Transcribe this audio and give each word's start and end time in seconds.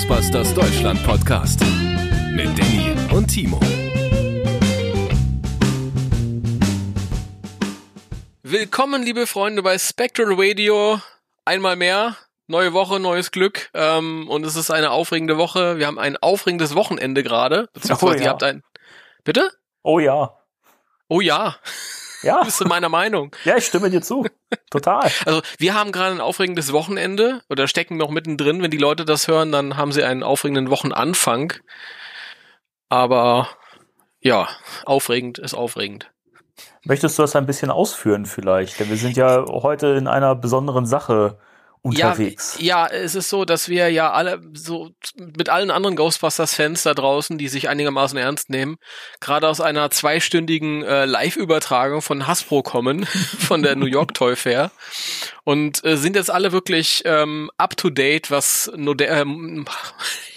Ghostbusters 0.00 0.54
Deutschland 0.54 1.04
Podcast 1.04 1.60
mit 2.32 2.46
Danny 2.58 2.96
und 3.12 3.26
Timo. 3.26 3.60
Willkommen, 8.42 9.02
liebe 9.02 9.26
Freunde, 9.26 9.62
bei 9.62 9.76
Spectral 9.76 10.28
Radio. 10.38 11.00
Einmal 11.44 11.76
mehr. 11.76 12.16
Neue 12.46 12.72
Woche, 12.72 12.98
neues 12.98 13.30
Glück. 13.30 13.68
Ähm, 13.74 14.26
und 14.30 14.46
es 14.46 14.56
ist 14.56 14.70
eine 14.70 14.90
aufregende 14.90 15.36
Woche. 15.36 15.76
Wir 15.76 15.86
haben 15.86 15.98
ein 15.98 16.16
aufregendes 16.16 16.74
Wochenende 16.74 17.22
gerade. 17.22 17.68
Beziehungsweise 17.74 18.12
Oh 18.14 18.16
ja. 18.16 18.22
ihr 18.22 18.30
habt 18.30 18.42
ein. 18.42 18.62
Bitte? 19.24 19.50
Oh 19.82 19.98
ja. 19.98 20.34
Oh 21.08 21.20
ja. 21.20 21.56
Ja. 22.22 22.42
Bist 22.42 22.60
du 22.60 22.64
meiner 22.66 22.88
Meinung? 22.88 23.34
Ja, 23.44 23.56
ich 23.56 23.66
stimme 23.66 23.90
dir 23.90 24.02
zu. 24.02 24.26
Total. 24.70 25.10
Also, 25.26 25.42
wir 25.58 25.74
haben 25.74 25.92
gerade 25.92 26.14
ein 26.14 26.20
aufregendes 26.20 26.72
Wochenende 26.72 27.42
oder 27.48 27.68
stecken 27.68 27.96
noch 27.96 28.10
mittendrin. 28.10 28.62
Wenn 28.62 28.70
die 28.70 28.78
Leute 28.78 29.04
das 29.04 29.28
hören, 29.28 29.52
dann 29.52 29.76
haben 29.76 29.92
sie 29.92 30.04
einen 30.04 30.22
aufregenden 30.22 30.70
Wochenanfang. 30.70 31.52
Aber 32.88 33.48
ja, 34.20 34.48
aufregend 34.84 35.38
ist 35.38 35.54
aufregend. 35.54 36.10
Möchtest 36.84 37.18
du 37.18 37.22
das 37.22 37.36
ein 37.36 37.46
bisschen 37.46 37.70
ausführen 37.70 38.26
vielleicht? 38.26 38.80
Denn 38.80 38.90
wir 38.90 38.96
sind 38.96 39.16
ja 39.16 39.44
heute 39.48 39.88
in 39.88 40.06
einer 40.06 40.34
besonderen 40.34 40.86
Sache 40.86 41.38
unterwegs. 41.82 42.56
Ja, 42.58 42.86
ja, 42.88 42.94
es 42.94 43.14
ist 43.14 43.30
so, 43.30 43.44
dass 43.44 43.68
wir 43.68 43.90
ja 43.90 44.12
alle 44.12 44.40
so 44.52 44.90
mit 45.16 45.48
allen 45.48 45.70
anderen 45.70 45.96
Ghostbusters-Fans 45.96 46.82
da 46.82 46.94
draußen, 46.94 47.38
die 47.38 47.48
sich 47.48 47.68
einigermaßen 47.68 48.18
ernst 48.18 48.50
nehmen, 48.50 48.76
gerade 49.20 49.48
aus 49.48 49.60
einer 49.60 49.90
zweistündigen 49.90 50.82
äh, 50.82 51.06
Live-Übertragung 51.06 52.02
von 52.02 52.26
Hasbro 52.26 52.62
kommen, 52.62 53.06
von 53.38 53.62
der 53.62 53.76
New 53.76 53.86
York 53.86 54.14
Toy 54.14 54.36
Fair 54.36 54.70
und 55.44 55.82
äh, 55.84 55.96
sind 55.96 56.16
jetzt 56.16 56.30
alle 56.30 56.52
wirklich 56.52 57.02
ähm, 57.06 57.50
up 57.56 57.76
to 57.76 57.88
date, 57.88 58.30
was 58.30 58.70
ähm, 58.74 59.64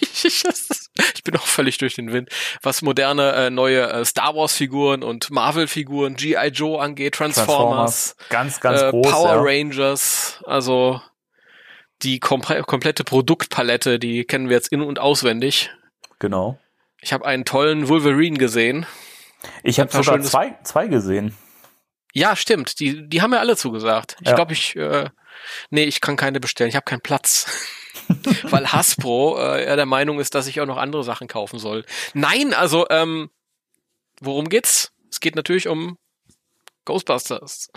ich 0.00 1.24
bin 1.24 1.36
auch 1.36 1.46
völlig 1.46 1.78
durch 1.78 1.94
den 1.94 2.12
Wind, 2.12 2.30
was 2.62 2.80
moderne 2.82 3.32
äh, 3.32 3.50
neue 3.50 3.82
äh, 3.90 4.04
Star 4.04 4.34
Wars 4.34 4.54
Figuren 4.56 5.02
und 5.02 5.30
Marvel 5.30 5.68
Figuren, 5.68 6.16
GI 6.16 6.48
Joe 6.52 6.80
angeht, 6.80 7.16
Transformers, 7.16 8.16
Ganz, 8.30 8.60
ganz 8.60 8.80
äh, 8.80 8.90
groß. 8.90 9.10
Power 9.10 9.34
ja. 9.34 9.40
Rangers, 9.42 10.42
also 10.46 11.00
die 12.04 12.20
komple 12.20 12.62
komplette 12.62 13.02
Produktpalette, 13.04 13.98
die 13.98 14.24
kennen 14.24 14.48
wir 14.48 14.56
jetzt 14.56 14.68
in- 14.68 14.82
und 14.82 14.98
auswendig. 14.98 15.70
Genau. 16.18 16.58
Ich 17.00 17.12
habe 17.12 17.24
einen 17.26 17.44
tollen 17.44 17.88
Wolverine 17.88 18.38
gesehen. 18.38 18.86
Ich 19.62 19.80
habe 19.80 19.90
sogar 19.92 20.20
zwei, 20.22 20.56
zwei 20.62 20.86
gesehen. 20.86 21.34
Ja, 22.12 22.36
stimmt, 22.36 22.78
die, 22.80 23.08
die 23.08 23.20
haben 23.22 23.30
mir 23.30 23.40
alle 23.40 23.56
zugesagt. 23.56 24.16
Ich 24.20 24.28
Ja. 24.28 24.34
glaube, 24.34 24.52
ich, 24.52 24.76
äh, 24.76 25.10
nee, 25.70 25.84
ich 25.84 26.00
kann 26.00 26.16
keine 26.16 26.40
bestellen, 26.40 26.68
ich 26.70 26.76
habe 26.76 26.84
keinen 26.84 27.00
Platz. 27.00 27.46
Weil 28.44 28.70
Hasbro 28.72 29.38
äh, 29.38 29.66
ja 29.66 29.76
der 29.76 29.86
Meinung 29.86 30.20
ist, 30.20 30.34
dass 30.34 30.46
ich 30.46 30.60
auch 30.60 30.66
noch 30.66 30.76
andere 30.76 31.04
Sachen 31.04 31.26
kaufen 31.26 31.58
soll. 31.58 31.84
Nein, 32.12 32.54
also, 32.54 32.86
ähm, 32.90 33.30
worum 34.20 34.48
geht's? 34.48 34.92
Es 35.10 35.20
geht 35.20 35.36
natürlich 35.36 35.68
um 35.68 35.98
Ghostbusters. 36.84 37.70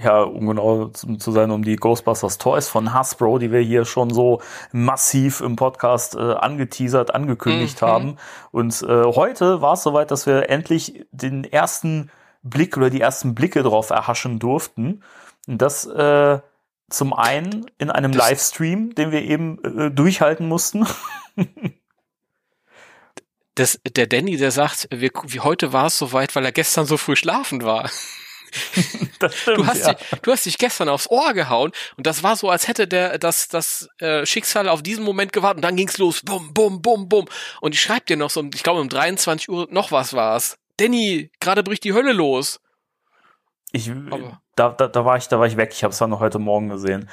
Ja, 0.00 0.22
um 0.22 0.46
genau 0.46 0.86
zu, 0.88 1.32
sein, 1.32 1.50
um 1.50 1.62
die 1.62 1.76
Ghostbusters 1.76 2.38
Toys 2.38 2.68
von 2.68 2.94
Hasbro, 2.94 3.38
die 3.38 3.52
wir 3.52 3.60
hier 3.60 3.84
schon 3.84 4.08
so 4.10 4.40
massiv 4.72 5.40
im 5.42 5.54
Podcast 5.56 6.14
äh, 6.14 6.18
angeteasert, 6.32 7.14
angekündigt 7.14 7.80
Mhm. 7.82 7.86
haben. 7.86 8.16
Und 8.52 8.82
äh, 8.82 9.04
heute 9.04 9.60
war 9.60 9.74
es 9.74 9.82
soweit, 9.82 10.10
dass 10.10 10.26
wir 10.26 10.48
endlich 10.48 11.04
den 11.12 11.44
ersten 11.44 12.10
Blick 12.42 12.76
oder 12.76 12.88
die 12.88 13.00
ersten 13.02 13.34
Blicke 13.34 13.62
drauf 13.62 13.90
erhaschen 13.90 14.38
durften. 14.38 15.02
Und 15.46 15.60
das 15.60 15.84
äh, 15.86 16.40
zum 16.88 17.12
einen 17.12 17.66
in 17.78 17.90
einem 17.90 18.12
Das- 18.12 18.28
Livestream, 18.30 18.94
den 18.94 19.12
wir 19.12 19.22
eben 19.22 19.62
äh, 19.62 19.90
durchhalten 19.90 20.48
mussten. 20.48 20.86
Das, 23.54 23.78
der 23.96 24.06
Danny, 24.06 24.38
der 24.38 24.50
sagt, 24.50 24.88
wir, 24.90 25.10
wie 25.26 25.40
heute 25.40 25.74
war 25.74 25.86
es 25.86 25.98
soweit, 25.98 26.34
weil 26.34 26.44
er 26.46 26.52
gestern 26.52 26.86
so 26.86 26.96
früh 26.96 27.16
schlafen 27.16 27.62
war. 27.62 27.90
Das 29.18 29.36
stimmt, 29.36 29.58
Du 29.58 29.66
hast, 29.66 29.86
ja. 29.86 29.94
dich, 29.94 30.20
du 30.22 30.32
hast 30.32 30.46
dich 30.46 30.58
gestern 30.58 30.88
aufs 30.88 31.08
Ohr 31.08 31.32
gehauen 31.32 31.70
und 31.96 32.06
das 32.06 32.22
war 32.22 32.34
so, 32.36 32.50
als 32.50 32.66
hätte 32.68 32.88
der 32.88 33.18
das, 33.18 33.48
das 33.48 33.88
äh, 33.98 34.26
Schicksal 34.26 34.68
auf 34.68 34.82
diesen 34.82 35.04
Moment 35.04 35.32
gewartet 35.32 35.58
und 35.58 35.62
dann 35.62 35.76
ging's 35.76 35.98
los. 35.98 36.22
Bum, 36.22 36.52
bum, 36.52 36.82
bum, 36.82 37.08
bum. 37.08 37.26
Und 37.60 37.74
ich 37.74 37.80
schreib 37.80 38.06
dir 38.06 38.16
noch 38.16 38.30
so, 38.30 38.44
ich 38.52 38.62
glaube 38.62 38.80
um 38.80 38.88
23 38.88 39.48
Uhr 39.48 39.68
noch 39.70 39.92
was 39.92 40.12
war's. 40.14 40.58
Danny, 40.78 41.30
gerade 41.40 41.62
bricht 41.62 41.84
die 41.84 41.92
Hölle 41.92 42.12
los. 42.12 42.58
Ich, 43.72 43.90
Aber- 43.90 44.40
da, 44.56 44.68
da, 44.70 44.86
da 44.88 45.04
war 45.04 45.16
ich, 45.16 45.28
da 45.28 45.38
war 45.38 45.46
ich 45.46 45.56
weg. 45.56 45.70
Ich 45.72 45.82
habe 45.82 45.92
es 45.92 45.98
dann 45.98 46.10
noch 46.10 46.20
heute 46.20 46.38
Morgen 46.38 46.68
gesehen. 46.68 47.08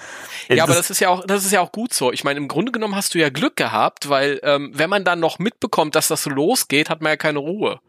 Ja, 0.49 0.63
aber 0.63 0.73
das 0.73 0.89
ist 0.89 0.99
ja 0.99 1.09
auch, 1.09 1.23
das 1.25 1.45
ist 1.45 1.51
ja 1.53 1.61
auch 1.61 1.71
gut 1.71 1.93
so. 1.93 2.11
Ich 2.11 2.23
meine, 2.25 2.37
im 2.37 2.49
Grunde 2.49 2.71
genommen 2.73 2.95
hast 2.95 3.13
du 3.13 3.19
ja 3.19 3.29
Glück 3.29 3.55
gehabt, 3.55 4.09
weil 4.09 4.39
ähm, 4.43 4.71
wenn 4.73 4.89
man 4.89 5.05
dann 5.05 5.19
noch 5.21 5.39
mitbekommt, 5.39 5.95
dass 5.95 6.09
das 6.09 6.23
so 6.23 6.29
losgeht, 6.29 6.89
hat 6.89 7.01
man 7.01 7.11
ja 7.11 7.17
keine 7.17 7.39
Ruhe. 7.39 7.79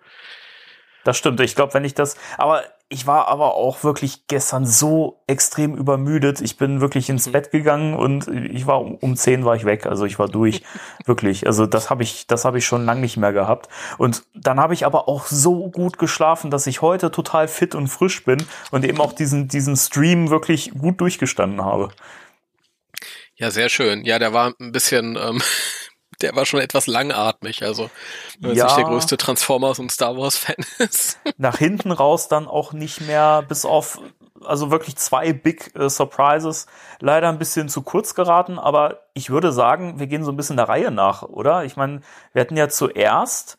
Das 1.05 1.17
stimmt. 1.17 1.41
Ich 1.41 1.55
glaube, 1.55 1.75
wenn 1.75 1.85
ich 1.85 1.95
das, 1.95 2.17
aber 2.37 2.63
ich 2.93 3.07
war 3.07 3.29
aber 3.29 3.55
auch 3.55 3.85
wirklich 3.85 4.27
gestern 4.27 4.67
so 4.67 5.23
extrem 5.29 5.77
übermüdet. 5.77 6.41
Ich 6.41 6.57
bin 6.57 6.81
wirklich 6.81 7.09
ins 7.09 7.29
Mhm. 7.29 7.33
Bett 7.33 7.51
gegangen 7.53 7.95
und 7.95 8.27
ich 8.27 8.67
war 8.67 8.81
um, 8.81 8.97
um 8.97 9.17
10 9.17 9.45
war 9.45 9.55
ich 9.55 9.65
weg. 9.65 9.87
Also 9.87 10.05
ich 10.07 10.19
war 10.19 10.29
durch. 10.29 10.63
wirklich. 11.07 11.47
Also 11.47 11.67
das 11.67 11.89
habe 11.89 12.03
ich, 12.03 12.27
das 12.27 12.45
habe 12.45 12.59
ich 12.59 12.67
schon 12.67 12.85
lange 12.85 13.01
nicht 13.01 13.17
mehr 13.17 13.33
gehabt. 13.33 13.69
Und 13.97 14.25
dann 14.35 14.59
habe 14.59 14.75
ich 14.75 14.85
aber 14.87 15.09
auch 15.09 15.27
so 15.27 15.71
gut 15.71 15.99
geschlafen, 15.99 16.51
dass 16.51 16.67
ich 16.67 16.83
heute 16.83 17.13
total 17.13 17.47
fit 17.47 17.77
und 17.77 17.87
frisch 17.87 18.25
bin 18.25 18.45
und 18.73 18.85
eben 18.85 19.01
auch 19.01 19.13
diesen, 19.13 19.47
diesen 19.47 19.77
Stream 19.77 20.31
wirklich 20.31 20.73
gut 20.73 21.01
durchgestanden 21.01 21.65
habe. 21.65 21.91
Ja, 23.37 23.51
sehr 23.53 23.69
schön. 23.69 24.05
Ja, 24.05 24.19
der 24.19 24.33
war 24.33 24.53
ein 24.61 24.73
bisschen, 24.73 25.17
ähm, 25.17 25.41
der 26.23 26.35
war 26.37 26.47
schon 26.47 26.61
etwas 26.61 26.87
langatmig. 26.87 27.63
Also, 27.63 27.91
wenn 28.41 28.51
man 28.51 28.57
Ja. 28.57 28.65
nicht 28.65 28.77
der 28.77 28.85
größte 28.85 29.17
Transformers 29.17 29.79
und 29.79 29.91
Star 29.93 30.17
Wars 30.17 30.37
Fan 30.37 30.57
ist. 30.79 31.19
nach 31.39 31.59
hinten 31.59 31.93
raus 31.93 32.29
dann 32.29 32.47
auch 32.49 32.73
nicht 32.73 33.01
mehr 33.01 33.43
bis 33.43 33.65
auf 33.65 33.99
also 34.45 34.71
wirklich 34.71 34.97
zwei 34.97 35.35
Big 35.35 35.75
äh, 35.77 35.91
Surprises 35.91 36.67
leider 36.99 37.29
ein 37.29 37.39
bisschen 37.39 37.69
zu 37.69 37.83
kurz 37.83 38.15
geraten, 38.15 38.59
aber 38.59 39.03
ich 39.13 39.29
würde 39.29 39.53
sagen, 39.53 39.99
wir 40.01 40.07
gehen 40.07 40.25
so 40.25 40.33
ein 40.33 40.37
bisschen 40.37 40.57
der 40.57 40.67
Reihe 40.69 40.91
nach, 40.91 41.23
oder? 41.23 41.65
Ich 41.65 41.77
meine, 41.77 42.01
wir 42.33 42.41
hatten 42.41 42.57
ja 42.57 42.71
zuerst 42.71 43.59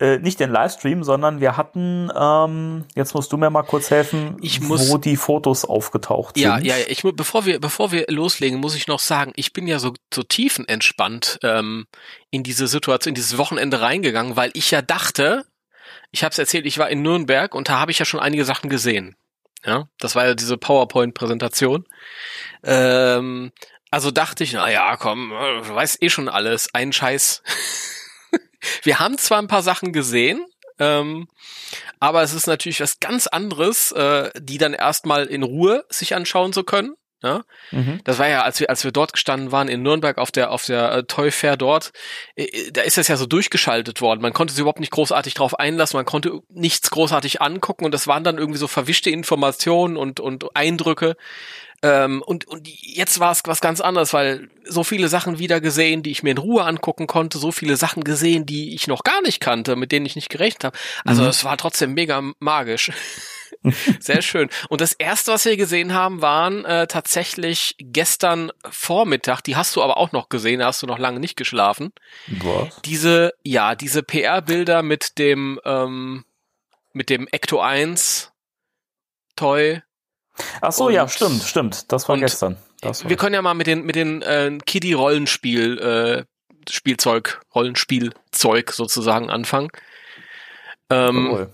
äh, 0.00 0.18
nicht 0.18 0.38
den 0.38 0.50
Livestream, 0.50 1.02
sondern 1.02 1.40
wir 1.40 1.56
hatten, 1.56 2.10
ähm, 2.16 2.84
jetzt 2.94 3.14
musst 3.14 3.32
du 3.32 3.36
mir 3.36 3.50
mal 3.50 3.64
kurz 3.64 3.90
helfen, 3.90 4.36
Ich 4.40 4.60
muss- 4.60 4.88
wo 4.90 4.96
die 4.98 5.16
Fotos 5.16 5.64
aufgetaucht 5.64 6.36
Ja, 6.38 6.56
sind. 6.56 6.66
ja, 6.66 6.76
ja. 6.76 6.84
Ich, 6.88 7.02
bevor 7.02 7.44
wir, 7.46 7.60
bevor 7.60 7.90
wir 7.90 8.06
loslegen, 8.08 8.60
muss 8.60 8.76
ich 8.76 8.86
noch 8.86 9.00
sagen, 9.00 9.32
ich 9.34 9.52
bin 9.52 9.66
ja 9.66 9.78
so, 9.80 9.92
so 10.14 10.22
tiefenentspannt 10.22 11.40
ähm, 11.42 11.86
in 12.30 12.42
diese 12.44 12.68
Situation, 12.68 13.10
in 13.10 13.14
dieses 13.16 13.38
Wochenende 13.38 13.80
reingegangen, 13.80 14.36
weil 14.36 14.50
ich 14.54 14.70
ja 14.70 14.82
dachte, 14.82 15.44
ich 16.12 16.22
habe 16.22 16.30
es 16.32 16.38
erzählt, 16.38 16.64
ich 16.66 16.78
war 16.78 16.88
in 16.90 17.02
Nürnberg 17.02 17.54
und 17.54 17.68
da 17.68 17.78
habe 17.80 17.90
ich 17.90 17.98
ja 17.98 18.04
schon 18.04 18.20
einige 18.20 18.44
Sachen 18.44 18.70
gesehen. 18.70 19.16
Ja, 19.64 19.88
das 19.98 20.14
war 20.14 20.24
ja 20.26 20.34
diese 20.34 20.56
PowerPoint-Präsentation. 20.56 21.84
Ähm, 22.62 23.50
also 23.90 24.10
dachte 24.10 24.44
ich, 24.44 24.52
na 24.52 24.70
ja, 24.70 24.96
komm, 24.96 25.32
äh, 25.32 25.62
du 25.66 25.74
weißt 25.74 26.02
eh 26.02 26.10
schon 26.10 26.28
alles, 26.28 26.68
ein 26.74 26.92
Scheiß. 26.92 27.42
wir 28.82 28.98
haben 28.98 29.18
zwar 29.18 29.38
ein 29.38 29.48
paar 29.48 29.62
Sachen 29.62 29.92
gesehen, 29.92 30.44
ähm, 30.78 31.28
aber 32.00 32.22
es 32.22 32.32
ist 32.32 32.46
natürlich 32.46 32.80
was 32.80 33.00
ganz 33.00 33.26
anderes, 33.26 33.92
äh, 33.92 34.30
die 34.38 34.58
dann 34.58 34.74
erstmal 34.74 35.26
in 35.26 35.42
Ruhe 35.42 35.84
sich 35.88 36.14
anschauen 36.14 36.52
zu 36.52 36.64
können. 36.64 36.94
Ja? 37.22 37.42
Mhm. 37.72 38.00
Das 38.04 38.18
war 38.20 38.28
ja, 38.28 38.42
als 38.42 38.60
wir, 38.60 38.70
als 38.70 38.84
wir 38.84 38.92
dort 38.92 39.12
gestanden 39.12 39.50
waren 39.50 39.68
in 39.68 39.82
Nürnberg 39.82 40.18
auf 40.18 40.30
der, 40.30 40.52
auf 40.52 40.64
der 40.66 40.92
äh, 40.92 41.04
Toy 41.04 41.32
Fair 41.32 41.56
dort, 41.56 41.92
äh, 42.36 42.44
äh, 42.44 42.70
da 42.70 42.82
ist 42.82 42.96
das 42.96 43.08
ja 43.08 43.16
so 43.16 43.26
durchgeschaltet 43.26 44.00
worden. 44.00 44.20
Man 44.20 44.32
konnte 44.32 44.54
sich 44.54 44.60
überhaupt 44.60 44.78
nicht 44.80 44.92
großartig 44.92 45.34
drauf 45.34 45.58
einlassen, 45.58 45.96
man 45.98 46.06
konnte 46.06 46.40
nichts 46.48 46.90
großartig 46.90 47.42
angucken 47.42 47.84
und 47.84 47.92
das 47.92 48.06
waren 48.06 48.22
dann 48.22 48.38
irgendwie 48.38 48.58
so 48.58 48.68
verwischte 48.68 49.10
Informationen 49.10 49.96
und, 49.96 50.20
und 50.20 50.44
Eindrücke. 50.54 51.16
Ähm, 51.82 52.22
und, 52.26 52.46
und 52.48 52.66
jetzt 52.68 53.20
war 53.20 53.30
es 53.30 53.42
was 53.44 53.60
ganz 53.60 53.80
anderes, 53.80 54.12
weil 54.12 54.50
so 54.64 54.82
viele 54.82 55.08
Sachen 55.08 55.38
wieder 55.38 55.60
gesehen, 55.60 56.02
die 56.02 56.10
ich 56.10 56.22
mir 56.24 56.30
in 56.32 56.38
Ruhe 56.38 56.64
angucken 56.64 57.06
konnte, 57.06 57.38
so 57.38 57.52
viele 57.52 57.76
Sachen 57.76 58.02
gesehen, 58.02 58.46
die 58.46 58.74
ich 58.74 58.88
noch 58.88 59.04
gar 59.04 59.22
nicht 59.22 59.40
kannte, 59.40 59.76
mit 59.76 59.92
denen 59.92 60.04
ich 60.06 60.16
nicht 60.16 60.28
gerechnet 60.28 60.64
habe. 60.64 60.78
Also 61.04 61.22
Mhm. 61.22 61.28
es 61.28 61.44
war 61.44 61.56
trotzdem 61.56 61.94
mega 61.94 62.20
magisch. 62.40 62.90
Sehr 64.00 64.22
schön. 64.22 64.50
Und 64.68 64.80
das 64.80 64.92
erste, 64.92 65.32
was 65.32 65.44
wir 65.44 65.56
gesehen 65.56 65.92
haben, 65.94 66.20
waren 66.20 66.64
äh, 66.64 66.86
tatsächlich 66.86 67.74
gestern 67.78 68.50
Vormittag, 68.68 69.40
die 69.42 69.56
hast 69.56 69.74
du 69.76 69.82
aber 69.82 69.96
auch 69.98 70.12
noch 70.12 70.28
gesehen, 70.28 70.60
da 70.60 70.66
hast 70.66 70.82
du 70.82 70.86
noch 70.86 70.98
lange 70.98 71.20
nicht 71.20 71.36
geschlafen. 71.36 71.92
Was? 72.26 72.80
Diese, 72.84 73.32
ja, 73.44 73.74
diese 73.74 74.02
PR-Bilder 74.02 74.82
mit 74.82 75.18
dem, 75.18 75.60
ähm, 75.64 76.24
mit 76.92 77.08
dem 77.10 77.26
Ecto 77.28 77.60
1 77.60 78.32
Toy. 79.36 79.82
Ach 80.60 80.72
so, 80.72 80.90
ja, 80.90 81.02
Und- 81.02 81.10
stimmt, 81.10 81.42
stimmt. 81.42 81.92
Das 81.92 82.08
war 82.08 82.16
gestern. 82.18 82.56
Das 82.80 83.02
war 83.04 83.10
Wir 83.10 83.16
können 83.16 83.34
ja 83.34 83.42
mal 83.42 83.54
mit 83.54 83.66
den, 83.66 83.84
mit 83.84 83.96
den 83.96 84.22
äh, 84.22 84.56
Kiddie-Rollenspiel, 84.64 85.78
äh, 85.78 86.24
Spielzeug, 86.70 87.40
Rollenspielzeug 87.54 88.72
sozusagen 88.72 89.30
anfangen. 89.30 89.68
Ähm, 90.90 91.26
Jawohl. 91.26 91.50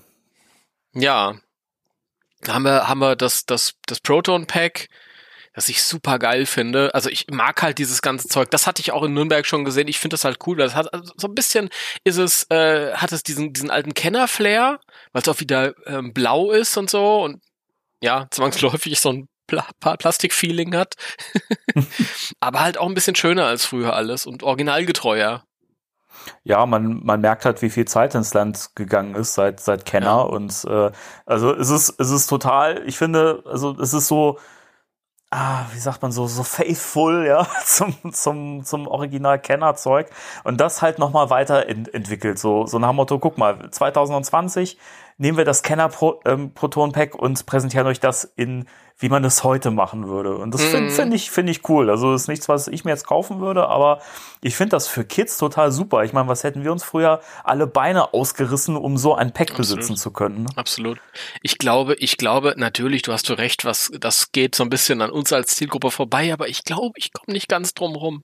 Ja. 0.94 1.34
Da 2.42 2.54
haben 2.54 2.64
wir, 2.64 2.88
haben 2.88 2.98
wir 2.98 3.16
das, 3.16 3.46
das, 3.46 3.74
das 3.86 4.00
Proton 4.00 4.46
Pack, 4.46 4.88
das 5.54 5.68
ich 5.68 5.82
super 5.82 6.18
geil 6.18 6.46
finde. 6.46 6.94
Also 6.94 7.08
ich 7.08 7.26
mag 7.30 7.62
halt 7.62 7.78
dieses 7.78 8.02
ganze 8.02 8.28
Zeug. 8.28 8.50
Das 8.50 8.66
hatte 8.66 8.82
ich 8.82 8.92
auch 8.92 9.02
in 9.04 9.14
Nürnberg 9.14 9.46
schon 9.46 9.64
gesehen. 9.64 9.88
Ich 9.88 9.98
finde 9.98 10.14
das 10.14 10.24
halt 10.24 10.38
cool. 10.46 10.56
Das 10.56 10.74
hat 10.74 10.92
also 10.92 11.12
so 11.16 11.28
ein 11.28 11.34
bisschen 11.34 11.70
ist 12.02 12.18
es 12.18 12.44
äh, 12.50 12.92
hat 12.94 13.12
es 13.12 13.22
diesen 13.22 13.52
diesen 13.52 13.70
alten 13.70 13.94
Kenner-Flair, 13.94 14.80
weil 15.12 15.22
es 15.22 15.28
auch 15.28 15.40
wieder 15.40 15.74
ähm, 15.86 16.12
blau 16.12 16.50
ist 16.50 16.76
und 16.76 16.90
so 16.90 17.22
und 17.22 17.40
ja 18.04 18.26
zwangsläufig 18.30 19.00
so 19.00 19.10
ein 19.10 19.28
Pla 19.46 19.66
Plastik-Feeling 19.80 20.74
hat. 20.76 20.94
Aber 22.40 22.60
halt 22.60 22.78
auch 22.78 22.86
ein 22.86 22.94
bisschen 22.94 23.16
schöner 23.16 23.46
als 23.46 23.66
früher 23.66 23.94
alles 23.94 24.26
und 24.26 24.42
originalgetreuer. 24.42 25.44
Ja, 26.44 26.64
man, 26.64 27.04
man 27.04 27.20
merkt 27.20 27.44
halt, 27.44 27.60
wie 27.60 27.70
viel 27.70 27.84
Zeit 27.86 28.14
ins 28.14 28.32
Land 28.32 28.70
gegangen 28.74 29.14
ist 29.14 29.34
seit, 29.34 29.60
seit 29.60 29.84
Kenner. 29.84 30.06
Ja. 30.06 30.20
Und 30.20 30.64
äh, 30.64 30.90
also 31.26 31.52
es 31.54 31.68
ist, 31.68 32.00
es 32.00 32.10
ist 32.10 32.28
total, 32.28 32.82
ich 32.86 32.96
finde, 32.96 33.42
also 33.46 33.76
es 33.78 33.92
ist 33.92 34.08
so, 34.08 34.38
ah, 35.30 35.66
wie 35.72 35.78
sagt 35.78 36.00
man 36.02 36.12
so, 36.12 36.26
so 36.26 36.42
faithful, 36.42 37.26
ja, 37.26 37.46
zum, 37.64 37.94
zum, 38.12 38.64
zum 38.64 38.86
Original-Kenner-Zeug. 38.86 40.08
Und 40.44 40.60
das 40.60 40.80
halt 40.80 40.98
nochmal 40.98 41.30
weiterentwickelt. 41.30 42.38
So, 42.38 42.66
so 42.66 42.78
nach 42.78 42.90
dem 42.90 42.96
Motto, 42.96 43.18
guck 43.18 43.36
mal, 43.36 43.70
2020 43.70 44.78
nehmen 45.16 45.38
wir 45.38 45.44
das 45.44 45.62
Kenner-Proton-Pack 45.62 47.14
ähm, 47.14 47.20
und 47.20 47.46
präsentieren 47.46 47.86
euch 47.86 48.00
das 48.00 48.24
in 48.36 48.66
wie 48.98 49.08
man 49.08 49.24
es 49.24 49.42
heute 49.42 49.72
machen 49.72 50.06
würde. 50.06 50.36
Und 50.36 50.54
das 50.54 50.62
finde 50.62 50.90
mhm. 50.90 50.94
find 50.94 51.14
ich, 51.14 51.30
finde 51.30 51.50
ich 51.50 51.68
cool. 51.68 51.90
Also 51.90 52.14
ist 52.14 52.28
nichts, 52.28 52.48
was 52.48 52.68
ich 52.68 52.84
mir 52.84 52.92
jetzt 52.92 53.06
kaufen 53.06 53.40
würde, 53.40 53.66
aber 53.66 54.00
ich 54.40 54.54
finde 54.54 54.76
das 54.76 54.86
für 54.86 55.04
Kids 55.04 55.36
total 55.36 55.72
super. 55.72 56.04
Ich 56.04 56.12
meine, 56.12 56.28
was 56.28 56.44
hätten 56.44 56.62
wir 56.62 56.70
uns 56.70 56.84
früher 56.84 57.20
alle 57.42 57.66
Beine 57.66 58.14
ausgerissen, 58.14 58.76
um 58.76 58.96
so 58.96 59.14
ein 59.14 59.32
Pack 59.32 59.50
Absolut. 59.50 59.80
besitzen 59.80 59.96
zu 59.96 60.12
können? 60.12 60.44
Ne? 60.44 60.48
Absolut. 60.54 61.00
Ich 61.42 61.58
glaube, 61.58 61.94
ich 61.94 62.18
glaube, 62.18 62.54
natürlich, 62.56 63.02
du 63.02 63.12
hast 63.12 63.28
du 63.28 63.34
recht, 63.34 63.64
was, 63.64 63.90
das 63.98 64.30
geht 64.30 64.54
so 64.54 64.62
ein 64.62 64.70
bisschen 64.70 65.02
an 65.02 65.10
uns 65.10 65.32
als 65.32 65.56
Zielgruppe 65.56 65.90
vorbei, 65.90 66.32
aber 66.32 66.48
ich 66.48 66.62
glaube, 66.62 66.92
ich 66.96 67.12
komme 67.12 67.32
nicht 67.32 67.48
ganz 67.48 67.74
drum 67.74 67.96
rum. 67.96 68.22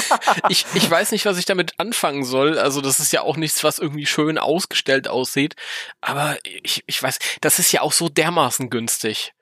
ich, 0.50 0.66
ich 0.74 0.90
weiß 0.90 1.12
nicht, 1.12 1.24
was 1.24 1.38
ich 1.38 1.46
damit 1.46 1.80
anfangen 1.80 2.24
soll. 2.24 2.58
Also 2.58 2.82
das 2.82 2.98
ist 2.98 3.12
ja 3.12 3.22
auch 3.22 3.38
nichts, 3.38 3.64
was 3.64 3.78
irgendwie 3.78 4.06
schön 4.06 4.36
ausgestellt 4.36 5.08
aussieht. 5.08 5.56
Aber 6.02 6.36
ich, 6.62 6.84
ich 6.86 7.02
weiß, 7.02 7.18
das 7.40 7.58
ist 7.58 7.72
ja 7.72 7.80
auch 7.80 7.92
so 7.92 8.10
dermaßen 8.10 8.68
günstig. 8.68 9.32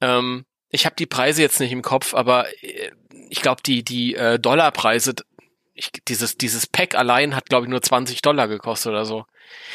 Ähm, 0.00 0.44
ich 0.70 0.86
habe 0.86 0.96
die 0.96 1.06
Preise 1.06 1.42
jetzt 1.42 1.60
nicht 1.60 1.72
im 1.72 1.82
Kopf, 1.82 2.14
aber 2.14 2.46
äh, 2.62 2.90
ich 3.28 3.40
glaube, 3.40 3.62
die, 3.64 3.82
die 3.82 4.14
äh, 4.14 4.38
Dollarpreise, 4.38 5.14
ich, 5.74 5.90
dieses, 6.08 6.36
dieses 6.36 6.66
Pack 6.66 6.94
allein 6.94 7.34
hat, 7.34 7.48
glaube 7.48 7.66
ich, 7.66 7.70
nur 7.70 7.82
20 7.82 8.22
Dollar 8.22 8.48
gekostet 8.48 8.90
oder 8.90 9.04
so. 9.04 9.24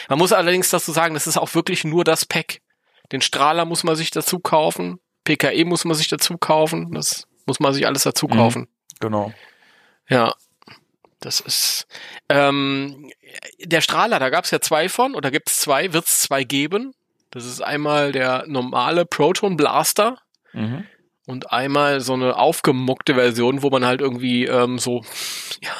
Man 0.09 0.19
muss 0.19 0.33
allerdings 0.33 0.69
dazu 0.69 0.91
sagen, 0.91 1.13
das 1.13 1.27
ist 1.27 1.37
auch 1.37 1.53
wirklich 1.53 1.83
nur 1.83 2.03
das 2.03 2.25
Pack. 2.25 2.61
Den 3.11 3.21
Strahler 3.21 3.65
muss 3.65 3.83
man 3.83 3.95
sich 3.95 4.11
dazu 4.11 4.39
kaufen, 4.39 4.99
PKE 5.23 5.65
muss 5.65 5.85
man 5.85 5.95
sich 5.95 6.07
dazu 6.07 6.37
kaufen, 6.37 6.91
das 6.93 7.27
muss 7.45 7.59
man 7.59 7.73
sich 7.73 7.85
alles 7.85 8.03
dazu 8.03 8.27
mhm. 8.27 8.31
kaufen. 8.31 8.61
Mhm, 8.61 8.67
genau. 8.99 9.33
Ja, 10.09 10.33
das 11.19 11.39
ist 11.39 11.87
ähm, 12.29 13.11
der 13.59 13.81
Strahler, 13.81 14.19
da 14.19 14.29
gab 14.29 14.45
es 14.45 14.51
ja 14.51 14.59
zwei 14.59 14.89
von, 14.89 15.13
oder 15.13 15.29
gibt 15.29 15.49
es 15.49 15.57
zwei, 15.57 15.93
wird 15.93 16.05
es 16.05 16.21
zwei 16.21 16.43
geben. 16.43 16.93
Das 17.31 17.45
ist 17.45 17.61
einmal 17.61 18.11
der 18.11 18.45
normale 18.47 19.05
Proton 19.05 19.57
Blaster 19.57 20.17
mhm. 20.53 20.85
und 21.25 21.51
einmal 21.51 22.01
so 22.01 22.13
eine 22.13 22.37
aufgemuckte 22.37 23.15
Version, 23.15 23.63
wo 23.63 23.69
man 23.69 23.85
halt 23.85 24.01
irgendwie 24.01 24.45
ähm, 24.45 24.77
so, 24.77 25.01
ja, 25.61 25.71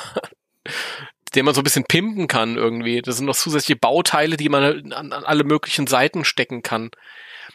den 1.36 1.46
man 1.46 1.54
so 1.54 1.62
ein 1.62 1.66
bisschen 1.66 1.84
pimpen 1.84 2.28
kann 2.28 2.56
irgendwie. 2.56 3.02
Das 3.02 3.18
sind 3.18 3.26
noch 3.26 3.36
zusätzliche 3.36 3.80
Bauteile, 3.80 4.38
die 4.38 4.50
man 4.50 4.64
halt 4.64 4.94
an, 4.94 5.14
an 5.14 5.24
alle 5.24 5.44
möglichen 5.44 5.88
Seiten 5.88 6.26
stecken 6.26 6.64
kann. 6.64 6.90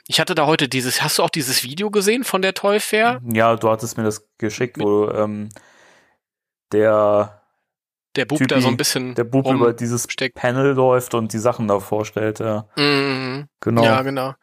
Ich 0.09 0.21
hatte 0.21 0.35
da 0.35 0.47
heute 0.47 0.69
dieses, 0.69 1.03
hast 1.03 1.19
du 1.19 1.23
auch 1.23 1.31
dieses 1.31 1.65
Video 1.65 1.91
gesehen 1.91 2.23
von 2.23 2.43
der 2.43 2.55
Toy 2.55 2.81
Fair? 2.81 3.21
Ja, 3.33 3.57
du 3.57 3.71
hattest 3.71 3.97
mir 3.97 4.05
das 4.05 4.29
geschickt, 4.39 4.79
wo 4.79 5.09
ähm, 5.11 5.49
der 6.73 7.36
der 8.17 8.25
Bub 8.25 8.39
Typi, 8.39 8.49
da 8.49 8.61
so 8.61 8.69
ein 8.69 8.77
bisschen 8.77 9.15
der 9.15 9.25
Bub 9.25 9.47
über 9.47 9.73
dieses 9.73 10.07
steckt. 10.09 10.37
Panel 10.37 10.73
läuft 10.73 11.15
und 11.15 11.33
die 11.33 11.39
Sachen 11.39 11.69
da 11.69 11.81
vorstellt, 11.81 12.41
ja. 12.41 12.67
Mhm. 12.77 13.49
Genau. 13.61 13.85
Ja, 13.85 14.03
genau. 14.03 14.35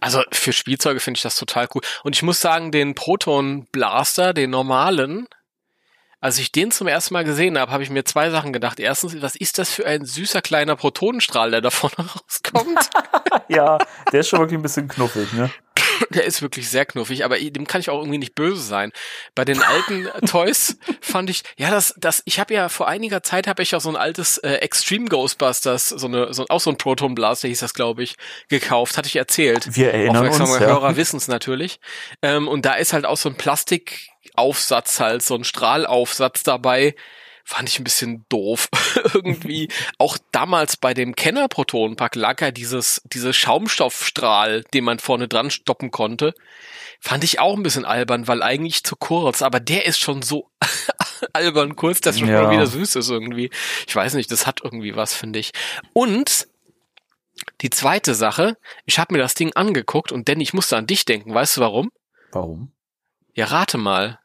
Also 0.00 0.22
für 0.32 0.52
Spielzeuge 0.52 1.00
finde 1.00 1.18
ich 1.18 1.22
das 1.22 1.36
total 1.36 1.68
cool. 1.74 1.82
Und 2.02 2.16
ich 2.16 2.22
muss 2.22 2.40
sagen, 2.40 2.72
den 2.72 2.94
Proton 2.94 3.66
Blaster, 3.72 4.32
den 4.32 4.50
normalen, 4.50 5.28
als 6.20 6.38
ich 6.38 6.52
den 6.52 6.70
zum 6.70 6.86
ersten 6.86 7.14
Mal 7.14 7.24
gesehen 7.24 7.58
habe, 7.58 7.72
habe 7.72 7.82
ich 7.82 7.90
mir 7.90 8.04
zwei 8.04 8.30
Sachen 8.30 8.52
gedacht. 8.52 8.78
Erstens, 8.78 9.20
was 9.22 9.36
ist 9.36 9.58
das 9.58 9.70
für 9.70 9.86
ein 9.86 10.04
süßer 10.04 10.42
kleiner 10.42 10.76
Protonenstrahl, 10.76 11.50
der 11.50 11.62
da 11.62 11.70
vorne 11.70 11.94
rauskommt? 11.98 12.90
ja, 13.48 13.78
der 14.12 14.20
ist 14.20 14.28
schon 14.28 14.40
wirklich 14.40 14.58
ein 14.58 14.62
bisschen 14.62 14.88
knuffig, 14.88 15.32
ne? 15.32 15.50
der 16.10 16.24
ist 16.24 16.42
wirklich 16.42 16.68
sehr 16.68 16.86
knuffig, 16.86 17.24
aber 17.24 17.38
dem 17.38 17.66
kann 17.66 17.80
ich 17.80 17.90
auch 17.90 17.98
irgendwie 17.98 18.18
nicht 18.18 18.34
böse 18.34 18.62
sein. 18.62 18.92
Bei 19.34 19.44
den 19.44 19.62
alten 19.62 20.08
Toys 20.26 20.76
fand 21.00 21.30
ich, 21.30 21.42
ja, 21.56 21.70
das, 21.70 21.94
das, 21.98 22.22
ich 22.24 22.40
habe 22.40 22.54
ja 22.54 22.68
vor 22.68 22.88
einiger 22.88 23.22
Zeit 23.22 23.46
habe 23.46 23.62
ich 23.62 23.72
ja 23.72 23.80
so 23.80 23.88
ein 23.88 23.96
altes 23.96 24.38
äh, 24.38 24.54
Extreme 24.54 25.06
Ghostbusters, 25.06 25.88
so 25.88 26.06
eine, 26.06 26.32
so, 26.32 26.46
auch 26.48 26.60
so 26.60 26.70
ein 26.70 26.78
Proton 26.78 27.14
Blaster 27.14 27.48
hieß 27.48 27.60
das, 27.60 27.74
glaube 27.74 28.02
ich, 28.02 28.16
gekauft, 28.48 28.96
hatte 28.96 29.08
ich 29.08 29.16
erzählt. 29.16 29.76
Wir 29.76 29.92
erinnern 29.92 30.16
Aufmerksame 30.16 30.52
uns. 30.52 30.60
Hörer 30.60 30.90
ja. 30.90 30.96
wissen 30.96 31.16
es 31.16 31.28
natürlich. 31.28 31.80
Ähm, 32.22 32.48
und 32.48 32.64
da 32.64 32.74
ist 32.74 32.92
halt 32.92 33.04
auch 33.04 33.16
so 33.16 33.28
ein 33.28 33.36
Plastikaufsatz 33.36 35.00
halt, 35.00 35.22
so 35.22 35.34
ein 35.34 35.44
Strahlaufsatz 35.44 36.42
dabei 36.42 36.94
fand 37.44 37.68
ich 37.68 37.78
ein 37.78 37.84
bisschen 37.84 38.24
doof. 38.28 38.68
Irgendwie 39.14 39.68
auch 39.98 40.18
damals 40.32 40.76
bei 40.76 40.94
dem 40.94 41.14
Kenner-Protonenpack 41.14 42.14
lag 42.14 42.40
ja 42.40 42.50
dieses, 42.50 43.02
diese 43.04 43.32
Schaumstoffstrahl, 43.32 44.64
den 44.74 44.84
man 44.84 44.98
vorne 44.98 45.28
dran 45.28 45.50
stoppen 45.50 45.90
konnte. 45.90 46.34
Fand 47.00 47.24
ich 47.24 47.40
auch 47.40 47.56
ein 47.56 47.62
bisschen 47.62 47.84
albern, 47.84 48.28
weil 48.28 48.42
eigentlich 48.42 48.84
zu 48.84 48.96
kurz, 48.96 49.42
aber 49.42 49.60
der 49.60 49.86
ist 49.86 50.00
schon 50.00 50.22
so 50.22 50.50
albern 51.32 51.76
kurz, 51.76 52.00
dass 52.00 52.18
schon 52.18 52.28
ja. 52.28 52.50
wieder 52.50 52.66
süß 52.66 52.96
ist 52.96 53.10
irgendwie. 53.10 53.50
Ich 53.86 53.96
weiß 53.96 54.14
nicht, 54.14 54.30
das 54.30 54.46
hat 54.46 54.60
irgendwie 54.62 54.96
was, 54.96 55.14
finde 55.14 55.38
ich. 55.38 55.52
Und 55.92 56.46
die 57.62 57.70
zweite 57.70 58.14
Sache, 58.14 58.56
ich 58.84 58.98
habe 58.98 59.14
mir 59.14 59.20
das 59.20 59.34
Ding 59.34 59.52
angeguckt 59.54 60.12
und 60.12 60.28
denn 60.28 60.40
ich 60.40 60.52
musste 60.52 60.76
an 60.76 60.86
dich 60.86 61.04
denken. 61.04 61.34
Weißt 61.34 61.56
du 61.56 61.60
warum? 61.60 61.90
Warum? 62.32 62.72
Ja, 63.34 63.46
rate 63.46 63.78
mal. 63.78 64.18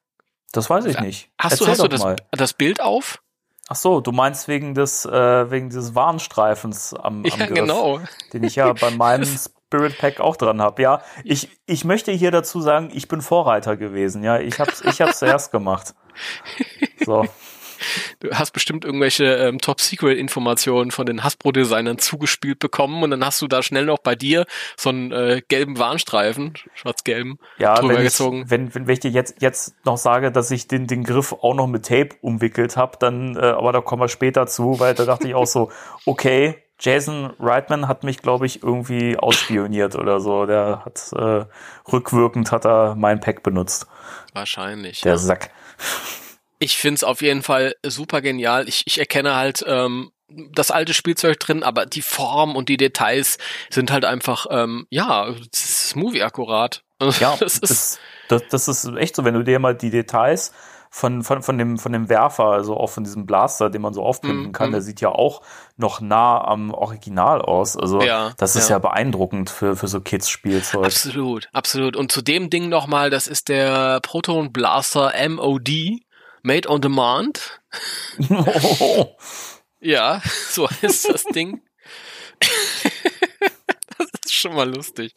Das 0.55 0.69
weiß 0.69 0.85
ich 0.85 0.99
nicht. 0.99 1.29
Hast 1.39 1.53
Erzähl 1.53 1.65
du, 1.65 1.71
hast 1.71 1.83
du 1.83 1.87
das, 1.87 2.15
das 2.31 2.53
Bild 2.53 2.81
auf? 2.81 3.21
Ach 3.67 3.75
so, 3.75 3.99
du 3.99 4.11
meinst 4.11 4.47
wegen 4.47 4.75
des, 4.75 5.05
äh, 5.05 5.51
wegen 5.51 5.69
des 5.69 5.95
Warnstreifens 5.95 6.93
am, 6.93 7.17
am 7.17 7.23
ja, 7.25 7.45
Griff, 7.47 7.57
genau. 7.57 7.99
den 8.31 8.43
ich 8.43 8.55
ja 8.55 8.71
bei 8.73 8.91
meinem 8.91 9.25
Spirit 9.69 9.97
Pack 9.97 10.19
auch 10.19 10.37
dran 10.37 10.61
habe. 10.61 10.81
Ja, 10.81 11.01
ich, 11.23 11.49
ich 11.65 11.83
möchte 11.83 12.11
hier 12.11 12.31
dazu 12.31 12.61
sagen, 12.61 12.89
ich 12.93 13.07
bin 13.07 13.21
Vorreiter 13.21 13.75
gewesen. 13.75 14.23
Ja, 14.23 14.39
ich 14.39 14.59
hab's, 14.59 14.81
ich 14.81 15.01
hab's 15.01 15.19
zuerst 15.19 15.51
gemacht. 15.51 15.95
So. 17.03 17.25
Du 18.19 18.31
hast 18.31 18.51
bestimmt 18.51 18.85
irgendwelche 18.85 19.25
ähm, 19.25 19.59
Top-Secret-Informationen 19.59 20.91
von 20.91 21.05
den 21.05 21.23
Hasbro-Designern 21.23 21.97
zugespielt 21.97 22.59
bekommen 22.59 23.03
und 23.03 23.11
dann 23.11 23.25
hast 23.25 23.41
du 23.41 23.47
da 23.47 23.63
schnell 23.63 23.85
noch 23.85 23.99
bei 23.99 24.15
dir 24.15 24.45
so 24.77 24.89
einen 24.89 25.11
äh, 25.11 25.41
gelben 25.47 25.77
Warnstreifen, 25.77 26.53
schwarz-gelben, 26.73 27.39
ja, 27.57 27.75
drüber 27.75 27.95
wenn 27.95 28.03
gezogen. 28.03 28.43
Ich, 28.43 28.49
wenn, 28.49 28.73
wenn, 28.75 28.87
wenn 28.87 28.93
ich 28.93 28.99
dir 28.99 29.11
jetzt, 29.11 29.41
jetzt 29.41 29.75
noch 29.85 29.97
sage, 29.97 30.31
dass 30.31 30.51
ich 30.51 30.67
den, 30.67 30.87
den 30.87 31.03
Griff 31.03 31.33
auch 31.33 31.53
noch 31.53 31.67
mit 31.67 31.85
Tape 31.85 32.09
umwickelt 32.21 32.77
habe, 32.77 32.97
dann, 32.99 33.35
äh, 33.35 33.39
aber 33.39 33.71
da 33.71 33.81
kommen 33.81 34.01
wir 34.01 34.09
später 34.09 34.47
zu, 34.47 34.79
weil 34.79 34.93
da 34.93 35.05
dachte 35.05 35.27
ich 35.27 35.35
auch 35.35 35.47
so, 35.47 35.71
okay, 36.05 36.55
Jason 36.79 37.33
Reitman 37.39 37.87
hat 37.87 38.03
mich, 38.03 38.21
glaube 38.21 38.45
ich, 38.45 38.61
irgendwie 38.61 39.17
ausspioniert 39.17 39.95
oder 39.95 40.19
so. 40.19 40.45
Der 40.45 40.83
hat 40.85 41.13
äh, 41.13 41.45
rückwirkend 41.91 42.51
hat 42.51 42.65
er 42.65 42.95
mein 42.95 43.21
Pack 43.21 43.43
benutzt. 43.43 43.87
Wahrscheinlich. 44.33 45.01
Der 45.01 45.13
ja. 45.13 45.17
Sack. 45.17 45.51
Ich 46.65 46.77
find's 46.77 47.03
auf 47.03 47.21
jeden 47.21 47.43
Fall 47.43 47.75
super 47.85 48.21
genial. 48.21 48.67
Ich, 48.67 48.87
ich 48.87 48.97
erkenne 48.97 49.35
halt 49.35 49.63
ähm, 49.67 50.09
das 50.27 50.71
alte 50.71 50.95
Spielzeug 50.95 51.39
drin, 51.39 51.61
aber 51.61 51.85
die 51.85 52.01
Form 52.01 52.55
und 52.55 52.69
die 52.69 52.77
Details 52.77 53.37
sind 53.69 53.91
halt 53.91 54.03
einfach, 54.03 54.47
ähm, 54.49 54.87
ja, 54.89 55.35
Movie 55.93 56.23
akkurat. 56.23 56.81
Ja, 57.19 57.35
das 57.37 57.59
ist, 57.59 57.99
das, 58.29 58.43
das 58.49 58.67
ist 58.67 58.85
echt 58.97 59.15
so, 59.15 59.25
wenn 59.25 59.35
du 59.35 59.43
dir 59.43 59.59
mal 59.59 59.75
die 59.75 59.91
Details 59.91 60.53
von, 60.89 61.23
von, 61.23 61.43
von, 61.43 61.57
dem, 61.57 61.77
von 61.77 61.91
dem 61.91 62.07
Werfer, 62.07 62.45
also 62.45 62.77
auch 62.77 62.89
von 62.89 63.03
diesem 63.03 63.25
Blaster, 63.25 63.69
den 63.69 63.81
man 63.81 63.93
so 63.93 64.01
aufpimpen 64.01 64.51
mm, 64.51 64.51
kann, 64.53 64.69
mm. 64.69 64.71
der 64.71 64.81
sieht 64.81 65.01
ja 65.01 65.09
auch 65.09 65.41
noch 65.75 65.99
nah 65.99 66.41
am 66.41 66.73
Original 66.73 67.41
aus. 67.41 67.75
Also 67.75 68.01
ja, 68.01 68.31
das 68.37 68.55
ist 68.55 68.69
ja. 68.69 68.77
ja 68.77 68.79
beeindruckend 68.79 69.49
für, 69.49 69.75
für 69.75 69.89
so 69.89 69.99
Kids-Spielzeug. 69.99 70.85
Absolut, 70.85 71.49
absolut. 71.51 71.97
Und 71.97 72.13
zu 72.13 72.21
dem 72.21 72.49
Ding 72.49 72.69
nochmal, 72.69 73.09
das 73.09 73.27
ist 73.27 73.49
der 73.49 73.99
Proton 73.99 74.53
Blaster 74.53 75.11
MOD. 75.27 75.99
Made 76.45 76.69
on 76.69 76.81
Demand. 76.81 77.59
Ja, 79.85 80.21
so 80.49 80.67
heißt 80.67 81.09
das 81.09 81.25
Ding. 81.25 81.61
das 83.97 84.07
ist 84.25 84.33
schon 84.33 84.55
mal 84.55 84.67
lustig. 84.67 85.13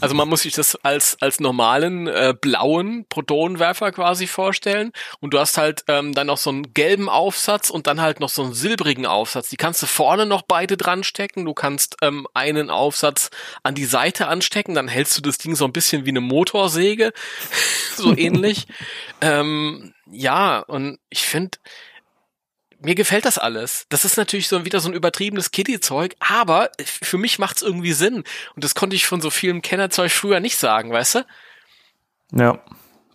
Also 0.00 0.14
man 0.14 0.28
muss 0.28 0.42
sich 0.42 0.54
das 0.54 0.76
als 0.76 1.16
als 1.20 1.40
normalen 1.40 2.06
äh, 2.06 2.32
blauen 2.40 3.04
Protonenwerfer 3.08 3.90
quasi 3.90 4.28
vorstellen 4.28 4.92
und 5.18 5.34
du 5.34 5.40
hast 5.40 5.58
halt 5.58 5.82
ähm, 5.88 6.14
dann 6.14 6.28
noch 6.28 6.38
so 6.38 6.50
einen 6.50 6.72
gelben 6.72 7.08
Aufsatz 7.08 7.68
und 7.68 7.88
dann 7.88 8.00
halt 8.00 8.20
noch 8.20 8.28
so 8.28 8.44
einen 8.44 8.54
silbrigen 8.54 9.06
Aufsatz. 9.06 9.48
Die 9.48 9.56
kannst 9.56 9.82
du 9.82 9.86
vorne 9.86 10.24
noch 10.24 10.42
beide 10.42 10.76
dran 10.76 11.02
stecken. 11.02 11.44
Du 11.44 11.52
kannst 11.52 11.96
ähm, 12.00 12.28
einen 12.32 12.70
Aufsatz 12.70 13.30
an 13.64 13.74
die 13.74 13.86
Seite 13.86 14.28
anstecken, 14.28 14.76
dann 14.76 14.86
hältst 14.86 15.16
du 15.18 15.22
das 15.22 15.38
Ding 15.38 15.56
so 15.56 15.64
ein 15.64 15.72
bisschen 15.72 16.04
wie 16.06 16.10
eine 16.10 16.20
Motorsäge, 16.20 17.12
so 17.96 18.16
ähnlich. 18.16 18.68
ähm, 19.20 19.94
ja, 20.10 20.60
und 20.60 20.98
ich 21.10 21.26
finde 21.26 21.58
mir 22.78 22.94
gefällt 22.94 23.24
das 23.24 23.38
alles. 23.38 23.86
Das 23.88 24.04
ist 24.04 24.16
natürlich 24.16 24.48
so 24.48 24.64
wieder 24.64 24.80
so 24.80 24.88
ein 24.88 24.94
übertriebenes 24.94 25.50
Kiddie-Zeug, 25.50 26.14
aber 26.20 26.70
für 26.84 27.18
mich 27.18 27.38
macht's 27.38 27.62
irgendwie 27.62 27.92
Sinn. 27.92 28.24
Und 28.54 28.64
das 28.64 28.74
konnte 28.74 28.96
ich 28.96 29.06
von 29.06 29.20
so 29.20 29.30
vielem 29.30 29.62
Kennerzeug 29.62 30.12
früher 30.12 30.40
nicht 30.40 30.56
sagen, 30.56 30.92
weißt 30.92 31.16
du? 31.16 31.26
Ja, 32.32 32.62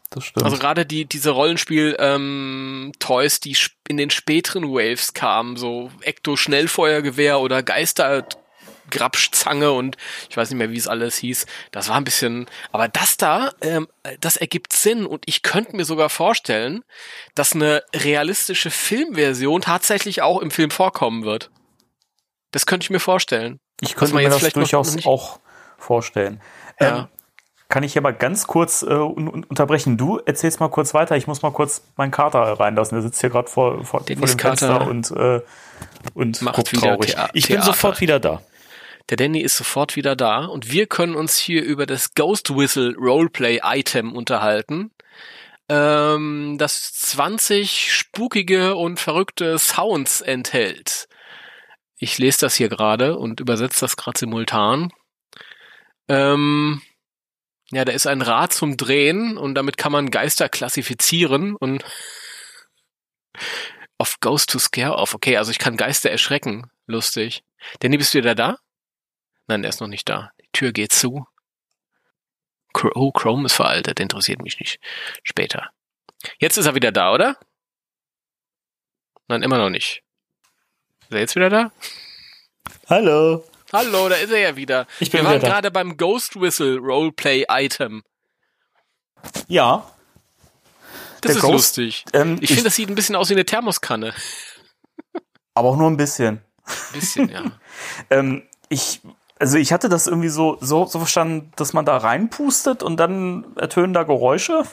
das 0.10 0.25
stimmt. 0.25 0.45
Also 0.45 0.57
gerade 0.57 0.86
die, 0.86 1.05
diese 1.05 1.31
Rollenspiel, 1.31 1.95
ähm, 2.00 2.91
Toys, 3.00 3.39
die 3.39 3.55
in 3.88 3.98
den 3.98 4.10
späteren 4.10 4.65
Waves 4.65 5.13
kamen, 5.13 5.57
so 5.57 5.91
Ecto-Schnellfeuergewehr 6.01 7.39
oder 7.39 7.63
Geister 7.63 8.27
Grabschzange 8.91 9.71
und 9.71 9.98
ich 10.29 10.38
weiß 10.38 10.50
nicht 10.50 10.60
mehr, 10.60 10.69
wie 10.69 10.77
es 10.77 10.88
alles 10.88 11.17
hieß. 11.17 11.48
Das 11.71 11.89
war 11.89 11.98
ein 11.98 12.03
bisschen, 12.03 12.48
aber 12.71 12.88
das 12.88 13.17
da, 13.17 13.51
ähm, 13.62 13.88
das 14.19 14.38
ergibt 14.38 14.74
Sinn 14.74 15.05
und 15.05 15.24
ich 15.25 15.41
könnte 15.41 15.75
mir 15.75 15.86
sogar 15.86 16.10
vorstellen, 16.10 16.83
dass 17.33 17.53
eine 17.53 17.83
realistische 17.95 18.69
Filmversion 18.69 19.62
tatsächlich 19.62 20.21
auch 20.21 20.39
im 20.39 20.51
Film 20.51 20.69
vorkommen 20.69 21.24
wird. 21.24 21.50
Das 22.51 22.65
könnte 22.65 22.86
ich 22.86 22.89
mir 22.89 23.00
vorstellen. 23.00 23.60
Ich 23.79 23.95
könnte 23.95 24.15
mir 24.15 24.29
das 24.29 24.53
durchaus 24.53 25.05
auch 25.05 25.39
vorstellen. 25.77 26.41
Ja. 26.79 27.00
Ähm, 27.00 27.07
kann 27.71 27.83
ich 27.83 27.93
hier 27.93 28.01
mal 28.01 28.13
ganz 28.13 28.48
kurz 28.48 28.83
äh, 28.83 28.88
unterbrechen? 28.88 29.98
Du 29.98 30.17
erzählst 30.17 30.60
mal 30.60 30.69
kurz 30.69 30.93
weiter. 30.93 31.15
Ich 31.15 31.25
muss 31.25 31.41
mal 31.41 31.51
kurz 31.51 31.81
meinen 31.95 32.12
Kater 32.12 32.39
reinlassen. 32.39 32.98
Der 32.98 33.01
sitzt 33.01 33.21
hier 33.21 33.29
gerade 33.29 33.50
vor, 33.50 33.77
vor, 33.77 34.01
vor 34.01 34.01
dem 34.01 34.19
Fenster 34.19 34.86
und, 34.86 35.10
äh, 35.12 35.39
und 36.13 36.41
macht 36.41 36.57
guckt 36.57 36.75
traurig. 36.75 37.13
Thea 37.13 37.29
ich 37.33 37.48
bin 37.48 37.62
sofort 37.62 38.01
wieder 38.01 38.19
da. 38.19 38.41
Der 39.10 39.17
Danny 39.17 39.41
ist 39.41 39.58
sofort 39.58 39.96
wieder 39.96 40.15
da 40.15 40.46
und 40.46 40.72
wir 40.72 40.88
können 40.88 41.15
uns 41.15 41.38
hier 41.38 41.63
über 41.63 41.86
das 41.86 42.13
Ghost 42.13 42.55
Whistle 42.55 42.96
Roleplay 42.96 43.60
Item 43.63 44.13
unterhalten, 44.13 44.91
ähm, 45.70 46.58
das 46.58 46.93
20 46.93 47.93
spukige 47.93 48.75
und 48.75 49.00
verrückte 49.00 49.58
Sounds 49.58 50.22
enthält. 50.22 51.08
Ich 51.98 52.17
lese 52.17 52.39
das 52.41 52.55
hier 52.55 52.70
gerade 52.70 53.17
und 53.17 53.39
übersetze 53.39 53.81
das 53.81 53.96
gerade 53.96 54.20
simultan. 54.20 54.91
Ähm, 56.08 56.81
ja, 57.72 57.86
da 57.86 57.93
ist 57.93 58.08
ein 58.08 58.22
Rad 58.22 58.51
zum 58.53 58.75
Drehen 58.75 59.38
und 59.38 59.55
damit 59.55 59.77
kann 59.77 59.91
man 59.91 60.12
Geister 60.12 60.50
klassifizieren 60.50 61.55
und 61.55 61.86
auf 63.98 64.20
Ghost 64.20 64.50
to 64.50 64.60
Scare 64.60 64.96
off. 64.96 65.13
Okay, 65.13 65.38
also 65.38 65.51
ich 65.51 65.60
kann 65.60 65.77
Geister 65.77 66.10
erschrecken. 66.10 66.70
Lustig. 66.88 67.43
Danny, 67.79 67.98
bist 67.98 68.13
du 68.13 68.17
wieder 68.17 68.36
da? 68.36 68.58
Nein, 69.48 69.63
er 69.63 69.69
ist 69.69 69.81
noch 69.81 69.88
nicht 69.88 70.07
da. 70.07 70.31
Die 70.41 70.50
Tür 70.53 70.71
geht 70.71 70.91
zu. 70.91 71.25
Oh, 72.95 73.12
Chrome 73.12 73.45
ist 73.45 73.53
veraltet, 73.53 74.00
interessiert 74.00 74.41
mich 74.41 74.60
nicht. 74.60 74.79
Später. 75.24 75.71
Jetzt 76.39 76.57
ist 76.57 76.65
er 76.65 76.75
wieder 76.75 76.91
da, 76.91 77.13
oder? 77.13 77.38
Nein, 79.27 79.43
immer 79.43 79.57
noch 79.57 79.69
nicht. 79.69 80.03
Ist 81.01 81.12
er 81.12 81.19
jetzt 81.19 81.36
wieder 81.36 81.50
da? 81.50 81.71
Hallo. 82.89 83.43
Hallo, 83.74 84.10
da 84.10 84.15
ist 84.15 84.31
er 84.31 84.39
ja 84.39 84.55
wieder. 84.55 84.88
Ich 85.00 85.12
bin 85.12 85.21
Wir 85.21 85.29
waren 85.29 85.39
gerade 85.39 85.71
beim 85.71 85.98
Ghost 85.98 86.39
Whistle 86.39 86.77
Roleplay 86.77 87.45
Item. 87.50 88.03
Ja. 89.48 89.89
Das 91.21 91.21
Der 91.21 91.31
ist 91.31 91.41
Ghost, 91.41 91.53
lustig. 91.53 92.05
Ähm, 92.13 92.36
ich, 92.36 92.43
ich 92.43 92.50
finde, 92.50 92.65
das 92.65 92.75
sieht 92.75 92.89
ein 92.89 92.95
bisschen 92.95 93.15
aus 93.15 93.29
wie 93.29 93.33
eine 93.33 93.45
Thermoskanne. 93.45 94.13
Aber 95.53 95.69
auch 95.69 95.77
nur 95.77 95.89
ein 95.89 95.98
bisschen. 95.98 96.41
Ein 96.65 97.00
bisschen, 97.00 97.29
ja. 97.29 97.43
ähm, 98.10 98.48
ich 98.69 99.01
also 99.41 99.57
ich 99.57 99.74
hatte 99.74 99.89
das 99.89 100.05
irgendwie 100.05 100.29
so, 100.29 100.60
so, 100.62 100.86
so 100.86 101.00
verstanden, 101.00 101.51
dass 101.55 101.74
man 101.74 101.83
da 101.83 101.98
reinpustet 101.98 102.83
und 102.83 102.98
dann 102.98 103.57
ertönen 103.57 103.91
da 103.91 104.03
Geräusche. 104.03 104.65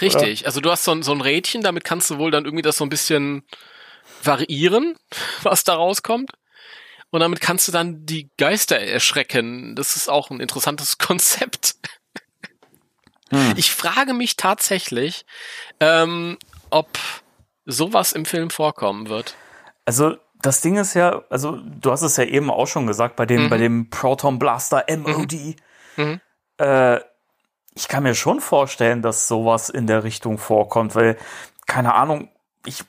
Richtig, 0.00 0.40
Oder? 0.40 0.46
also 0.46 0.62
du 0.62 0.70
hast 0.70 0.84
so 0.84 0.92
ein, 0.92 1.02
so 1.02 1.12
ein 1.12 1.20
Rädchen, 1.20 1.60
damit 1.60 1.84
kannst 1.84 2.08
du 2.08 2.16
wohl 2.16 2.30
dann 2.30 2.46
irgendwie 2.46 2.62
das 2.62 2.78
so 2.78 2.86
ein 2.86 2.88
bisschen 2.88 3.42
variieren, 4.22 4.96
was 5.42 5.64
da 5.64 5.74
rauskommt. 5.74 6.30
Und 7.10 7.20
damit 7.20 7.42
kannst 7.42 7.68
du 7.68 7.72
dann 7.72 8.06
die 8.06 8.30
Geister 8.38 8.80
erschrecken. 8.80 9.76
Das 9.76 9.94
ist 9.94 10.08
auch 10.08 10.30
ein 10.30 10.40
interessantes 10.40 10.96
Konzept. 10.98 11.74
Hm. 13.28 13.52
Ich 13.56 13.72
frage 13.72 14.14
mich 14.14 14.36
tatsächlich, 14.36 15.26
ähm, 15.80 16.38
ob 16.70 16.98
sowas 17.66 18.12
im 18.12 18.24
Film 18.24 18.48
vorkommen 18.48 19.10
wird. 19.10 19.34
Also 19.84 20.16
das 20.44 20.60
Ding 20.60 20.76
ist 20.76 20.92
ja, 20.92 21.22
also 21.30 21.56
du 21.56 21.90
hast 21.90 22.02
es 22.02 22.18
ja 22.18 22.24
eben 22.24 22.50
auch 22.50 22.66
schon 22.66 22.86
gesagt, 22.86 23.16
bei 23.16 23.24
dem, 23.24 23.44
mhm. 23.44 23.50
bei 23.50 23.56
dem 23.56 23.88
Proton 23.88 24.38
Blaster 24.38 24.84
MOD. 24.88 25.32
Mhm. 25.32 25.54
mhm. 25.96 26.20
Äh, 26.58 27.00
ich 27.76 27.88
kann 27.88 28.04
mir 28.04 28.14
schon 28.14 28.40
vorstellen, 28.40 29.02
dass 29.02 29.26
sowas 29.26 29.68
in 29.68 29.88
der 29.88 30.04
Richtung 30.04 30.38
vorkommt, 30.38 30.94
weil, 30.94 31.18
keine 31.66 31.94
Ahnung, 31.94 32.28
ich, 32.64 32.84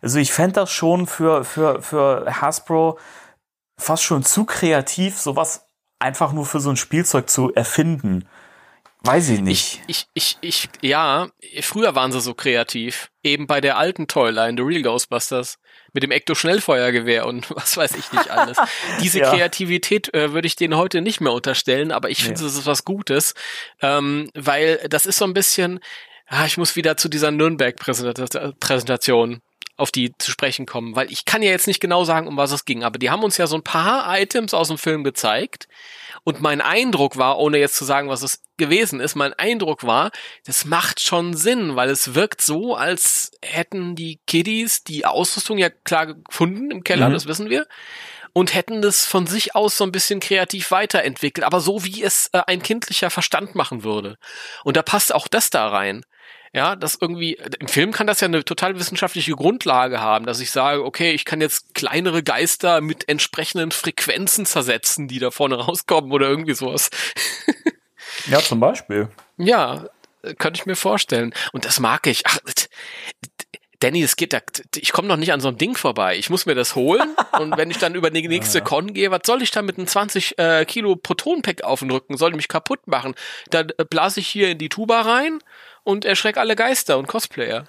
also 0.00 0.20
ich 0.20 0.32
fände 0.32 0.60
das 0.60 0.70
schon 0.70 1.08
für, 1.08 1.44
für, 1.44 1.82
für 1.82 2.40
Hasbro 2.40 3.00
fast 3.76 4.04
schon 4.04 4.22
zu 4.22 4.44
kreativ, 4.44 5.18
sowas 5.18 5.66
einfach 5.98 6.32
nur 6.32 6.46
für 6.46 6.60
so 6.60 6.70
ein 6.70 6.76
Spielzeug 6.76 7.28
zu 7.28 7.52
erfinden. 7.52 8.28
Weiß 9.00 9.28
ich 9.30 9.40
nicht. 9.40 9.82
Ich, 9.88 10.06
ich, 10.14 10.38
ich, 10.40 10.68
ich, 10.68 10.68
ja, 10.80 11.28
früher 11.62 11.96
waren 11.96 12.12
sie 12.12 12.20
so 12.20 12.34
kreativ. 12.34 13.10
Eben 13.24 13.48
bei 13.48 13.60
der 13.60 13.76
alten 13.76 14.06
Toyline, 14.06 14.56
The 14.56 14.62
Real 14.62 14.82
Ghostbusters 14.82 15.58
mit 15.94 16.02
dem 16.02 16.10
Ekto-Schnellfeuergewehr 16.10 17.26
und 17.26 17.50
was 17.56 17.78
weiß 17.78 17.96
ich 17.96 18.12
nicht 18.12 18.30
alles. 18.30 18.58
Diese 19.00 19.20
ja. 19.20 19.30
Kreativität 19.30 20.12
äh, 20.12 20.32
würde 20.32 20.46
ich 20.46 20.56
denen 20.56 20.76
heute 20.76 21.00
nicht 21.00 21.22
mehr 21.22 21.32
unterstellen, 21.32 21.92
aber 21.92 22.10
ich 22.10 22.22
finde, 22.22 22.40
nee. 22.40 22.46
das 22.46 22.56
ist 22.56 22.66
was 22.66 22.84
Gutes, 22.84 23.32
ähm, 23.80 24.28
weil 24.34 24.84
das 24.90 25.06
ist 25.06 25.16
so 25.16 25.24
ein 25.24 25.32
bisschen, 25.32 25.80
ah, 26.26 26.44
ich 26.44 26.58
muss 26.58 26.76
wieder 26.76 26.98
zu 26.98 27.08
dieser 27.08 27.30
Nürnberg-Präsentation 27.30 29.40
auf 29.76 29.90
die 29.90 30.12
zu 30.18 30.30
sprechen 30.30 30.66
kommen, 30.66 30.94
weil 30.94 31.10
ich 31.10 31.24
kann 31.24 31.42
ja 31.42 31.50
jetzt 31.50 31.66
nicht 31.66 31.80
genau 31.80 32.04
sagen, 32.04 32.28
um 32.28 32.36
was 32.36 32.52
es 32.52 32.64
ging, 32.64 32.84
aber 32.84 32.96
die 32.98 33.10
haben 33.10 33.24
uns 33.24 33.38
ja 33.38 33.48
so 33.48 33.56
ein 33.56 33.64
paar 33.64 34.06
Items 34.20 34.54
aus 34.54 34.68
dem 34.68 34.78
Film 34.78 35.02
gezeigt, 35.02 35.66
und 36.24 36.40
mein 36.40 36.60
Eindruck 36.60 37.16
war, 37.16 37.38
ohne 37.38 37.58
jetzt 37.58 37.76
zu 37.76 37.84
sagen, 37.84 38.08
was 38.08 38.22
es 38.22 38.42
gewesen 38.56 39.00
ist, 39.00 39.14
mein 39.14 39.34
Eindruck 39.34 39.84
war, 39.84 40.10
das 40.46 40.64
macht 40.64 41.00
schon 41.00 41.34
Sinn, 41.34 41.76
weil 41.76 41.90
es 41.90 42.14
wirkt 42.14 42.40
so, 42.40 42.74
als 42.74 43.30
hätten 43.42 43.94
die 43.94 44.20
Kiddies 44.26 44.84
die 44.84 45.06
Ausrüstung 45.06 45.58
ja 45.58 45.68
klar 45.70 46.14
gefunden 46.14 46.70
im 46.70 46.82
Keller, 46.82 47.10
mhm. 47.10 47.12
das 47.12 47.26
wissen 47.26 47.50
wir 47.50 47.66
und 48.34 48.52
hätten 48.52 48.82
das 48.82 49.06
von 49.06 49.26
sich 49.26 49.54
aus 49.54 49.78
so 49.78 49.84
ein 49.84 49.92
bisschen 49.92 50.20
kreativ 50.20 50.70
weiterentwickelt, 50.72 51.46
aber 51.46 51.60
so 51.60 51.84
wie 51.84 52.02
es 52.02 52.28
äh, 52.32 52.42
ein 52.46 52.62
kindlicher 52.62 53.08
Verstand 53.08 53.54
machen 53.54 53.84
würde. 53.84 54.18
Und 54.64 54.76
da 54.76 54.82
passt 54.82 55.14
auch 55.14 55.28
das 55.28 55.50
da 55.50 55.68
rein. 55.68 56.04
Ja, 56.54 56.76
das 56.76 56.96
irgendwie, 57.00 57.36
im 57.58 57.66
Film 57.66 57.90
kann 57.90 58.06
das 58.06 58.20
ja 58.20 58.28
eine 58.28 58.44
total 58.44 58.78
wissenschaftliche 58.78 59.32
Grundlage 59.32 60.00
haben, 60.00 60.24
dass 60.24 60.38
ich 60.38 60.52
sage, 60.52 60.84
okay, 60.84 61.10
ich 61.10 61.24
kann 61.24 61.40
jetzt 61.40 61.74
kleinere 61.74 62.22
Geister 62.22 62.80
mit 62.80 63.08
entsprechenden 63.08 63.72
Frequenzen 63.72 64.46
zersetzen, 64.46 65.08
die 65.08 65.18
da 65.18 65.32
vorne 65.32 65.56
rauskommen 65.56 66.12
oder 66.12 66.28
irgendwie 66.28 66.54
sowas. 66.54 66.90
ja, 68.26 68.38
zum 68.38 68.60
Beispiel. 68.60 69.08
Ja, 69.36 69.86
könnte 70.38 70.60
ich 70.60 70.66
mir 70.66 70.76
vorstellen. 70.76 71.34
Und 71.52 71.64
das 71.64 71.80
mag 71.80 72.06
ich. 72.06 72.24
Ach, 72.24 72.38
Danny, 73.80 74.02
es 74.04 74.14
geht 74.14 74.32
da, 74.32 74.38
ich 74.76 74.92
komme 74.92 75.08
noch 75.08 75.16
nicht 75.16 75.32
an 75.32 75.40
so 75.40 75.48
einem 75.48 75.58
Ding 75.58 75.76
vorbei. 75.76 76.16
Ich 76.16 76.30
muss 76.30 76.46
mir 76.46 76.54
das 76.54 76.76
holen 76.76 77.16
und 77.38 77.56
wenn 77.56 77.70
ich 77.70 77.78
dann 77.78 77.96
über 77.96 78.10
die 78.10 78.26
nächste 78.28 78.58
ja, 78.58 78.64
ja. 78.64 78.68
Con 78.68 78.94
gehe, 78.94 79.10
was 79.10 79.22
soll 79.26 79.42
ich 79.42 79.50
da 79.50 79.60
mit 79.60 79.76
einem 79.76 79.88
20 79.88 80.38
äh, 80.38 80.64
Kilo 80.64 80.94
Protonpack 80.96 81.64
auf 81.64 81.80
den 81.80 81.90
Rücken? 81.90 82.16
Soll 82.16 82.30
ich 82.30 82.36
mich 82.36 82.48
kaputt 82.48 82.86
machen? 82.86 83.14
Dann 83.50 83.70
äh, 83.76 83.84
blase 83.84 84.20
ich 84.20 84.28
hier 84.28 84.50
in 84.50 84.58
die 84.58 84.68
Tuba 84.68 85.02
rein 85.02 85.40
und 85.84 86.04
erschreck 86.04 86.36
alle 86.36 86.56
Geister 86.56 86.98
und 86.98 87.06
Cosplayer. 87.06 87.64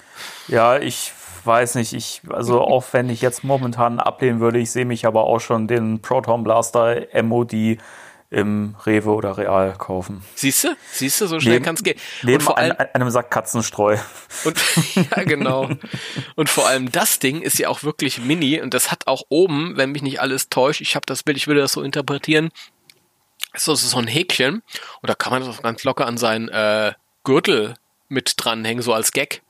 Ja, 0.47 0.77
ich 0.77 1.13
weiß 1.43 1.75
nicht, 1.75 1.93
ich, 1.93 2.21
also 2.29 2.61
auch 2.61 2.85
wenn 2.91 3.09
ich 3.09 3.21
jetzt 3.21 3.43
momentan 3.43 3.99
ablehnen 3.99 4.39
würde, 4.39 4.59
ich 4.59 4.71
sehe 4.71 4.85
mich 4.85 5.05
aber 5.05 5.25
auch 5.25 5.39
schon 5.39 5.67
den 5.67 6.01
Proton 6.01 6.43
Blaster 6.43 7.05
MOD 7.21 7.77
im 8.31 8.75
Rewe 8.85 9.11
oder 9.11 9.37
Real 9.37 9.73
kaufen. 9.77 10.23
Siehst 10.33 10.63
du? 10.63 10.75
Siehst 10.91 11.21
du, 11.21 11.27
so 11.27 11.39
schnell 11.39 11.61
kann 11.61 11.75
es 11.75 11.83
gehen. 11.83 11.97
Neben 12.23 12.41
vor 12.41 12.57
allem, 12.57 12.75
einem 12.93 13.09
Sack 13.11 13.29
Katzenstreu. 13.29 13.97
Und, 14.43 14.57
ja, 14.95 15.23
genau. 15.23 15.69
Und 16.35 16.49
vor 16.49 16.67
allem 16.67 16.91
das 16.91 17.19
Ding 17.19 17.41
ist 17.41 17.59
ja 17.59 17.69
auch 17.69 17.83
wirklich 17.83 18.19
mini 18.19 18.59
und 18.59 18.73
das 18.73 18.91
hat 18.91 19.07
auch 19.07 19.23
oben, 19.29 19.77
wenn 19.77 19.91
mich 19.91 20.01
nicht 20.01 20.21
alles 20.21 20.49
täuscht, 20.49 20.81
ich 20.81 20.95
habe 20.95 21.05
das 21.05 21.23
Bild, 21.23 21.37
ich 21.37 21.47
würde 21.47 21.61
das 21.61 21.73
so 21.73 21.83
interpretieren, 21.83 22.49
ist 23.53 23.65
so, 23.65 23.75
so 23.75 23.97
ein 23.97 24.07
Häkchen 24.07 24.63
und 25.01 25.09
da 25.09 25.13
kann 25.13 25.31
man 25.31 25.45
das 25.45 25.61
ganz 25.61 25.83
locker 25.83 26.07
an 26.07 26.17
seinen 26.17 26.49
äh, 26.49 26.93
Gürtel 27.23 27.75
mit 28.07 28.33
dranhängen, 28.37 28.81
so 28.83 28.93
als 28.93 29.11
Gag. 29.11 29.41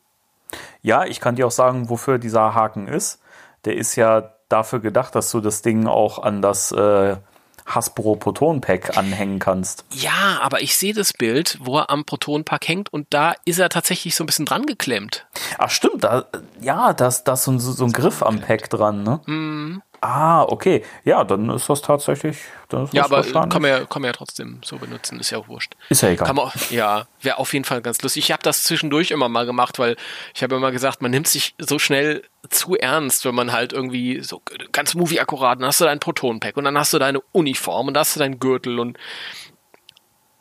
Ja, 0.82 1.06
ich 1.06 1.20
kann 1.20 1.36
dir 1.36 1.48
auch 1.48 1.52
sagen, 1.52 1.90
wofür 1.90 2.18
dieser 2.20 2.54
Haken 2.54 2.88
ist. 2.88 3.20
Der 3.66 3.76
ist 3.76 3.96
ja 3.96 4.32
dafür 4.50 4.80
gedacht, 4.80 5.16
dass 5.16 5.32
du 5.32 5.42
das 5.42 5.62
Ding 5.64 5.88
auch 5.88 6.20
an 6.20 6.42
das 6.42 6.72
äh, 6.72 7.18
Hasbro 7.66 8.16
Proton-Pack 8.16 8.96
anhängen 8.96 9.40
kannst. 9.40 9.86
Ja, 9.92 10.40
aber 10.42 10.62
ich 10.62 10.78
sehe 10.78 10.94
das 10.94 11.14
Bild, 11.14 11.58
wo 11.62 11.80
er 11.80 11.90
am 11.90 12.06
Protonpack 12.06 12.68
hängt 12.68 12.94
und 12.94 13.08
da 13.10 13.34
ist 13.46 13.58
er 13.58 13.70
tatsächlich 13.70 14.16
so 14.16 14.24
ein 14.24 14.28
bisschen 14.28 14.46
dran 14.46 14.68
geklemmt. 14.68 15.26
Ach 15.58 15.72
stimmt, 15.72 16.04
da, 16.04 16.26
ja, 16.62 16.94
da 16.94 17.08
ist 17.08 17.26
so, 17.26 17.52
ein- 17.52 17.60
so 17.60 17.84
ein 17.84 17.92
Griff 17.92 18.22
am 18.22 18.40
Pack 18.40 18.70
dran, 18.70 19.02
ne? 19.02 19.20
Mhm. 19.26 19.82
Ah, 20.08 20.44
okay. 20.44 20.84
Ja, 21.04 21.24
dann 21.24 21.50
ist 21.50 21.68
das 21.68 21.82
tatsächlich. 21.82 22.38
Ist 22.38 22.94
Ja, 22.94 23.08
das 23.08 23.34
aber 23.34 23.50
kann 23.50 23.62
man, 23.62 23.72
ja, 23.72 23.86
kann 23.86 24.04
man 24.04 24.10
ja 24.10 24.14
trotzdem 24.14 24.62
so 24.64 24.78
benutzen, 24.78 25.20
ist 25.20 25.32
ja 25.32 25.40
auch 25.40 25.48
wurscht. 25.48 25.76
Ist 25.90 26.04
ja 26.04 26.10
egal. 26.10 26.28
Kann 26.28 26.36
man, 26.36 26.52
ja, 26.70 27.08
wäre 27.22 27.40
auf 27.40 27.54
jeden 27.54 27.66
Fall 27.66 27.82
ganz 27.82 28.02
lustig. 28.04 28.26
Ich 28.26 28.32
habe 28.32 28.44
das 28.44 28.64
zwischendurch 28.64 29.10
immer 29.10 29.30
mal 29.30 29.48
gemacht, 29.48 29.80
weil 29.80 29.96
ich 30.36 30.44
habe 30.44 30.56
immer 30.56 30.72
gesagt, 30.72 31.02
man 31.02 31.10
nimmt 31.10 31.28
sich 31.28 31.56
so 31.58 31.80
schnell 31.80 32.24
zu 32.50 32.76
ernst, 32.76 33.26
wenn 33.26 33.34
man 33.34 33.52
halt 33.52 33.74
irgendwie 33.74 34.22
so 34.22 34.44
ganz 34.72 34.94
movie 34.94 35.20
akkurat, 35.20 35.60
dann 35.60 35.68
hast 35.68 35.82
du 35.82 35.86
dein 35.86 36.00
Protonpack 36.00 36.56
und 36.56 36.66
dann 36.66 36.78
hast 36.78 36.94
du 36.94 37.00
deine 37.00 37.22
Uniform 37.32 37.88
und 37.88 37.96
dann 37.96 38.02
hast 38.02 38.16
du 38.16 38.20
deinen 38.20 38.40
Gürtel 38.40 38.80
und 38.80 39.00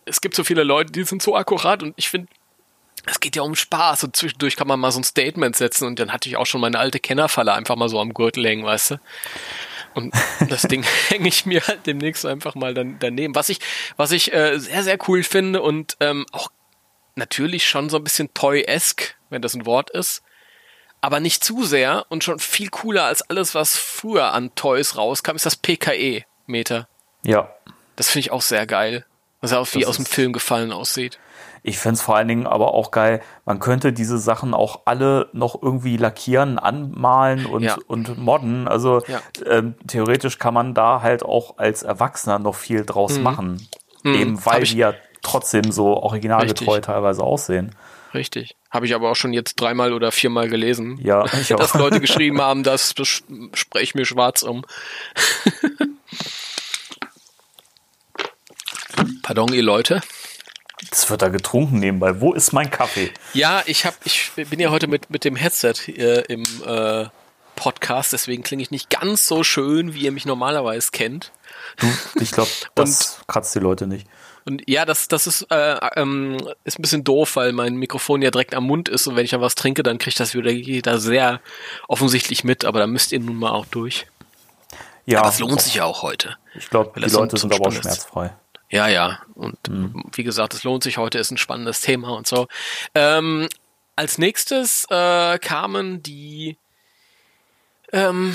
es 0.05 0.21
gibt 0.21 0.35
so 0.35 0.45
viele 0.45 0.65
Leute, 0.65 0.93
die 0.93 1.05
sind 1.05 1.23
so 1.23 1.35
akkurat 1.35 1.83
und 1.83 1.95
ich 1.97 2.11
finde, 2.11 2.29
es 3.07 3.21
geht 3.21 3.37
ja 3.37 3.43
um 3.43 3.55
Spaß 3.55 4.05
und 4.05 4.17
zwischendurch 4.17 4.57
kann 4.57 4.69
man 4.69 4.81
mal 4.81 4.91
so 4.91 5.01
ein 5.01 5.05
Statement 5.05 5.57
setzen 5.57 5.87
und 5.87 5.99
dann 5.99 6.13
hatte 6.13 6.29
ich 6.29 6.37
auch 6.37 6.47
schon 6.47 6.61
meine 6.61 6.79
alte 6.79 7.01
Kennerfalle 7.01 7.53
einfach 7.53 7.77
mal 7.77 7.89
so 7.89 8.01
am 8.01 8.15
Gürtel 8.15 8.47
hängen, 8.47 8.65
weißt 8.65 8.93
du? 8.93 9.01
Und 9.95 10.15
das 10.49 10.63
Ding 10.69 10.85
hänge 11.09 11.29
ich 11.29 11.47
mir 11.47 11.67
halt 11.67 11.87
demnächst 11.87 12.25
einfach 12.27 12.55
mal 12.55 12.75
dann, 12.75 12.99
daneben. 12.99 13.35
Was 13.35 13.49
ich, 13.49 13.61
was 13.97 14.11
ich 14.11 14.33
äh, 14.33 14.59
sehr, 14.59 14.83
sehr 14.83 14.99
cool 15.09 15.23
finde 15.23 15.63
und 15.63 15.97
ähm, 16.01 16.27
auch 16.33 16.51
natürlich 17.15 17.67
schon 17.67 17.91
so 17.91 17.99
ein 17.99 18.05
bisschen 18.05 18.33
Toy-esque, 18.35 19.15
wenn 19.31 19.43
das 19.43 19.55
ein 19.55 19.67
Wort 19.67 19.91
ist, 19.91 20.23
aber 21.01 21.21
nicht 21.21 21.45
zu 21.45 21.65
sehr 21.65 22.07
und 22.09 22.25
schon 22.25 22.39
viel 22.39 22.71
cooler 22.71 23.05
als 23.05 23.23
alles, 23.23 23.55
was 23.55 23.77
früher 23.77 24.33
an 24.33 24.55
Toys 24.55 24.97
rauskam, 24.97 25.37
ist 25.37 25.47
das 25.47 25.57
PKE-Meter. 25.57 26.89
Ja. 27.23 27.55
Das 27.97 28.11
finde 28.11 28.21
ich 28.21 28.31
auch 28.33 28.43
sehr 28.43 28.67
geil. 28.67 29.05
Was 29.41 29.53
auch 29.53 29.69
wie 29.75 29.81
Das 29.81 29.91
aus 29.91 29.97
dem 29.97 30.07
Film 30.07 30.33
gefallen 30.33 30.73
aussieht. 30.73 31.19
Ich 31.67 31.79
fänd's 31.79 32.03
vor 32.03 32.15
allen 32.17 32.29
Dingen 32.29 32.47
aber 32.47 32.75
auch 32.75 32.91
geil, 32.91 33.23
man 33.47 33.59
könnte 33.59 33.95
diese 33.95 34.19
Sachen 34.19 34.53
auch 34.53 34.81
alle 34.85 35.31
noch 35.33 35.63
irgendwie 35.63 35.97
lackieren, 35.97 36.59
anmalen 36.59 37.47
und, 37.47 37.63
Ja. 37.63 37.79
und 37.87 38.19
modden. 38.19 38.69
Also 38.69 39.01
Ja. 39.09 39.23
ähm, 39.47 39.75
theoretisch 39.87 40.39
kann 40.39 40.53
man 40.53 40.75
da 40.75 41.01
halt 41.01 41.23
auch 41.25 41.57
als 41.57 41.83
Erwachsener 41.83 42.39
noch 42.39 42.55
viel 42.55 42.85
draus 42.85 43.19
machen. 43.19 43.67
Eben 44.05 44.15
weil 44.15 44.25
Mhm. 44.25 44.45
Hab 44.57 44.63
ich- 44.63 44.73
die 44.73 44.77
ja 44.79 44.93
trotzdem 45.23 45.73
so 45.73 45.97
originalgetreu 45.97 46.73
Richtig. 46.75 46.85
teilweise 46.85 47.23
aussehen. 47.25 47.75
Richtig. 48.13 48.57
Habe 48.71 48.85
ich 48.85 48.95
aber 48.95 49.11
auch 49.11 49.17
schon 49.17 49.33
jetzt 49.33 49.59
dreimal 49.59 49.95
oder 49.95 50.13
viermal 50.13 50.51
gelesen. 50.51 50.99
Ja, 51.03 51.25
ich 51.41 51.55
auch. 51.55 51.59
dass 51.59 51.73
Leute 51.73 51.99
geschrieben 52.01 52.43
haben, 52.43 52.63
das 52.63 52.93
spreche 53.55 53.83
ich 53.83 53.95
mir 53.95 54.05
schwarz 54.05 54.43
um. 54.43 54.67
Pardon, 59.23 59.53
ihr 59.53 59.63
Leute. 59.63 60.01
Das 60.91 61.09
wird 61.09 61.23
da 61.23 61.29
getrunken 61.29 61.79
nebenbei. 61.79 62.21
Wo 62.21 62.33
ist 62.33 62.53
mein 62.53 62.71
Kaffee? 62.71 63.11
Ja, 63.33 63.63
ich 63.67 63.87
hab, 63.87 63.95
ich 64.05 64.33
bin 64.35 64.59
ja 64.61 64.71
heute 64.71 64.87
mit, 64.87 65.11
mit 65.11 65.25
dem 65.25 65.37
Headset 65.37 65.75
äh, 65.89 66.23
im 66.23 66.45
äh, 66.67 67.07
Podcast, 67.57 68.13
deswegen 68.13 68.43
klinge 68.43 68.63
ich 68.63 68.71
nicht 68.71 68.91
ganz 68.91 69.27
so 69.27 69.45
schön, 69.45 69.95
wie 69.95 70.01
ihr 70.01 70.13
mich 70.13 70.27
normalerweise 70.27 70.91
kennt. 70.91 71.33
Ich 72.21 72.33
glaube, 72.33 72.51
das 72.75 73.21
kratzt 73.27 73.55
die 73.55 73.61
Leute 73.61 73.87
nicht. 73.87 74.07
Und 74.45 74.63
ja, 74.69 74.85
das, 74.85 75.09
das 75.09 75.27
ist, 75.27 75.47
äh, 75.51 75.79
ähm, 75.97 76.37
ist 76.65 76.79
ein 76.79 76.83
bisschen 76.83 77.05
doof, 77.05 77.37
weil 77.37 77.53
mein 77.53 77.77
Mikrofon 77.77 78.21
ja 78.21 78.31
direkt 78.31 78.55
am 78.55 78.65
Mund 78.65 78.89
ist 78.91 79.07
und 79.07 79.17
wenn 79.17 79.25
ich 79.25 79.31
dann 79.31 79.41
was 79.41 79.55
trinke, 79.55 79.83
dann 79.83 79.99
kriegt 79.99 80.21
das 80.21 80.35
wieder 80.35 80.51
jeder 80.51 80.99
sehr 80.99 81.41
offensichtlich 81.89 82.45
mit, 82.45 82.65
aber 82.65 82.81
da 82.81 82.87
müsst 82.87 83.13
ihr 83.13 83.21
nun 83.21 83.37
mal 83.37 83.53
auch 83.53 83.67
durch. 83.67 84.07
Ja, 85.07 85.21
Aber 85.21 85.29
es 85.29 85.39
lohnt 85.39 85.61
sich 85.61 85.77
ja 85.77 85.85
auch 85.85 86.03
heute. 86.03 86.37
Ich 86.55 86.69
glaube, 86.71 86.99
die 87.01 87.09
so 87.09 87.21
Leute 87.21 87.37
so 87.37 87.43
sind 87.43 87.55
aber 87.55 87.69
auch 87.69 87.73
schmerzfrei. 87.73 88.35
Ja, 88.71 88.89
ja. 88.89 89.21
Und 89.35 89.59
wie 90.15 90.25
gesagt, 90.25 90.55
es 90.55 90.65
lohnt 90.65 90.83
sich 90.83 90.99
heute, 90.99 91.19
ist 91.19 91.31
ein 91.31 91.37
spannendes 91.37 91.81
Thema 91.81 92.11
und 92.17 92.27
so. 92.27 92.49
Ähm, 92.95 93.49
als 93.97 94.19
nächstes 94.19 94.87
äh, 94.91 95.39
kamen 95.39 96.03
die 96.03 96.57
ähm, 97.93 98.35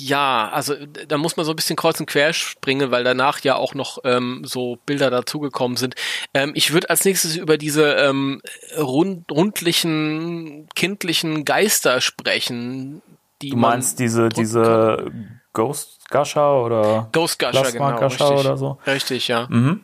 ja, 0.00 0.48
also 0.48 0.74
da 0.86 1.18
muss 1.18 1.36
man 1.36 1.44
so 1.44 1.52
ein 1.52 1.56
bisschen 1.56 1.76
kreuz 1.76 2.00
und 2.00 2.06
quer 2.06 2.32
springen, 2.32 2.90
weil 2.90 3.04
danach 3.04 3.40
ja 3.40 3.56
auch 3.56 3.74
noch 3.74 3.98
ähm, 4.04 4.42
so 4.44 4.78
Bilder 4.86 5.10
dazugekommen 5.10 5.76
sind. 5.76 5.94
Ähm, 6.32 6.52
ich 6.54 6.72
würde 6.72 6.88
als 6.90 7.04
nächstes 7.04 7.36
über 7.36 7.58
diese 7.58 7.94
ähm, 7.94 8.40
rund, 8.78 9.30
rundlichen, 9.30 10.68
kindlichen 10.74 11.44
Geister 11.44 12.00
sprechen, 12.00 13.02
die 13.42 13.50
Du 13.50 13.56
meinst 13.56 13.98
diese, 13.98 14.28
diese 14.28 15.10
Ghost 15.52 16.08
Gusher 16.10 16.62
oder 16.62 17.08
Ghost 17.12 17.38
Gusher, 17.38 17.50
Plasma 17.50 17.92
genau, 17.92 18.00
Gusher 18.00 18.30
richtig. 18.30 18.46
oder 18.46 18.56
so? 18.56 18.78
Richtig, 18.86 19.28
ja. 19.28 19.46
Mhm. 19.48 19.82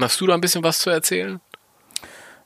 Hast 0.00 0.20
du 0.20 0.26
da 0.26 0.34
ein 0.34 0.40
bisschen 0.40 0.64
was 0.64 0.78
zu 0.80 0.90
erzählen? 0.90 1.40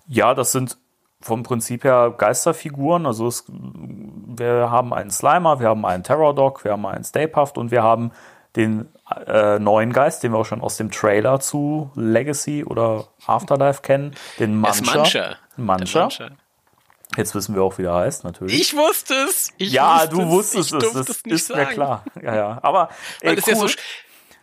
Ja, 0.07 0.35
das 0.35 0.53
sind 0.53 0.77
vom 1.21 1.43
Prinzip 1.43 1.85
her 1.85 2.15
Geisterfiguren. 2.17 3.07
Also 3.07 3.27
es, 3.27 3.45
wir 3.49 4.71
haben 4.71 4.93
einen 4.95 5.11
Slimer, 5.11 5.61
wir 5.61 5.69
haben 5.69 5.85
einen 5.85 6.05
Terror 6.05 6.35
Dog, 6.35 6.65
wir 6.65 6.73
haben 6.73 6.87
einen 6.87 7.05
Stay 7.05 7.27
Puft 7.27 7.59
und 7.59 7.71
wir 7.71 7.83
haben 7.83 8.13
den 8.57 8.89
äh, 9.27 9.59
neuen 9.59 9.93
Geist, 9.93 10.23
den 10.23 10.33
wir 10.33 10.39
auch 10.39 10.47
schon 10.47 10.61
aus 10.61 10.77
dem 10.77 10.91
Trailer 10.91 11.41
zu 11.41 11.91
Legacy 11.95 12.65
oder 12.65 13.09
Afterlife 13.27 13.83
kennen, 13.83 14.15
den 14.39 14.59
Mancher. 14.59 14.97
Mancher. 14.97 15.37
Mancher. 15.57 16.31
Jetzt 17.17 17.35
wissen 17.35 17.55
wir 17.55 17.63
auch, 17.63 17.79
wie 17.79 17.83
der 17.83 17.95
heißt, 17.95 18.25
natürlich. 18.25 18.61
Ich 18.61 18.77
wusste 18.77 19.15
es. 19.29 19.51
Ich 19.57 19.73
ja, 19.73 20.03
wusste 20.03 20.09
du 20.17 20.29
wusstest 20.29 20.69
ich 20.69 20.77
es, 20.77 20.79
durfte 20.79 20.99
das 20.99 21.09
es 21.17 21.25
nicht 21.25 21.35
ist 21.35 21.47
sagen. 21.49 21.61
mir 21.61 21.67
klar. 21.69 22.05
Ja, 22.23 22.35
ja. 22.37 22.59
Aber 22.63 22.91
Weil 23.23 23.31
ey, 23.31 23.37
das, 23.37 23.47
ja 23.47 23.55
so, 23.57 23.65
cool. 23.65 23.71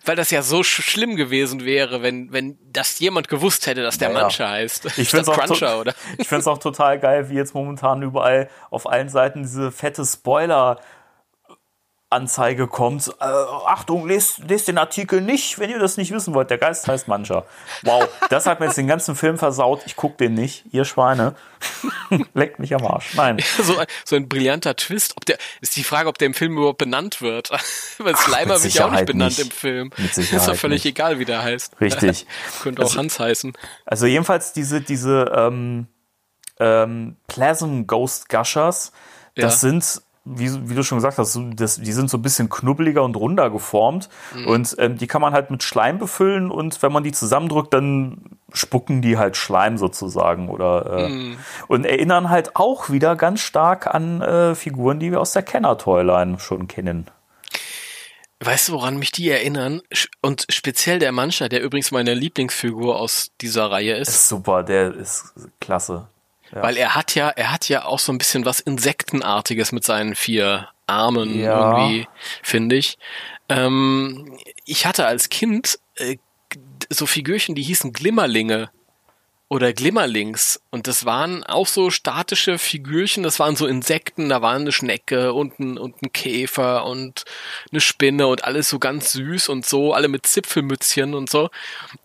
weil 0.05 0.15
das 0.15 0.31
ja 0.31 0.41
so 0.41 0.63
sch 0.63 0.81
schlimm 0.81 1.15
gewesen 1.15 1.63
wäre, 1.63 2.01
wenn, 2.01 2.31
wenn 2.33 2.57
das 2.71 2.97
jemand 2.99 3.27
gewusst 3.27 3.67
hätte, 3.67 3.83
dass 3.83 3.97
der 3.99 4.11
Ja. 4.11 4.21
Mancher 4.21 4.49
heißt. 4.49 4.85
Ich 4.97 5.09
Statt 5.09 5.25
find's 5.25 5.29
auch, 5.29 5.85
ich 6.17 6.47
auch 6.47 6.57
total 6.57 6.99
geil, 6.99 7.29
wie 7.29 7.35
jetzt 7.35 7.53
momentan 7.53 8.01
überall 8.01 8.49
auf 8.71 8.89
allen 8.89 9.09
Seiten 9.09 9.43
diese 9.43 9.71
fette 9.71 10.03
Spoiler 10.03 10.79
Anzeige 12.11 12.67
kommt. 12.67 13.07
Äh, 13.19 13.23
Achtung, 13.23 14.07
lest, 14.07 14.37
lest 14.47 14.67
den 14.67 14.77
Artikel 14.77 15.21
nicht, 15.21 15.57
wenn 15.59 15.69
ihr 15.69 15.79
das 15.79 15.97
nicht 15.97 16.11
wissen 16.11 16.33
wollt. 16.33 16.49
Der 16.49 16.57
Geist 16.59 16.87
heißt 16.87 17.07
Mancher. 17.07 17.45
Wow, 17.83 18.07
das 18.29 18.45
hat 18.45 18.59
mir 18.59 18.67
jetzt 18.67 18.77
den 18.77 18.87
ganzen 18.87 19.15
Film 19.15 19.37
versaut. 19.37 19.81
Ich 19.85 19.95
guck 19.95 20.17
den 20.17 20.33
nicht. 20.35 20.63
Ihr 20.71 20.85
Schweine. 20.85 21.35
Leckt 22.33 22.59
mich 22.59 22.73
am 22.75 22.85
Arsch. 22.85 23.15
Nein. 23.15 23.37
So, 23.63 23.77
ein- 23.77 23.87
so 24.05 24.15
ein 24.15 24.29
brillanter 24.29 24.75
Twist. 24.75 25.13
Ob 25.17 25.25
der, 25.25 25.37
ist 25.61 25.75
die 25.75 25.83
Frage, 25.83 26.07
ob 26.07 26.17
der 26.19 26.27
im 26.27 26.33
Film 26.35 26.57
überhaupt 26.57 26.77
benannt 26.77 27.21
wird. 27.21 27.49
Weil 27.97 28.15
Slimer 28.15 28.61
wird 28.63 28.73
ja 28.73 28.85
auch 28.85 28.91
nicht 28.91 29.05
benannt 29.07 29.37
nicht. 29.37 29.47
im 29.47 29.51
Film. 29.51 29.89
Mit 29.97 30.15
ist 30.17 30.47
doch 30.47 30.55
völlig 30.55 30.83
nicht. 30.85 30.93
egal, 30.95 31.17
wie 31.19 31.25
der 31.25 31.41
heißt. 31.43 31.81
Richtig. 31.81 32.27
Könnte 32.61 32.81
auch 32.83 32.85
Also- 32.85 32.99
Hans 32.99 33.19
heißen. 33.19 33.53
Also 33.85 34.05
jedenfalls 34.05 34.53
diese, 34.53 34.79
diese 34.81 35.31
ähm, 35.35 35.87
ähm, 36.59 37.17
Plasm 37.27 37.83
Ghost 37.87 38.29
Gushers, 38.29 38.91
das 39.35 39.61
Ja. 39.61 39.69
sind, 39.69 40.01
wie, 40.25 40.69
wie 40.69 40.73
du 40.73 40.83
schon 40.83 40.97
gesagt 40.97 41.19
hast, 41.19 41.39
das, 41.55 41.77
die 41.77 41.91
sind 41.91 42.09
so 42.09 42.17
ein 42.17 42.23
bisschen 42.23 42.49
knubbeliger 42.49 43.03
und 43.03 43.15
runder 43.15 43.51
geformt. 43.51 44.09
Mhm. 44.35 44.47
Und 44.47 44.75
ähm, 44.79 44.97
die 44.97 45.07
kann 45.07 45.21
man 45.21 45.33
halt 45.33 45.51
mit 45.51 45.61
Schleim 45.63 45.99
befüllen 45.99 46.49
und 46.49 46.81
wenn 46.81 46.91
man 46.91 47.03
die 47.03 47.11
zusammendrückt, 47.11 47.73
dann 47.73 48.37
spucken 48.51 49.01
die 49.01 49.17
halt 49.17 49.37
Schleim 49.37 49.77
sozusagen. 49.77 50.49
Oder, 50.49 50.97
äh, 50.97 51.05
Mhm. 51.09 51.37
Und 51.67 51.85
erinnern 51.85 52.29
halt 52.29 52.55
auch 52.55 52.89
wieder 52.89 53.15
ganz 53.15 53.41
stark 53.41 53.87
an 53.87 54.21
äh, 54.21 54.55
Figuren, 54.55 54.99
die 54.99 55.11
wir 55.11 55.21
aus 55.21 55.33
der 55.33 55.43
Kenner-Toyline 55.43 56.39
schon 56.39 56.67
kennen. 56.67 57.07
Weißt 58.39 58.69
du, 58.69 58.73
woran 58.73 58.97
mich 58.97 59.11
die 59.11 59.29
erinnern? 59.29 59.81
Und 60.21 60.45
speziell 60.49 60.99
der 60.99 61.11
Mancher, 61.11 61.47
der 61.47 61.61
übrigens 61.61 61.91
meine 61.91 62.13
Lieblingsfigur 62.13 62.99
aus 62.99 63.31
dieser 63.41 63.71
Reihe 63.71 63.95
ist. 63.95 64.09
Ist 64.09 64.29
super, 64.29 64.63
der 64.63 64.93
ist 64.93 65.33
klasse. 65.61 66.07
Ja. 66.53 66.61
Weil 66.63 66.77
er 66.77 66.95
hat 66.95 67.15
ja, 67.15 67.29
er 67.29 67.51
hat 67.51 67.67
ja 67.69 67.85
auch 67.85 67.99
so 67.99 68.11
ein 68.11 68.17
bisschen 68.17 68.45
was 68.45 68.59
Insektenartiges 68.59 69.71
mit 69.71 69.83
seinen 69.83 70.15
vier 70.15 70.69
Armen 70.87 71.39
Ja. 71.39 71.77
irgendwie, 71.77 72.07
finde 72.43 72.75
ich. 72.75 72.97
Ähm, 73.49 74.37
ich 74.65 74.85
hatte 74.85 75.05
als 75.07 75.29
Kind 75.29 75.79
äh, 75.95 76.17
so 76.89 77.05
Figürchen, 77.05 77.55
die 77.55 77.63
hießen 77.63 77.93
Glimmerlinge 77.93 78.69
oder 79.47 79.73
Glimmerlings. 79.73 80.59
Und 80.71 80.87
das 80.87 81.05
waren 81.05 81.43
auch 81.43 81.67
so 81.67 81.91
statische 81.91 82.57
Figürchen, 82.57 83.23
das 83.23 83.39
waren 83.39 83.55
so 83.55 83.67
Insekten, 83.67 84.27
da 84.27 84.41
war 84.41 84.55
eine 84.55 84.71
Schnecke 84.71 85.33
und 85.33 85.59
ein, 85.59 85.77
und 85.77 86.01
ein 86.01 86.11
Käfer 86.11 86.85
und 86.85 87.25
eine 87.71 87.79
Spinne 87.79 88.27
und 88.27 88.43
alles 88.43 88.69
so 88.69 88.79
ganz 88.79 89.11
süß 89.11 89.49
und 89.49 89.65
so, 89.65 89.93
alle 89.93 90.07
mit 90.07 90.25
Zipfelmützchen 90.25 91.13
und 91.13 91.29
so. 91.29 91.49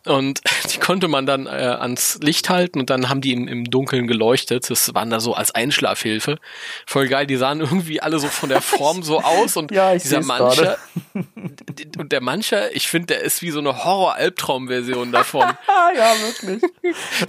Und 0.04 0.42
die 0.72 0.78
konnte 0.78 1.08
man 1.08 1.24
dann 1.24 1.46
äh, 1.46 1.50
ans 1.50 2.18
Licht 2.22 2.50
halten 2.50 2.78
und 2.78 2.90
dann 2.90 3.08
haben 3.08 3.22
die 3.22 3.32
im, 3.32 3.48
im 3.48 3.64
Dunkeln 3.64 4.06
geleuchtet. 4.06 4.68
Das 4.68 4.92
waren 4.94 5.08
da 5.08 5.18
so 5.18 5.34
als 5.34 5.54
Einschlafhilfe. 5.54 6.38
Voll 6.86 7.08
geil, 7.08 7.26
die 7.26 7.36
sahen 7.36 7.60
irgendwie 7.60 8.02
alle 8.02 8.18
so 8.18 8.28
von 8.28 8.50
der 8.50 8.60
Form 8.60 9.02
so 9.02 9.20
aus 9.20 9.56
und 9.56 9.72
Ja, 9.72 9.94
ich 9.94 10.02
dieser 10.02 10.22
Mancher, 10.22 10.76
und 11.98 12.12
der 12.12 12.20
Mancher, 12.20 12.74
ich 12.76 12.88
finde, 12.88 13.14
der 13.14 13.22
ist 13.22 13.40
wie 13.40 13.50
so 13.50 13.60
eine 13.60 13.84
Horror-Albtraum-Version 13.84 15.10
davon. 15.10 15.46
Ja, 15.96 16.12
wirklich. 16.20 16.62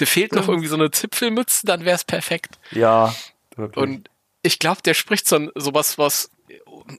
Der 0.02 0.08
fehlt 0.08 0.34
noch 0.34 0.48
irgendwie 0.48 0.68
so 0.68 0.76
eine 0.76 0.92
Zipfelmütze, 0.92 1.66
dann 1.66 1.86
wäre 1.86 1.96
es 1.96 2.04
perfekt. 2.04 2.60
Ja, 2.72 3.14
wirklich. 3.56 3.78
Und 3.78 4.10
ich 4.42 4.60
glaube, 4.60 4.82
der 4.84 4.96
spricht 4.96 5.28
so 5.28 5.50
sowas, 5.56 5.98
was 5.98 6.32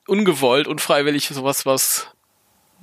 ungewollt, 0.07 0.69
unfreiwillig, 0.69 1.29
sowas, 1.29 1.67
was 1.67 2.07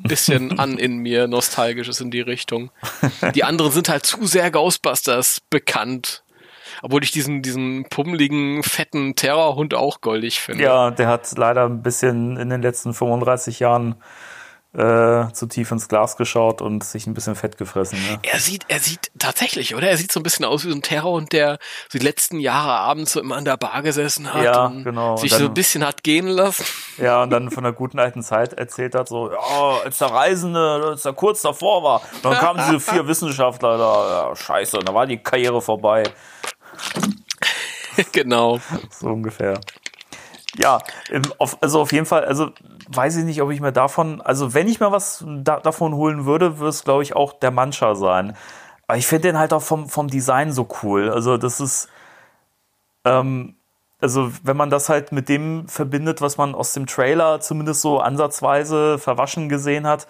bisschen 0.03 0.59
an 0.59 0.77
in 0.77 0.97
mir, 0.97 1.27
nostalgisches 1.27 2.01
in 2.01 2.11
die 2.11 2.21
Richtung. 2.21 2.71
Die 3.33 3.43
anderen 3.43 3.71
sind 3.71 3.89
halt 3.89 4.05
zu 4.05 4.25
sehr 4.25 4.51
Ghostbusters 4.51 5.41
bekannt. 5.49 6.23
Obwohl 6.81 7.03
ich 7.03 7.11
diesen, 7.11 7.41
diesen 7.41 7.85
pummeligen, 7.89 8.63
fetten 8.63 9.15
Terrorhund 9.15 9.73
auch 9.73 10.01
goldig 10.01 10.39
finde. 10.39 10.63
Ja, 10.63 10.91
der 10.91 11.07
hat 11.07 11.37
leider 11.37 11.65
ein 11.65 11.81
bisschen 11.81 12.37
in 12.37 12.49
den 12.49 12.61
letzten 12.61 12.93
35 12.93 13.59
Jahren 13.59 13.95
äh, 14.73 15.31
zu 15.33 15.47
tief 15.47 15.71
ins 15.71 15.87
Glas 15.87 16.15
geschaut 16.15 16.61
und 16.61 16.83
sich 16.83 17.07
ein 17.07 17.15
bisschen 17.15 17.35
fett 17.35 17.57
gefressen. 17.57 17.99
Ne? 18.07 18.19
Er 18.21 18.39
sieht, 18.39 18.65
er 18.67 18.79
sieht 18.79 19.11
tatsächlich, 19.17 19.73
oder? 19.73 19.89
Er 19.89 19.97
sieht 19.97 20.11
so 20.11 20.19
ein 20.19 20.23
bisschen 20.23 20.45
aus 20.45 20.63
wie 20.63 20.69
so 20.69 20.75
ein 20.75 20.83
Terrorhund, 20.83 21.31
der 21.33 21.57
so 21.91 21.97
die 21.97 22.05
letzten 22.05 22.39
Jahre 22.39 22.71
abends 22.73 23.13
so 23.13 23.19
immer 23.19 23.35
an 23.35 23.45
der 23.45 23.57
Bar 23.57 23.81
gesessen 23.81 24.31
hat 24.31 24.43
Ja, 24.43 24.65
und 24.67 24.83
genau. 24.83 25.17
sich 25.17 25.31
Und 25.31 25.37
so 25.39 25.43
dann- 25.45 25.51
ein 25.51 25.53
bisschen 25.55 25.83
hat 25.85 26.03
gehen 26.03 26.27
lassen. 26.27 26.63
Ja, 26.97 27.23
und 27.23 27.31
dann 27.31 27.49
von 27.49 27.63
der 27.63 27.73
guten 27.73 27.97
alten 27.97 28.21
Zeit 28.21 28.53
erzählt 28.53 28.93
hat, 28.93 29.07
so, 29.07 29.31
ja, 29.31 29.39
als 29.83 29.97
der 29.97 30.09
Reisende, 30.11 30.83
als 30.89 31.03
er 31.03 31.13
kurz 31.13 31.41
davor 31.41 31.81
war, 31.81 32.01
dann 32.21 32.35
kamen 32.35 32.61
diese 32.67 32.79
vier 32.79 33.07
Wissenschaftler 33.07 33.77
da, 33.77 34.29
ja, 34.29 34.35
scheiße, 34.35 34.77
und 34.77 34.87
da 34.87 34.93
war 34.93 35.07
die 35.07 35.17
Karriere 35.17 35.61
vorbei. 35.63 36.03
genau. 38.11 38.59
So 38.91 39.07
ungefähr. 39.07 39.59
Ja, 40.57 40.79
im- 41.09 41.21
auf, 41.37 41.57
also 41.61 41.81
auf 41.81 41.91
jeden 41.91 42.05
Fall, 42.05 42.25
also 42.25 42.51
weiß 42.89 43.17
ich 43.17 43.23
nicht, 43.23 43.41
ob 43.41 43.51
ich 43.51 43.61
mir 43.61 43.71
davon, 43.71 44.19
also 44.21 44.53
wenn 44.53 44.67
ich 44.67 44.79
mir 44.79 44.91
was 44.91 45.23
da, 45.27 45.59
davon 45.59 45.93
holen 45.93 46.25
würde, 46.25 46.57
würde 46.57 46.69
es, 46.69 46.83
glaube 46.83 47.03
ich, 47.03 47.15
auch 47.15 47.33
der 47.33 47.51
Mancha 47.51 47.95
sein. 47.95 48.35
Aber 48.87 48.97
ich 48.97 49.05
finde 49.05 49.29
den 49.29 49.37
halt 49.37 49.53
auch 49.53 49.61
vom, 49.61 49.87
vom 49.87 50.07
Design 50.07 50.51
so 50.51 50.67
cool. 50.81 51.11
Also 51.11 51.37
das 51.37 51.59
ist, 51.59 51.89
ähm, 53.05 53.55
also 54.01 54.31
wenn 54.43 54.57
man 54.57 54.71
das 54.71 54.89
halt 54.89 55.11
mit 55.11 55.29
dem 55.29 55.67
verbindet, 55.67 56.21
was 56.21 56.37
man 56.37 56.55
aus 56.55 56.73
dem 56.73 56.87
Trailer 56.87 57.39
zumindest 57.41 57.81
so 57.81 57.99
ansatzweise 57.99 58.97
verwaschen 58.97 59.49
gesehen 59.49 59.85
hat, 59.85 60.07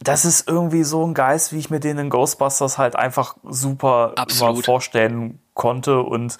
das 0.00 0.24
ist 0.24 0.48
irgendwie 0.48 0.84
so 0.84 1.04
ein 1.04 1.12
Geist, 1.12 1.52
wie 1.52 1.58
ich 1.58 1.70
mir 1.70 1.80
den 1.80 1.98
in 1.98 2.08
Ghostbusters 2.08 2.78
halt 2.78 2.96
einfach 2.96 3.36
super 3.42 4.12
Absolut. 4.16 4.64
vorstellen 4.64 5.40
konnte. 5.54 6.00
Und 6.00 6.38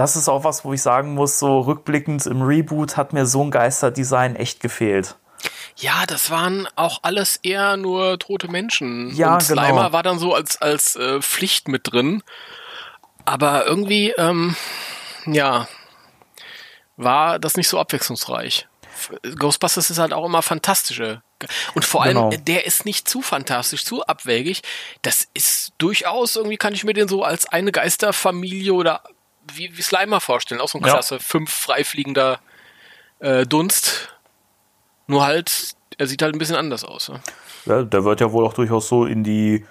das 0.00 0.16
ist 0.16 0.30
auch 0.30 0.44
was, 0.44 0.64
wo 0.64 0.72
ich 0.72 0.80
sagen 0.80 1.12
muss, 1.12 1.38
so 1.38 1.60
rückblickend 1.60 2.24
im 2.24 2.40
Reboot 2.40 2.96
hat 2.96 3.12
mir 3.12 3.26
so 3.26 3.44
ein 3.44 3.50
Geisterdesign 3.50 4.34
echt 4.34 4.60
gefehlt. 4.60 5.16
Ja, 5.76 6.06
das 6.06 6.30
waren 6.30 6.66
auch 6.74 7.00
alles 7.02 7.36
eher 7.42 7.76
nur 7.76 8.18
tote 8.18 8.48
Menschen. 8.48 9.14
Ja, 9.14 9.34
und 9.34 9.42
Slimer 9.42 9.68
genau. 9.68 9.92
war 9.92 10.02
dann 10.02 10.18
so 10.18 10.34
als, 10.34 10.56
als 10.62 10.96
äh, 10.96 11.20
Pflicht 11.20 11.68
mit 11.68 11.92
drin. 11.92 12.22
Aber 13.26 13.66
irgendwie, 13.66 14.14
ähm, 14.16 14.56
ja, 15.26 15.68
war 16.96 17.38
das 17.38 17.58
nicht 17.58 17.68
so 17.68 17.78
abwechslungsreich. 17.78 18.68
Ghostbusters 19.38 19.90
ist 19.90 19.98
halt 19.98 20.14
auch 20.14 20.24
immer 20.24 20.40
fantastische. 20.40 21.20
Und 21.74 21.84
vor 21.84 22.04
allem, 22.04 22.30
Genau. 22.30 22.42
der 22.42 22.64
ist 22.64 22.86
nicht 22.86 23.06
zu 23.06 23.20
fantastisch, 23.20 23.84
zu 23.84 24.02
abwegig. 24.06 24.62
Das 25.02 25.28
ist 25.34 25.72
durchaus, 25.76 26.36
irgendwie 26.36 26.56
kann 26.56 26.72
ich 26.72 26.84
mir 26.84 26.94
den 26.94 27.08
so 27.08 27.22
als 27.22 27.44
eine 27.46 27.70
Geisterfamilie 27.70 28.72
oder 28.72 29.02
wie, 29.54 29.76
wie 29.76 29.82
Slimer 29.82 30.20
vorstellen. 30.20 30.60
Auch 30.60 30.68
so 30.68 30.78
ein 30.78 30.84
Ja. 30.84 30.92
klasse, 30.92 31.20
fünf 31.20 31.50
freifliegender 31.52 32.40
äh, 33.20 33.44
Dunst. 33.46 34.08
Nur 35.06 35.24
halt, 35.24 35.74
er 35.98 36.06
sieht 36.06 36.22
halt 36.22 36.34
ein 36.34 36.38
bisschen 36.38 36.56
anders 36.56 36.84
aus. 36.84 37.08
Ne? 37.08 37.20
Ja, 37.66 37.82
der 37.82 38.04
wird 38.04 38.20
ja 38.20 38.32
wohl 38.32 38.46
auch 38.46 38.54
durchaus 38.54 38.88
so 38.88 39.04
in 39.04 39.24
die 39.24 39.64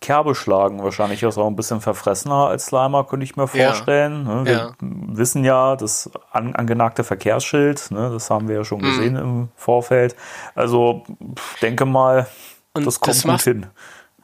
Kerbe 0.00 0.34
schlagen. 0.36 0.82
Wahrscheinlich 0.82 1.22
ist 1.24 1.36
er 1.36 1.42
auch 1.42 1.48
ein 1.48 1.56
bisschen 1.56 1.80
verfressener 1.80 2.46
als 2.46 2.66
Slimer, 2.66 3.02
könnte 3.04 3.24
ich 3.24 3.34
mir 3.36 3.48
Ja. 3.52 3.64
vorstellen. 3.66 4.22
Ne, 4.24 4.44
Wir 4.46 4.52
Ja. 4.52 4.74
wissen 4.80 5.42
ja, 5.44 5.74
das 5.74 6.08
an, 6.30 6.54
angenagte 6.54 7.02
Verkehrsschild, 7.02 7.90
ne, 7.90 8.08
das 8.12 8.30
haben 8.30 8.46
wir 8.46 8.54
ja 8.54 8.60
Mhm. 8.60 8.64
schon 8.64 8.78
gesehen 8.82 9.16
im 9.16 9.48
Vorfeld. 9.56 10.14
Also 10.54 11.04
pff, 11.34 11.58
denke 11.58 11.84
mal, 11.84 12.28
Und 12.74 12.86
das 12.86 13.00
kommt 13.00 13.16
das 13.16 13.22
gut 13.24 13.42
hin. 13.42 13.66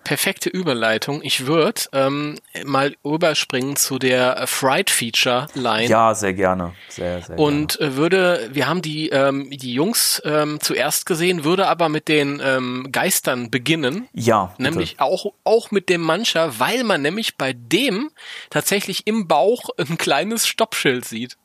Perfekte 0.04 0.50
Überleitung. 0.50 1.20
Ich 1.22 1.46
würde 1.46 1.80
ähm, 1.92 2.38
mal 2.64 2.94
überspringen 3.04 3.76
zu 3.76 3.98
der 3.98 4.46
Fright 4.46 4.90
Feature 4.90 5.46
Line. 5.54 5.86
Ja, 5.88 6.14
sehr 6.14 6.34
gerne. 6.34 6.74
Sehr, 6.88 7.22
sehr 7.22 7.38
Und 7.38 7.80
äh, 7.80 7.96
würde, 7.96 8.48
wir 8.52 8.66
haben 8.68 8.82
die, 8.82 9.08
ähm, 9.08 9.48
die 9.50 9.72
Jungs 9.72 10.20
ähm, 10.24 10.60
zuerst 10.60 11.06
gesehen, 11.06 11.42
würde 11.44 11.66
aber 11.68 11.88
mit 11.88 12.08
den 12.08 12.40
ähm, 12.44 12.88
Geistern 12.92 13.50
beginnen. 13.50 13.94
gerne. 13.94 14.08
Ja, 14.12 14.44
bitte. 14.56 14.62
Nämlich 14.70 15.00
auch, 15.00 15.32
auch 15.44 15.70
mit 15.70 15.88
dem 15.88 16.02
Mancher, 16.02 16.58
weil 16.60 16.84
man 16.84 17.02
nämlich 17.02 17.36
bei 17.36 17.52
dem 17.54 18.10
tatsächlich 18.50 19.06
im 19.06 19.26
Bauch 19.26 19.70
ein 19.78 19.96
kleines 19.98 20.46
Stoppschild 20.46 21.04
sieht. 21.04 21.36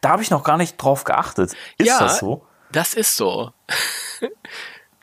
Da 0.00 0.10
habe 0.10 0.22
ich 0.22 0.30
noch 0.30 0.44
gar 0.44 0.56
nicht 0.56 0.76
drauf 0.76 1.04
geachtet. 1.04 1.52
Ist 1.78 1.86
Ja. 1.88 1.98
das 1.98 2.18
so? 2.18 2.46
Das 2.72 2.94
ist 2.94 3.16
so. 3.16 3.52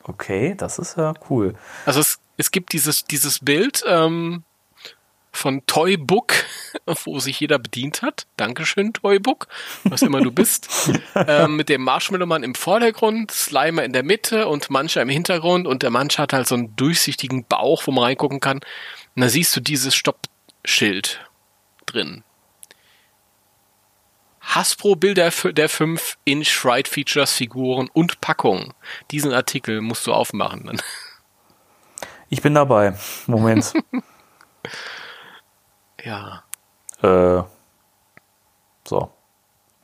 Okay, 0.04 0.54
das 0.56 0.78
ist 0.78 0.96
ja 0.96 1.12
cool. 1.28 1.54
Also 1.84 2.00
es, 2.00 2.18
es 2.38 2.50
gibt 2.52 2.72
dieses, 2.72 3.04
dieses 3.04 3.40
Bild 3.40 3.82
ähm, 3.86 4.44
von 5.32 5.66
Toy 5.66 5.96
Book, 5.96 6.32
wo 7.04 7.18
sich 7.18 7.40
jeder 7.40 7.58
bedient 7.58 8.00
hat. 8.00 8.26
Dankeschön, 8.36 8.92
Toy 8.92 9.18
Book, 9.18 9.48
was 9.84 10.02
immer 10.02 10.20
du 10.20 10.30
bist. 10.30 10.68
ähm, 11.14 11.56
mit 11.56 11.68
dem 11.68 11.82
Marshmallow-Mann 11.82 12.44
im 12.44 12.54
Vordergrund, 12.54 13.32
Slimer 13.32 13.84
in 13.84 13.92
der 13.92 14.04
Mitte 14.04 14.46
und 14.46 14.70
Mancha 14.70 15.02
im 15.02 15.08
Hintergrund. 15.08 15.66
Und 15.66 15.82
der 15.82 15.90
Mancha 15.90 16.22
hat 16.22 16.32
halt 16.32 16.46
so 16.46 16.54
einen 16.54 16.74
durchsichtigen 16.76 17.44
Bauch, 17.44 17.86
wo 17.86 17.90
man 17.90 18.04
reingucken 18.04 18.40
kann. 18.40 18.58
Und 19.14 19.22
da 19.22 19.28
siehst 19.28 19.54
du 19.54 19.60
dieses 19.60 19.94
Stoppschild 19.94 21.20
drin. 21.86 22.22
Hasbro 24.40 24.94
Bilder 24.94 25.30
für 25.32 25.52
der 25.52 25.68
5 25.68 26.16
Inch 26.24 26.50
Fright 26.52 26.88
Features 26.88 27.32
Figuren 27.32 27.90
und 27.92 28.20
Packung. 28.20 28.72
Diesen 29.10 29.32
Artikel 29.32 29.80
musst 29.80 30.06
du 30.06 30.12
aufmachen. 30.12 30.66
Dann. 30.66 30.80
Ich 32.28 32.42
bin 32.42 32.54
dabei. 32.54 32.94
Moment. 33.26 33.72
Ja. 36.04 36.44
äh, 37.02 37.42
so. 38.86 39.10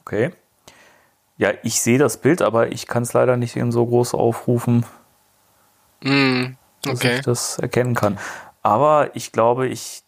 Okay. 0.03 0.33
Ja, 1.37 1.51
ich 1.65 1.81
sehe 1.81 1.99
das 1.99 2.19
Bild, 2.19 2.41
aber 2.41 2.71
ich 2.71 2.87
kann 2.87 3.03
es 3.03 3.13
leider 3.13 3.37
nicht 3.37 3.57
in 3.57 3.73
so 3.73 3.85
groß 3.87 4.15
aufrufen, 4.15 4.87
Mm, 6.03 6.55
dass 6.83 7.01
okay. 7.01 7.17
ich 7.17 7.23
das 7.23 7.59
erkennen 7.59 7.95
kann. 7.95 8.19
Aber 8.63 9.11
ich 9.17 9.33
glaube, 9.33 9.67
ich. 9.69 10.03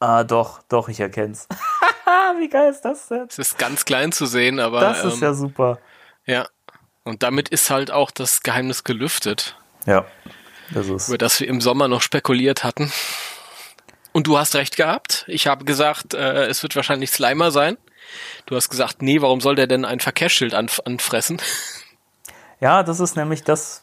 Ah, 0.00 0.24
doch, 0.24 0.60
doch, 0.68 0.88
ich 0.88 0.98
erkenne 1.00 1.32
es. 1.32 1.46
Wie 2.38 2.48
geil 2.48 2.70
ist 2.70 2.82
das 2.82 3.08
denn? 3.08 3.26
Es 3.28 3.38
ist 3.38 3.58
ganz 3.58 3.84
klein 3.84 4.10
zu 4.12 4.26
sehen, 4.26 4.58
aber 4.60 4.80
Das 4.80 5.04
ist 5.04 5.14
ähm, 5.14 5.22
ja 5.22 5.34
super. 5.34 5.78
ja. 6.26 6.46
Und 7.04 7.22
damit 7.22 7.48
ist 7.48 7.70
halt 7.70 7.90
auch 7.92 8.10
das 8.10 8.42
Geheimnis 8.42 8.82
gelüftet, 8.84 9.56
Ja, 9.86 10.04
das 10.70 10.88
ist. 10.88 11.08
über 11.08 11.18
das 11.18 11.40
wir 11.40 11.48
im 11.48 11.60
Sommer 11.60 11.88
noch 11.88 12.02
spekuliert 12.02 12.64
hatten. 12.64 12.92
Und 14.12 14.26
du 14.26 14.38
hast 14.38 14.54
recht 14.54 14.76
gehabt. 14.76 15.24
Ich 15.28 15.46
habe 15.46 15.64
gesagt, 15.64 16.14
äh, 16.14 16.46
es 16.46 16.62
wird 16.62 16.74
wahrscheinlich 16.76 17.10
Slimer 17.10 17.50
sein. 17.50 17.76
Du 18.46 18.56
hast 18.56 18.68
gesagt, 18.68 19.02
nee, 19.02 19.22
warum 19.22 19.40
soll 19.40 19.54
der 19.54 19.66
denn 19.66 19.84
ein 19.84 20.00
Verkehrsschild 20.00 20.54
anf 20.54 20.80
anfressen? 20.84 21.40
Ja, 22.62 22.82
das 22.82 23.00
ist 23.00 23.16
nämlich 23.16 23.42
das, 23.42 23.80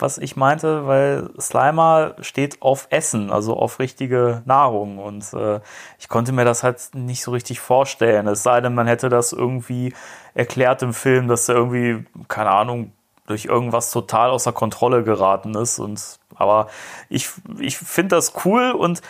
was 0.00 0.18
ich 0.18 0.34
meinte, 0.34 0.86
weil 0.88 1.30
Slimer 1.40 2.16
steht 2.20 2.60
auf 2.60 2.88
Essen, 2.90 3.30
also 3.30 3.56
auf 3.56 3.78
richtige 3.78 4.42
Nahrung. 4.46 4.98
Und 4.98 5.32
äh, 5.32 5.60
ich 6.00 6.08
konnte 6.08 6.32
mir 6.32 6.44
das 6.44 6.64
halt 6.64 6.80
nicht 6.94 7.22
so 7.22 7.30
richtig 7.30 7.60
vorstellen. 7.60 8.26
Es 8.26 8.42
sei 8.42 8.60
denn, 8.60 8.74
man 8.74 8.88
hätte 8.88 9.08
das 9.08 9.32
irgendwie 9.32 9.94
erklärt 10.34 10.82
im 10.82 10.92
Film, 10.92 11.28
dass 11.28 11.48
er 11.48 11.54
irgendwie, 11.54 12.04
keine 12.26 12.50
Ahnung, 12.50 12.92
durch 13.26 13.46
irgendwas 13.46 13.90
total 13.90 14.30
außer 14.30 14.52
Kontrolle 14.52 15.02
geraten 15.04 15.54
ist. 15.54 15.78
Und 15.78 16.18
aber 16.34 16.68
ich, 17.08 17.28
ich 17.58 17.78
finde 17.78 18.16
das 18.16 18.32
cool 18.44 18.72
und 18.72 19.02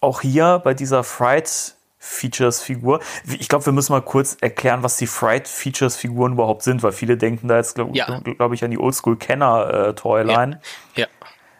auch 0.00 0.20
hier 0.20 0.60
bei 0.62 0.74
dieser 0.74 1.04
Fright 1.04 1.74
Features 2.00 2.62
Figur. 2.62 3.00
Ich 3.38 3.48
glaube, 3.48 3.66
wir 3.66 3.72
müssen 3.72 3.92
mal 3.92 4.00
kurz 4.02 4.36
erklären, 4.40 4.82
was 4.84 4.96
die 4.96 5.08
Fright 5.08 5.48
Features 5.48 5.96
Figuren 5.96 6.32
überhaupt 6.34 6.62
sind, 6.62 6.82
weil 6.84 6.92
viele 6.92 7.16
denken 7.16 7.48
da 7.48 7.56
jetzt, 7.56 7.74
glaube 7.74 7.90
Ja. 7.94 8.20
glaub 8.20 8.52
ich, 8.52 8.62
an 8.62 8.70
die 8.70 8.78
Oldschool 8.78 9.16
Kenner 9.16 9.88
äh, 9.88 9.94
Toyline. 9.94 10.60
Ja. 10.94 11.06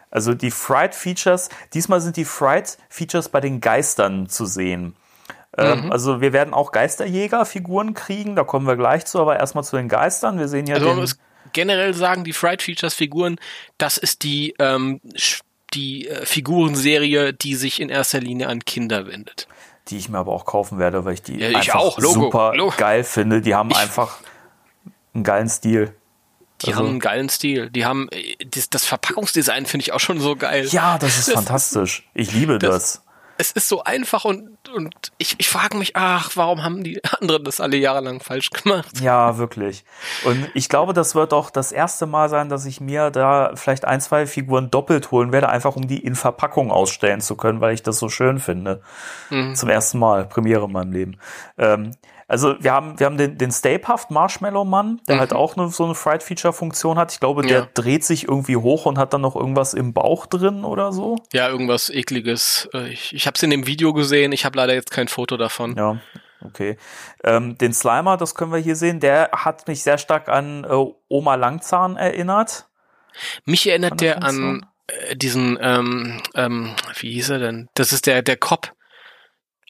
Also 0.09 0.33
die 0.33 0.49
Fright 0.51 0.95
Features, 0.95 1.49
diesmal 1.73 1.99
sind 2.01 2.15
die 2.15 2.25
Fright 2.25 2.77
Features 2.89 3.29
bei 3.29 3.41
den 3.41 3.59
Geistern 3.59 4.27
zu 4.27 4.45
sehen. 4.45 4.95
Ähm, 5.57 5.85
Mhm. 5.85 5.91
Also 5.91 6.21
wir 6.21 6.31
werden 6.31 6.53
auch 6.53 6.71
Geisterjäger-Figuren 6.71 7.93
kriegen, 7.93 8.35
da 8.35 8.43
kommen 8.43 8.65
wir 8.65 8.77
gleich 8.77 9.05
zu, 9.05 9.19
aber 9.19 9.37
erstmal 9.37 9.63
zu 9.63 9.75
den 9.75 9.89
Geistern. 9.89 10.39
Wir 10.39 10.47
sehen 10.47 10.67
ja 10.67 10.75
Also 10.75 10.95
den, 10.95 11.09
generell 11.53 11.93
sagen, 11.93 12.23
die 12.23 12.33
Fright 12.33 12.61
Features 12.61 12.93
Figuren, 12.93 13.39
das 13.77 13.97
ist 13.97 14.23
die, 14.23 14.53
ähm, 14.59 15.01
die 15.73 16.07
äh, 16.07 16.25
Figurenserie, 16.25 17.33
die 17.33 17.55
sich 17.55 17.79
in 17.79 17.89
erster 17.89 18.19
Linie 18.19 18.47
an 18.47 18.63
Kinder 18.65 19.07
wendet. 19.07 19.47
die 19.89 19.97
ich 19.97 20.07
mir 20.09 20.19
aber 20.19 20.33
auch 20.33 20.45
kaufen 20.45 20.77
werde, 20.77 21.03
weil 21.05 21.15
ich 21.15 21.23
die 21.23 21.39
Ja, 21.39 21.49
ich 21.49 21.55
einfach 21.57 21.75
auch, 21.79 21.97
Logo, 21.99 22.21
super 22.25 22.53
Logo. 22.55 22.73
geil 22.77 23.03
finde. 23.03 23.41
Die 23.41 23.55
haben 23.55 23.71
Ich- 23.71 23.77
einfach 23.77 24.17
einen 25.15 25.23
geilen 25.23 25.49
Stil. 25.49 25.95
Die 26.61 26.67
Also- 26.67 26.79
haben 26.79 26.89
einen 26.89 26.99
geilen 26.99 27.29
Stil. 27.29 27.71
Die 27.71 27.85
haben 27.85 28.07
äh, 28.11 28.35
das, 28.45 28.69
das 28.69 28.85
Verpackungsdesign 28.85 29.65
finde 29.65 29.83
ich 29.85 29.91
auch 29.93 29.99
schon 29.99 30.19
so 30.19 30.35
geil. 30.35 30.67
Ja, 30.69 30.99
das 30.99 31.17
ist 31.17 31.29
Das- 31.29 31.33
fantastisch. 31.35 32.07
Ich 32.13 32.31
liebe 32.33 32.59
das. 32.59 32.71
das- 32.71 33.03
es 33.39 33.51
ist 33.53 33.67
so 33.69 33.83
einfach 33.83 34.25
und, 34.25 34.57
und 34.73 34.93
ich, 35.17 35.35
ich 35.37 35.49
frage 35.49 35.77
mich, 35.77 35.95
ach, 35.95 36.31
warum 36.35 36.63
haben 36.63 36.83
die 36.83 37.01
anderen 37.19 37.43
das 37.43 37.61
alle 37.61 37.77
Jahre 37.77 38.01
lang 38.01 38.19
falsch 38.19 38.49
gemacht? 38.49 38.99
Ja, 39.01 39.37
wirklich. 39.37 39.83
Und 40.25 40.49
ich 40.53 40.69
glaube, 40.69 40.93
das 40.93 41.15
wird 41.15 41.33
auch 41.33 41.49
das 41.49 41.71
erste 41.71 42.05
Mal 42.05 42.29
sein, 42.29 42.49
dass 42.49 42.65
ich 42.65 42.81
mir 42.81 43.09
da 43.11 43.51
vielleicht 43.55 43.85
ein, 43.85 44.01
zwei 44.01 44.25
Figuren 44.25 44.69
doppelt 44.69 45.11
holen 45.11 45.31
werde, 45.31 45.49
einfach 45.49 45.75
um 45.75 45.87
die 45.87 45.99
in 45.99 46.15
Verpackung 46.15 46.71
ausstellen 46.71 47.21
zu 47.21 47.35
können, 47.35 47.61
weil 47.61 47.73
ich 47.73 47.83
das 47.83 47.99
so 47.99 48.09
schön 48.09 48.39
finde. 48.39 48.81
Mhm. 49.29 49.55
Zum 49.55 49.69
ersten 49.69 49.99
Mal, 49.99 50.25
Premiere 50.25 50.65
in 50.65 50.71
meinem 50.71 50.91
Leben. 50.91 51.17
Ähm, 51.57 51.91
also 52.29 52.55
wir 52.59 52.71
haben, 52.71 52.99
wir 52.99 53.07
haben 53.07 53.17
den, 53.17 53.39
den 53.39 53.51
Stapehaft 53.51 54.11
Marshmallow 54.11 54.63
Mann, 54.63 55.01
der 55.07 55.15
mhm. 55.15 55.19
halt 55.19 55.33
auch 55.33 55.57
eine, 55.57 55.69
so 55.69 55.83
eine 55.83 55.95
Fright 55.95 56.21
Feature 56.21 56.53
Funktion 56.53 56.99
hat. 56.99 57.11
Ich 57.11 57.19
glaube, 57.19 57.41
der 57.41 57.59
ja. 57.61 57.67
dreht 57.73 58.05
sich 58.05 58.27
irgendwie 58.27 58.55
hoch 58.55 58.85
und 58.85 58.99
hat 58.99 59.13
dann 59.13 59.21
noch 59.21 59.35
irgendwas 59.35 59.73
im 59.73 59.93
Bauch 59.93 60.27
drin 60.27 60.63
oder 60.63 60.93
so. 60.93 61.15
Ja, 61.33 61.49
irgendwas 61.49 61.89
ekliges. 61.89 62.69
Äh, 62.71 62.89
ich, 62.89 63.15
ich 63.15 63.25
habe 63.25 63.33
es 63.35 63.41
in 63.41 63.49
dem 63.49 63.65
Video 63.65 63.93
gesehen. 63.93 64.31
Ich 64.31 64.45
habe 64.45 64.48
leider 64.55 64.73
jetzt 64.73 64.91
kein 64.91 65.07
Foto 65.07 65.37
davon. 65.37 65.75
Ja. 65.75 65.99
Okay. 66.41 66.77
Ähm, 67.23 67.57
den 67.57 67.73
Slimer, 67.73 68.15
das 68.15 68.33
können 68.33 68.51
wir 68.51 68.59
hier 68.59 68.75
sehen, 68.75 68.99
der 68.99 69.29
hat 69.33 69.67
mich 69.67 69.83
sehr 69.83 69.97
stark 69.97 70.29
an 70.29 70.63
äh, 70.63 70.85
Oma 71.09 71.35
Langzahn 71.35 71.97
erinnert. 71.97 72.67
Mich 73.45 73.67
erinnert 73.67 73.99
der 73.99 74.23
an 74.23 74.65
äh, 74.87 75.15
diesen, 75.15 75.57
ähm, 75.61 76.21
ähm, 76.35 76.75
wie 76.99 77.11
hieß 77.11 77.31
er 77.31 77.39
denn? 77.39 77.69
Das 77.73 77.91
ist 77.91 78.07
der, 78.07 78.21
der 78.21 78.37
Cop 78.37 78.73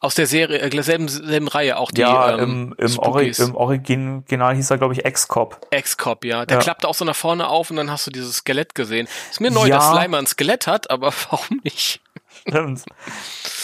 aus 0.02 0.16
der 0.16 0.28
Serie, 0.28 0.60
äh, 0.60 0.82
selben, 0.82 1.08
selben 1.10 1.48
Reihe 1.48 1.78
auch 1.78 1.92
die. 1.92 2.02
Ja, 2.02 2.38
ähm, 2.38 2.74
im, 2.78 2.88
im, 2.88 3.00
Ori 3.00 3.34
im 3.38 3.56
Original 3.56 4.56
hieß 4.56 4.72
er, 4.72 4.78
glaube 4.78 4.94
ich, 4.94 5.04
Ex-Cop. 5.06 5.68
Ex-Cop, 5.72 6.24
ja. 6.24 6.46
Der 6.46 6.58
ja. 6.58 6.64
klappt 6.64 6.86
auch 6.86 6.94
so 6.94 7.04
nach 7.04 7.16
vorne 7.16 7.48
auf 7.48 7.70
und 7.70 7.76
dann 7.76 7.92
hast 7.92 8.08
du 8.08 8.12
dieses 8.12 8.38
Skelett 8.38 8.76
gesehen. 8.76 9.08
Ist 9.30 9.42
mir 9.42 9.52
neu, 9.52 9.68
ja. 9.68 9.78
dass 9.78 9.92
Slimer 9.92 10.18
ein 10.18 10.28
Skelett 10.28 10.68
hat, 10.68 10.90
aber 10.90 11.14
warum 11.30 11.60
nicht? 11.64 12.02
Stimmt. 12.48 12.86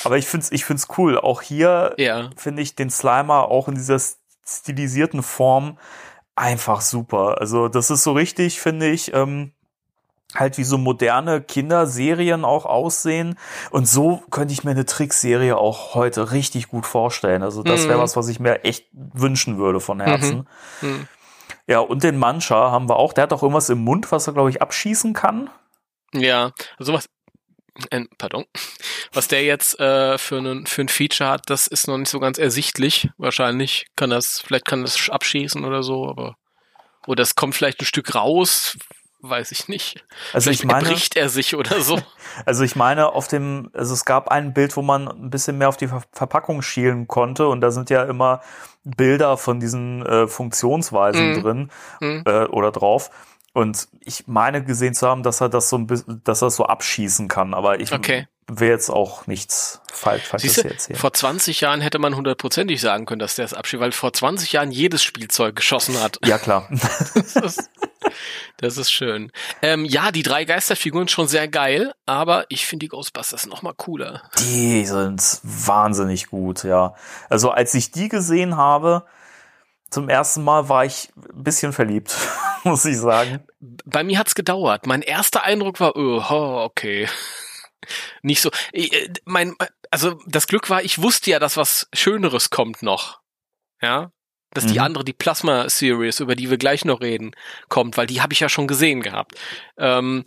Aber 0.04 0.18
ich 0.18 0.28
find's, 0.28 0.52
ich 0.52 0.66
find's 0.66 0.88
cool. 0.98 1.18
Auch 1.18 1.42
hier 1.42 1.94
ja. 1.98 2.30
finde 2.36 2.62
ich 2.62 2.76
den 2.76 2.90
Slimer 2.90 3.50
auch 3.50 3.68
in 3.68 3.76
dieser 3.76 4.00
stilisierten 4.48 5.24
Form 5.24 5.78
einfach 6.36 6.82
super. 6.82 7.38
Also 7.40 7.68
das 7.68 7.90
ist 7.90 8.04
so 8.04 8.12
richtig, 8.12 8.60
finde 8.60 8.90
ich, 8.90 9.14
ähm, 9.14 9.54
halt 10.34 10.58
wie 10.58 10.64
so 10.64 10.78
moderne 10.78 11.42
Kinderserien 11.42 12.46
auch 12.46 12.66
aussehen. 12.66 13.38
Und 13.72 13.88
so 13.88 14.24
könnte 14.32 14.54
ich 14.54 14.64
mir 14.64 14.72
eine 14.72 14.86
Trickserie 14.86 15.58
auch 15.58 15.96
heute 15.96 16.32
richtig 16.32 16.68
gut 16.68 16.86
vorstellen. 16.86 17.42
Also 17.42 17.64
das 17.64 17.88
wäre 17.88 17.98
mhm. 17.98 18.04
was, 18.04 18.16
was 18.16 18.28
ich 18.28 18.40
mir 18.40 18.64
echt 18.64 18.88
wünschen 18.92 19.58
würde 19.58 19.80
von 19.80 20.00
Herzen. 20.00 20.48
Mhm. 20.82 20.90
Mhm. 20.90 21.08
Ja, 21.68 21.80
und 21.80 22.04
den 22.04 22.18
Mancha 22.18 22.72
haben 22.72 22.90
wir 22.90 22.98
auch. 22.98 23.14
Der 23.14 23.24
hat 23.24 23.34
auch 23.34 23.42
irgendwas 23.42 23.70
im 23.70 23.80
Mund, 23.80 24.12
was 24.12 24.28
er, 24.28 24.34
glaube 24.34 24.50
ich, 24.50 24.62
abschießen 24.62 25.14
kann. 25.14 25.50
Ja, 26.14 26.52
sowas. 26.80 27.06
Äh, 27.90 28.06
pardon. 28.18 28.46
Was 29.14 29.28
der 29.28 29.44
jetzt 29.44 29.80
äh, 29.80 30.18
für, 30.18 30.38
einen, 30.38 30.66
für 30.66 30.82
ein 30.82 30.90
Feature 30.90 31.30
hat, 31.30 31.50
das 31.50 31.68
ist 31.68 31.88
noch 31.88 31.98
nicht 31.98 32.10
so 32.10 32.20
ganz 32.20 32.38
ersichtlich. 32.38 33.10
Wahrscheinlich 33.18 33.88
kann 33.96 34.10
das, 34.10 34.42
vielleicht 34.42 34.66
kann 34.66 34.82
das 34.82 35.10
abschießen 35.10 35.66
oder 35.66 35.84
so, 35.84 36.10
aber 36.10 36.36
oder 37.08 37.22
es 37.22 37.36
kommt 37.36 37.56
vielleicht 37.56 37.82
ein 37.82 37.86
Stück 37.86 38.16
raus, 38.16 38.78
weiß 39.22 39.52
ich 39.52 39.68
nicht. 39.68 40.04
Also 40.34 40.46
Vielleicht 40.46 40.62
ich 40.62 40.66
meine, 40.66 40.88
bricht 40.88 41.16
er 41.16 41.30
sich 41.30 41.56
oder 41.56 41.82
so. 41.82 42.02
Also 42.46 42.66
ich 42.66 42.76
meine, 42.76 43.14
auf 43.14 43.30
dem, 43.30 43.70
also 43.74 43.94
es 43.94 44.04
gab 44.04 44.28
ein 44.28 44.54
Bild, 44.54 44.76
wo 44.76 44.82
man 44.82 45.08
ein 45.08 45.30
bisschen 45.30 45.58
mehr 45.58 45.70
auf 45.70 45.78
die 45.78 45.88
Ver 45.88 46.04
Verpackung 46.12 46.62
schielen 46.62 47.08
konnte 47.08 47.48
und 47.48 47.62
da 47.62 47.72
sind 47.72 47.90
ja 47.90 48.04
immer 48.04 48.42
Bilder 48.84 49.38
von 49.38 49.62
diesen 49.62 50.06
äh, 50.06 50.28
Funktionsweisen 50.28 51.32
mm. 51.32 51.42
drin 51.42 51.72
mm. 52.02 52.22
Äh, 52.26 52.46
oder 52.48 52.72
drauf. 52.72 53.10
Und 53.56 53.88
ich 54.02 54.28
meine 54.28 54.66
gesehen 54.66 54.94
zu 54.96 55.08
haben, 55.08 55.24
dass 55.24 55.40
er 55.40 55.48
das 55.48 55.70
so 55.70 55.78
ein 55.78 55.88
bisschen, 55.88 56.22
dass 56.26 56.42
er 56.42 56.50
so 56.50 56.66
abschießen 56.66 57.30
kann, 57.30 57.54
aber 57.54 57.80
ich 57.80 57.94
okay. 57.94 58.28
will 58.48 58.68
jetzt 58.68 58.90
auch 58.90 59.28
nichts 59.28 59.80
falsch, 59.94 60.24
falsches 60.24 60.58
erzählen. 60.58 61.00
Vor 61.00 61.14
20 61.14 61.62
Jahren 61.62 61.80
hätte 61.80 61.98
man 61.98 62.18
hundertprozentig 62.18 62.82
sagen 62.82 63.06
können, 63.06 63.20
dass 63.20 63.36
der 63.36 63.46
es 63.46 63.54
abschießt, 63.54 63.80
weil 63.80 63.94
vor 63.94 64.12
20 64.12 64.52
Jahren 64.52 64.72
jedes 64.72 65.06
Spielzeug 65.06 65.56
geschossen 65.56 66.02
hat. 66.02 66.20
Ja, 66.26 66.38
klar. 66.38 66.68
das, 67.14 67.38
ist, 67.38 67.70
das 68.58 68.76
ist 68.76 68.92
schön. 68.92 69.32
Ähm, 69.62 69.86
ja, 69.86 70.12
die 70.12 70.24
drei 70.24 70.44
Geisterfiguren 70.44 71.08
schon 71.08 71.30
sehr 71.30 71.48
geil, 71.48 71.94
aber 72.06 72.48
ich 72.50 72.66
finde 72.66 72.84
die 72.84 72.90
Ghostbusters 72.90 73.46
noch 73.46 73.62
mal 73.62 73.74
cooler. 73.74 74.22
Die 74.38 74.86
sind 74.86 75.40
wahnsinnig 75.44 76.28
gut, 76.28 76.66
ja. 76.66 76.94
Also 77.30 77.52
als 77.52 77.74
ich 77.74 77.92
die 77.92 78.10
gesehen 78.10 78.58
habe, 78.58 79.06
zum 79.96 80.10
ersten 80.10 80.44
Mal 80.44 80.68
war 80.68 80.84
ich 80.84 81.08
ein 81.16 81.44
bisschen 81.44 81.72
verliebt, 81.72 82.14
muss 82.66 82.84
ich 82.84 82.98
sagen. 82.98 83.40
Bei 83.86 84.04
mir 84.04 84.20
hat's 84.20 84.36
gedauert. 84.36 84.86
Mein 84.88 85.02
erster 85.02 85.44
Eindruck 85.44 85.80
war, 85.80 85.96
oh, 85.96 86.64
okay. 86.66 87.08
Nicht 88.22 88.42
so. 88.42 88.52
Äh, 88.74 89.10
mein, 89.24 89.56
also 89.92 90.20
das 90.28 90.48
Glück 90.48 90.70
war, 90.70 90.84
ich 90.84 91.02
wusste 91.02 91.32
ja, 91.32 91.40
dass 91.40 91.56
was 91.56 91.88
Schöneres 91.94 92.50
kommt 92.50 92.84
noch. 92.84 93.22
Ja, 93.82 94.12
dass 94.52 94.66
mhm. 94.66 94.74
die 94.74 94.80
andere, 94.82 95.06
die 95.06 95.14
Plasma 95.14 95.70
Series, 95.70 96.20
über 96.20 96.36
die 96.36 96.50
wir 96.50 96.58
gleich 96.58 96.84
noch 96.84 97.00
reden, 97.00 97.32
kommt, 97.70 97.96
weil 97.96 98.08
die 98.08 98.22
habe 98.22 98.34
ich 98.34 98.42
ja 98.42 98.50
schon 98.50 98.68
gesehen 98.68 99.02
gehabt. 99.02 99.40
Ähm, 99.78 100.26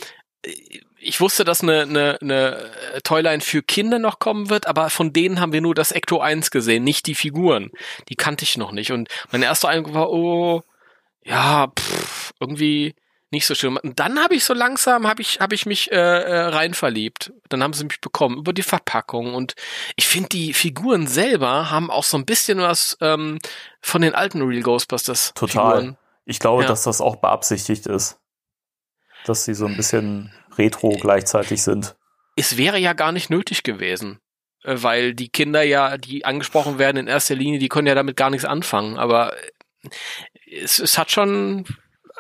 ich 1.01 1.21
wusste, 1.21 1.45
dass 1.45 1.63
eine, 1.63 1.83
eine, 1.83 2.19
eine 2.21 2.69
Toyline 3.05 3.41
für 3.41 3.63
Kinder 3.63 3.99
noch 3.99 4.19
kommen 4.19 4.51
wird, 4.51 4.67
aber 4.67 4.91
von 4.91 5.13
denen 5.13 5.41
haben 5.41 5.53
wir 5.53 5.61
nur 5.61 5.75
das 5.75 5.93
Ecto 5.93 6.21
1 6.21 6.51
gesehen, 6.51 6.85
nicht 6.85 7.07
die 7.07 7.15
Figuren. 7.15 7.71
Die 8.09 8.17
kannte 8.17 8.45
ich 8.45 8.57
noch 8.57 8.73
nicht. 8.73 8.93
Und 8.93 9.09
mein 9.31 9.43
erster 9.43 9.69
Eindruck 9.69 9.95
war, 9.95 10.11
oh, 10.11 10.63
ja, 11.25 11.69
pff, 11.79 12.33
irgendwie 12.41 12.95
nicht 13.31 13.47
so 13.47 13.55
schön. 13.55 13.77
Und 13.77 14.01
dann 14.01 14.19
habe 14.19 14.35
ich 14.35 14.45
so 14.45 14.55
langsam, 14.55 15.07
habe 15.07 15.21
ich, 15.21 15.41
hab 15.41 15.53
ich 15.53 15.67
mich 15.67 15.93
äh, 15.93 15.97
äh, 15.97 16.41
rein 16.47 16.75
verliebt. 16.75 17.33
Dann 17.49 17.63
haben 17.63 17.75
sie 17.75 17.85
mich 17.85 18.01
bekommen 18.01 18.39
über 18.39 18.53
die 18.53 18.63
Verpackung. 18.63 19.35
Und 19.35 19.55
ich 19.97 20.09
finde, 20.09 20.31
die 20.31 20.55
Figuren 20.55 21.07
selber 21.07 21.71
haben 21.71 21.91
auch 21.91 22.05
so 22.05 22.17
ein 22.17 22.25
bisschen 22.25 22.59
was 22.59 22.97
ähm, 23.01 23.39
von 23.81 24.01
den 24.01 24.15
alten 24.15 24.41
Real 24.43 24.63
Ghostbusters. 24.63 25.33
Total. 25.35 25.77
Figuren. 25.77 25.99
Ich 26.25 26.39
glaube, 26.39 26.63
ja. 26.63 26.69
dass 26.69 26.85
das 26.85 27.01
auch 27.01 27.17
beabsichtigt 27.17 27.87
ist. 27.87 28.19
Dass 29.25 29.45
sie 29.45 29.55
so 29.55 29.67
ein 29.67 29.77
bisschen 29.77 30.33
retro 30.59 30.91
gleichzeitig 31.01 31.63
sind. 31.63 31.97
Es 32.37 32.57
wäre 32.57 32.79
ja 32.79 32.93
gar 32.93 33.13
nicht 33.13 33.31
nötig 33.31 33.63
gewesen, 33.63 34.21
äh, 34.65 34.77
weil 34.79 35.15
die 35.15 35.29
Kinder 35.29 35.63
ja, 35.63 35.99
die 35.99 36.25
angesprochen 36.25 36.79
werden 36.79 36.99
in 36.99 37.07
erster 37.07 37.35
Linie, 37.35 37.59
die 37.59 37.69
können 37.69 37.87
ja 37.87 37.95
damit 37.95 38.17
gar 38.17 38.31
nichts 38.31 38.45
anfangen. 38.45 38.99
Aber 38.99 39.35
es, 40.51 40.79
es 40.79 40.99
hat 40.99 41.11
schon 41.11 41.65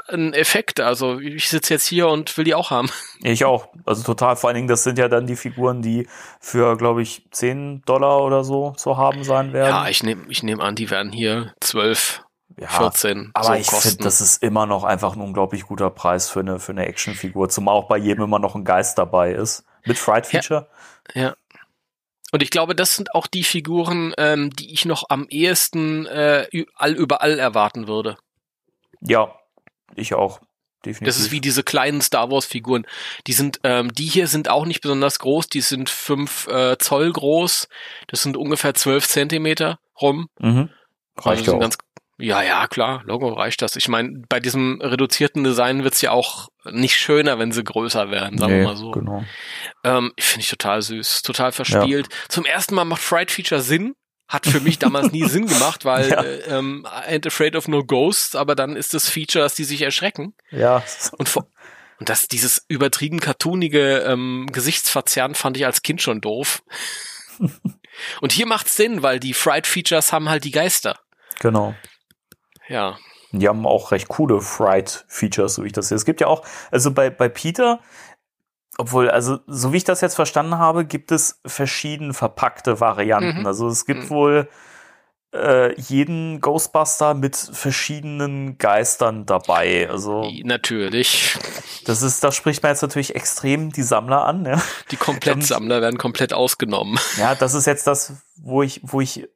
einen 0.08 0.32
Effekt. 0.32 0.80
Also 0.80 1.18
ich 1.18 1.48
sitze 1.48 1.74
jetzt 1.74 1.86
hier 1.86 2.08
und 2.08 2.36
will 2.36 2.44
die 2.44 2.54
auch 2.54 2.70
haben. 2.70 2.90
Ich 3.24 3.44
auch. 3.44 3.68
Also 3.84 4.04
total. 4.04 4.36
Vor 4.36 4.48
allen 4.48 4.54
Dingen, 4.54 4.68
das 4.68 4.84
sind 4.84 4.96
ja 4.96 5.08
dann 5.08 5.26
die 5.26 5.34
Figuren, 5.34 5.82
die 5.82 6.06
für, 6.40 6.76
glaube 6.76 7.02
ich, 7.02 7.26
10 7.32 7.82
Dollar 7.84 8.22
oder 8.22 8.44
so 8.44 8.74
zu 8.76 8.96
haben 8.96 9.24
sein 9.24 9.52
werden. 9.52 9.70
Ja, 9.70 9.88
ich 9.88 10.04
nehme 10.04 10.26
ich 10.28 10.44
nehm 10.44 10.60
an, 10.60 10.76
die 10.76 10.88
werden 10.88 11.10
hier 11.10 11.52
12 11.60 12.22
ja, 12.56 12.68
14. 12.68 13.30
Aber 13.34 13.46
so 13.46 13.54
ich 13.54 13.70
finde, 13.70 14.04
das 14.04 14.20
ist 14.20 14.42
immer 14.42 14.66
noch 14.66 14.84
einfach 14.84 15.14
ein 15.14 15.20
unglaublich 15.20 15.64
guter 15.64 15.90
Preis 15.90 16.28
für 16.28 16.40
eine, 16.40 16.58
für 16.58 16.72
eine 16.72 16.86
Actionfigur, 16.86 17.48
zumal 17.48 17.74
auch 17.74 17.88
bei 17.88 17.98
jedem 17.98 18.24
immer 18.24 18.38
noch 18.38 18.54
ein 18.54 18.64
Geist 18.64 18.98
dabei 18.98 19.32
ist. 19.32 19.64
Mit 19.84 19.98
Fright 19.98 20.26
Feature. 20.26 20.68
Ja. 21.14 21.22
ja. 21.22 21.36
Und 22.32 22.42
ich 22.42 22.50
glaube, 22.50 22.74
das 22.74 22.94
sind 22.94 23.14
auch 23.14 23.26
die 23.26 23.44
Figuren, 23.44 24.12
ähm, 24.18 24.50
die 24.50 24.72
ich 24.72 24.84
noch 24.84 25.04
am 25.08 25.26
ehesten 25.30 26.06
äh, 26.06 26.46
all 26.74 26.92
überall 26.92 27.38
erwarten 27.38 27.88
würde. 27.88 28.18
Ja, 29.00 29.32
ich 29.94 30.14
auch. 30.14 30.40
Definitiv. 30.84 31.06
Das 31.06 31.18
ist 31.18 31.32
wie 31.32 31.40
diese 31.40 31.64
kleinen 31.64 32.00
Star 32.00 32.30
Wars 32.30 32.44
Figuren. 32.44 32.86
Die 33.26 33.32
sind, 33.32 33.60
ähm, 33.64 33.92
die 33.92 34.04
hier 34.04 34.28
sind 34.28 34.48
auch 34.48 34.64
nicht 34.64 34.80
besonders 34.80 35.18
groß. 35.18 35.48
Die 35.48 35.60
sind 35.60 35.90
fünf 35.90 36.46
äh, 36.48 36.78
Zoll 36.78 37.12
groß. 37.12 37.68
Das 38.06 38.22
sind 38.22 38.36
ungefähr 38.36 38.74
zwölf 38.74 39.08
Zentimeter 39.08 39.80
rum. 40.00 40.28
Mhm. 40.38 40.70
Reicht 41.16 41.40
also 41.40 41.56
auch. 41.56 41.60
Ganz, 41.60 41.78
ja, 42.20 42.42
ja, 42.42 42.66
klar, 42.66 43.02
Logo 43.04 43.28
reicht 43.28 43.62
das. 43.62 43.76
Ich 43.76 43.88
meine, 43.88 44.22
bei 44.28 44.40
diesem 44.40 44.80
reduzierten 44.80 45.44
Design 45.44 45.84
wird's 45.84 46.00
ja 46.00 46.10
auch 46.10 46.48
nicht 46.64 46.96
schöner, 46.96 47.38
wenn 47.38 47.52
sie 47.52 47.62
größer 47.62 48.10
werden, 48.10 48.38
sagen 48.38 48.52
nee, 48.52 48.58
wir 48.60 48.66
mal 48.66 48.76
so. 48.76 48.90
Genau. 48.90 49.24
Ähm, 49.84 50.12
Finde 50.18 50.40
ich 50.40 50.50
total 50.50 50.82
süß, 50.82 51.22
total 51.22 51.52
verspielt. 51.52 52.08
Ja. 52.10 52.18
Zum 52.28 52.44
ersten 52.44 52.74
Mal 52.74 52.84
macht 52.84 53.02
Fright 53.02 53.30
Feature 53.30 53.60
Sinn. 53.60 53.94
Hat 54.26 54.46
für 54.46 54.60
mich 54.60 54.78
damals 54.78 55.12
nie 55.12 55.24
Sinn 55.28 55.46
gemacht, 55.46 55.84
weil 55.84 56.10
ja. 56.10 56.22
äh, 56.22 56.58
ähm, 56.58 56.86
I 56.86 57.14
ain't 57.14 57.26
afraid 57.26 57.54
of 57.54 57.68
no 57.68 57.84
ghosts, 57.84 58.34
aber 58.34 58.54
dann 58.56 58.74
ist 58.74 58.94
das 58.94 59.08
Feature, 59.08 59.44
dass 59.44 59.54
die 59.54 59.64
sich 59.64 59.80
erschrecken. 59.80 60.34
Ja. 60.50 60.82
Und 61.16 61.28
vor, 61.28 61.46
und 61.98 62.08
das, 62.08 62.26
dieses 62.26 62.64
übertrieben 62.68 63.20
cartoonige 63.20 63.98
ähm, 64.00 64.48
Gesichtsverzerren 64.52 65.34
fand 65.34 65.56
ich 65.56 65.66
als 65.66 65.82
Kind 65.82 66.02
schon 66.02 66.20
doof. 66.20 66.62
und 68.20 68.32
hier 68.32 68.46
macht's 68.46 68.76
Sinn, 68.76 69.02
weil 69.02 69.20
die 69.20 69.34
Fright 69.34 69.68
Features 69.68 70.12
haben 70.12 70.28
halt 70.28 70.44
die 70.44 70.50
Geister. 70.50 70.98
Genau. 71.40 71.74
Ja. 72.68 72.96
Die 73.32 73.48
haben 73.48 73.66
auch 73.66 73.92
recht 73.92 74.08
coole 74.08 74.40
Fright-Features, 74.40 75.54
so 75.54 75.62
wie 75.62 75.68
ich 75.68 75.72
das 75.72 75.88
sehe. 75.88 75.96
Es 75.96 76.04
gibt 76.04 76.20
ja 76.20 76.28
auch, 76.28 76.42
also 76.70 76.90
bei, 76.92 77.10
bei 77.10 77.28
Peter, 77.28 77.80
obwohl, 78.78 79.10
also 79.10 79.40
so 79.46 79.72
wie 79.72 79.78
ich 79.78 79.84
das 79.84 80.00
jetzt 80.00 80.14
verstanden 80.14 80.58
habe, 80.58 80.84
gibt 80.84 81.12
es 81.12 81.40
verschieden 81.44 82.14
verpackte 82.14 82.80
Varianten. 82.80 83.40
Mhm. 83.40 83.46
Also 83.46 83.68
es 83.68 83.84
gibt 83.84 84.04
mhm. 84.04 84.10
wohl 84.10 84.48
äh, 85.34 85.78
jeden 85.78 86.40
Ghostbuster 86.40 87.14
mit 87.14 87.36
verschiedenen 87.36 88.56
Geistern 88.56 89.26
dabei. 89.26 89.90
Also 89.90 90.30
natürlich. 90.44 91.36
Das 91.84 92.02
ist, 92.02 92.24
da 92.24 92.32
spricht 92.32 92.62
man 92.62 92.70
jetzt 92.70 92.82
natürlich 92.82 93.14
extrem 93.14 93.70
die 93.70 93.82
Sammler 93.82 94.24
an. 94.24 94.46
Ja. 94.46 94.62
Die 94.90 94.96
Komplettsammler 94.96 95.82
werden 95.82 95.98
komplett 95.98 96.32
ausgenommen. 96.32 96.98
Ja, 97.18 97.34
das 97.34 97.54
ist 97.54 97.66
jetzt 97.66 97.86
das, 97.86 98.14
wo 98.36 98.62
ich, 98.62 98.80
wo 98.84 99.00
ich 99.00 99.28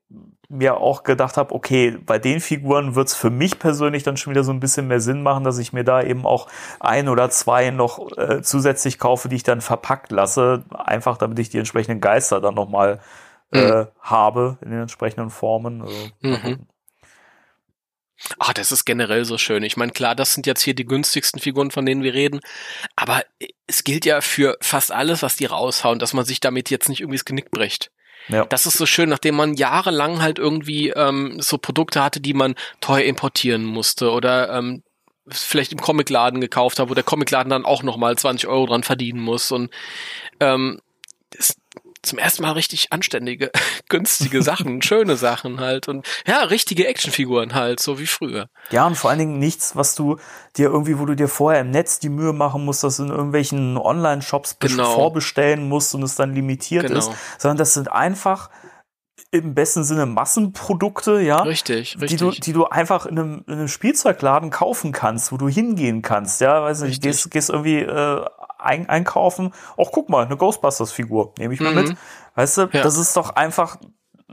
mir 0.53 0.77
auch 0.77 1.03
gedacht 1.03 1.37
habe, 1.37 1.55
okay, 1.55 1.99
bei 2.05 2.19
den 2.19 2.41
Figuren 2.41 2.95
wird's 2.95 3.15
für 3.15 3.31
mich 3.31 3.59
persönlich 3.59 4.03
dann 4.03 4.17
schon 4.17 4.33
wieder 4.33 4.45
so 4.45 4.53
ein 4.53 4.61
bisschen 4.61 4.87
mehr 4.87 5.01
Sinn 5.01 5.23
machen, 5.23 5.45
dass 5.45 5.59
ich 5.59 5.73
mir 5.73 5.85
da 5.85 6.03
eben 6.03 6.27
auch 6.27 6.49
ein 6.79 7.09
oder 7.09 7.31
zwei 7.31 7.71
noch 7.71 8.17
äh, 8.17 8.43
zusätzlich 8.43 8.99
kaufe, 8.99 9.29
die 9.29 9.37
ich 9.37 9.43
dann 9.43 9.61
verpackt 9.61 10.13
lasse, 10.13 10.65
einfach 10.71 11.17
damit 11.17 11.39
ich 11.39 11.49
die 11.49 11.59
entsprechenden 11.59 12.01
Geister 12.01 12.41
dann 12.41 12.55
nochmal 12.55 13.01
äh, 13.53 13.83
mhm. 13.83 13.87
habe 14.01 14.59
in 14.63 14.71
den 14.71 14.83
entsprechenden 14.83 15.31
Formen. 15.31 15.83
Also, 15.83 16.11
mhm. 16.21 16.67
Ach, 18.39 18.53
das 18.53 18.71
ist 18.71 18.85
generell 18.85 19.25
so 19.25 19.37
schön. 19.39 19.65
Ich 19.65 19.77
meine, 19.77 19.93
klar, 19.93 20.15
das 20.15 20.35
sind 20.35 20.47
jetzt 20.47 20.63
hier 20.63 20.75
die 20.75 20.85
günstigsten 20.85 21.41
Figuren, 21.41 21.71
von 21.71 21.85
denen 21.85 22.03
wir 22.03 22.15
reden, 22.15 22.41
aber 22.95 23.25
es 23.67 23.85
gilt 23.85 24.05
ja 24.05 24.21
für 24.21 24.57
fast 24.61 24.93
alles, 24.93 25.23
was 25.23 25.37
die 25.37 25.47
raushauen, 25.47 25.99
dass 25.99 26.13
man 26.13 26.25
sich 26.25 26.41
damit 26.41 26.71
jetzt 26.71 26.89
nicht 26.89 27.01
irgendwie 27.01 27.17
das 27.17 27.25
Genick 27.25 27.51
bricht. 27.51 27.91
Ja. 28.29 28.45
Das 28.47 28.67
ist 28.67 28.79
so 28.79 28.87
schön, 28.87 29.09
nachdem 29.09 29.37
man 29.37 29.55
jahrelang 29.55 30.23
halt 30.23 30.39
irgendwie 30.39 30.91
ähm, 30.91 31.41
so 31.41 31.59
Produkte 31.59 32.03
hatte, 32.03 32.21
die 32.21 32.35
man 32.35 32.55
teuer 32.81 33.05
importieren 33.05 33.65
musste 33.65 34.11
oder 34.11 34.53
ähm, 34.57 34.83
vielleicht 35.29 35.73
im 35.73 35.81
Comicladen 35.81 36.41
gekauft 36.41 36.79
hat, 36.79 36.89
wo 36.91 36.95
der 36.95 37.05
Comicladen 37.05 37.51
dann 37.51 37.65
auch 37.65 37.83
nochmal 37.83 38.17
20 38.17 38.49
Euro 38.49 38.67
dran 38.67 38.83
verdienen 38.83 39.21
muss 39.21 39.53
und 39.53 39.71
ähm, 40.41 40.81
das, 41.31 41.57
zum 42.03 42.19
ersten 42.19 42.43
Mal 42.43 42.53
richtig 42.53 42.93
anständige, 42.93 43.51
günstige 43.89 44.43
Sachen, 44.43 44.83
schöne 44.83 45.17
Sachen 45.17 45.61
halt 45.61 45.89
und 45.89 46.07
ja, 46.27 46.43
richtige 46.43 46.87
Actionfiguren 46.87 47.55
halt, 47.55 47.81
so 47.81 47.99
wie 47.99 48.07
früher. 48.07 48.49
Ja, 48.71 48.87
und 48.87 48.97
vor 48.97 49.11
allen 49.11 49.21
Dingen 49.21 49.39
nichts, 49.39 49.77
was 49.77 49.95
du 49.95 50.17
dir 50.57 50.67
irgendwie, 50.67 50.99
wo 50.99 51.07
du 51.07 51.15
dir 51.15 51.29
vorher 51.29 51.61
im 51.61 51.71
Netz 51.71 51.99
die 51.99 52.09
Mühe 52.09 52.33
machen 52.33 52.65
musst, 52.65 52.85
dass 52.85 52.97
du 52.97 53.05
in 53.05 53.11
irgendwelchen 53.11 53.79
Online-Shops 53.79 54.57
genau. 54.59 54.95
vorbestellen 54.95 55.69
musst 55.69 55.95
und 55.95 56.03
es 56.03 56.17
dann 56.17 56.35
limitiert 56.35 56.87
genau. 56.87 56.99
ist, 56.99 57.11
sondern 57.39 57.59
das 57.59 57.75
sind 57.75 57.91
einfach 57.91 58.51
im 59.31 59.55
besten 59.55 59.83
Sinne 59.83 60.05
Massenprodukte, 60.05 61.21
ja. 61.21 61.41
Richtig, 61.43 61.99
richtig. 62.01 62.11
Die 62.11 62.17
du, 62.17 62.31
die 62.31 62.53
du 62.53 62.67
einfach 62.67 63.07
in 63.07 63.19
einem, 63.19 63.45
in 63.47 63.55
einem 63.55 63.69
Spielzeugladen 63.69 64.51
kaufen 64.51 64.93
kannst, 64.93 65.33
wo 65.33 65.39
du 65.39 65.49
hingehen 65.49 66.03
kannst, 66.03 66.43
ja. 66.43 66.63
Weiß 66.63 66.83
nicht, 66.83 67.03
gehst, 67.03 67.31
gehst 67.31 67.49
irgendwie 67.49 67.79
äh, 67.79 68.25
ein, 68.63 68.89
einkaufen. 68.89 69.53
Ach, 69.77 69.89
guck 69.93 70.09
mal, 70.09 70.25
eine 70.25 70.37
Ghostbusters-Figur. 70.37 71.35
Nehme 71.39 71.55
ich 71.55 71.61
mal 71.61 71.75
mhm. 71.75 71.83
mit. 71.83 71.97
Weißt 72.35 72.59
du, 72.59 72.63
ja. 72.73 72.83
das 72.83 72.97
ist 72.97 73.17
doch 73.17 73.31
einfach 73.31 73.77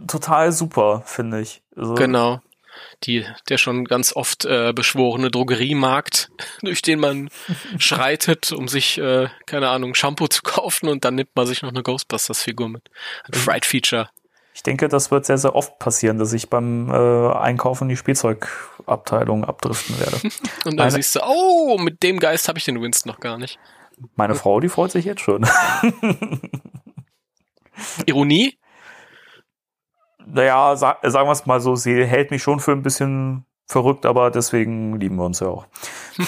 total 0.07 0.51
super, 0.51 1.03
finde 1.05 1.41
ich. 1.41 1.61
Also, 1.75 1.95
genau. 1.95 2.41
Die, 3.03 3.25
der 3.49 3.57
schon 3.57 3.85
ganz 3.85 4.15
oft 4.15 4.45
äh, 4.45 4.71
beschworene 4.73 5.31
Drogeriemarkt, 5.31 6.29
durch 6.61 6.81
den 6.81 6.99
man 6.99 7.29
schreitet, 7.77 8.51
um 8.51 8.67
sich, 8.67 8.97
äh, 8.97 9.27
keine 9.45 9.69
Ahnung, 9.69 9.95
Shampoo 9.95 10.27
zu 10.27 10.41
kaufen 10.43 10.87
und 10.87 11.03
dann 11.05 11.15
nimmt 11.15 11.35
man 11.35 11.45
sich 11.45 11.61
noch 11.61 11.69
eine 11.69 11.83
Ghostbusters-Figur 11.83 12.69
mit. 12.69 12.89
Ein 13.25 13.37
mhm. 13.37 13.41
Fright-Feature. 13.41 14.09
Ich 14.59 14.63
denke, 14.63 14.89
das 14.89 15.09
wird 15.09 15.25
sehr, 15.25 15.37
sehr 15.37 15.55
oft 15.55 15.79
passieren, 15.79 16.17
dass 16.19 16.33
ich 16.33 16.49
beim 16.49 16.89
äh, 16.89 17.33
Einkaufen 17.33 17.85
in 17.85 17.89
die 17.89 17.95
Spielzeugabteilung 17.95 19.45
abdriften 19.45 19.97
werde. 19.99 20.17
Und 20.65 20.75
dann 20.75 20.75
Meine 20.75 20.91
siehst 20.91 21.15
du, 21.15 21.21
oh, 21.25 21.77
mit 21.77 22.03
dem 22.03 22.19
Geist 22.19 22.49
habe 22.49 22.59
ich 22.59 22.65
den 22.65 22.81
Winston 22.81 23.09
noch 23.09 23.21
gar 23.21 23.37
nicht. 23.37 23.57
Meine 24.15 24.35
Frau, 24.35 24.59
die 24.59 24.69
freut 24.69 24.91
sich 24.91 25.05
jetzt 25.05 25.21
schon. 25.21 25.45
Ironie? 28.05 28.57
Naja, 30.25 30.75
sag, 30.75 30.99
sagen 31.03 31.27
wir 31.27 31.31
es 31.31 31.45
mal 31.45 31.59
so, 31.59 31.75
sie 31.75 32.05
hält 32.05 32.31
mich 32.31 32.43
schon 32.43 32.59
für 32.59 32.71
ein 32.71 32.83
bisschen 32.83 33.45
verrückt, 33.65 34.05
aber 34.05 34.31
deswegen 34.31 34.99
lieben 34.99 35.15
wir 35.15 35.25
uns 35.25 35.39
ja 35.39 35.47
auch. 35.47 35.67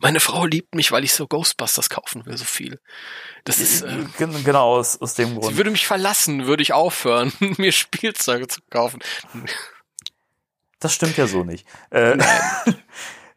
Meine 0.00 0.20
Frau 0.20 0.44
liebt 0.44 0.74
mich, 0.74 0.90
weil 0.92 1.04
ich 1.04 1.12
so 1.12 1.26
Ghostbusters 1.26 1.88
kaufen 1.88 2.26
will, 2.26 2.36
so 2.36 2.44
viel. 2.44 2.80
Das 3.44 3.60
ist 3.60 3.82
äh, 3.82 4.06
genau 4.44 4.76
aus, 4.76 5.00
aus 5.00 5.14
dem 5.14 5.34
Grund. 5.34 5.52
Sie 5.52 5.56
würde 5.56 5.70
mich 5.70 5.86
verlassen, 5.86 6.46
würde 6.46 6.62
ich 6.62 6.72
aufhören, 6.72 7.32
mir 7.58 7.72
Spielzeuge 7.72 8.48
zu 8.48 8.60
kaufen. 8.70 9.00
Das 10.80 10.94
stimmt 10.94 11.16
ja 11.16 11.26
so 11.26 11.44
nicht. 11.44 11.66
Äh, 11.90 12.18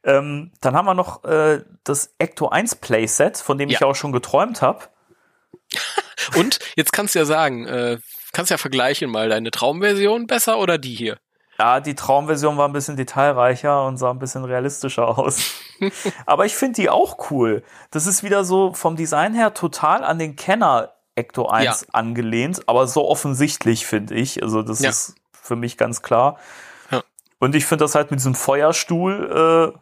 ähm, 0.03 0.51
dann 0.61 0.75
haben 0.75 0.85
wir 0.85 0.93
noch 0.93 1.23
äh, 1.23 1.63
das 1.83 2.13
Ecto 2.17 2.49
1 2.49 2.75
Playset, 2.75 3.37
von 3.37 3.57
dem 3.57 3.69
ja. 3.69 3.77
ich 3.77 3.83
auch 3.83 3.95
schon 3.95 4.11
geträumt 4.11 4.61
habe. 4.61 4.85
Und 6.35 6.59
jetzt 6.75 6.91
kannst 6.91 7.15
du 7.15 7.19
ja 7.19 7.25
sagen, 7.25 7.67
äh, 7.67 7.97
kannst 8.33 8.51
ja 8.51 8.57
vergleichen 8.57 9.09
mal 9.09 9.29
deine 9.29 9.51
Traumversion 9.51 10.27
besser 10.27 10.59
oder 10.59 10.77
die 10.77 10.95
hier? 10.95 11.17
Ja, 11.57 11.79
die 11.79 11.95
Traumversion 11.95 12.57
war 12.57 12.67
ein 12.67 12.73
bisschen 12.73 12.97
detailreicher 12.97 13.85
und 13.85 13.97
sah 13.97 14.09
ein 14.09 14.17
bisschen 14.17 14.43
realistischer 14.45 15.19
aus. 15.19 15.51
Aber 16.25 16.45
ich 16.45 16.55
finde 16.55 16.81
die 16.81 16.89
auch 16.89 17.29
cool. 17.29 17.63
Das 17.91 18.07
ist 18.07 18.23
wieder 18.23 18.43
so 18.43 18.73
vom 18.73 18.95
Design 18.95 19.35
her 19.35 19.53
total 19.53 20.03
an 20.03 20.17
den 20.17 20.35
Kenner 20.35 20.93
Ecto 21.15 21.47
1 21.47 21.65
ja. 21.65 21.87
angelehnt, 21.91 22.67
aber 22.67 22.87
so 22.87 23.07
offensichtlich, 23.07 23.85
finde 23.85 24.15
ich. 24.15 24.41
Also 24.41 24.61
das 24.61 24.79
ja. 24.79 24.89
ist 24.89 25.15
für 25.33 25.55
mich 25.55 25.77
ganz 25.77 26.01
klar. 26.01 26.39
Ja. 26.89 27.03
Und 27.39 27.53
ich 27.53 27.65
finde 27.65 27.83
das 27.83 27.95
halt 27.95 28.11
mit 28.11 28.21
diesem 28.21 28.33
Feuerstuhl, 28.33 29.73
äh, 29.75 29.79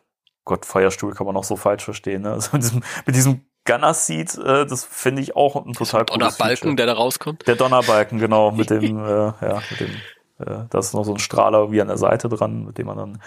Gott, 0.50 0.66
Feuerstuhl 0.66 1.14
kann 1.14 1.28
man 1.28 1.38
auch 1.38 1.44
so 1.44 1.56
falsch 1.56 1.84
verstehen, 1.84 2.24
ne? 2.24 2.32
Also 2.34 2.50
mit 2.54 2.64
diesem, 2.64 2.84
mit 3.06 3.16
diesem 3.16 3.46
Gunner 3.66 3.94
Seat, 3.94 4.36
äh, 4.36 4.66
das 4.66 4.84
finde 4.84 5.22
ich 5.22 5.36
auch 5.36 5.56
ein 5.56 5.74
total 5.74 6.06
cooles 6.06 6.38
Donnerbalken, 6.38 6.58
Feature. 6.58 6.76
der 6.76 6.86
da 6.88 6.94
rauskommt. 6.94 7.48
Der 7.48 7.56
Donnerbalken, 7.56 8.18
genau, 8.18 8.52
mit 8.60 8.72
dem, 8.72 8.98
äh, 8.98 9.10
ja, 9.10 9.62
mit 9.70 9.80
dem 9.80 9.92
äh, 10.40 10.66
da 10.70 10.80
ist 10.80 10.94
noch 10.94 11.04
so 11.04 11.14
ein 11.14 11.20
Strahler 11.20 11.72
wie 11.72 11.82
an 11.82 11.88
der 11.88 11.98
Seite 11.98 12.30
dran, 12.30 12.66
mit 12.66 12.80
dem 12.80 12.88
man 12.88 12.98
dann 12.98 13.22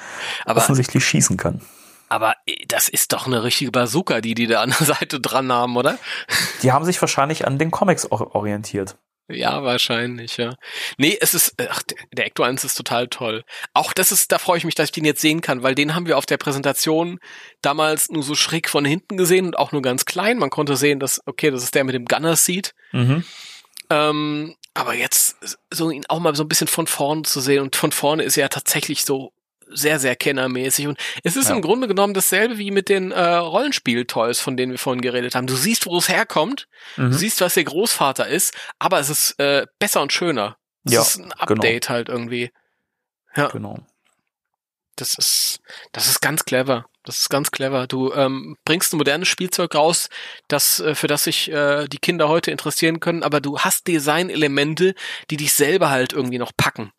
aber, 0.45 0.59
offensichtlich 0.59 1.05
schießen 1.05 1.37
kann. 1.37 1.61
Aber 2.09 2.35
äh, 2.47 2.67
das 2.67 2.89
ist 2.89 3.13
doch 3.13 3.27
eine 3.27 3.45
richtige 3.45 3.71
Bazooka, 3.71 4.21
die 4.21 4.35
die 4.35 4.49
da 4.49 4.63
an 4.63 4.75
der 4.77 4.87
Seite 4.87 5.21
dran 5.21 5.53
haben, 5.53 5.77
oder? 5.77 5.99
Die 6.63 6.73
haben 6.73 6.85
sich 6.85 7.01
wahrscheinlich 7.01 7.47
an 7.47 7.59
den 7.59 7.71
Comics 7.71 8.11
orientiert. 8.11 8.97
Ja, 9.35 9.62
wahrscheinlich, 9.62 10.37
ja. 10.37 10.55
Nee, 10.99 11.16
es 11.21 11.35
ist, 11.35 11.55
ach, 11.68 11.83
der 12.12 12.27
Ecto 12.27 12.42
1 12.42 12.64
ist 12.64 12.75
total 12.75 13.09
toll. 13.09 13.45
Auch 13.75 13.92
das 13.92 14.12
ist, 14.12 14.33
da 14.33 14.38
freue 14.38 14.59
ich 14.59 14.64
mich, 14.64 14.75
dass 14.75 14.87
ich 14.87 14.92
den 14.92 15.05
jetzt 15.05 15.21
sehen 15.21 15.40
kann, 15.40 15.62
weil 15.62 15.75
den 15.75 15.95
haben 15.95 16.07
wir 16.07 16.18
auf 16.18 16.27
der 16.27 16.37
Präsentation 16.37 17.18
damals 17.61 18.11
nur 18.11 18.23
so 18.23 18.35
schräg 18.35 18.68
von 18.68 18.85
hinten 18.85 19.16
gesehen 19.16 19.47
und 19.47 19.59
auch 19.59 19.73
nur 19.73 19.83
ganz 19.83 20.05
klein. 20.05 20.38
Man 20.38 20.51
konnte 20.51 20.77
sehen, 20.77 21.01
dass, 21.01 21.21
okay, 21.27 21.51
das 21.51 21.62
ist 21.62 21.75
der 21.75 21.85
mit 21.85 21.95
dem 21.95 22.05
Gunner 22.05 22.37
Seat. 22.37 22.75
Mhm. 22.92 23.25
Ähm, 23.90 24.57
aber 24.75 24.95
jetzt 24.95 25.37
so 25.71 25.90
ihn 25.90 26.05
auch 26.09 26.18
mal 26.18 26.35
so 26.35 26.45
ein 26.45 26.49
bisschen 26.49 26.68
von 26.68 26.87
vorne 26.87 27.23
zu 27.23 27.40
sehen 27.40 27.62
und 27.62 27.77
von 27.77 27.92
vorne 27.92 28.23
ist 28.23 28.37
er 28.37 28.42
ja 28.42 28.49
tatsächlich 28.49 29.05
so 29.05 29.33
sehr, 29.75 29.99
sehr 29.99 30.17
kennermäßig. 30.17 30.87
Und 30.87 30.99
es 31.23 31.37
ist 31.37 31.49
ja. 31.49 31.55
im 31.55 31.63
Grunde 31.63 31.89
genommen 31.89 32.15
dasselbe 32.15 32.59
wie 32.59 32.71
mit 32.71 32.89
den 32.89 33.13
äh, 33.13 33.21
Rollenspiel-Toys, 33.21 34.41
von 34.41 34.57
denen 34.57 34.73
wir 34.73 34.79
vorhin 34.79 35.03
geredet 35.03 35.35
haben. 35.35 35.47
Du 35.47 35.57
siehst, 35.57 35.87
wo 35.87 35.99
es 35.99 36.09
herkommt, 36.09 36.69
mhm. 36.97 37.11
du 37.11 37.17
siehst, 37.17 37.41
was 37.41 37.55
der 37.55 37.65
Großvater 37.65 38.29
ist, 38.29 38.55
aber 38.79 39.01
es 39.01 39.09
ist 39.11 39.39
äh, 39.39 39.67
besser 39.79 40.03
und 40.03 40.13
schöner. 40.13 40.57
Es 40.85 40.93
ja, 40.93 41.03
ist 41.03 41.17
ein 41.19 41.23
genau. 41.25 41.37
Update 41.39 41.87
genau. 41.87 41.95
halt 41.95 42.09
irgendwie. 42.09 42.51
Ja. 43.37 43.49
Genau. 43.49 43.79
Das 44.97 45.15
ist, 45.15 45.61
das 45.93 46.09
ist 46.09 46.21
ganz 46.21 46.45
clever. 46.45 46.87
Das 47.05 47.19
ist 47.19 47.31
ganz 47.31 47.51
clever. 47.51 47.87
Du 47.87 48.13
ähm, 48.13 48.57
bringst 48.65 48.93
ein 48.93 48.99
modernes 48.99 49.29
Spielzeug 49.29 49.75
raus, 49.75 50.09
das 50.49 50.81
äh, 50.81 50.95
für 50.95 51.09
das 51.09 51.25
sich 51.25 51.51
äh, 51.51 51.89
die 51.89 51.99
Kinder 51.99 52.29
heute 52.29 52.51
interessieren 52.51 53.01
können, 53.01 53.23
aber 53.23 53.41
du 53.41 53.59
hast 53.59 53.89
Designelemente, 53.89 54.95
die 55.31 55.37
dich 55.37 55.53
selber 55.53 55.91
halt 55.91 56.13
irgendwie 56.13 56.39
noch 56.39 56.53
packen. 56.57 56.93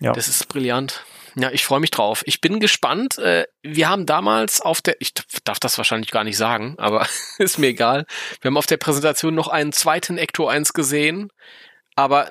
Ja. 0.00 0.12
Das 0.12 0.28
ist 0.28 0.48
brillant. 0.48 1.04
Ja, 1.38 1.50
ich 1.50 1.66
freue 1.66 1.80
mich 1.80 1.90
drauf. 1.90 2.22
Ich 2.24 2.40
bin 2.40 2.60
gespannt. 2.60 3.18
Äh, 3.18 3.46
wir 3.62 3.90
haben 3.90 4.06
damals 4.06 4.62
auf 4.62 4.80
der, 4.80 4.96
ich 5.00 5.12
darf 5.44 5.60
das 5.60 5.76
wahrscheinlich 5.76 6.10
gar 6.10 6.24
nicht 6.24 6.38
sagen, 6.38 6.74
aber 6.78 7.06
ist 7.38 7.58
mir 7.58 7.68
egal. 7.68 8.06
Wir 8.40 8.48
haben 8.48 8.56
auf 8.56 8.66
der 8.66 8.78
Präsentation 8.78 9.34
noch 9.34 9.48
einen 9.48 9.72
zweiten 9.72 10.16
Ecto 10.16 10.48
1 10.48 10.72
gesehen, 10.72 11.30
aber 11.94 12.30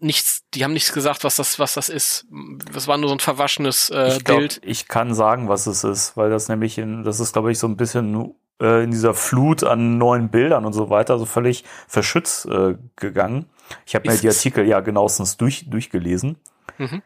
nichts, 0.00 0.42
die 0.52 0.64
haben 0.64 0.72
nichts 0.72 0.92
gesagt, 0.92 1.22
was 1.22 1.36
das, 1.36 1.60
was 1.60 1.74
das 1.74 1.88
ist. 1.88 2.26
Das 2.72 2.88
war 2.88 2.96
nur 2.98 3.08
so 3.08 3.14
ein 3.14 3.20
verwaschenes 3.20 3.88
äh, 3.90 4.16
ich 4.16 4.24
glaub, 4.24 4.38
Bild. 4.38 4.60
Ich 4.64 4.88
kann 4.88 5.14
sagen, 5.14 5.48
was 5.48 5.68
es 5.68 5.84
ist, 5.84 6.16
weil 6.16 6.30
das 6.30 6.48
nämlich 6.48 6.76
in, 6.76 7.04
das 7.04 7.20
ist, 7.20 7.32
glaube 7.32 7.52
ich, 7.52 7.58
so 7.58 7.68
ein 7.68 7.76
bisschen 7.76 8.34
äh, 8.60 8.82
in 8.82 8.90
dieser 8.90 9.14
Flut 9.14 9.62
an 9.62 9.96
neuen 9.96 10.28
Bildern 10.28 10.64
und 10.64 10.72
so 10.72 10.90
weiter, 10.90 11.20
so 11.20 11.26
völlig 11.26 11.64
verschützt 11.86 12.46
äh, 12.46 12.74
gegangen. 12.96 13.46
Ich 13.86 13.94
habe 13.94 14.10
mir 14.10 14.16
die 14.16 14.28
Artikel 14.28 14.66
ja 14.66 14.80
genauestens 14.80 15.36
durch, 15.36 15.70
durchgelesen. 15.70 16.36
Mhm. 16.78 17.02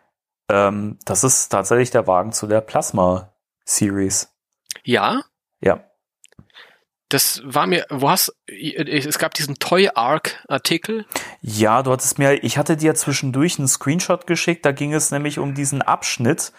Ähm, 0.48 0.98
das 1.04 1.24
ist 1.24 1.48
tatsächlich 1.48 1.90
der 1.90 2.07
Wagen 2.07 2.33
zu 2.33 2.46
der 2.46 2.61
Plasma 2.61 3.33
Series. 3.64 4.32
Ja? 4.82 5.22
Ja. 5.61 5.84
Das 7.09 7.42
war 7.45 7.66
mir, 7.66 7.86
wo 7.90 8.11
hast, 8.11 8.34
es 8.47 9.18
gab 9.18 9.34
diesen 9.34 9.59
Toy 9.59 9.90
Arc 9.95 10.42
Artikel. 10.49 11.07
Ja, 11.42 11.82
du 11.82 11.92
hattest 11.92 12.18
mir, 12.18 12.42
ich 12.42 12.59
hatte 12.59 12.76
dir 12.76 12.95
zwischendurch 12.95 13.59
einen 13.59 13.68
Screenshot 13.68 14.26
geschickt, 14.26 14.64
da 14.64 14.72
ging 14.72 14.92
es 14.92 15.11
nämlich 15.11 15.38
um 15.38 15.55
diesen 15.55 15.82
Abschnitt, 15.82 16.53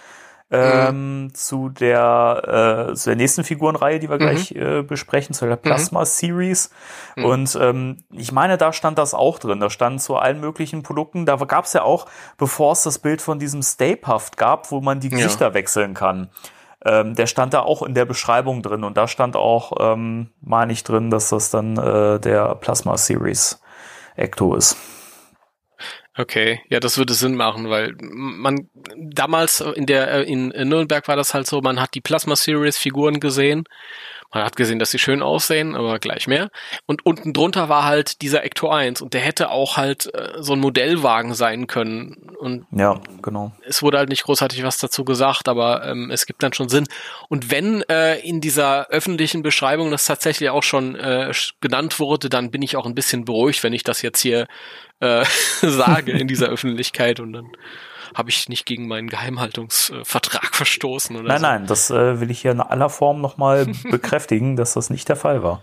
ähm, 0.51 1.31
zu 1.33 1.69
der 1.69 2.87
äh, 2.91 2.93
zu 2.95 3.09
der 3.09 3.15
nächsten 3.15 3.43
Figurenreihe, 3.43 3.99
die 3.99 4.09
wir 4.09 4.15
Mhm. 4.15 4.19
gleich 4.19 4.51
äh, 4.51 4.83
besprechen, 4.83 5.33
zu 5.33 5.45
der 5.47 5.55
Plasma 5.55 6.05
Series. 6.05 6.69
Mhm. 7.15 7.25
Und 7.25 7.57
ähm, 7.59 7.97
ich 8.11 8.31
meine, 8.31 8.57
da 8.57 8.71
stand 8.71 8.97
das 8.97 9.13
auch 9.13 9.39
drin. 9.39 9.59
Da 9.59 9.69
stand 9.69 10.01
zu 10.01 10.15
allen 10.17 10.39
möglichen 10.39 10.83
Produkten. 10.83 11.25
Da 11.25 11.35
gab 11.37 11.65
es 11.65 11.73
ja 11.73 11.81
auch, 11.81 12.05
bevor 12.37 12.73
es 12.73 12.83
das 12.83 12.99
Bild 12.99 13.21
von 13.21 13.39
diesem 13.39 13.61
Stay 13.63 13.95
Puft 13.95 14.37
gab, 14.37 14.71
wo 14.71 14.81
man 14.81 14.99
die 14.99 15.09
Ja. 15.09 15.17
Gesichter 15.17 15.53
wechseln 15.53 15.93
kann. 15.93 16.29
Ähm, 16.85 17.15
der 17.15 17.25
stand 17.25 17.53
da 17.55 17.61
auch 17.61 17.81
in 17.81 17.95
der 17.95 18.05
Beschreibung 18.05 18.61
drin 18.61 18.83
und 18.83 18.95
da 18.95 19.07
stand 19.07 19.35
auch, 19.35 19.73
ähm, 19.79 20.29
meine 20.41 20.71
ich 20.71 20.83
drin, 20.83 21.09
dass 21.09 21.29
das 21.29 21.49
dann 21.49 21.77
äh, 21.77 22.19
der 22.19 22.53
Plasma 22.55 22.95
Series 22.97 23.59
Ecto 24.15 24.53
ist. 24.55 24.77
Okay, 26.17 26.61
ja, 26.69 26.79
das 26.79 26.97
würde 26.97 27.13
Sinn 27.13 27.35
machen, 27.35 27.69
weil 27.69 27.93
man 27.99 28.69
damals 28.95 29.59
in 29.59 29.85
der 29.85 30.09
äh, 30.11 30.23
in 30.23 30.47
Nürnberg 30.47 31.05
war 31.09 31.17
das 31.17 31.33
halt 31.33 31.45
so, 31.45 31.59
man 31.59 31.81
hat 31.81 31.93
die 31.93 31.99
Plasma 32.01 32.37
Series 32.37 32.77
Figuren 32.77 33.19
gesehen. 33.19 33.65
Man 34.35 34.43
hat 34.43 34.57
gesehen, 34.57 34.79
dass 34.79 34.91
sie 34.91 34.99
schön 34.99 35.21
aussehen, 35.21 35.75
aber 35.75 35.97
gleich 35.97 36.27
mehr. 36.27 36.49
Und 36.85 37.05
unten 37.05 37.31
drunter 37.31 37.69
war 37.69 37.85
halt 37.85 38.21
dieser 38.21 38.43
Ecto 38.43 38.69
1 38.69 39.01
und 39.01 39.13
der 39.13 39.21
hätte 39.21 39.49
auch 39.49 39.77
halt 39.77 40.13
äh, 40.13 40.33
so 40.43 40.51
ein 40.51 40.59
Modellwagen 40.59 41.33
sein 41.33 41.67
können. 41.67 42.35
Und 42.37 42.65
Ja, 42.69 42.99
genau. 43.21 43.53
es 43.65 43.81
wurde 43.81 43.97
halt 43.97 44.09
nicht 44.09 44.23
großartig 44.23 44.61
was 44.63 44.77
dazu 44.77 45.05
gesagt, 45.05 45.47
aber 45.47 45.87
ähm, 45.87 46.11
es 46.11 46.25
gibt 46.25 46.43
dann 46.43 46.51
schon 46.51 46.67
Sinn. 46.67 46.85
Und 47.29 47.49
wenn 47.49 47.81
äh, 47.83 48.19
in 48.19 48.41
dieser 48.41 48.89
öffentlichen 48.89 49.41
Beschreibung 49.41 49.89
das 49.89 50.05
tatsächlich 50.05 50.49
auch 50.49 50.63
schon 50.63 50.95
äh, 50.95 51.31
genannt 51.61 52.01
wurde, 52.01 52.27
dann 52.27 52.51
bin 52.51 52.61
ich 52.61 52.75
auch 52.75 52.85
ein 52.85 52.93
bisschen 52.93 53.23
beruhigt, 53.23 53.63
wenn 53.63 53.71
ich 53.71 53.83
das 53.83 54.01
jetzt 54.01 54.19
hier 54.19 54.47
äh, 54.99 55.23
sage 55.61 56.11
in 56.11 56.27
dieser 56.27 56.47
Öffentlichkeit 56.49 57.21
und 57.21 57.31
dann 57.31 57.51
habe 58.13 58.29
ich 58.29 58.49
nicht 58.49 58.65
gegen 58.65 58.87
meinen 58.87 59.09
Geheimhaltungsvertrag 59.09 60.45
verstoßen 60.55 61.15
oder 61.15 61.27
Nein, 61.29 61.37
so. 61.39 61.45
nein, 61.47 61.67
das 61.67 61.89
äh, 61.89 62.19
will 62.19 62.31
ich 62.31 62.41
hier 62.41 62.51
in 62.51 62.61
aller 62.61 62.89
Form 62.89 63.21
nochmal 63.21 63.65
bekräftigen, 63.89 64.55
dass 64.55 64.73
das 64.73 64.89
nicht 64.89 65.09
der 65.09 65.15
Fall 65.15 65.43
war. 65.43 65.61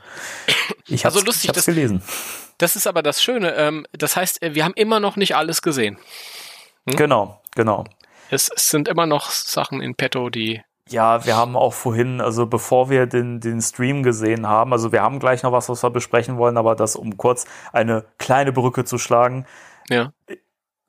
Ich 0.86 1.04
hab's, 1.04 1.14
Also 1.16 1.26
lustig, 1.26 1.44
ich 1.44 1.48
hab's 1.48 1.58
das- 1.58 1.66
gelesen. 1.66 2.02
Das 2.58 2.76
ist 2.76 2.86
aber 2.86 3.02
das 3.02 3.22
Schöne. 3.22 3.54
Ähm, 3.56 3.86
das 3.92 4.14
heißt, 4.16 4.42
äh, 4.42 4.54
wir 4.54 4.64
haben 4.64 4.74
immer 4.74 5.00
noch 5.00 5.16
nicht 5.16 5.34
alles 5.34 5.62
gesehen. 5.62 5.98
Hm? 6.88 6.96
Genau, 6.96 7.40
genau. 7.54 7.84
Es, 8.30 8.50
es 8.54 8.68
sind 8.68 8.88
immer 8.88 9.06
noch 9.06 9.30
Sachen 9.30 9.80
in 9.80 9.94
petto, 9.94 10.30
die 10.30 10.62
Ja, 10.88 11.24
wir 11.26 11.36
haben 11.36 11.56
auch 11.56 11.72
vorhin, 11.72 12.20
also 12.20 12.46
bevor 12.46 12.88
wir 12.88 13.06
den, 13.06 13.40
den 13.40 13.60
Stream 13.60 14.02
gesehen 14.02 14.46
haben, 14.46 14.72
also 14.72 14.92
wir 14.92 15.02
haben 15.02 15.18
gleich 15.18 15.42
noch 15.42 15.52
was, 15.52 15.68
was 15.68 15.82
wir 15.82 15.90
besprechen 15.90 16.36
wollen, 16.38 16.56
aber 16.56 16.76
das, 16.76 16.94
um 16.96 17.16
kurz 17.16 17.46
eine 17.72 18.04
kleine 18.18 18.52
Brücke 18.52 18.84
zu 18.84 18.96
schlagen, 18.98 19.44
ja 19.90 20.12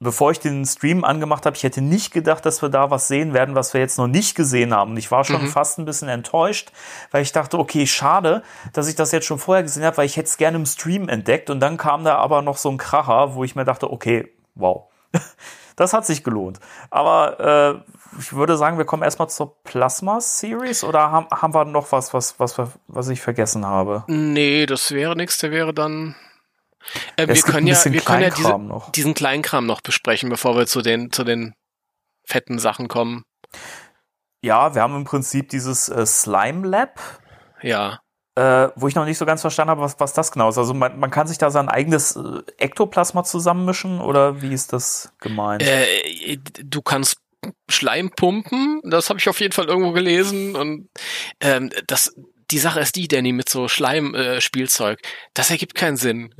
bevor 0.03 0.31
ich 0.31 0.39
den 0.39 0.65
Stream 0.65 1.03
angemacht 1.03 1.45
habe, 1.45 1.55
ich 1.55 1.63
hätte 1.63 1.81
nicht 1.81 2.13
gedacht, 2.13 2.45
dass 2.45 2.61
wir 2.61 2.69
da 2.69 2.91
was 2.91 3.07
sehen 3.07 3.33
werden, 3.33 3.55
was 3.55 3.73
wir 3.73 3.81
jetzt 3.81 3.97
noch 3.97 4.07
nicht 4.07 4.35
gesehen 4.35 4.73
haben. 4.73 4.91
Und 4.91 4.97
ich 4.97 5.09
war 5.09 5.23
schon 5.23 5.43
Mhm. 5.43 5.47
fast 5.47 5.79
ein 5.79 5.85
bisschen 5.85 6.09
enttäuscht, 6.09 6.71
weil 7.11 7.23
ich 7.23 7.31
dachte, 7.31 7.57
okay, 7.57 7.87
schade, 7.87 8.43
dass 8.73 8.87
ich 8.87 8.95
das 8.95 9.11
jetzt 9.11 9.25
schon 9.25 9.39
vorher 9.39 9.63
gesehen 9.63 9.83
habe, 9.83 9.97
weil 9.97 10.05
ich 10.05 10.17
hätte 10.17 10.27
es 10.27 10.37
gerne 10.37 10.57
im 10.57 10.65
Stream 10.65 11.09
entdeckt. 11.09 11.49
Und 11.49 11.59
dann 11.59 11.77
kam 11.77 12.03
da 12.03 12.17
aber 12.17 12.41
noch 12.41 12.57
so 12.57 12.69
ein 12.69 12.77
Kracher, 12.77 13.35
wo 13.35 13.43
ich 13.43 13.55
mir 13.55 13.65
dachte, 13.65 13.91
okay, 13.91 14.27
wow. 14.55 14.83
Das 15.75 15.91
hat 15.91 16.05
sich 16.05 16.23
gelohnt. 16.23 16.59
Aber 16.91 17.81
äh, 17.83 18.19
ich 18.19 18.33
würde 18.33 18.57
sagen, 18.57 18.77
wir 18.77 18.85
kommen 18.85 19.01
erstmal 19.01 19.29
zur 19.29 19.55
Plasma 19.63 20.21
Series 20.21 20.83
oder 20.83 21.11
haben, 21.11 21.25
haben 21.31 21.53
wir 21.55 21.65
noch 21.65 21.91
was, 21.91 22.13
was, 22.13 22.39
was, 22.39 22.61
was 22.87 23.09
ich 23.09 23.21
vergessen 23.21 23.65
habe? 23.65 24.03
Nee, 24.05 24.67
das 24.67 24.91
wäre 24.91 25.15
nichts, 25.15 25.39
der 25.39 25.49
wäre 25.49 25.73
dann. 25.73 26.13
Äh, 27.15 27.27
wir 27.27 27.41
können 27.41 27.67
ja, 27.67 27.83
wir 27.85 28.01
können 28.01 28.21
ja 28.23 28.29
diese, 28.29 28.57
noch. 28.57 28.91
diesen 28.91 29.13
Kleinkram 29.13 29.65
noch 29.65 29.81
besprechen, 29.81 30.29
bevor 30.29 30.55
wir 30.55 30.67
zu 30.67 30.81
den, 30.81 31.11
zu 31.11 31.23
den 31.23 31.53
fetten 32.25 32.59
Sachen 32.59 32.87
kommen. 32.87 33.23
Ja, 34.41 34.75
wir 34.75 34.81
haben 34.81 34.95
im 34.95 35.05
Prinzip 35.05 35.49
dieses 35.49 35.89
äh, 35.89 36.05
Slime 36.05 36.67
Lab. 36.67 36.99
Ja. 37.61 38.01
äh, 38.35 38.69
wo 38.75 38.87
ich 38.87 38.95
noch 38.95 39.05
nicht 39.05 39.17
so 39.17 39.25
ganz 39.25 39.41
verstanden 39.41 39.71
habe, 39.71 39.81
was, 39.81 39.99
was 39.99 40.13
das 40.13 40.31
genau 40.31 40.49
ist. 40.49 40.57
Also 40.57 40.73
man, 40.73 40.99
man 40.99 41.11
kann 41.11 41.27
sich 41.27 41.37
da 41.37 41.49
sein 41.49 41.69
eigenes 41.69 42.15
äh, 42.15 42.41
Ektoplasma 42.57 43.23
zusammenmischen 43.23 44.01
oder 44.01 44.41
wie 44.41 44.53
ist 44.53 44.73
das 44.73 45.13
gemeint? 45.19 45.63
Äh, 45.63 46.37
du 46.63 46.81
kannst 46.81 47.19
Schleim 47.69 48.09
pumpen, 48.09 48.81
das 48.83 49.09
habe 49.09 49.19
ich 49.19 49.29
auf 49.29 49.39
jeden 49.39 49.53
Fall 49.53 49.65
irgendwo 49.67 49.91
gelesen. 49.91 50.55
Und 50.55 50.89
ähm, 51.39 51.69
das, 51.87 52.15
die 52.51 52.59
Sache 52.59 52.79
ist 52.79 52.95
die, 52.95 53.07
Danny, 53.07 53.31
mit 53.31 53.49
so 53.49 53.67
Schleim-Spielzeug, 53.67 54.37
äh, 54.37 54.41
Spielzeug, 54.41 54.99
das 55.33 55.49
ergibt 55.49 55.75
keinen 55.75 55.97
Sinn. 55.97 56.33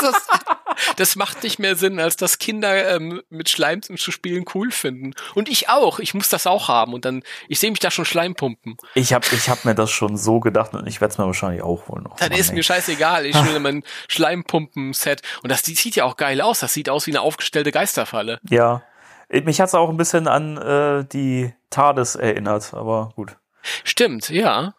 das, 0.00 0.26
das 0.96 1.16
macht 1.16 1.42
nicht 1.42 1.58
mehr 1.58 1.76
Sinn, 1.76 2.00
als 2.00 2.16
dass 2.16 2.38
Kinder 2.38 2.94
ähm, 2.94 3.22
mit 3.30 3.48
Schleim 3.48 3.82
zu 3.82 4.10
spielen 4.10 4.44
cool 4.54 4.70
finden. 4.70 5.14
Und 5.34 5.48
ich 5.48 5.68
auch. 5.68 5.98
Ich 5.98 6.14
muss 6.14 6.28
das 6.28 6.46
auch 6.46 6.68
haben. 6.68 6.94
Und 6.94 7.04
dann, 7.04 7.22
ich 7.48 7.58
sehe 7.58 7.70
mich 7.70 7.80
da 7.80 7.90
schon 7.90 8.04
Schleim 8.04 8.34
pumpen. 8.34 8.76
Ich 8.94 9.12
habe 9.12 9.26
ich 9.32 9.48
hab 9.48 9.64
mir 9.64 9.74
das 9.74 9.90
schon 9.90 10.16
so 10.16 10.40
gedacht 10.40 10.74
und 10.74 10.86
ich 10.86 11.00
werde 11.00 11.12
es 11.12 11.18
mir 11.18 11.26
wahrscheinlich 11.26 11.62
auch 11.62 11.88
wohl 11.88 12.00
noch. 12.00 12.16
Dann 12.16 12.30
machen, 12.30 12.40
ist 12.40 12.50
ey. 12.50 12.56
mir 12.56 12.62
scheißegal. 12.62 13.26
Ich 13.26 13.36
will 13.44 13.58
mein 13.60 13.82
Schleimpumpen-Set. 14.08 15.22
Und 15.42 15.50
das 15.50 15.62
die 15.62 15.74
sieht 15.74 15.96
ja 15.96 16.04
auch 16.04 16.16
geil 16.16 16.40
aus. 16.40 16.60
Das 16.60 16.72
sieht 16.72 16.88
aus 16.88 17.06
wie 17.06 17.12
eine 17.12 17.20
aufgestellte 17.20 17.72
Geisterfalle. 17.72 18.40
Ja. 18.48 18.82
Mich 19.30 19.60
hat's 19.60 19.74
auch 19.74 19.88
ein 19.88 19.96
bisschen 19.96 20.28
an 20.28 20.58
äh, 20.58 21.04
die 21.06 21.54
TARDIS 21.70 22.16
erinnert, 22.16 22.74
aber 22.74 23.12
gut. 23.16 23.36
Stimmt, 23.84 24.28
ja. 24.28 24.74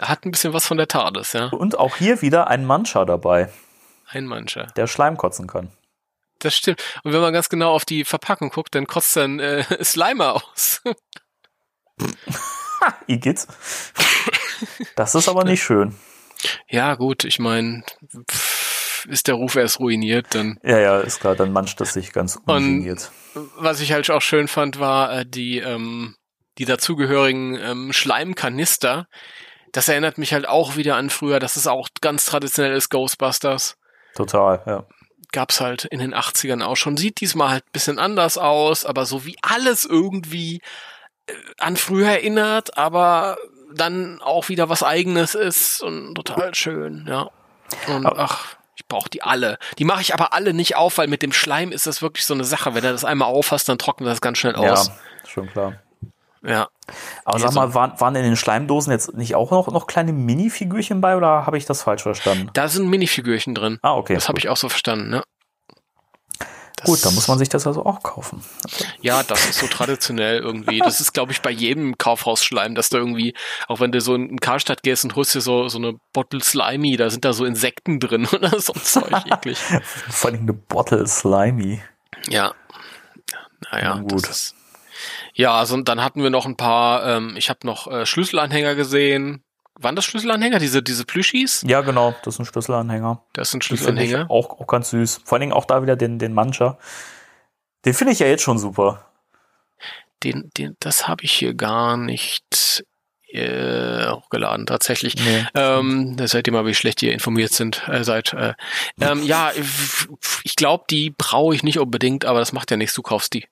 Hat 0.00 0.24
ein 0.24 0.30
bisschen 0.30 0.52
was 0.52 0.66
von 0.66 0.76
der 0.76 0.88
TARDIS, 0.88 1.32
ja. 1.32 1.46
Und 1.46 1.78
auch 1.78 1.96
hier 1.96 2.22
wieder 2.22 2.48
ein 2.48 2.64
Mancha 2.64 3.04
dabei, 3.04 3.50
Ein 4.06 4.26
mancher. 4.26 4.66
der 4.76 4.86
Schleim 4.86 5.16
kotzen 5.16 5.46
kann. 5.46 5.70
Das 6.38 6.54
stimmt. 6.54 6.80
Und 7.02 7.12
wenn 7.12 7.20
man 7.20 7.32
ganz 7.32 7.48
genau 7.48 7.72
auf 7.72 7.84
die 7.84 8.04
Verpackung 8.04 8.50
guckt, 8.50 8.74
dann 8.74 8.86
kotzt 8.86 9.16
dann 9.16 9.40
äh, 9.40 9.64
Slimer 9.84 10.36
aus. 10.36 10.82
Igitt. 13.06 13.46
Das 14.94 15.14
ist 15.14 15.28
aber 15.28 15.44
nicht 15.44 15.62
schön. 15.62 15.96
ja, 16.68 16.94
gut, 16.94 17.24
ich 17.24 17.38
meine, 17.40 17.82
ist 19.08 19.26
der 19.26 19.34
Ruf 19.34 19.56
erst 19.56 19.80
ruiniert, 19.80 20.26
dann. 20.30 20.58
Ja, 20.62 20.78
ja, 20.78 21.00
ist 21.00 21.20
klar, 21.20 21.34
dann 21.34 21.52
mancht 21.52 21.80
es 21.80 21.92
sich 21.92 22.12
ganz 22.12 22.36
ungeniert. 22.46 23.10
Was 23.56 23.80
ich 23.80 23.92
halt 23.92 24.08
auch 24.10 24.22
schön 24.22 24.46
fand, 24.48 24.78
war 24.78 25.12
äh, 25.12 25.26
die, 25.26 25.58
ähm, 25.58 26.16
die 26.58 26.64
dazugehörigen 26.64 27.56
ähm, 27.56 27.92
Schleimkanister. 27.92 29.06
Das 29.72 29.88
erinnert 29.88 30.18
mich 30.18 30.32
halt 30.32 30.48
auch 30.48 30.76
wieder 30.76 30.96
an 30.96 31.10
früher. 31.10 31.38
Das 31.38 31.56
ist 31.56 31.66
auch 31.66 31.88
ganz 32.00 32.24
traditionelles 32.26 32.88
Ghostbusters. 32.88 33.76
Total, 34.14 34.62
ja. 34.66 34.84
gab's 35.32 35.60
halt 35.60 35.84
in 35.84 36.00
den 36.00 36.14
80ern 36.14 36.62
auch 36.62 36.76
schon. 36.76 36.96
Sieht 36.96 37.20
diesmal 37.20 37.50
halt 37.50 37.64
ein 37.64 37.72
bisschen 37.72 37.98
anders 37.98 38.38
aus, 38.38 38.84
aber 38.84 39.06
so 39.06 39.24
wie 39.24 39.36
alles 39.42 39.84
irgendwie 39.84 40.60
äh, 41.26 41.32
an 41.58 41.76
früher 41.76 42.08
erinnert, 42.08 42.76
aber 42.78 43.38
dann 43.74 44.20
auch 44.22 44.48
wieder 44.48 44.68
was 44.68 44.82
eigenes 44.82 45.34
ist 45.34 45.82
und 45.82 46.14
total 46.14 46.54
schön, 46.54 47.06
ja. 47.08 47.30
Und 47.86 48.06
ach, 48.06 48.56
ich 48.76 48.86
brauche 48.86 49.10
die 49.10 49.22
alle. 49.22 49.58
Die 49.78 49.84
mache 49.84 50.00
ich 50.00 50.14
aber 50.14 50.32
alle 50.32 50.54
nicht 50.54 50.76
auf, 50.76 50.98
weil 50.98 51.08
mit 51.08 51.22
dem 51.22 51.32
Schleim 51.32 51.72
ist 51.72 51.86
das 51.86 52.00
wirklich 52.00 52.24
so 52.24 52.32
eine 52.32 52.44
Sache. 52.44 52.74
Wenn 52.74 52.82
du 52.82 52.90
das 52.90 53.04
einmal 53.04 53.28
aufhast, 53.28 53.68
dann 53.68 53.78
trocknet 53.78 54.08
das 54.08 54.20
ganz 54.20 54.38
schnell 54.38 54.54
aus. 54.54 54.88
Ja, 54.88 54.94
schon 55.28 55.48
klar. 55.48 55.74
Ja. 56.42 56.68
Aber 57.24 57.38
sag 57.38 57.52
mal, 57.54 57.74
waren, 57.74 57.98
waren 58.00 58.14
in 58.16 58.22
den 58.22 58.36
Schleimdosen 58.36 58.92
jetzt 58.92 59.14
nicht 59.14 59.34
auch 59.34 59.50
noch, 59.50 59.66
noch 59.68 59.86
kleine 59.86 60.12
Minifigürchen 60.12 61.00
bei 61.00 61.16
oder 61.16 61.46
habe 61.46 61.58
ich 61.58 61.64
das 61.66 61.82
falsch 61.82 62.02
verstanden? 62.02 62.50
Da 62.54 62.68
sind 62.68 62.88
Minifigürchen 62.88 63.54
drin. 63.54 63.78
Ah, 63.82 63.94
okay. 63.94 64.14
das 64.14 64.28
habe 64.28 64.38
ich 64.38 64.48
auch 64.48 64.56
so 64.56 64.68
verstanden, 64.68 65.10
ne? 65.10 65.22
Das- 66.76 66.86
Gut, 66.86 67.04
dann 67.04 67.12
muss 67.16 67.26
man 67.26 67.38
sich 67.38 67.48
das 67.48 67.66
also 67.66 67.84
auch 67.84 68.04
kaufen. 68.04 68.40
Ja, 69.00 69.24
das 69.24 69.48
ist 69.50 69.58
so 69.58 69.66
traditionell 69.66 70.38
irgendwie. 70.38 70.78
Das 70.78 71.00
ist, 71.00 71.12
glaube 71.12 71.32
ich, 71.32 71.42
bei 71.42 71.50
jedem 71.50 71.98
Kaufhausschleim, 71.98 72.76
dass 72.76 72.88
du 72.88 72.98
irgendwie, 72.98 73.34
auch 73.66 73.80
wenn 73.80 73.90
du 73.90 74.00
so 74.00 74.14
in 74.14 74.38
Karstadt 74.38 74.84
gehst 74.84 75.02
und 75.02 75.16
holst 75.16 75.34
dir 75.34 75.40
so, 75.40 75.66
so 75.68 75.78
eine 75.78 75.94
Bottle 76.12 76.40
Slimy, 76.40 76.96
da 76.96 77.10
sind 77.10 77.24
da 77.24 77.32
so 77.32 77.44
Insekten 77.44 77.98
drin 77.98 78.28
oder 78.32 78.60
so 78.60 78.74
ein 78.74 78.80
Zeug 78.82 79.10
eklig. 79.26 79.58
Vor 80.08 80.30
allem 80.30 80.42
eine 80.42 80.52
Bottle 80.52 81.04
Slimy. 81.08 81.82
Ja. 82.28 82.52
Naja, 83.72 83.96
Na 83.96 84.02
gut. 84.02 84.22
das 84.22 84.30
ist. 84.30 84.54
Ja, 85.38 85.54
also 85.54 85.74
und 85.74 85.88
dann 85.88 86.02
hatten 86.02 86.20
wir 86.20 86.30
noch 86.30 86.46
ein 86.46 86.56
paar, 86.56 87.06
ähm, 87.06 87.34
ich 87.36 87.48
habe 87.48 87.60
noch 87.62 87.86
äh, 87.86 88.04
Schlüsselanhänger 88.04 88.74
gesehen. 88.74 89.44
Waren 89.76 89.94
das 89.94 90.04
Schlüsselanhänger, 90.04 90.58
diese, 90.58 90.82
diese 90.82 91.04
Plüschis? 91.04 91.62
Ja, 91.64 91.80
genau, 91.82 92.12
das 92.24 92.40
ein 92.40 92.46
Schlüsselanhänger. 92.46 93.22
Das 93.34 93.52
sind 93.52 93.62
Schlüsselanhänger. 93.62 94.26
auch, 94.28 94.58
auch 94.58 94.66
ganz 94.66 94.90
süß. 94.90 95.20
Vor 95.24 95.36
allen 95.36 95.42
Dingen 95.42 95.52
auch 95.52 95.64
da 95.64 95.80
wieder 95.80 95.94
den, 95.94 96.18
den 96.18 96.34
Mancha. 96.34 96.76
Den 97.84 97.94
finde 97.94 98.14
ich 98.14 98.18
ja 98.18 98.26
jetzt 98.26 98.42
schon 98.42 98.58
super. 98.58 99.12
Den, 100.24 100.50
den, 100.56 100.76
das 100.80 101.06
habe 101.06 101.22
ich 101.22 101.30
hier 101.30 101.54
gar 101.54 101.96
nicht 101.96 102.84
äh, 103.28 104.08
hochgeladen, 104.10 104.66
tatsächlich. 104.66 105.14
Nee. 105.14 105.46
Ähm, 105.54 106.16
ihr 106.18 106.52
mal, 106.52 106.66
wie 106.66 106.74
schlecht 106.74 107.00
ihr 107.04 107.12
informiert 107.12 107.52
sind, 107.52 107.86
äh, 107.86 108.02
seid. 108.02 108.32
Äh, 108.32 108.54
ähm, 109.00 109.22
ja, 109.22 109.52
ich 110.42 110.56
glaube, 110.56 110.86
die 110.90 111.14
brauche 111.16 111.54
ich 111.54 111.62
nicht 111.62 111.78
unbedingt, 111.78 112.24
aber 112.24 112.40
das 112.40 112.52
macht 112.52 112.72
ja 112.72 112.76
nichts, 112.76 112.96
du 112.96 113.02
kaufst 113.02 113.34
die. 113.34 113.46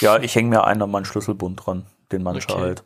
Ja, 0.00 0.18
ich 0.18 0.34
hänge 0.34 0.48
mir 0.48 0.64
einen 0.64 0.82
an 0.82 0.90
meinen 0.90 1.04
Schlüsselbund 1.04 1.64
dran. 1.64 1.86
Den 2.10 2.22
Mancha 2.22 2.52
Okay. 2.52 2.62
halt. 2.62 2.84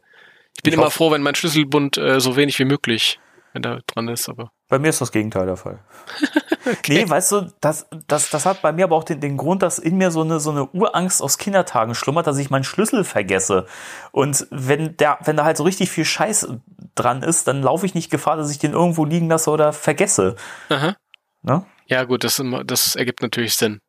Ich 0.57 0.62
bin 0.62 0.72
Ich 0.72 0.79
immer 0.79 0.91
froh, 0.91 1.11
wenn 1.11 1.22
mein 1.22 1.35
Schlüsselbund 1.35 1.99
äh, 1.99 2.20
so 2.20 2.37
wenig 2.37 2.59
wie 2.59 2.64
möglich 2.64 3.18
wenn 3.57 3.62
da 3.62 3.79
dran 3.87 4.09
ist, 4.09 4.29
aber. 4.29 4.53
Bei 4.68 4.79
mir 4.79 4.89
ist 4.91 5.01
das 5.01 5.12
Gegenteil 5.12 5.47
der 5.47 5.57
Fall. 5.57 5.79
okay. 6.66 7.05
Nee, 7.05 7.09
weißt 7.09 7.33
du, 7.33 7.53
das, 7.62 7.87
das, 8.07 8.29
das 8.29 8.45
hat 8.45 8.61
bei 8.61 8.70
mir 8.70 8.85
aber 8.85 8.97
auch 8.97 9.05
den, 9.05 9.18
den 9.18 9.39
Grund, 9.39 9.62
dass 9.62 9.79
in 9.79 9.97
mir 9.97 10.11
so 10.11 10.20
eine, 10.20 10.41
so 10.41 10.51
eine 10.51 10.66
Urangst 10.66 11.22
aus 11.22 11.39
Kindertagen 11.39 11.95
schlummert, 11.95 12.27
dass 12.27 12.37
ich 12.37 12.51
meinen 12.51 12.64
Schlüssel 12.64 13.03
vergesse. 13.03 13.66
Und 14.12 14.47
wenn 14.51 14.99
der, 14.99 15.18
wenn 15.24 15.39
da 15.39 15.45
halt 15.45 15.57
so 15.57 15.64
richtig 15.64 15.91
viel 15.91 16.05
Scheiß 16.05 16.49
dran 16.95 17.22
ist, 17.22 17.49
dann 17.49 17.62
laufe 17.62 17.87
ich 17.87 17.95
nicht 17.95 18.11
Gefahr, 18.11 18.37
dass 18.37 18.51
ich 18.51 18.59
den 18.59 18.72
irgendwo 18.72 19.07
liegen 19.07 19.29
lasse 19.31 19.51
oder 19.51 19.72
vergesse. 19.72 20.37
Aha. 20.68 20.95
Ne? 21.41 21.64
Ja, 21.87 22.05
gut, 22.05 22.24
das, 22.24 22.43
das 22.66 22.95
ergibt 22.95 23.22
natürlich 23.22 23.55
Sinn. 23.55 23.81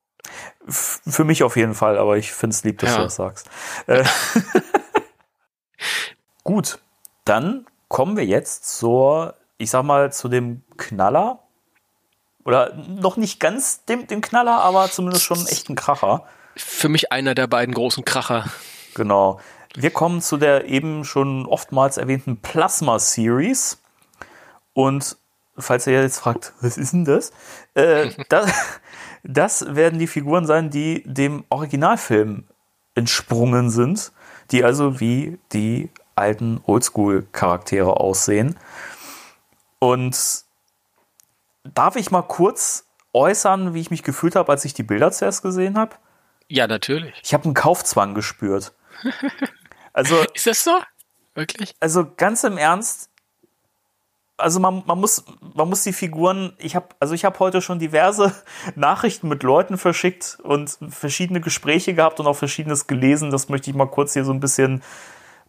Für 0.68 1.24
mich 1.24 1.44
auf 1.44 1.56
jeden 1.56 1.74
Fall, 1.74 1.98
aber 1.98 2.18
ich 2.18 2.32
finde 2.34 2.54
es 2.54 2.64
lieb, 2.64 2.80
dass 2.80 2.92
ja. 2.92 2.98
du 2.98 3.04
das 3.04 3.16
sagst. 3.16 3.50
Äh, 3.88 4.04
gut, 6.44 6.80
dann 7.26 7.66
kommen 7.88 8.18
wir 8.18 8.26
jetzt 8.26 8.78
zur, 8.78 9.36
ich 9.58 9.70
sag 9.70 9.84
mal, 9.84 10.12
zu 10.12 10.28
dem 10.28 10.64
Knaller. 10.78 11.40
Oder 12.44 12.74
noch 12.76 13.18
nicht 13.18 13.40
ganz 13.40 13.84
dem, 13.86 14.08
dem 14.08 14.22
Knaller, 14.22 14.60
aber 14.60 14.90
zumindest 14.90 15.24
schon 15.24 15.38
einen 15.38 15.48
echten 15.48 15.76
Kracher. 15.76 16.26
Für 16.56 16.90
mich 16.90 17.12
einer 17.12 17.36
der 17.36 17.48
beiden 17.48 17.74
großen 17.74 18.06
Kracher. 18.06 18.46
Genau. 18.94 19.40
Wir 19.76 19.92
kommen 19.92 20.22
zu 20.22 20.38
der 20.38 20.66
eben 20.66 21.06
schon 21.06 21.46
oftmals 21.46 21.98
erwähnten 21.98 22.38
Plasma 22.38 23.00
Series. 23.00 23.80
Und 24.74 25.18
falls 25.58 25.88
ihr 25.88 26.02
jetzt 26.02 26.20
fragt, 26.20 26.54
was 26.62 26.78
ist 26.78 26.94
denn 26.94 27.06
das? 27.06 27.32
Äh, 27.74 28.10
das, 28.30 28.52
das 29.28 29.76
werden 29.76 30.00
die 30.00 30.08
Figuren 30.08 30.46
sein, 30.46 30.70
die 30.70 31.04
dem 31.06 31.44
Originalfilm 31.50 32.46
entsprungen 32.96 33.70
sind, 33.70 34.12
die 34.52 34.64
also 34.64 35.00
wie 35.00 35.38
die 35.52 35.90
alten 36.16 36.62
Oldschool-Charaktere 36.66 38.00
aussehen. 38.00 38.56
Und 39.80 40.18
darf 41.64 41.96
ich 41.98 42.10
mal 42.10 42.24
kurz 42.24 42.86
äußern, 43.14 43.74
wie 43.74 43.82
ich 43.82 43.92
mich 43.92 44.04
gefühlt 44.04 44.36
habe, 44.36 44.52
als 44.52 44.66
ich 44.66 44.74
die 44.74 44.84
Bilder 44.84 45.12
zuerst 45.12 45.44
gesehen 45.44 45.78
habe? 45.78 45.96
Ja, 46.48 46.66
natürlich. 46.66 47.14
Ich 47.24 47.34
habe 47.34 47.46
einen 47.46 47.54
Kaufzwang 47.54 48.14
gespürt. 48.14 48.74
Also 49.94 50.16
ist 50.36 50.46
das 50.46 50.64
so? 50.64 50.80
Wirklich? 51.34 51.76
Also 51.80 52.06
ganz 52.18 52.44
im 52.44 52.60
Ernst, 52.60 53.10
also 54.38 54.60
man, 54.60 54.84
man 54.86 55.00
muss 55.00 55.26
man 55.56 55.68
muss 55.68 55.84
die 55.84 55.94
Figuren 55.94 56.54
ich 56.60 56.76
habe 56.76 56.90
also 57.00 57.14
ich 57.14 57.26
habe 57.26 57.38
heute 57.40 57.62
schon 57.62 57.80
diverse 57.80 58.34
Nachrichten 58.76 59.28
mit 59.28 59.44
Leuten 59.44 59.78
verschickt 59.78 60.38
und 60.44 60.78
verschiedene 60.90 61.42
Gespräche 61.42 61.94
gehabt 61.94 62.20
und 62.20 62.28
auch 62.28 62.36
verschiedenes 62.36 62.88
gelesen 62.88 63.32
das 63.32 63.50
möchte 63.50 63.70
ich 63.70 63.76
mal 63.76 63.88
kurz 63.88 64.14
hier 64.14 64.24
so 64.24 64.32
ein 64.32 64.40
bisschen 64.40 64.84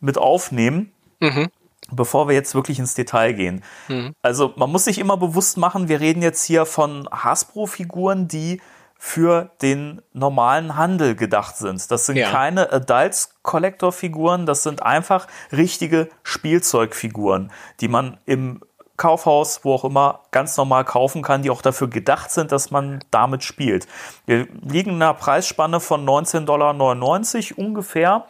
mit 0.00 0.16
aufnehmen 0.16 0.92
mhm. 1.20 1.48
bevor 1.90 2.28
wir 2.28 2.34
jetzt 2.34 2.54
wirklich 2.54 2.78
ins 2.78 2.94
Detail 2.94 3.34
gehen 3.34 3.62
mhm. 3.88 4.14
also 4.22 4.54
man 4.56 4.70
muss 4.70 4.84
sich 4.84 4.98
immer 4.98 5.18
bewusst 5.18 5.58
machen 5.58 5.88
wir 5.88 6.00
reden 6.00 6.22
jetzt 6.22 6.44
hier 6.44 6.64
von 6.64 7.08
Hasbro 7.10 7.66
Figuren 7.66 8.26
die 8.26 8.60
für 9.00 9.52
den 9.62 10.02
normalen 10.12 10.76
Handel 10.76 11.14
gedacht 11.14 11.56
sind. 11.56 11.88
Das 11.92 12.06
sind 12.06 12.16
ja. 12.16 12.32
keine 12.32 12.72
Adults 12.72 13.38
Collector 13.42 13.92
Figuren, 13.92 14.44
das 14.44 14.64
sind 14.64 14.82
einfach 14.82 15.28
richtige 15.52 16.08
Spielzeugfiguren, 16.24 17.52
die 17.80 17.86
man 17.86 18.18
im 18.26 18.60
Kaufhaus, 18.98 19.64
wo 19.64 19.72
auch 19.72 19.84
immer, 19.84 20.20
ganz 20.30 20.56
normal 20.58 20.84
kaufen 20.84 21.22
kann, 21.22 21.42
die 21.42 21.50
auch 21.50 21.62
dafür 21.62 21.88
gedacht 21.88 22.30
sind, 22.30 22.52
dass 22.52 22.70
man 22.70 23.02
damit 23.10 23.42
spielt. 23.42 23.86
Wir 24.26 24.46
liegen 24.60 24.90
in 24.90 25.02
einer 25.02 25.14
Preisspanne 25.14 25.80
von 25.80 26.04
19,99 26.04 26.44
Dollar 26.44 27.66
ungefähr 27.66 28.26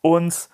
und 0.00 0.48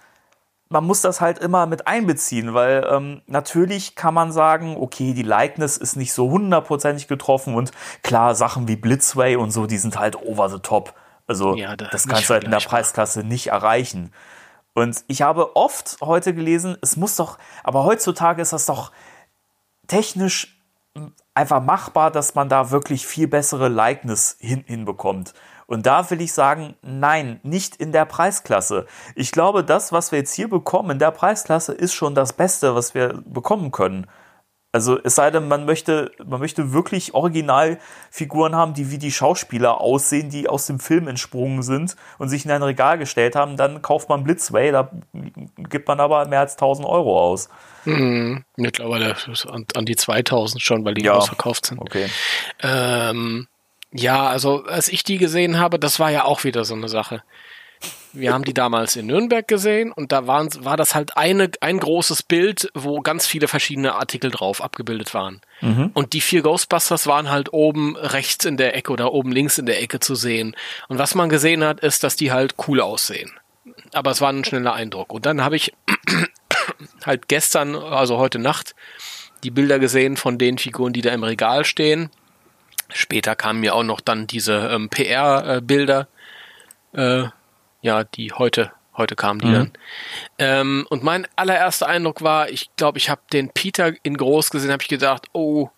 man 0.68 0.84
muss 0.84 1.01
das 1.01 1.20
halt 1.20 1.39
immer 1.39 1.66
mit 1.66 1.87
einbeziehen, 1.87 2.55
weil 2.55 2.84
ähm, 2.91 3.22
natürlich 3.26 3.95
kann 3.95 4.14
man 4.14 4.32
sagen, 4.32 4.76
okay, 4.76 5.14
die 5.14 5.22
Likeness 5.22 5.76
ist 5.76 5.97
nicht 5.97 6.12
so 6.12 6.30
hundertprozentig 6.30 7.07
getroffen 7.07 7.55
und 7.55 7.70
klar, 8.03 8.34
Sachen 8.34 8.66
wie 8.66 8.76
Blitzway 8.76 9.37
und 9.37 9.53
so, 9.53 9.66
die 9.66 9.78
sind 9.78 9.99
halt 9.99 10.16
over 10.16 10.49
the 10.49 10.59
top. 10.59 10.95
Also 11.28 11.55
ja, 11.55 11.76
das, 11.76 11.91
das 11.91 12.09
kannst 12.09 12.30
du 12.30 12.34
halt 12.34 12.45
in 12.45 12.51
der 12.51 12.59
Preisklasse 12.59 13.22
nicht 13.22 13.49
erreichen. 13.49 14.12
Und 14.74 15.05
ich 15.07 15.22
habe 15.22 15.57
oft 15.57 15.97
heute 16.03 16.34
gelesen, 16.34 16.76
es 16.82 16.97
muss 16.97 17.16
doch, 17.16 17.39
aber 17.64 17.84
heutzutage 17.84 18.43
ist 18.43 18.53
das 18.53 18.66
doch 18.66 18.93
technisch 19.87 20.57
einfach 21.34 21.62
machbar, 21.62 22.11
dass 22.11 22.34
man 22.34 22.49
da 22.49 22.70
wirklich 22.70 23.07
viel 23.07 23.28
bessere 23.28 23.68
Likeness 23.68 24.37
hin, 24.41 24.64
hinbekommt. 24.66 25.34
Und 25.66 25.84
da 25.84 26.09
will 26.11 26.20
ich 26.20 26.32
sagen, 26.32 26.76
nein, 26.82 27.41
nicht 27.43 27.76
in 27.76 27.93
der 27.93 28.05
Preisklasse. 28.05 28.87
Ich 29.14 29.32
glaube, 29.32 29.64
das, 29.64 29.93
was 29.93 30.12
wir 30.12 30.20
jetzt 30.20 30.32
hier 30.32 30.49
bekommen 30.49 30.93
in 30.93 30.99
der 30.99 31.11
Preisklasse, 31.11 31.72
ist 31.72 31.93
schon 31.93 32.14
das 32.14 32.32
Beste, 32.32 32.74
was 32.74 32.95
wir 32.95 33.22
bekommen 33.26 33.72
können. 33.72 34.07
Also 34.72 34.99
es 35.03 35.14
sei 35.14 35.30
denn, 35.30 35.49
man 35.49 35.64
möchte, 35.64 36.12
man 36.24 36.39
möchte 36.39 36.72
wirklich 36.72 37.14
Originalfiguren 37.14 38.55
haben, 38.55 38.74
die 38.74 38.91
wie 38.91 38.99
die 38.99 39.11
Schauspieler 39.11 39.80
aussehen, 39.80 40.28
die 40.28 40.49
aus 40.49 40.66
dem 40.66 40.80
Film 40.80 41.09
entsprungen 41.09 41.62
sind 41.62 41.97
und 42.18 42.28
sich 42.28 42.45
in 42.45 42.51
ein 42.51 42.62
Regal 42.62 42.99
gestellt 42.99 43.37
haben, 43.37 43.57
dann 43.57 43.80
kauft 43.80 44.11
man 44.11 44.22
Blitzway, 44.22 44.72
da 44.72 44.91
gibt 45.57 45.89
man 45.89 45.99
aber 45.99 46.26
mehr 46.26 46.41
als 46.41 46.55
1000 46.55 46.87
Euro 46.87 47.18
aus. 47.18 47.49
Mhm. 47.87 48.45
Mittlerweile 48.57 49.16
an, 49.49 49.66
an 49.74 49.87
die 49.87 49.97
2000 49.97 50.62
schon, 50.62 50.84
weil 50.84 50.95
die 50.95 51.05
ja, 51.05 51.14
ausverkauft 51.14 51.66
sind. 51.66 51.78
Okay. 51.78 52.09
Ähm, 52.62 53.49
ja, 53.93 54.26
also 54.26 54.64
als 54.64 54.89
ich 54.89 55.05
die 55.05 55.18
gesehen 55.18 55.59
habe, 55.59 55.78
das 55.78 55.99
war 55.99 56.11
ja 56.11 56.24
auch 56.24 56.45
wieder 56.45 56.64
so 56.64 56.74
eine 56.74 56.89
Sache. 56.89 57.22
Wir 58.12 58.32
haben 58.32 58.45
die 58.45 58.55
damals 58.55 58.97
in 58.97 59.07
Nürnberg 59.07 59.47
gesehen 59.47 59.93
und 59.93 60.11
da 60.11 60.26
waren, 60.26 60.49
war 60.64 60.78
das 60.78 60.95
halt 60.95 61.18
eine, 61.18 61.51
ein 61.61 61.78
großes 61.78 62.22
Bild, 62.22 62.70
wo 62.72 63.03
ganz 63.03 63.26
viele 63.26 63.47
verschiedene 63.47 63.95
Artikel 63.95 64.30
drauf 64.30 64.62
abgebildet 64.62 65.12
waren. 65.12 65.43
Mhm. 65.61 65.91
Und 65.93 66.14
die 66.14 66.22
vier 66.22 66.41
Ghostbusters 66.41 67.07
waren 67.07 67.30
halt 67.30 67.53
oben 67.53 67.95
rechts 67.97 68.47
in 68.47 68.57
der 68.57 68.74
Ecke 68.74 68.93
oder 68.93 69.12
oben 69.12 69.32
links 69.32 69.59
in 69.59 69.66
der 69.66 69.82
Ecke 69.82 70.01
zu 70.01 70.14
sehen. 70.14 70.57
Und 70.89 70.99
was 70.99 71.14
man 71.14 71.28
gesehen 71.28 71.62
hat, 71.62 71.80
ist, 71.80 72.05
dass 72.05 72.16
die 72.16 72.32
halt 72.32 72.55
cool 72.66 72.80
aussehen. 72.80 73.30
Aber 73.93 74.11
es 74.11 74.22
war 74.22 74.30
ein 74.30 74.45
schneller 74.45 74.72
Eindruck. 74.72 75.12
Und 75.12 75.26
dann 75.26 75.45
habe 75.45 75.57
ich 75.57 75.74
halt 77.05 77.29
gestern, 77.29 77.74
also 77.74 78.18
heute 78.18 78.39
Nacht, 78.39 78.74
die 79.43 79.51
Bilder 79.51 79.79
gesehen 79.79 80.16
von 80.16 80.39
den 80.39 80.59
Figuren, 80.59 80.93
die 80.93 81.03
da 81.03 81.12
im 81.12 81.22
Regal 81.22 81.64
stehen. 81.64 82.11
Später 82.93 83.35
kamen 83.35 83.61
mir 83.61 83.74
auch 83.74 83.83
noch 83.83 84.01
dann 84.01 84.27
diese 84.27 84.68
ähm, 84.70 84.89
PR-Bilder, 84.89 86.09
äh, 86.93 87.24
ja, 87.83 88.05
die 88.05 88.33
heute 88.33 88.72
heute 88.97 89.16
kamen 89.16 89.41
die 89.41 89.47
mhm. 89.47 89.53
dann. 89.53 89.72
Ähm, 90.39 90.87
und 90.91 91.03
mein 91.03 91.27
allererster 91.37 91.87
Eindruck 91.87 92.22
war, 92.22 92.49
ich 92.49 92.74
glaube, 92.77 92.99
ich 92.99 93.11
habe 93.11 93.20
den 93.33 93.51
Peter 93.51 93.93
in 94.03 94.16
groß 94.16 94.51
gesehen, 94.51 94.72
habe 94.72 94.83
ich 94.83 94.89
gedacht, 94.89 95.27
oh, 95.33 95.70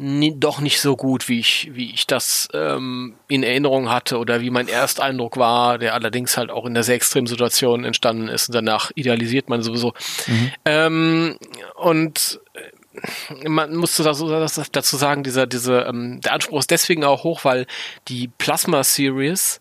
doch 0.00 0.60
nicht 0.60 0.80
so 0.80 0.96
gut, 0.96 1.28
wie 1.28 1.40
ich, 1.40 1.70
wie 1.72 1.92
ich 1.92 2.06
das 2.06 2.48
ähm, 2.54 3.16
in 3.26 3.42
Erinnerung 3.42 3.90
hatte 3.90 4.18
oder 4.18 4.40
wie 4.40 4.50
mein 4.50 4.68
Ersteindruck 4.68 5.36
war, 5.36 5.78
der 5.78 5.94
allerdings 5.94 6.36
halt 6.36 6.50
auch 6.50 6.66
in 6.66 6.74
der 6.74 6.84
sehr 6.84 6.94
extremen 6.94 7.26
Situation 7.26 7.84
entstanden 7.84 8.28
ist 8.28 8.48
und 8.48 8.54
danach 8.54 8.92
idealisiert 8.94 9.48
man 9.48 9.60
sowieso. 9.62 9.94
Mhm. 10.28 10.52
Ähm, 10.64 11.38
und 11.74 12.40
äh, 12.54 13.48
man 13.48 13.74
muss 13.74 13.96
dazu 13.96 14.96
sagen, 14.96 15.24
dieser, 15.24 15.48
diese, 15.48 15.80
ähm, 15.80 16.20
der 16.20 16.32
Anspruch 16.32 16.60
ist 16.60 16.70
deswegen 16.70 17.02
auch 17.02 17.24
hoch, 17.24 17.44
weil 17.44 17.66
die 18.06 18.28
Plasma 18.38 18.84
Series, 18.84 19.60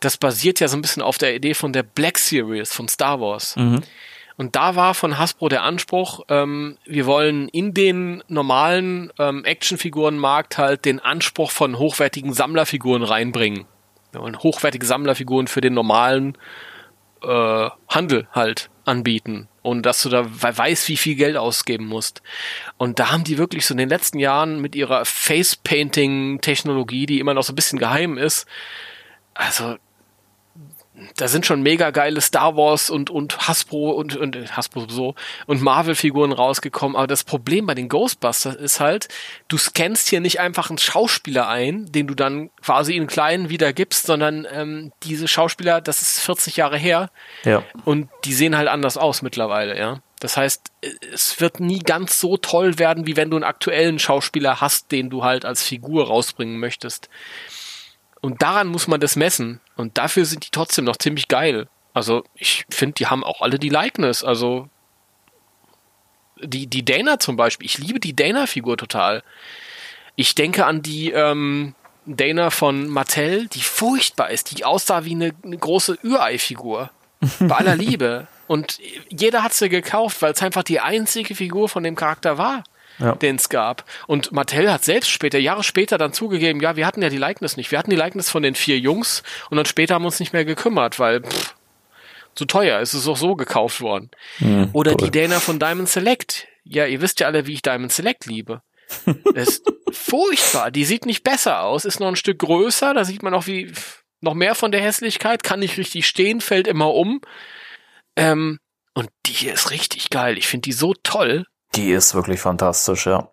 das 0.00 0.18
basiert 0.18 0.60
ja 0.60 0.68
so 0.68 0.76
ein 0.76 0.82
bisschen 0.82 1.02
auf 1.02 1.16
der 1.16 1.34
Idee 1.34 1.54
von 1.54 1.72
der 1.72 1.82
Black 1.82 2.18
Series 2.18 2.74
von 2.74 2.88
Star 2.88 3.20
Wars. 3.22 3.56
Mhm. 3.56 3.82
Und 4.38 4.54
da 4.54 4.76
war 4.76 4.94
von 4.94 5.18
Hasbro 5.18 5.48
der 5.48 5.64
Anspruch, 5.64 6.20
ähm, 6.28 6.78
wir 6.86 7.06
wollen 7.06 7.48
in 7.48 7.74
den 7.74 8.22
normalen 8.28 9.12
ähm, 9.18 9.44
Actionfigurenmarkt 9.44 10.58
halt 10.58 10.84
den 10.84 11.00
Anspruch 11.00 11.50
von 11.50 11.76
hochwertigen 11.76 12.32
Sammlerfiguren 12.32 13.02
reinbringen. 13.02 13.64
Wir 14.12 14.20
wollen 14.20 14.38
hochwertige 14.38 14.86
Sammlerfiguren 14.86 15.48
für 15.48 15.60
den 15.60 15.74
normalen 15.74 16.38
äh, 17.22 17.68
Handel 17.88 18.28
halt 18.32 18.70
anbieten 18.84 19.48
und 19.62 19.84
dass 19.84 20.04
du 20.04 20.08
da 20.08 20.24
weißt, 20.24 20.88
wie 20.88 20.96
viel 20.96 21.16
Geld 21.16 21.36
ausgeben 21.36 21.86
musst. 21.86 22.22
Und 22.76 23.00
da 23.00 23.10
haben 23.10 23.24
die 23.24 23.38
wirklich 23.38 23.66
so 23.66 23.74
in 23.74 23.78
den 23.78 23.88
letzten 23.88 24.20
Jahren 24.20 24.60
mit 24.60 24.76
ihrer 24.76 25.04
Face-Painting-Technologie, 25.04 27.06
die 27.06 27.18
immer 27.18 27.34
noch 27.34 27.42
so 27.42 27.52
ein 27.52 27.56
bisschen 27.56 27.80
geheim 27.80 28.16
ist, 28.16 28.46
also 29.34 29.78
da 31.16 31.28
sind 31.28 31.46
schon 31.46 31.62
mega 31.62 31.90
geile 31.90 32.20
Star 32.20 32.56
Wars 32.56 32.90
und, 32.90 33.10
und 33.10 33.48
Hasbro 33.48 33.90
und, 33.90 34.16
und 34.16 34.56
Hasbro 34.56 34.86
so 34.88 35.14
und 35.46 35.62
Marvel-Figuren 35.62 36.32
rausgekommen. 36.32 36.96
Aber 36.96 37.06
das 37.06 37.24
Problem 37.24 37.66
bei 37.66 37.74
den 37.74 37.88
Ghostbusters 37.88 38.54
ist 38.56 38.80
halt, 38.80 39.08
du 39.48 39.58
scannst 39.58 40.08
hier 40.08 40.20
nicht 40.20 40.40
einfach 40.40 40.70
einen 40.70 40.78
Schauspieler 40.78 41.48
ein, 41.48 41.90
den 41.92 42.06
du 42.06 42.14
dann 42.14 42.50
quasi 42.62 42.96
in 42.96 43.06
kleinen 43.06 43.48
wiedergibst, 43.48 44.06
sondern 44.06 44.46
ähm, 44.52 44.92
diese 45.02 45.28
Schauspieler, 45.28 45.80
das 45.80 46.02
ist 46.02 46.20
40 46.20 46.56
Jahre 46.56 46.78
her. 46.78 47.10
Ja. 47.44 47.62
Und 47.84 48.08
die 48.24 48.32
sehen 48.32 48.56
halt 48.56 48.68
anders 48.68 48.96
aus 48.96 49.22
mittlerweile, 49.22 49.78
ja. 49.78 50.00
Das 50.20 50.36
heißt, 50.36 50.72
es 51.12 51.40
wird 51.40 51.60
nie 51.60 51.78
ganz 51.78 52.18
so 52.18 52.36
toll 52.36 52.78
werden, 52.78 53.06
wie 53.06 53.16
wenn 53.16 53.30
du 53.30 53.36
einen 53.36 53.44
aktuellen 53.44 54.00
Schauspieler 54.00 54.60
hast, 54.60 54.90
den 54.90 55.10
du 55.10 55.22
halt 55.22 55.44
als 55.44 55.62
Figur 55.62 56.08
rausbringen 56.08 56.58
möchtest. 56.58 57.08
Und 58.20 58.42
daran 58.42 58.66
muss 58.66 58.88
man 58.88 59.00
das 59.00 59.16
messen. 59.16 59.60
Und 59.76 59.98
dafür 59.98 60.24
sind 60.24 60.44
die 60.44 60.50
trotzdem 60.50 60.84
noch 60.84 60.96
ziemlich 60.96 61.28
geil. 61.28 61.68
Also 61.94 62.24
ich 62.34 62.64
finde, 62.70 62.94
die 62.94 63.06
haben 63.06 63.24
auch 63.24 63.40
alle 63.40 63.58
die 63.58 63.68
Likeness. 63.68 64.24
Also 64.24 64.68
die, 66.42 66.66
die 66.66 66.84
Dana 66.84 67.18
zum 67.18 67.36
Beispiel, 67.36 67.66
ich 67.66 67.78
liebe 67.78 68.00
die 68.00 68.14
Dana-Figur 68.14 68.76
total. 68.76 69.22
Ich 70.16 70.34
denke 70.34 70.66
an 70.66 70.82
die 70.82 71.10
ähm, 71.10 71.74
Dana 72.06 72.50
von 72.50 72.88
Mattel, 72.88 73.46
die 73.48 73.60
furchtbar 73.60 74.30
ist, 74.30 74.56
die 74.56 74.64
aussah 74.64 75.04
wie 75.04 75.12
eine, 75.12 75.32
eine 75.44 75.58
große 75.58 75.98
Ürei-Figur. 76.02 76.90
Bei 77.40 77.56
aller 77.56 77.76
Liebe. 77.76 78.26
Und 78.46 78.78
jeder 79.10 79.42
hat 79.42 79.52
sie 79.52 79.68
gekauft, 79.68 80.22
weil 80.22 80.32
es 80.32 80.42
einfach 80.42 80.62
die 80.62 80.80
einzige 80.80 81.34
Figur 81.34 81.68
von 81.68 81.82
dem 81.82 81.96
Charakter 81.96 82.38
war, 82.38 82.64
Ja. 82.98 83.14
den 83.14 83.36
es 83.36 83.48
gab. 83.48 83.84
Und 84.06 84.32
Mattel 84.32 84.72
hat 84.72 84.84
selbst 84.84 85.10
später, 85.10 85.38
Jahre 85.38 85.62
später 85.62 85.98
dann 85.98 86.12
zugegeben, 86.12 86.60
ja, 86.60 86.76
wir 86.76 86.86
hatten 86.86 87.02
ja 87.02 87.08
die 87.08 87.16
Likeness 87.16 87.56
nicht. 87.56 87.70
Wir 87.70 87.78
hatten 87.78 87.90
die 87.90 87.96
Likeness 87.96 88.28
von 88.30 88.42
den 88.42 88.54
vier 88.54 88.78
Jungs 88.78 89.22
und 89.50 89.56
dann 89.56 89.66
später 89.66 89.94
haben 89.94 90.02
wir 90.02 90.06
uns 90.06 90.20
nicht 90.20 90.32
mehr 90.32 90.44
gekümmert, 90.44 90.98
weil 90.98 91.22
pff, 91.22 91.54
zu 92.34 92.44
teuer, 92.44 92.80
es 92.80 92.94
ist 92.94 93.06
auch 93.08 93.16
so 93.16 93.34
gekauft 93.34 93.80
worden. 93.80 94.10
Hm, 94.38 94.70
Oder 94.72 94.96
toll. 94.96 95.10
die 95.10 95.18
Dana 95.18 95.40
von 95.40 95.58
Diamond 95.58 95.88
Select. 95.88 96.46
Ja, 96.64 96.86
ihr 96.86 97.00
wisst 97.00 97.20
ja 97.20 97.26
alle, 97.26 97.46
wie 97.46 97.54
ich 97.54 97.62
Diamond 97.62 97.92
Select 97.92 98.26
liebe. 98.26 98.62
Das 99.34 99.48
ist 99.48 99.72
furchtbar. 99.92 100.70
Die 100.70 100.84
sieht 100.84 101.04
nicht 101.04 101.24
besser 101.24 101.62
aus, 101.62 101.84
ist 101.84 102.00
noch 102.00 102.08
ein 102.08 102.16
Stück 102.16 102.38
größer, 102.38 102.94
da 102.94 103.04
sieht 103.04 103.22
man 103.22 103.34
auch 103.34 103.46
wie 103.46 103.72
noch 104.20 104.34
mehr 104.34 104.54
von 104.54 104.72
der 104.72 104.80
Hässlichkeit, 104.80 105.42
kann 105.42 105.60
nicht 105.60 105.78
richtig 105.78 106.06
stehen, 106.06 106.40
fällt 106.40 106.66
immer 106.66 106.94
um. 106.94 107.20
Ähm, 108.16 108.58
und 108.94 109.08
die 109.26 109.32
hier 109.32 109.54
ist 109.54 109.70
richtig 109.70 110.10
geil. 110.10 110.38
Ich 110.38 110.48
finde 110.48 110.62
die 110.62 110.72
so 110.72 110.94
toll. 111.02 111.44
Die 111.74 111.90
ist 111.90 112.14
wirklich 112.14 112.40
fantastisch, 112.40 113.06
ja. 113.06 113.30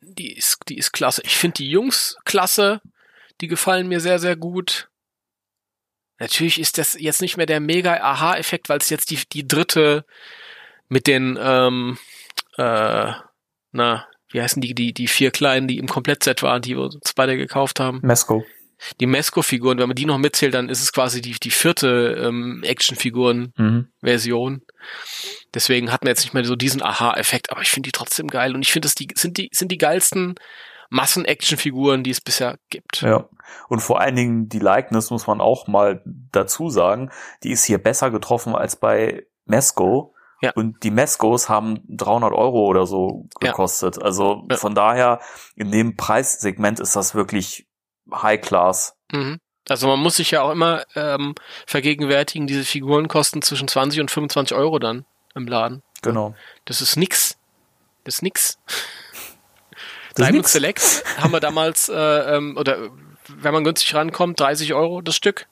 Die 0.00 0.32
ist, 0.32 0.58
die 0.68 0.78
ist 0.78 0.92
klasse. 0.92 1.22
Ich 1.24 1.36
finde 1.36 1.54
die 1.54 1.70
Jungs 1.70 2.16
klasse. 2.24 2.80
Die 3.40 3.48
gefallen 3.48 3.88
mir 3.88 4.00
sehr, 4.00 4.18
sehr 4.18 4.36
gut. 4.36 4.88
Natürlich 6.18 6.60
ist 6.60 6.78
das 6.78 6.94
jetzt 6.98 7.20
nicht 7.20 7.36
mehr 7.36 7.46
der 7.46 7.60
mega 7.60 7.94
Aha-Effekt, 7.94 8.68
weil 8.68 8.78
es 8.78 8.90
jetzt 8.90 9.10
die, 9.10 9.18
die 9.32 9.46
dritte 9.48 10.04
mit 10.88 11.06
den, 11.06 11.36
ähm, 11.40 11.98
äh, 12.56 13.12
na, 13.72 14.06
wie 14.30 14.40
heißen 14.40 14.62
die, 14.62 14.74
die, 14.74 14.92
die 14.92 15.08
vier 15.08 15.30
kleinen, 15.30 15.66
die 15.66 15.78
im 15.78 15.88
Komplettset 15.88 16.42
waren, 16.42 16.62
die 16.62 16.76
wir 16.76 16.84
uns 16.84 17.12
beide 17.14 17.36
gekauft 17.36 17.80
haben. 17.80 18.00
Mesco. 18.02 18.44
Die 19.00 19.06
Mesco-Figuren, 19.06 19.78
wenn 19.78 19.88
man 19.88 19.94
die 19.96 20.06
noch 20.06 20.18
mitzählt, 20.18 20.54
dann 20.54 20.68
ist 20.68 20.82
es 20.82 20.92
quasi 20.92 21.20
die, 21.20 21.32
die 21.32 21.50
vierte 21.50 22.16
ähm, 22.26 22.62
Action-Figuren-Version. 22.64 24.52
Mhm. 24.52 24.62
Deswegen 25.54 25.92
hat 25.92 26.02
man 26.02 26.08
jetzt 26.08 26.22
nicht 26.22 26.34
mehr 26.34 26.44
so 26.44 26.56
diesen 26.56 26.82
Aha-Effekt, 26.82 27.50
aber 27.50 27.62
ich 27.62 27.70
finde 27.70 27.88
die 27.88 27.92
trotzdem 27.92 28.28
geil 28.28 28.54
und 28.54 28.62
ich 28.62 28.72
finde, 28.72 28.86
das 28.86 28.94
die, 28.94 29.08
sind 29.14 29.38
die, 29.38 29.48
sind 29.52 29.70
die 29.72 29.78
geilsten 29.78 30.34
Massen-Action-Figuren, 30.90 32.02
die 32.04 32.10
es 32.10 32.20
bisher 32.20 32.58
gibt. 32.70 33.02
Ja. 33.02 33.28
Und 33.68 33.80
vor 33.80 34.00
allen 34.00 34.16
Dingen 34.16 34.48
die 34.48 34.58
Likeness 34.58 35.10
muss 35.10 35.26
man 35.26 35.40
auch 35.40 35.66
mal 35.66 36.02
dazu 36.32 36.70
sagen, 36.70 37.10
die 37.42 37.50
ist 37.50 37.64
hier 37.64 37.78
besser 37.78 38.10
getroffen 38.10 38.54
als 38.54 38.76
bei 38.76 39.26
Mesco. 39.46 40.14
Ja. 40.40 40.52
Und 40.54 40.82
die 40.82 40.90
Mescos 40.90 41.48
haben 41.48 41.80
300 41.88 42.32
Euro 42.32 42.66
oder 42.66 42.86
so 42.86 43.28
Ja. 43.42 43.50
gekostet. 43.50 44.02
Also 44.02 44.46
Ja. 44.50 44.56
von 44.56 44.74
daher, 44.74 45.20
in 45.56 45.70
dem 45.70 45.96
Preissegment 45.96 46.80
ist 46.80 46.96
das 46.96 47.14
wirklich 47.14 47.66
High 48.12 48.40
Class. 48.40 48.94
Mhm. 49.12 49.40
Also 49.68 49.88
man 49.88 49.98
muss 49.98 50.16
sich 50.16 50.30
ja 50.30 50.42
auch 50.42 50.50
immer 50.50 50.84
ähm, 50.94 51.34
vergegenwärtigen, 51.66 52.46
diese 52.46 52.64
Figuren 52.64 53.08
kosten 53.08 53.40
zwischen 53.40 53.66
20 53.66 54.00
und 54.00 54.10
25 54.10 54.56
Euro 54.56 54.78
dann 54.78 55.06
im 55.34 55.46
Laden. 55.46 55.82
Genau. 56.02 56.34
Das 56.66 56.82
ist 56.82 56.96
nix. 56.96 57.38
Das 58.04 58.16
ist 58.16 58.22
nix. 58.22 58.58
Das 60.14 60.26
Diamond. 60.28 60.46
Select 60.46 61.02
haben 61.16 61.32
wir 61.32 61.40
damals, 61.40 61.88
äh, 61.88 61.94
ähm, 61.94 62.56
oder 62.58 62.90
wenn 63.28 63.54
man 63.54 63.64
günstig 63.64 63.94
rankommt, 63.94 64.38
30 64.38 64.74
Euro 64.74 65.00
das 65.00 65.16
Stück. 65.16 65.46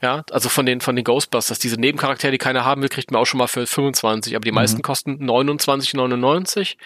Ja, 0.00 0.22
also 0.30 0.48
von 0.48 0.64
den, 0.64 0.80
von 0.80 0.94
den 0.94 1.04
Ghostbusters, 1.04 1.58
diese 1.58 1.74
Nebencharaktere, 1.76 2.30
die 2.30 2.38
keiner 2.38 2.64
haben 2.64 2.82
will, 2.82 2.88
kriegt 2.88 3.10
man 3.10 3.20
auch 3.20 3.24
schon 3.24 3.38
mal 3.38 3.48
für 3.48 3.66
25, 3.66 4.36
aber 4.36 4.44
die 4.44 4.52
meisten 4.52 4.80
kosten 4.82 5.18
29,99. 5.28 6.76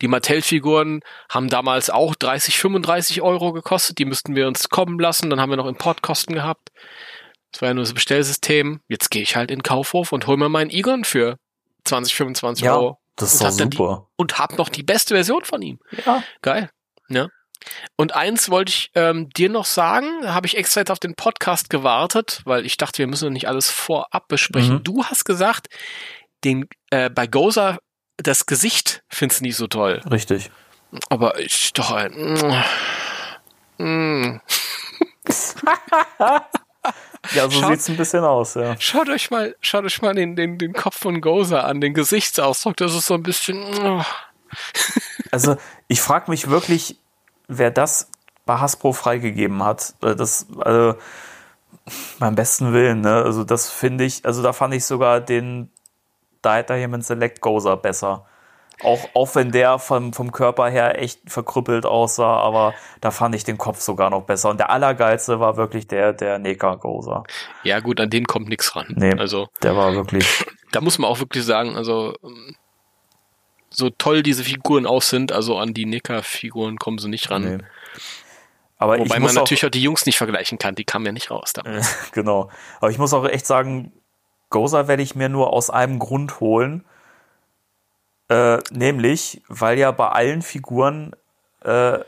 Die 0.00 0.08
Mattel-Figuren 0.08 1.00
haben 1.28 1.48
damals 1.48 1.90
auch 1.90 2.14
30, 2.14 2.58
35 2.58 3.20
Euro 3.22 3.52
gekostet, 3.52 3.98
die 3.98 4.04
müssten 4.06 4.34
wir 4.36 4.46
uns 4.48 4.68
kommen 4.70 4.98
lassen, 4.98 5.28
dann 5.30 5.40
haben 5.40 5.50
wir 5.50 5.56
noch 5.58 5.66
Importkosten 5.66 6.34
gehabt. 6.34 6.70
Das 7.52 7.60
war 7.60 7.68
ja 7.68 7.74
nur 7.74 7.84
das 7.84 7.92
Bestellsystem. 7.92 8.80
Jetzt 8.88 9.10
gehe 9.10 9.22
ich 9.22 9.36
halt 9.36 9.50
in 9.50 9.58
den 9.58 9.62
Kaufhof 9.62 10.12
und 10.12 10.26
hol 10.26 10.38
mir 10.38 10.48
meinen 10.48 10.70
Egon 10.70 11.04
für 11.04 11.36
20, 11.84 12.14
25 12.14 12.64
Ja, 12.64 12.76
Euro. 12.76 12.98
das 13.16 13.34
ist 13.34 13.42
doch 13.42 13.54
dann 13.54 13.68
die- 13.68 13.76
super. 13.76 14.06
Und 14.16 14.38
hab 14.38 14.56
noch 14.56 14.70
die 14.70 14.82
beste 14.82 15.14
Version 15.14 15.44
von 15.44 15.60
ihm. 15.60 15.78
Ja. 16.06 16.22
Geil. 16.40 16.70
Ja. 17.10 17.28
Und 17.96 18.14
eins 18.14 18.50
wollte 18.50 18.70
ich 18.70 18.90
ähm, 18.94 19.28
dir 19.30 19.48
noch 19.48 19.64
sagen, 19.66 20.06
habe 20.24 20.46
ich 20.46 20.56
extra 20.56 20.80
jetzt 20.80 20.90
auf 20.90 20.98
den 20.98 21.14
Podcast 21.14 21.70
gewartet, 21.70 22.42
weil 22.44 22.66
ich 22.66 22.76
dachte, 22.76 22.98
wir 22.98 23.06
müssen 23.06 23.32
nicht 23.32 23.48
alles 23.48 23.70
vorab 23.70 24.28
besprechen. 24.28 24.76
Mhm. 24.76 24.84
Du 24.84 25.04
hast 25.04 25.24
gesagt, 25.24 25.68
den 26.44 26.68
äh, 26.90 27.10
bei 27.10 27.26
Goza 27.26 27.78
das 28.16 28.46
Gesicht 28.46 29.02
findest 29.08 29.40
du 29.40 29.44
nicht 29.44 29.56
so 29.56 29.66
toll. 29.66 30.00
Richtig. 30.10 30.50
Aber 31.08 31.38
ich 31.40 31.72
doch 31.72 31.90
ein. 31.92 32.12
Mm. 33.78 34.40
Ja, 37.34 37.48
so 37.48 37.60
Schau- 37.60 37.68
sieht's 37.70 37.88
ein 37.88 37.96
bisschen 37.96 38.24
aus, 38.24 38.54
ja. 38.54 38.74
Schaut 38.80 39.08
euch 39.08 39.30
mal, 39.30 39.54
schaut 39.60 39.84
euch 39.84 40.02
mal 40.02 40.12
den, 40.14 40.34
den, 40.34 40.58
den 40.58 40.72
Kopf 40.72 40.98
von 40.98 41.20
Goza 41.20 41.60
an, 41.60 41.80
den 41.80 41.94
Gesichtsausdruck, 41.94 42.76
das 42.76 42.94
ist 42.96 43.06
so 43.06 43.14
ein 43.14 43.22
bisschen. 43.22 43.60
mm. 43.60 44.04
Also, 45.30 45.56
ich 45.86 46.00
frage 46.00 46.30
mich 46.30 46.50
wirklich, 46.50 46.96
wer 47.48 47.70
das 47.70 48.10
bei 48.46 48.58
Hasbro 48.58 48.92
freigegeben 48.92 49.62
hat. 49.62 49.94
Äh, 50.02 50.14
Das, 50.14 50.46
also, 50.58 50.94
beim 52.18 52.34
besten 52.34 52.72
Willen, 52.72 53.00
ne? 53.00 53.22
Also, 53.22 53.44
das 53.44 53.70
finde 53.70 54.04
ich, 54.04 54.24
also 54.24 54.42
da 54.42 54.52
fand 54.52 54.74
ich 54.74 54.84
sogar 54.84 55.20
den 55.20 55.70
Diamond 56.44 57.04
Select 57.04 57.40
Gozer 57.40 57.76
besser. 57.76 58.26
Auch, 58.82 59.08
auch 59.14 59.34
wenn 59.36 59.52
der 59.52 59.78
vom, 59.78 60.12
vom 60.12 60.32
Körper 60.32 60.68
her 60.68 61.00
echt 61.00 61.20
verkrüppelt 61.26 61.86
aussah, 61.86 62.38
aber 62.38 62.74
da 63.00 63.12
fand 63.12 63.34
ich 63.34 63.44
den 63.44 63.56
Kopf 63.58 63.80
sogar 63.80 64.10
noch 64.10 64.22
besser. 64.22 64.50
Und 64.50 64.58
der 64.58 64.70
allergeilste 64.70 65.38
war 65.38 65.56
wirklich 65.56 65.86
der, 65.86 66.12
der 66.12 66.38
Neka 66.40 66.74
Gozer. 66.76 67.22
Ja, 67.62 67.78
gut, 67.78 68.00
an 68.00 68.10
den 68.10 68.26
kommt 68.26 68.48
nichts 68.48 68.74
ran. 68.74 68.86
Nee. 68.96 69.14
Also. 69.14 69.48
Der 69.62 69.76
war 69.76 69.94
wirklich, 69.94 70.44
da 70.72 70.80
muss 70.80 70.98
man 70.98 71.10
auch 71.10 71.20
wirklich 71.20 71.44
sagen, 71.44 71.76
also 71.76 72.16
so 73.72 73.90
toll 73.90 74.22
diese 74.22 74.44
Figuren 74.44 74.86
auch 74.86 75.02
sind, 75.02 75.32
also 75.32 75.58
an 75.58 75.74
die 75.74 75.86
Nicker-Figuren 75.86 76.78
kommen 76.78 76.98
sie 76.98 77.08
nicht 77.08 77.30
ran. 77.30 77.56
nee. 77.56 77.64
Aber 78.78 78.98
Wobei 78.98 79.14
man 79.16 79.22
muss 79.22 79.36
auch, 79.36 79.42
natürlich 79.42 79.64
auch 79.64 79.70
die 79.70 79.82
Jungs 79.82 80.06
nicht 80.06 80.18
vergleichen 80.18 80.58
kann, 80.58 80.74
die 80.74 80.84
kamen 80.84 81.06
ja 81.06 81.12
nicht 81.12 81.30
raus 81.30 81.52
da. 81.54 81.62
genau. 82.12 82.50
Aber 82.80 82.90
ich 82.90 82.98
muss 82.98 83.14
auch 83.14 83.24
echt 83.24 83.46
sagen, 83.46 83.92
Gozer 84.50 84.88
werde 84.88 85.04
ich 85.04 85.14
mir 85.14 85.28
nur 85.28 85.52
aus 85.52 85.70
einem 85.70 85.98
Grund 86.00 86.40
holen. 86.40 86.84
Äh, 88.28 88.58
nämlich, 88.72 89.40
weil 89.48 89.78
ja 89.78 89.90
bei 89.92 90.08
allen 90.08 90.42
Figuren 90.42 91.14
äh, 91.62 91.98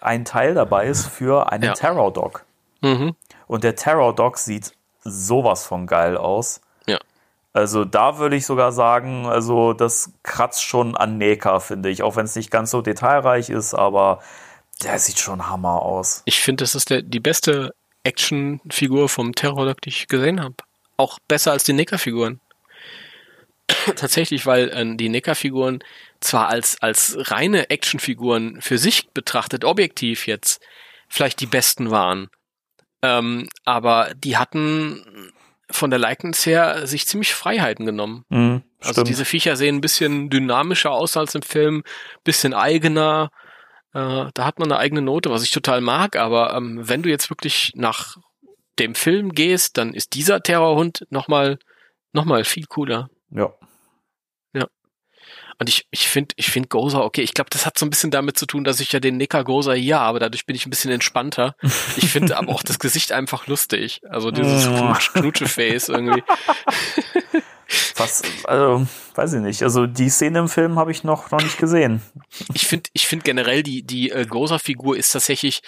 ein 0.00 0.24
Teil 0.26 0.52
dabei 0.54 0.86
ist 0.86 1.06
für 1.06 1.50
einen 1.50 1.64
Ja. 1.64 1.72
Terror 1.72 2.12
Dog. 2.12 2.44
Mhm. 2.82 3.14
Und 3.46 3.64
der 3.64 3.74
Terror 3.76 4.14
Dog 4.14 4.36
sieht 4.38 4.72
sowas 5.02 5.64
von 5.66 5.86
geil 5.86 6.16
aus. 6.16 6.60
Also 7.52 7.84
da 7.84 8.18
würde 8.18 8.36
ich 8.36 8.46
sogar 8.46 8.72
sagen, 8.72 9.26
also 9.26 9.72
das 9.72 10.12
kratzt 10.22 10.62
schon 10.62 10.96
an 10.96 11.18
Neka, 11.18 11.60
finde 11.60 11.88
ich. 11.88 12.02
Auch 12.02 12.16
wenn 12.16 12.26
es 12.26 12.36
nicht 12.36 12.50
ganz 12.50 12.70
so 12.70 12.82
detailreich 12.82 13.50
ist, 13.50 13.74
aber 13.74 14.20
der 14.82 14.98
sieht 14.98 15.18
schon 15.18 15.48
Hammer 15.48 15.82
aus. 15.82 16.22
Ich 16.24 16.40
finde, 16.40 16.62
das 16.62 16.74
ist 16.74 16.90
der, 16.90 17.02
die 17.02 17.20
beste 17.20 17.74
Actionfigur 18.04 19.08
vom 19.08 19.34
Terror, 19.34 19.74
die 19.74 19.88
ich 19.88 20.08
gesehen 20.08 20.40
habe. 20.40 20.56
Auch 20.96 21.18
besser 21.26 21.52
als 21.52 21.64
die 21.64 21.72
Nicker-Figuren. 21.72 22.40
Tatsächlich, 23.96 24.46
weil 24.46 24.68
äh, 24.68 24.96
die 24.96 25.08
Nicker-Figuren 25.08 25.80
zwar 26.20 26.48
als, 26.48 26.80
als 26.82 27.16
reine 27.30 27.70
Actionfiguren 27.70 28.60
für 28.60 28.78
sich 28.78 29.10
betrachtet, 29.10 29.64
objektiv 29.64 30.26
jetzt, 30.26 30.60
vielleicht 31.08 31.40
die 31.40 31.46
besten 31.46 31.90
waren. 31.90 32.28
Ähm, 33.02 33.48
aber 33.64 34.12
die 34.16 34.36
hatten 34.36 35.32
von 35.70 35.90
der 35.90 35.98
Likeness 35.98 36.46
her 36.46 36.86
sich 36.86 37.06
ziemlich 37.06 37.34
Freiheiten 37.34 37.84
genommen. 37.86 38.24
Mhm, 38.30 38.62
Also 38.82 39.02
diese 39.02 39.24
Viecher 39.24 39.56
sehen 39.56 39.76
ein 39.76 39.80
bisschen 39.80 40.30
dynamischer 40.30 40.90
aus 40.90 41.16
als 41.16 41.34
im 41.34 41.42
Film, 41.42 41.82
bisschen 42.24 42.54
eigener. 42.54 43.30
Äh, 43.92 44.26
da 44.34 44.44
hat 44.44 44.58
man 44.58 44.70
eine 44.70 44.78
eigene 44.80 45.02
Note, 45.02 45.30
was 45.30 45.42
ich 45.42 45.50
total 45.50 45.80
mag. 45.80 46.16
Aber 46.16 46.54
ähm, 46.54 46.88
wenn 46.88 47.02
du 47.02 47.08
jetzt 47.10 47.30
wirklich 47.30 47.72
nach 47.74 48.16
dem 48.78 48.94
Film 48.94 49.32
gehst, 49.32 49.76
dann 49.76 49.92
ist 49.94 50.14
dieser 50.14 50.42
Terrorhund 50.42 51.06
nochmal 51.10 51.58
noch 52.12 52.24
mal 52.24 52.44
viel 52.44 52.64
cooler. 52.66 53.08
ja. 53.30 53.52
Und 55.60 55.68
ich, 55.68 55.86
ich 55.90 56.08
finde, 56.08 56.34
ich 56.36 56.50
finde 56.50 56.68
Gozer, 56.68 57.04
okay, 57.04 57.22
ich 57.22 57.34
glaube, 57.34 57.50
das 57.50 57.66
hat 57.66 57.78
so 57.78 57.84
ein 57.84 57.90
bisschen 57.90 58.10
damit 58.10 58.38
zu 58.38 58.46
tun, 58.46 58.62
dass 58.64 58.78
ich 58.80 58.92
ja 58.92 59.00
den 59.00 59.16
Nicker 59.16 59.42
Gozer 59.44 59.74
hier 59.74 59.98
habe, 59.98 60.20
dadurch 60.20 60.46
bin 60.46 60.54
ich 60.54 60.66
ein 60.66 60.70
bisschen 60.70 60.90
entspannter. 60.92 61.56
Ich 61.96 62.10
finde 62.10 62.36
aber 62.38 62.50
auch 62.52 62.62
das 62.62 62.78
Gesicht 62.78 63.10
einfach 63.12 63.46
lustig. 63.48 64.00
Also 64.08 64.30
dieses 64.30 64.66
Knutsch- 64.68 65.12
Knutsche-Face 65.14 65.88
irgendwie. 65.88 66.22
Was, 67.96 68.22
also, 68.44 68.86
weiß 69.14 69.34
ich 69.34 69.40
nicht. 69.40 69.62
Also 69.62 69.86
die 69.86 70.08
Szene 70.08 70.38
im 70.38 70.48
Film 70.48 70.78
habe 70.78 70.90
ich 70.90 71.04
noch, 71.04 71.30
noch 71.30 71.42
nicht 71.42 71.58
gesehen. 71.58 72.00
Ich 72.54 72.66
finde, 72.66 72.88
ich 72.94 73.06
finde 73.06 73.24
generell 73.24 73.62
die 73.62 73.82
die 73.82 74.10
äh, 74.10 74.24
Gozer-Figur 74.24 74.96
ist 74.96 75.10
tatsächlich 75.12 75.60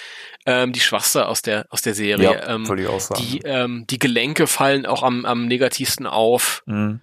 ähm, 0.46 0.72
die 0.72 0.80
schwachste 0.80 1.26
aus 1.26 1.42
der 1.42 1.66
aus 1.68 1.82
der 1.82 1.94
Serie. 1.94 2.42
ähm, 2.46 2.66
würde 2.66 2.82
ich 2.84 2.88
auch 2.88 3.00
sagen. 3.00 3.20
die 3.20 3.40
ähm, 3.44 3.84
die 3.90 3.98
Gelenke 3.98 4.46
fallen 4.46 4.86
auch 4.86 5.02
am 5.02 5.26
am 5.26 5.46
negativsten 5.46 6.06
auf. 6.06 6.62
Mhm. 6.64 7.00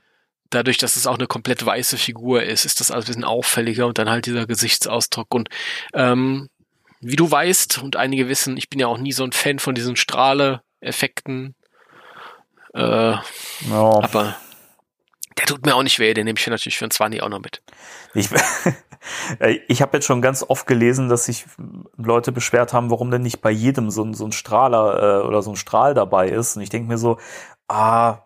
Dadurch, 0.50 0.78
dass 0.78 0.96
es 0.96 1.08
auch 1.08 1.18
eine 1.18 1.28
komplett 1.28 1.66
weiße 1.66 1.98
Figur 1.98 2.44
ist, 2.44 2.66
ist 2.66 2.80
das 2.80 2.92
alles 2.92 3.06
ein 3.06 3.08
bisschen 3.08 3.24
auffälliger 3.24 3.88
und 3.88 3.98
dann 3.98 4.10
halt 4.10 4.26
dieser 4.26 4.46
Gesichtsausdruck. 4.46 5.34
Und 5.34 5.50
ähm, 5.94 6.50
wie 7.00 7.16
du 7.16 7.30
weißt 7.30 7.80
und 7.80 7.96
einige 7.96 8.28
wissen, 8.28 8.58
ich 8.58 8.70
bin 8.70 8.80
ja 8.80 8.88
auch 8.88 8.98
nie 8.98 9.12
so 9.12 9.24
ein 9.24 9.32
Fan 9.32 9.60
von 9.60 9.76
diesen 9.76 9.96
Strahle-Effekten. 9.96 11.56
Äh, 12.74 12.82
ja. 12.82 13.22
Aber 13.70 14.36
der 15.38 15.46
tut 15.46 15.66
mir 15.66 15.76
auch 15.76 15.84
nicht 15.84 16.00
weh, 16.00 16.14
den 16.14 16.26
nehme 16.26 16.40
ich 16.40 16.48
natürlich 16.48 16.78
für 16.78 16.86
ein 16.86 16.92
20 16.92 17.22
auch 17.22 17.30
noch 17.30 17.40
mit. 17.40 17.62
Ich, 18.14 18.30
ich 19.68 19.82
habe 19.82 19.98
jetzt 19.98 20.06
schon 20.06 20.22
ganz 20.22 20.44
oft 20.48 20.66
gelesen, 20.66 21.10
dass 21.10 21.26
sich 21.26 21.46
Leute 21.96 22.32
beschwert 22.32 22.74
haben, 22.74 22.90
warum 22.90 23.12
denn 23.12 23.22
nicht 23.22 23.42
bei 23.42 23.52
jedem 23.52 23.92
so 23.92 24.04
ein, 24.04 24.14
so 24.14 24.26
ein 24.26 24.32
Strahler 24.32 25.22
äh, 25.22 25.28
oder 25.28 25.42
so 25.42 25.52
ein 25.52 25.56
Strahl 25.56 25.94
dabei 25.94 26.30
ist. 26.30 26.56
Und 26.56 26.64
ich 26.64 26.70
denke 26.70 26.88
mir 26.88 26.98
so, 26.98 27.20
ah, 27.68 28.20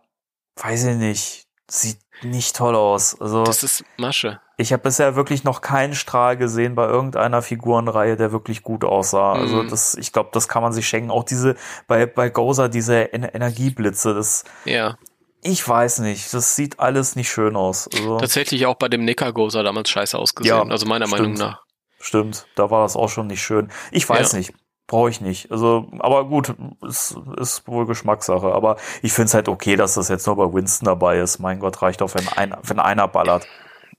weiß 0.55 0.85
ich 0.85 0.95
nicht, 0.95 1.47
sieht 1.69 1.99
nicht 2.23 2.55
toll 2.55 2.75
aus. 2.75 3.19
Also, 3.19 3.43
das 3.43 3.63
ist 3.63 3.83
Masche. 3.97 4.39
Ich 4.57 4.71
habe 4.73 4.83
bisher 4.83 5.15
wirklich 5.15 5.43
noch 5.43 5.61
keinen 5.61 5.95
Strahl 5.95 6.37
gesehen 6.37 6.75
bei 6.75 6.87
irgendeiner 6.87 7.41
Figurenreihe, 7.41 8.15
der 8.15 8.31
wirklich 8.31 8.61
gut 8.61 8.83
aussah. 8.83 9.33
Also 9.33 9.55
mhm. 9.55 9.59
Also 9.61 9.69
das, 9.71 9.95
ich 9.95 10.13
glaube, 10.13 10.29
das 10.33 10.47
kann 10.47 10.61
man 10.61 10.71
sich 10.71 10.87
schenken. 10.87 11.09
Auch 11.09 11.23
diese 11.23 11.55
bei 11.87 12.05
bei 12.05 12.29
Gozer 12.29 12.69
diese 12.69 13.11
en 13.13 13.23
Energieblitze, 13.23 14.13
das. 14.13 14.43
Ja. 14.65 14.97
Ich 15.43 15.67
weiß 15.67 15.99
nicht, 15.99 16.31
das 16.35 16.55
sieht 16.55 16.79
alles 16.79 17.15
nicht 17.15 17.31
schön 17.31 17.55
aus. 17.55 17.89
Also, 17.91 18.19
Tatsächlich 18.19 18.67
auch 18.67 18.75
bei 18.75 18.89
dem 18.89 19.03
Nicker 19.03 19.33
Gozer 19.33 19.63
damals 19.63 19.89
scheiße 19.89 20.15
ausgesehen, 20.15 20.55
ja, 20.55 20.71
also 20.71 20.85
meiner 20.85 21.07
stimmt. 21.07 21.21
Meinung 21.21 21.37
nach. 21.37 21.63
Stimmt, 21.99 22.45
da 22.55 22.69
war 22.69 22.83
das 22.83 22.95
auch 22.95 23.09
schon 23.09 23.25
nicht 23.27 23.41
schön. 23.41 23.71
Ich 23.91 24.07
weiß 24.07 24.33
ja. 24.33 24.37
nicht 24.37 24.53
brauche 24.91 25.09
ich 25.09 25.21
nicht. 25.21 25.49
Also, 25.49 25.87
aber 25.99 26.25
gut, 26.25 26.53
ist, 26.85 27.15
ist 27.39 27.65
wohl 27.65 27.85
Geschmackssache. 27.85 28.47
Aber 28.47 28.75
ich 29.01 29.13
finde 29.13 29.27
es 29.27 29.33
halt 29.33 29.47
okay, 29.47 29.77
dass 29.77 29.93
das 29.93 30.09
jetzt 30.09 30.27
nur 30.27 30.35
bei 30.35 30.53
Winston 30.53 30.85
dabei 30.85 31.19
ist. 31.19 31.39
Mein 31.39 31.59
Gott, 31.59 31.81
reicht 31.81 32.01
auch, 32.01 32.13
wenn, 32.13 32.27
ein, 32.27 32.53
wenn 32.63 32.77
einer 32.77 33.07
ballert. 33.07 33.47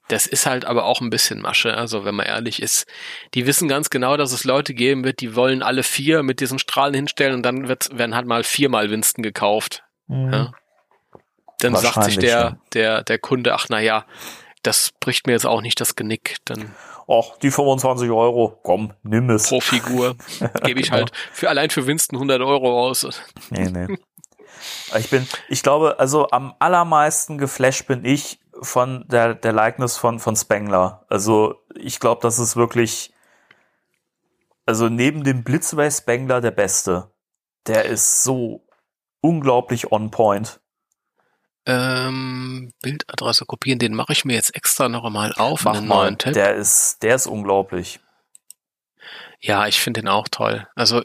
Das 0.09 0.27
ist 0.27 0.45
halt 0.45 0.67
aber 0.67 0.85
auch 0.85 1.01
ein 1.01 1.09
bisschen 1.09 1.41
Masche. 1.41 1.75
Also, 1.75 2.05
wenn 2.05 2.15
man 2.15 2.27
ehrlich 2.27 2.61
ist, 2.61 2.87
die 3.33 3.47
wissen 3.47 3.69
ganz 3.69 3.89
genau, 3.89 4.19
dass 4.19 4.33
es 4.33 4.45
Leute 4.45 4.75
geben 4.75 5.03
wird, 5.03 5.23
die 5.23 5.35
wollen 5.35 5.63
alle 5.63 5.83
vier 5.83 6.23
mit 6.23 6.41
diesen 6.41 6.59
Strahlen 6.59 6.93
hinstellen 6.93 7.37
und 7.37 7.43
dann 7.43 7.69
wird, 7.69 7.97
werden 7.97 8.15
halt 8.15 8.27
mal 8.27 8.45
viermal 8.45 8.91
Winston 8.91 9.23
gekauft. 9.23 9.85
Mhm. 10.09 10.31
Ja? 10.31 10.53
Dann 11.61 11.75
sagt 11.75 12.05
sich 12.05 12.19
der, 12.19 12.39
ja. 12.39 12.57
der, 12.75 13.03
der 13.03 13.19
Kunde, 13.19 13.55
ach, 13.55 13.67
na 13.71 13.81
ja, 13.81 14.05
das 14.63 14.93
bricht 15.01 15.27
mir 15.27 15.33
jetzt 15.33 15.47
auch 15.47 15.63
nicht 15.63 15.81
das 15.81 15.97
Genick. 15.97 16.37
Dann 16.45 16.75
ach, 17.09 17.37
die 17.43 17.51
25 17.51 18.11
Euro, 18.11 18.59
komm, 18.63 18.93
nimm 19.03 19.31
es. 19.31 19.49
Pro 19.49 19.61
Figur 19.61 20.17
gebe 20.63 20.81
ich 20.81 20.87
genau. 20.91 20.99
halt 20.99 21.13
für 21.33 21.49
allein 21.49 21.71
für 21.71 21.87
Winston 21.87 22.17
100 22.17 22.41
Euro 22.41 22.89
aus. 22.89 23.07
Nee, 23.51 23.71
nee. 23.71 23.99
Ich 24.97 25.11
bin, 25.11 25.27
ich 25.49 25.63
glaube, 25.63 25.99
also 25.99 26.29
am 26.31 26.55
allermeisten 26.59 27.39
geflasht 27.39 27.87
bin 27.87 28.05
ich 28.05 28.39
von 28.61 29.05
der, 29.09 29.35
der 29.35 29.53
Likeness 29.53 29.97
von, 29.97 30.21
von 30.21 30.37
Spengler. 30.37 31.05
Also 31.09 31.57
ich 31.75 31.99
glaube, 32.01 32.21
das 32.23 32.39
ist 32.39 32.57
wirklich, 32.57 33.13
also 34.67 34.89
neben 34.89 35.25
dem 35.25 35.43
Blitzway 35.43 35.91
Spengler 35.91 36.41
der 36.41 36.53
Beste. 36.53 37.11
Der 37.67 37.85
ist 37.85 38.23
so 38.23 38.67
unglaublich 39.21 39.93
on 39.93 40.11
point. 40.11 40.61
Ähm, 41.65 42.73
Bildadresse 42.83 43.47
kopieren, 43.47 43.79
den 43.79 43.95
mache 43.95 44.13
ich 44.13 44.25
mir 44.25 44.35
jetzt 44.35 44.55
extra 44.57 44.89
noch 44.89 45.05
einmal 45.05 45.33
auf. 45.35 45.65
Mach 45.65 45.81
mal, 45.81 46.05
neuen 46.05 46.19
Tab. 46.19 46.33
der 46.33 46.55
ist, 46.57 47.03
der 47.03 47.15
ist 47.15 47.27
unglaublich. 47.27 48.01
Ja, 49.41 49.67
ich 49.67 49.81
finde 49.81 50.01
den 50.01 50.09
auch 50.09 50.29
toll. 50.29 50.67
Also 50.75 51.03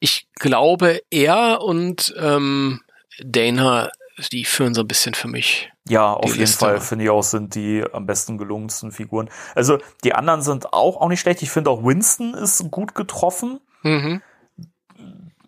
ich 0.00 0.28
glaube, 0.34 1.00
er 1.10 1.62
und 1.62 2.14
ähm, 2.18 2.80
Dana, 3.20 3.90
die 4.32 4.44
führen 4.44 4.74
so 4.74 4.82
ein 4.82 4.88
bisschen 4.88 5.14
für 5.14 5.28
mich. 5.28 5.72
Ja, 5.88 6.12
auf 6.12 6.30
jeden 6.30 6.40
Liste. 6.40 6.58
Fall 6.58 6.80
finde 6.80 7.04
ich 7.04 7.10
auch 7.10 7.22
sind 7.22 7.54
die 7.54 7.84
am 7.92 8.06
besten 8.06 8.38
gelungensten 8.38 8.92
Figuren. 8.92 9.28
Also 9.54 9.78
die 10.04 10.14
anderen 10.14 10.42
sind 10.42 10.72
auch 10.72 11.00
auch 11.00 11.08
nicht 11.08 11.20
schlecht. 11.20 11.42
Ich 11.42 11.50
finde 11.50 11.70
auch 11.70 11.84
Winston 11.84 12.34
ist 12.34 12.70
gut 12.70 12.94
getroffen. 12.94 13.60
Mhm. 13.82 14.22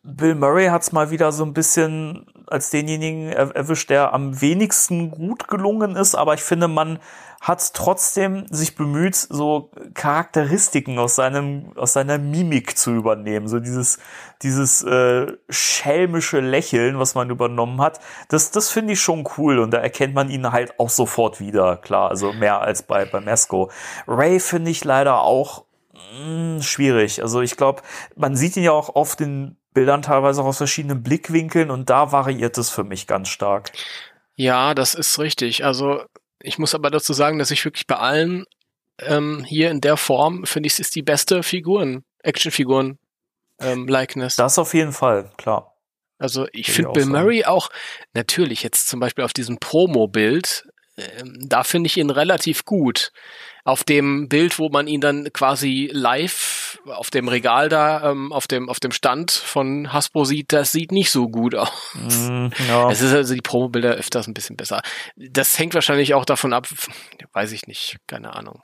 Bill 0.06 0.34
Murray 0.34 0.66
hat 0.66 0.82
es 0.82 0.92
mal 0.92 1.10
wieder 1.10 1.32
so 1.32 1.44
ein 1.44 1.54
bisschen 1.54 2.26
als 2.46 2.68
denjenigen 2.68 3.32
erwischt, 3.32 3.88
der 3.88 4.12
am 4.12 4.38
wenigsten 4.42 5.10
gut 5.10 5.48
gelungen 5.48 5.96
ist, 5.96 6.14
aber 6.14 6.34
ich 6.34 6.42
finde, 6.42 6.68
man 6.68 6.98
hat 7.40 7.72
trotzdem 7.74 8.46
sich 8.50 8.74
bemüht, 8.74 9.14
so 9.14 9.70
Charakteristiken 9.94 10.98
aus 10.98 11.14
seinem 11.14 11.72
aus 11.76 11.94
seiner 11.94 12.18
Mimik 12.18 12.76
zu 12.76 12.92
übernehmen, 12.92 13.48
so 13.48 13.60
dieses 13.60 13.98
dieses 14.42 14.82
äh, 14.82 15.32
schelmische 15.48 16.40
Lächeln, 16.40 16.98
was 16.98 17.14
man 17.14 17.30
übernommen 17.30 17.80
hat. 17.80 17.98
Das 18.28 18.50
das 18.50 18.70
finde 18.70 18.92
ich 18.92 19.00
schon 19.00 19.26
cool 19.38 19.58
und 19.58 19.72
da 19.72 19.78
erkennt 19.78 20.14
man 20.14 20.28
ihn 20.28 20.52
halt 20.52 20.78
auch 20.78 20.90
sofort 20.90 21.40
wieder, 21.40 21.78
klar, 21.78 22.10
also 22.10 22.32
mehr 22.34 22.60
als 22.60 22.82
bei 22.82 23.06
bei 23.06 23.20
Mesco. 23.20 23.70
Ray 24.06 24.38
finde 24.38 24.70
ich 24.70 24.84
leider 24.84 25.22
auch 25.22 25.64
mh, 25.94 26.56
hm, 26.56 26.62
schwierig. 26.62 27.22
Also 27.22 27.40
ich 27.40 27.56
glaube, 27.56 27.82
man 28.16 28.36
sieht 28.36 28.56
ihn 28.56 28.64
ja 28.64 28.72
auch 28.72 28.94
oft 28.94 29.20
in 29.20 29.56
Bildern 29.74 30.02
teilweise 30.02 30.40
auch 30.40 30.46
aus 30.46 30.56
verschiedenen 30.56 31.02
Blickwinkeln 31.02 31.70
und 31.70 31.90
da 31.90 32.12
variiert 32.12 32.56
es 32.56 32.70
für 32.70 32.84
mich 32.84 33.06
ganz 33.06 33.28
stark. 33.28 33.72
Ja, 34.36 34.74
das 34.74 34.94
ist 34.94 35.18
richtig. 35.18 35.64
Also 35.64 36.02
ich 36.40 36.58
muss 36.58 36.74
aber 36.74 36.90
dazu 36.90 37.12
sagen, 37.12 37.38
dass 37.38 37.50
ich 37.50 37.64
wirklich 37.64 37.86
bei 37.86 37.96
allen 37.96 38.46
ähm, 39.00 39.44
hier 39.44 39.70
in 39.70 39.80
der 39.80 39.96
Form 39.96 40.46
finde 40.46 40.68
ich, 40.68 40.74
es 40.74 40.80
ist 40.80 40.94
die 40.94 41.02
beste 41.02 41.42
Figuren, 41.42 42.04
Actionfiguren 42.22 42.98
ähm, 43.60 43.86
Likeness. 43.86 44.36
Das 44.36 44.58
auf 44.58 44.74
jeden 44.74 44.92
Fall, 44.92 45.30
klar. 45.36 45.74
Also 46.18 46.46
ich 46.52 46.70
finde 46.70 46.92
Bill. 46.92 47.06
Murray 47.06 47.44
auch 47.44 47.70
natürlich 48.14 48.62
jetzt 48.62 48.88
zum 48.88 49.00
Beispiel 49.00 49.24
auf 49.24 49.32
diesem 49.32 49.58
Promo-Bild, 49.58 50.66
ähm, 50.96 51.36
da 51.48 51.64
finde 51.64 51.88
ich 51.88 51.96
ihn 51.96 52.10
relativ 52.10 52.64
gut 52.64 53.10
auf 53.64 53.82
dem 53.82 54.28
Bild, 54.28 54.58
wo 54.58 54.68
man 54.68 54.86
ihn 54.86 55.00
dann 55.00 55.32
quasi 55.32 55.88
live 55.90 56.78
auf 56.86 57.10
dem 57.10 57.28
Regal 57.28 57.70
da, 57.70 58.10
ähm, 58.10 58.30
auf 58.30 58.46
dem, 58.46 58.68
auf 58.68 58.78
dem 58.78 58.92
Stand 58.92 59.32
von 59.32 59.90
Hasbro 59.92 60.24
sieht, 60.24 60.52
das 60.52 60.70
sieht 60.70 60.92
nicht 60.92 61.10
so 61.10 61.28
gut 61.28 61.54
aus. 61.54 61.94
Mm, 61.94 62.48
ja. 62.68 62.90
Es 62.90 63.00
ist 63.00 63.14
also 63.14 63.34
die 63.34 63.40
Promobilder 63.40 63.94
öfters 63.94 64.26
ein 64.26 64.34
bisschen 64.34 64.56
besser. 64.56 64.82
Das 65.16 65.58
hängt 65.58 65.74
wahrscheinlich 65.74 66.12
auch 66.12 66.26
davon 66.26 66.52
ab, 66.52 66.68
weiß 67.32 67.52
ich 67.52 67.66
nicht, 67.66 67.96
keine 68.06 68.36
Ahnung. 68.36 68.62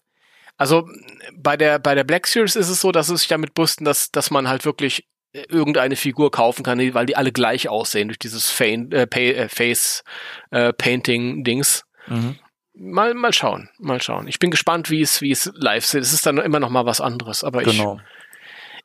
Also 0.59 0.87
bei 1.35 1.57
der, 1.57 1.79
bei 1.79 1.95
der 1.95 2.05
Black 2.05 2.27
Series 2.27 2.55
ist 2.55 2.69
es 2.69 2.83
so, 2.83 2.93
dass 2.93 3.09
es 3.09 3.21
sich 3.21 3.29
damit 3.29 3.55
brüsten, 3.55 3.87
dass, 3.87 4.11
dass 4.11 4.31
man 4.31 4.49
halt 4.49 4.67
wirklich 4.67 5.07
irgendeine 5.33 5.97
Figur 5.97 6.31
kaufen 6.31 6.63
kann, 6.63 6.79
weil 6.93 7.07
die 7.07 7.17
alle 7.17 7.33
gleich 7.33 7.71
aussehen 7.71 8.09
durch 8.09 8.19
dieses 8.19 8.61
äh, 8.61 8.75
äh, 8.75 9.49
Face 9.49 10.05
äh, 10.51 10.75
Painting 10.75 11.43
Dings. 11.45 11.85
Mhm 12.07 12.37
mal, 12.75 13.15
mal 13.15 13.33
schauen, 13.33 13.69
mal 13.79 14.01
schauen. 14.01 14.27
Ich 14.29 14.39
bin 14.39 14.51
gespannt, 14.51 14.91
wie 14.91 15.03
es, 15.03 15.21
wie 15.21 15.31
es 15.31 15.51
live 15.55 15.85
ist. 15.85 15.95
Es 15.95 16.13
ist 16.13 16.27
dann 16.27 16.39
immer 16.39 16.61
noch 16.61 16.71
mal 16.71 16.87
was 16.87 17.01
anderes, 17.01 17.45
aber 17.45 17.63
genau. 17.63 18.01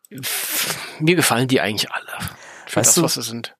ich, 0.10 0.22
mir 1.00 1.16
gefallen 1.16 1.48
die 1.48 1.62
eigentlich 1.62 1.92
alle. 1.92 2.12
Für 2.68 2.78
weißt 2.78 2.90
das, 2.90 2.96
du, 2.96 3.04
was 3.04 3.14
sie 3.16 3.22
sind. 3.22 3.56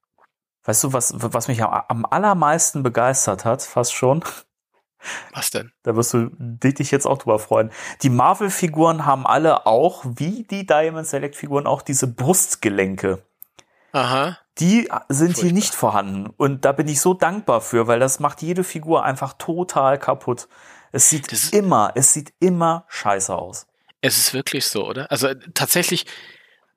Weißt 0.64 0.84
du, 0.84 0.94
was, 0.94 1.14
was 1.16 1.48
mich 1.48 1.62
am 1.64 2.06
allermeisten 2.06 2.82
begeistert 2.82 3.46
hat, 3.46 3.62
fast 3.62 3.94
schon? 3.94 4.24
Was 5.34 5.52
denn? 5.52 5.72
Da 5.84 5.96
wirst 5.96 6.14
du 6.14 6.32
dich 6.40 6.90
jetzt 6.90 7.06
auch 7.06 7.20
drüber 7.20 7.38
freuen. 7.38 7.72
Die 8.02 8.10
Marvel-Figuren 8.10 9.06
haben 9.06 9.28
alle 9.28 9.68
auch, 9.68 10.04
wie 10.06 10.44
die 10.44 10.66
Diamond 10.66 11.06
Select-Figuren, 11.06 11.68
auch 11.68 11.84
diese 11.84 12.08
Brustgelenke. 12.08 13.24
Aha. 13.96 14.38
Die 14.60 14.90
sind 15.08 15.28
Furchtbar. 15.28 15.44
hier 15.44 15.54
nicht 15.54 15.74
vorhanden. 15.74 16.34
Und 16.36 16.66
da 16.66 16.74
bin 16.74 16.90
ich 16.90 17.00
so 17.00 17.14
dankbar 17.14 17.62
für, 17.62 17.88
weil 17.88 18.00
das 18.00 18.20
macht 18.20 18.42
jede 18.42 18.66
Figur 18.66 19.06
einfach 19.06 19.34
total 19.34 19.98
kaputt. 19.98 20.50
Es 20.92 21.10
sieht 21.10 21.32
das 21.32 21.50
immer, 21.52 21.94
es 21.96 22.12
sieht 22.12 22.34
immer 22.42 22.86
scheiße 22.90 23.34
aus. 23.34 23.68
Es 24.02 24.18
ist 24.18 24.34
wirklich 24.34 24.66
so, 24.66 24.86
oder? 24.86 25.10
Also 25.12 25.34
tatsächlich, 25.54 26.06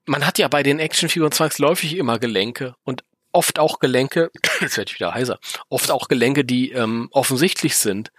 man 0.06 0.24
hat 0.24 0.38
ja 0.38 0.46
bei 0.46 0.62
den 0.62 0.78
Actionfiguren 0.78 1.32
zwangsläufig 1.32 1.96
immer 1.96 2.20
Gelenke 2.20 2.76
und 2.84 3.02
oft 3.32 3.58
auch 3.58 3.80
Gelenke, 3.80 4.30
jetzt 4.60 4.76
werde 4.76 4.90
ich 4.92 4.98
wieder 5.00 5.12
heiser, 5.12 5.40
oft 5.68 5.90
auch 5.90 6.06
Gelenke, 6.06 6.44
die 6.44 6.70
ähm, 6.70 7.08
offensichtlich 7.10 7.76
sind. 7.76 8.12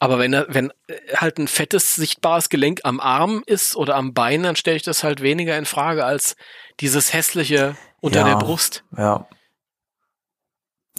Aber 0.00 0.18
wenn, 0.18 0.32
wenn 0.48 0.70
äh, 0.86 0.94
halt 1.16 1.38
ein 1.38 1.48
fettes, 1.48 1.96
sichtbares 1.96 2.48
Gelenk 2.48 2.80
am 2.84 2.98
Arm 2.98 3.42
ist 3.44 3.76
oder 3.76 3.96
am 3.96 4.14
Bein, 4.14 4.42
dann 4.42 4.56
stelle 4.56 4.76
ich 4.76 4.82
das 4.82 5.04
halt 5.04 5.20
weniger 5.20 5.58
in 5.58 5.66
Frage 5.66 6.06
als 6.06 6.34
dieses 6.80 7.12
hässliche 7.12 7.76
unter 8.00 8.20
ja, 8.20 8.28
der 8.28 8.36
Brust. 8.36 8.84
Ja. 8.96 9.26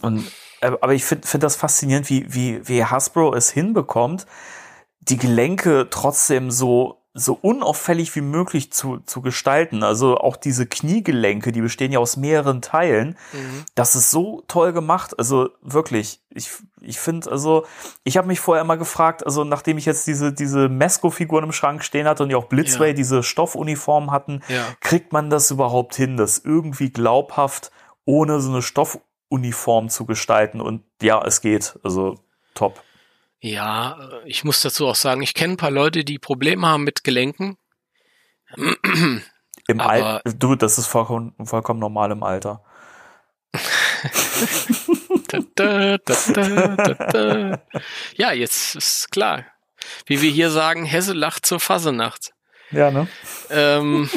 Und, 0.01 0.31
äh, 0.61 0.71
aber 0.81 0.93
ich 0.93 1.03
finde 1.03 1.27
find 1.27 1.43
das 1.43 1.55
faszinierend, 1.55 2.09
wie, 2.09 2.33
wie, 2.33 2.67
wie 2.67 2.83
Hasbro 2.83 3.33
es 3.33 3.49
hinbekommt, 3.49 4.25
die 4.99 5.17
Gelenke 5.17 5.87
trotzdem 5.89 6.51
so 6.51 6.99
so 7.13 7.37
unauffällig 7.41 8.15
wie 8.15 8.21
möglich 8.21 8.71
zu, 8.71 8.99
zu 8.99 9.21
gestalten. 9.21 9.83
Also 9.83 10.17
auch 10.17 10.37
diese 10.37 10.67
Kniegelenke, 10.67 11.51
die 11.51 11.61
bestehen 11.61 11.91
ja 11.91 11.99
aus 11.99 12.17
mehreren 12.17 12.61
Teilen. 12.61 13.17
Mhm. 13.33 13.65
Das 13.75 13.95
ist 13.95 14.11
so 14.11 14.43
toll 14.47 14.73
gemacht. 14.73 15.17
Also 15.17 15.49
wirklich, 15.61 16.21
ich, 16.29 16.51
ich 16.81 16.99
finde, 16.99 17.31
also, 17.31 17.65
ich 18.03 18.17
habe 18.17 18.27
mich 18.27 18.39
vorher 18.39 18.63
immer 18.63 18.77
gefragt, 18.77 19.25
also 19.25 19.43
nachdem 19.43 19.77
ich 19.77 19.85
jetzt 19.85 20.07
diese, 20.07 20.33
diese 20.33 20.69
Mesco-Figuren 20.69 21.45
im 21.45 21.51
Schrank 21.51 21.83
stehen 21.83 22.07
hatte 22.07 22.23
und 22.23 22.29
die 22.29 22.35
auch 22.35 22.45
Blitzway 22.45 22.89
ja. 22.89 22.93
diese 22.93 23.23
Stoffuniform 23.23 24.11
hatten, 24.11 24.41
ja. 24.47 24.65
kriegt 24.79 25.13
man 25.13 25.29
das 25.29 25.51
überhaupt 25.51 25.95
hin, 25.95 26.17
das 26.17 26.39
irgendwie 26.39 26.91
glaubhaft 26.91 27.71
ohne 28.05 28.39
so 28.39 28.49
eine 28.49 28.61
Stoffuniform 28.61 29.89
zu 29.89 30.05
gestalten? 30.05 30.61
Und 30.61 30.83
ja, 31.01 31.23
es 31.25 31.41
geht. 31.41 31.79
Also 31.83 32.19
top. 32.53 32.81
Ja, 33.41 33.97
äh, 33.99 34.27
ich 34.27 34.43
muss 34.43 34.61
dazu 34.61 34.87
auch 34.87 34.95
sagen, 34.95 35.21
ich 35.21 35.33
kenne 35.33 35.53
ein 35.53 35.57
paar 35.57 35.71
Leute, 35.71 36.03
die 36.03 36.19
Probleme 36.19 36.67
haben 36.67 36.83
mit 36.83 37.03
Gelenken. 37.03 37.57
Im 39.67 39.79
Alter, 39.79 40.21
du, 40.25 40.55
das 40.55 40.77
ist 40.77 40.87
vollkommen, 40.87 41.33
vollkommen 41.45 41.79
normal 41.79 42.11
im 42.11 42.23
Alter. 42.23 42.63
Da, 45.27 45.97
da. 47.13 47.61
Ja, 48.15 48.31
jetzt 48.31 48.75
ist 48.75 49.11
klar. 49.11 49.45
Wie 50.05 50.21
wir 50.21 50.31
hier 50.31 50.49
sagen, 50.49 50.85
Hesse 50.85 51.13
lacht 51.13 51.45
zur 51.45 51.59
Fasenacht. 51.59 52.33
Ja, 52.71 52.91
ne? 52.91 53.07
Ähm, 53.49 54.09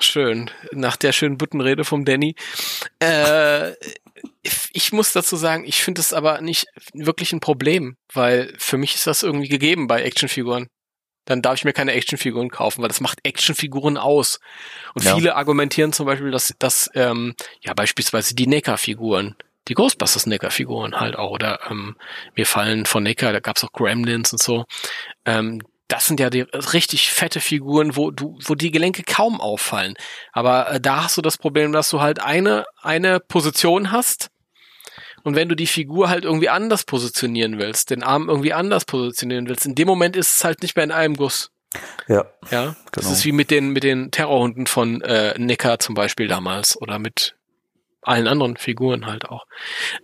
schön. 0.00 0.50
Nach 0.72 0.96
der 0.96 1.12
schönen 1.12 1.38
Buttenrede 1.38 1.84
vom 1.84 2.04
Danny. 2.04 2.34
Äh, 2.98 3.72
ich 4.72 4.92
muss 4.92 5.12
dazu 5.12 5.36
sagen, 5.36 5.64
ich 5.64 5.82
finde 5.82 6.00
es 6.00 6.12
aber 6.12 6.40
nicht 6.40 6.66
wirklich 6.92 7.32
ein 7.32 7.40
Problem, 7.40 7.96
weil 8.12 8.54
für 8.58 8.76
mich 8.76 8.94
ist 8.94 9.06
das 9.06 9.22
irgendwie 9.22 9.48
gegeben 9.48 9.86
bei 9.86 10.02
Actionfiguren. 10.02 10.68
Dann 11.24 11.42
darf 11.42 11.54
ich 11.54 11.64
mir 11.64 11.72
keine 11.72 11.92
Actionfiguren 11.92 12.50
kaufen, 12.50 12.82
weil 12.82 12.88
das 12.88 13.00
macht 13.00 13.20
Actionfiguren 13.24 13.96
aus. 13.96 14.40
Und 14.94 15.04
Ja. 15.04 15.14
viele 15.14 15.36
argumentieren 15.36 15.92
zum 15.92 16.06
Beispiel, 16.06 16.30
dass, 16.30 16.54
dass 16.58 16.90
ähm, 16.94 17.34
ja 17.60 17.74
beispielsweise 17.74 18.34
die 18.34 18.46
NECA-Figuren, 18.46 19.36
die 19.68 19.74
Ghostbusters 19.74 20.26
NECA-Figuren 20.26 21.00
halt 21.00 21.16
auch, 21.16 21.30
oder 21.30 21.60
ähm, 21.70 21.96
mir 22.36 22.46
fallen 22.46 22.86
von 22.86 23.02
NECA, 23.02 23.32
da 23.32 23.40
gab's 23.40 23.64
auch 23.64 23.72
Gremlins 23.72 24.32
und 24.32 24.42
so, 24.42 24.64
ähm, 25.24 25.62
das 25.88 26.06
sind 26.06 26.18
ja 26.18 26.30
die 26.30 26.40
richtig 26.40 27.10
fette 27.10 27.40
Figuren, 27.40 27.96
wo 27.96 28.10
du, 28.10 28.38
wo 28.44 28.54
die 28.54 28.70
Gelenke 28.70 29.02
kaum 29.02 29.40
auffallen. 29.40 29.94
Aber 30.32 30.70
äh, 30.70 30.80
da 30.80 31.04
hast 31.04 31.16
du 31.16 31.22
das 31.22 31.36
Problem, 31.38 31.72
dass 31.72 31.90
du 31.90 32.00
halt 32.00 32.20
eine, 32.20 32.64
eine 32.82 33.20
Position 33.20 33.92
hast. 33.92 34.28
Und 35.24 35.34
wenn 35.34 35.48
du 35.48 35.56
die 35.56 35.66
Figur 35.66 36.08
halt 36.08 36.24
irgendwie 36.24 36.48
anders 36.50 36.84
positionieren 36.84 37.58
willst, 37.58 37.90
den 37.90 38.02
Arm 38.04 38.28
irgendwie 38.28 38.52
anders 38.52 38.84
positionieren 38.84 39.48
willst, 39.48 39.66
in 39.66 39.74
dem 39.74 39.88
Moment 39.88 40.14
ist 40.16 40.36
es 40.36 40.44
halt 40.44 40.62
nicht 40.62 40.76
mehr 40.76 40.84
in 40.84 40.92
einem 40.92 41.16
Guss. 41.16 41.50
Ja. 42.06 42.26
Ja, 42.52 42.76
das 42.92 43.04
Genau. 43.04 43.12
ist 43.16 43.24
wie 43.24 43.32
mit 43.32 43.50
den 43.50 43.70
mit 43.70 43.82
den 43.82 44.10
Terrorhunden 44.12 44.66
von 44.68 45.00
äh, 45.02 45.36
Necker 45.38 45.80
zum 45.80 45.94
Beispiel 45.96 46.28
damals 46.28 46.80
oder 46.80 46.98
mit 47.00 47.34
allen 48.02 48.28
anderen 48.28 48.56
Figuren 48.56 49.06
halt 49.06 49.24
auch. 49.28 49.44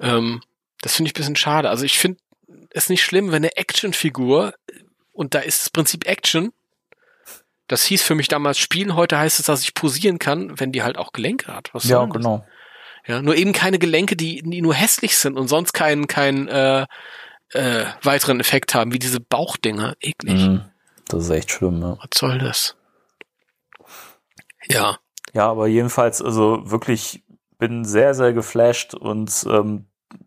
Ähm, 0.01 0.43
das 0.81 0.97
finde 0.97 1.09
ich 1.09 1.13
ein 1.15 1.21
bisschen 1.21 1.37
schade. 1.37 1.69
Also 1.71 1.85
ich 1.85 1.99
finde 1.99 2.19
es 2.71 2.89
nicht 2.89 3.05
schlimm, 3.05 3.29
wenn 3.29 3.37
eine 3.45 3.57
Actionfigur 3.57 4.55
und 5.13 5.35
da 5.35 5.41
ist 5.41 5.63
das 5.63 5.71
Prinzip 5.71 6.07
Action. 6.09 6.53
Das 7.69 7.85
hieß 7.85 8.03
für 8.03 8.15
mich 8.17 8.27
damals 8.27 8.59
Spielen. 8.59 8.97
Heute 8.97 9.19
heißt 9.19 9.39
es, 9.39 9.47
dass 9.47 9.63
ich 9.63 9.75
posieren 9.75 10.19
kann, 10.19 10.59
wenn 10.59 10.73
die 10.73 10.83
halt 10.83 10.97
auch 10.99 11.13
Gelenke 11.13 11.55
hat. 11.55 11.71
Was 11.73 11.85
Ja, 11.85 12.05
denn 12.05 12.23
das? 12.23 12.41
Ja, 13.11 13.21
nur 13.23 13.35
eben 13.35 13.53
keine 13.53 13.81
Gelenke, 13.81 14.15
die, 14.15 14.41
die 14.41 14.63
nur 14.63 14.73
hässlich 14.75 15.19
sind 15.19 15.37
und 15.37 15.49
sonst 15.49 15.73
keinen 15.73 16.07
keinen 16.07 16.47
äh, 16.47 16.87
äh, 17.53 17.85
weiteren 18.05 18.39
Effekt 18.39 18.73
haben, 18.73 18.93
wie 18.93 19.01
diese 19.01 19.19
Bauchdinger. 19.19 19.97
Eklig. 20.01 20.35
Mhm. 20.41 20.63
Das 21.09 21.25
ist 21.25 21.31
echt 21.31 21.51
schlimm, 21.51 21.81
ne? 21.81 21.99
Was 22.01 22.17
soll 22.17 22.39
das? 22.39 22.77
Ja. 24.69 24.99
Ja, 25.33 25.49
aber 25.51 25.67
jedenfalls, 25.67 26.23
also 26.23 26.71
wirklich 26.71 27.25
bin 27.59 27.85
sehr, 27.85 28.15
sehr 28.15 28.33
geflasht 28.33 28.95
und 28.95 29.45
ähm, 29.51 29.87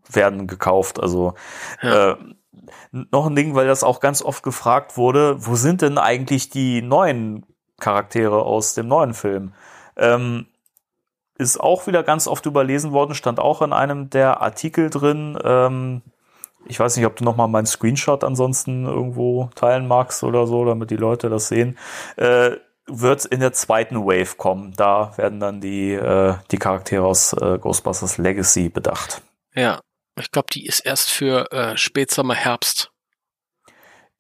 werden 0.10 0.46
gekauft. 0.48 1.00
Also 1.00 1.36
Ja. 1.82 2.12
äh, 2.12 2.18
noch 2.92 3.28
ein 3.28 3.36
Ding, 3.38 3.56
weil 3.56 3.66
das 3.68 3.84
auch 3.86 4.02
ganz 4.02 4.22
oft 4.22 4.44
gefragt 4.44 4.98
wurde, 4.98 5.38
wo 5.46 5.56
sind 5.56 5.82
denn 5.82 5.98
eigentlich 5.98 6.50
die 6.50 6.82
neuen 6.82 7.46
Charaktere 7.80 8.44
aus 8.44 8.74
dem 8.74 8.88
neuen 8.90 9.14
Film? 9.14 9.54
Ähm, 9.96 10.48
ist 11.38 11.60
auch 11.60 11.88
wieder 11.88 12.04
ganz 12.04 12.28
oft 12.28 12.46
überlesen 12.46 12.92
worden, 12.92 13.16
stand 13.16 13.40
auch 13.40 13.62
in 13.62 13.74
einem 13.74 14.10
der 14.10 14.42
Artikel 14.42 14.90
drin. 14.90 15.38
Ähm, 15.44 16.02
ich 16.66 16.80
weiß 16.80 16.96
nicht, 16.96 17.06
ob 17.06 17.16
du 17.16 17.24
noch 17.24 17.36
mal 17.36 17.48
meinen 17.48 17.66
Screenshot 17.66 18.24
ansonsten 18.24 18.86
irgendwo 18.86 19.50
teilen 19.56 19.88
magst 19.88 20.24
oder 20.24 20.48
so, 20.48 20.64
damit 20.66 20.92
die 20.92 20.96
Leute 20.96 21.30
das 21.30 21.48
sehen. 21.48 21.78
Äh, 22.16 22.52
wird 22.86 23.26
in 23.26 23.40
der 23.40 23.54
zweiten 23.54 24.06
Wave 24.06 24.36
kommen. 24.38 24.74
Da 24.76 25.14
werden 25.18 25.40
dann 25.40 25.62
die, 25.62 25.94
äh, 25.94 26.36
die 26.52 26.58
Charaktere 26.58 27.06
aus 27.06 27.34
äh, 27.34 27.58
Ghostbusters 27.60 28.18
Legacy 28.18 28.70
bedacht. 28.70 29.22
Ja, 29.56 29.80
ich 30.20 30.32
glaube, 30.32 30.48
die 30.52 30.66
ist 30.66 30.80
erst 30.80 31.10
für 31.10 31.52
äh, 31.52 31.78
Spätsommer, 31.78 32.36
Herbst. 32.36 32.93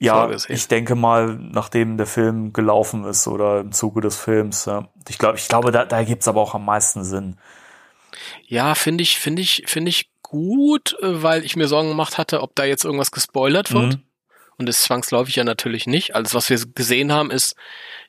Ja, 0.03 0.29
ich 0.49 0.67
denke 0.67 0.95
mal, 0.95 1.37
nachdem 1.39 1.95
der 1.95 2.05
Film 2.05 2.51
gelaufen 2.51 3.05
ist 3.05 3.25
oder 3.27 3.61
im 3.61 3.71
Zuge 3.71 4.01
des 4.01 4.17
Films. 4.17 4.65
Ja. 4.65 4.89
Ich 5.07 5.17
glaube, 5.17 5.37
ich 5.37 5.47
glaube, 5.47 5.71
da, 5.71 5.85
da 5.85 6.03
gibt's 6.03 6.27
aber 6.27 6.41
auch 6.41 6.55
am 6.55 6.65
meisten 6.65 7.05
Sinn. 7.05 7.37
Ja, 8.45 8.75
finde 8.75 9.01
ich, 9.01 9.17
finde 9.17 9.41
ich, 9.41 9.63
finde 9.65 9.89
ich 9.89 10.11
gut, 10.21 10.97
äh, 11.01 11.23
weil 11.23 11.45
ich 11.45 11.55
mir 11.55 11.67
Sorgen 11.67 11.87
gemacht 11.87 12.17
hatte, 12.17 12.41
ob 12.41 12.53
da 12.55 12.65
jetzt 12.65 12.83
irgendwas 12.83 13.11
gespoilert 13.11 13.71
wird. 13.73 13.95
Mhm. 13.95 14.03
Und 14.57 14.67
das 14.67 14.83
zwangsläufig 14.83 15.35
ja 15.35 15.45
natürlich 15.45 15.87
nicht. 15.87 16.15
Alles, 16.15 16.33
was 16.33 16.49
wir 16.49 16.59
gesehen 16.75 17.13
haben, 17.13 17.31
ist 17.31 17.55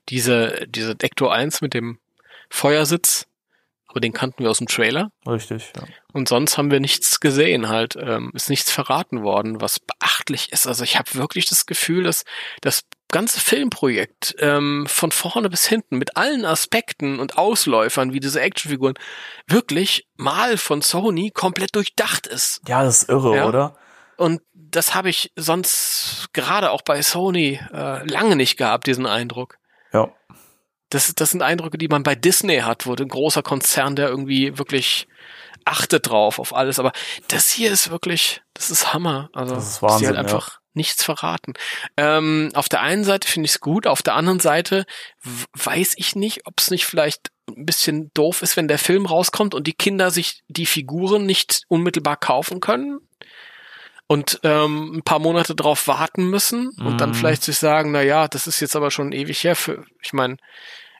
diese, 0.08 0.66
diese 0.68 0.96
Ecto 0.98 1.28
1 1.28 1.60
mit 1.60 1.74
dem 1.74 1.98
Feuersitz. 2.50 3.26
Aber 3.94 4.00
den 4.00 4.12
kannten 4.12 4.42
wir 4.42 4.50
aus 4.50 4.58
dem 4.58 4.66
Trailer. 4.66 5.12
Richtig, 5.24 5.70
ja. 5.76 5.84
Und 6.12 6.28
sonst 6.28 6.58
haben 6.58 6.72
wir 6.72 6.80
nichts 6.80 7.20
gesehen 7.20 7.68
halt. 7.68 7.94
Ähm, 7.94 8.32
ist 8.34 8.50
nichts 8.50 8.72
verraten 8.72 9.22
worden, 9.22 9.60
was 9.60 9.78
beachtlich 9.78 10.50
ist. 10.50 10.66
Also 10.66 10.82
ich 10.82 10.98
habe 10.98 11.14
wirklich 11.14 11.46
das 11.46 11.64
Gefühl, 11.64 12.02
dass 12.02 12.24
das 12.60 12.82
ganze 13.12 13.38
Filmprojekt 13.38 14.34
ähm, 14.40 14.86
von 14.88 15.12
vorne 15.12 15.48
bis 15.48 15.64
hinten 15.68 15.96
mit 15.98 16.16
allen 16.16 16.44
Aspekten 16.44 17.20
und 17.20 17.38
Ausläufern 17.38 18.12
wie 18.12 18.18
diese 18.18 18.40
Actionfiguren 18.40 18.94
wirklich 19.46 20.08
mal 20.16 20.56
von 20.56 20.82
Sony 20.82 21.30
komplett 21.30 21.76
durchdacht 21.76 22.26
ist. 22.26 22.62
Ja, 22.66 22.82
das 22.82 23.02
ist 23.02 23.08
irre, 23.10 23.36
Ja. 23.36 23.46
oder? 23.46 23.76
Und 24.16 24.40
das 24.52 24.96
habe 24.96 25.08
ich 25.08 25.30
sonst 25.36 26.30
gerade 26.32 26.72
auch 26.72 26.82
bei 26.82 27.00
Sony 27.00 27.60
äh, 27.72 28.04
lange 28.10 28.34
nicht 28.34 28.56
gehabt, 28.56 28.88
diesen 28.88 29.06
Eindruck. 29.06 29.58
Ja. 29.92 30.12
Das, 30.94 31.14
das 31.14 31.30
sind 31.30 31.42
Eindrücke, 31.42 31.78
die 31.78 31.88
man 31.88 32.02
bei 32.02 32.14
Disney 32.14 32.58
hat, 32.60 32.86
wo 32.86 32.94
ein 32.94 33.08
großer 33.08 33.42
Konzern, 33.42 33.96
der 33.96 34.08
irgendwie 34.08 34.58
wirklich 34.58 35.06
achtet 35.64 36.08
drauf 36.08 36.38
auf 36.38 36.54
alles. 36.54 36.78
Aber 36.78 36.92
das 37.28 37.50
hier 37.50 37.70
ist 37.72 37.90
wirklich, 37.90 38.42
das 38.54 38.70
ist 38.70 38.92
Hammer. 38.92 39.30
Also 39.32 39.54
Das 39.54 39.64
ist 39.68 39.82
dass 39.82 39.98
die 39.98 40.06
halt 40.06 40.16
Wahnsinn, 40.16 40.16
einfach 40.16 40.60
nichts 40.74 41.04
verraten. 41.04 41.54
Ähm, 41.96 42.50
auf 42.54 42.68
der 42.68 42.80
einen 42.82 43.04
Seite 43.04 43.28
finde 43.28 43.46
ich 43.46 43.52
es 43.52 43.60
gut, 43.60 43.86
auf 43.86 44.02
der 44.02 44.14
anderen 44.14 44.40
Seite 44.40 44.84
weiß 45.54 45.94
ich 45.96 46.16
nicht, 46.16 46.46
ob 46.46 46.54
es 46.58 46.70
nicht 46.70 46.84
vielleicht 46.84 47.30
ein 47.48 47.64
bisschen 47.64 48.10
doof 48.14 48.42
ist, 48.42 48.56
wenn 48.56 48.68
der 48.68 48.78
Film 48.78 49.06
rauskommt 49.06 49.54
und 49.54 49.66
die 49.66 49.72
Kinder 49.74 50.10
sich 50.10 50.42
die 50.48 50.66
Figuren 50.66 51.26
nicht 51.26 51.62
unmittelbar 51.68 52.16
kaufen 52.16 52.58
können 52.60 52.98
und 54.06 54.40
ähm, 54.42 54.96
ein 54.96 55.02
paar 55.02 55.20
Monate 55.20 55.54
drauf 55.54 55.86
warten 55.86 56.28
müssen 56.28 56.70
und 56.84 57.00
dann 57.00 57.10
Mhm. 57.10 57.14
vielleicht 57.14 57.42
sich 57.44 57.56
sagen, 57.58 57.92
na 57.92 58.02
ja, 58.02 58.26
das 58.28 58.46
ist 58.46 58.60
jetzt 58.60 58.76
aber 58.76 58.90
schon 58.90 59.12
ewig 59.12 59.44
her 59.44 59.56
für, 59.56 59.84
ich 60.02 60.12
meine, 60.12 60.36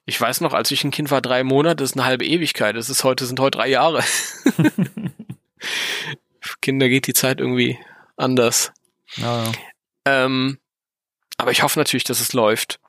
ich 0.07 0.21
weiß 0.21 0.41
noch, 0.43 0.53
als 0.53 0.71
ich 0.71 0.85
ein 0.85 0.91
Kind 0.91 1.11
war, 1.11 1.23
drei 1.23 1.45
Monate, 1.45 1.77
das 1.77 1.91
ist 1.91 1.97
eine 1.97 2.05
halbe 2.05 2.27
Ewigkeit. 2.27 2.77
Das 2.77 2.91
ist 2.91 3.05
heute, 3.05 3.25
sind 3.25 3.41
heute 3.41 3.59
drei 3.59 3.69
Jahre. 3.69 4.03
Für 6.41 6.59
Kinder 6.61 6.89
geht 6.89 7.07
die 7.07 7.15
Zeit 7.15 7.41
irgendwie 7.41 7.79
anders. 8.17 8.73
Ja, 9.17 9.45
ja. 9.45 9.53
Ähm, 10.05 10.59
aber 11.39 11.51
ich 11.51 11.63
hoffe 11.63 11.79
natürlich, 11.79 12.05
dass 12.05 12.21
es 12.21 12.33
läuft. 12.33 12.81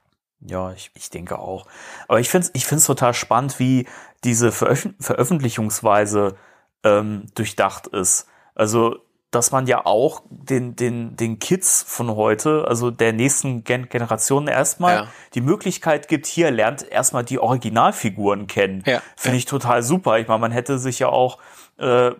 Ja, 0.41 0.73
ich, 0.73 0.91
ich 0.95 1.09
denke 1.09 1.39
auch. 1.39 1.65
Aber 2.07 2.19
ich 2.19 2.29
finde 2.29 2.47
es 2.47 2.51
ich 2.53 2.65
find's 2.65 2.85
total 2.85 3.13
spannend, 3.13 3.59
wie 3.59 3.87
diese 4.23 4.51
Veröf 4.51 4.89
Veröffentlichungsweise 4.99 6.37
ähm, 6.83 7.27
durchdacht 7.33 7.87
ist. 7.87 8.27
Also, 8.53 9.04
dass 9.35 9.51
man 9.51 9.67
ja 9.67 9.85
auch 9.85 10.21
den, 10.29 10.75
den, 10.75 11.15
den 11.17 11.37
Kids 11.39 11.83
von 11.87 12.15
heute, 12.15 12.65
also 12.67 12.89
der 12.89 13.13
nächsten 13.13 13.63
Gen 13.63 13.89
Generation 13.89 14.47
erstmal 14.47 14.95
Ja. 14.95 15.07
die 15.33 15.41
Möglichkeit 15.41 16.07
gibt, 16.07 16.25
hier 16.25 16.49
lernt 16.51 16.89
erstmal 16.89 17.23
die 17.25 17.37
Originalfiguren 17.39 18.47
kennen. 18.47 18.81
Ja, 18.85 19.01
Finde 19.15 19.37
ich 19.37 19.45
total 19.45 19.83
super. 19.83 20.17
Ich 20.19 20.27
meine, 20.27 20.39
man 20.39 20.51
hätte 20.51 20.79
sich 20.79 20.99
ja 20.99 21.09
auch 21.09 21.37
äh, 21.77 22.11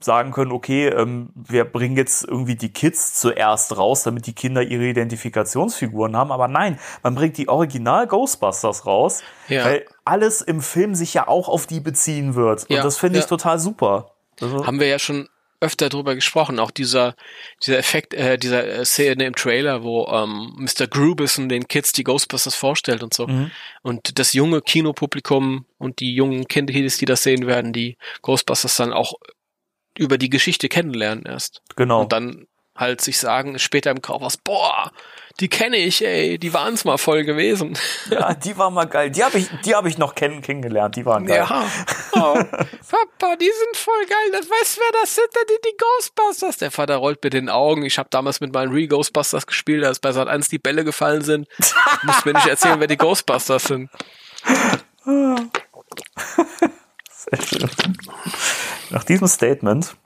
sagen 0.00 0.32
können, 0.32 0.50
okay, 0.50 0.88
ähm, 0.88 1.28
wir 1.36 1.64
bringen 1.64 1.96
jetzt 1.96 2.24
irgendwie 2.26 2.56
die 2.56 2.72
Kids 2.72 3.14
zuerst 3.14 3.76
raus, 3.78 4.02
damit 4.02 4.26
die 4.26 4.32
Kinder 4.32 4.60
ihre 4.60 4.82
Identifikationsfiguren 4.86 6.16
haben. 6.16 6.32
Aber 6.32 6.48
nein, 6.48 6.78
man 7.04 7.14
bringt 7.14 7.36
die 7.38 7.48
Original 7.48 8.06
Ghostbusters 8.08 8.84
raus, 8.86 9.22
Ja. 9.48 9.64
weil 9.64 9.86
alles 10.04 10.40
im 10.40 10.60
Film 10.60 10.94
sich 10.96 11.14
ja 11.14 11.28
auch 11.28 11.48
auf 11.48 11.66
die 11.68 11.78
beziehen 11.80 12.34
wird. 12.34 12.68
Und 12.68 12.76
das 12.78 12.98
finde 12.98 13.20
ich 13.20 13.26
total 13.26 13.58
super. 13.60 14.10
Also, 14.40 14.66
Haben 14.66 14.80
wir 14.80 14.88
ja 14.88 14.98
schon 14.98 15.28
öfter 15.62 15.88
drüber 15.88 16.14
gesprochen. 16.14 16.58
Auch 16.58 16.70
dieser, 16.70 17.14
dieser 17.64 17.78
Effekt, 17.78 18.12
äh, 18.14 18.36
dieser 18.36 18.66
äh, 18.66 18.84
Szene 18.84 19.24
im 19.24 19.34
Trailer, 19.34 19.82
wo 19.82 20.06
ähm, 20.06 20.52
Mr. 20.56 20.86
Grubison 20.88 21.48
den 21.48 21.68
Kids 21.68 21.92
die 21.92 22.04
Ghostbusters 22.04 22.54
vorstellt 22.54 23.02
und 23.02 23.14
so. 23.14 23.26
Mhm. 23.26 23.50
Und 23.82 24.18
das 24.18 24.32
junge 24.32 24.60
Kinopublikum 24.60 25.64
und 25.78 26.00
die 26.00 26.14
jungen 26.14 26.48
Kinder, 26.48 26.72
die 26.72 27.04
das 27.04 27.22
sehen 27.22 27.46
werden, 27.46 27.72
die 27.72 27.96
Ghostbusters 28.22 28.76
dann 28.76 28.92
auch 28.92 29.14
über 29.96 30.18
die 30.18 30.30
Geschichte 30.30 30.68
kennenlernen 30.68 31.24
erst. 31.24 31.62
genau. 31.76 32.02
Und 32.02 32.12
dann 32.12 32.46
halt 32.74 33.00
sich 33.00 33.18
sagen, 33.18 33.58
später 33.58 33.90
im 33.90 34.02
Kaufhaus, 34.02 34.36
boah, 34.36 34.90
die 35.40 35.48
kenne 35.48 35.76
ich, 35.76 36.04
ey, 36.04 36.38
die 36.38 36.52
waren's 36.52 36.84
mal 36.84 36.98
voll 36.98 37.24
gewesen. 37.24 37.78
Ja, 38.10 38.34
die 38.44 38.56
war 38.56 38.70
mal 38.70 38.84
geil. 38.84 39.10
Die 39.10 39.24
habe 39.24 39.38
ich, 39.38 39.48
die 39.64 39.74
habe 39.74 39.88
ich 39.88 39.98
noch 39.98 40.14
kennen, 40.14 40.42
kennengelernt. 40.42 40.96
Die 40.96 41.04
waren 41.06 41.26
geil. 41.26 41.46
Ja. 41.48 41.64
Oh, 42.14 42.34
Papa, 42.34 43.36
die 43.36 43.50
sind 43.50 43.76
voll 43.76 44.04
geil. 44.06 44.30
Das 44.32 44.48
weißt 44.48 44.78
wer 44.78 45.00
das 45.00 45.14
sind? 45.14 45.26
Das 45.32 45.44
sind 45.48 45.58
die 45.64 45.76
Ghostbusters. 45.78 46.58
Der 46.58 46.70
Vater 46.70 46.96
rollt 46.96 47.24
mit 47.24 47.32
den 47.32 47.48
Augen. 47.48 47.84
Ich 47.84 47.98
habe 47.98 48.10
damals 48.10 48.40
mit 48.40 48.52
meinen 48.52 48.70
Re-Ghostbusters 48.70 49.46
gespielt, 49.46 49.82
als 49.84 49.98
bei 49.98 50.12
Sat 50.12 50.28
1 50.28 50.48
die 50.48 50.58
Bälle 50.58 50.84
gefallen 50.84 51.22
sind. 51.22 51.48
Muss 52.02 52.24
mir 52.26 52.34
nicht 52.34 52.46
erzählen, 52.46 52.78
wer 52.78 52.86
die 52.86 52.98
Ghostbusters 52.98 53.64
sind. 53.64 53.90
Sehr 57.08 57.42
schön. 57.42 57.70
Nach 58.90 59.04
diesem 59.04 59.26
Statement 59.26 59.96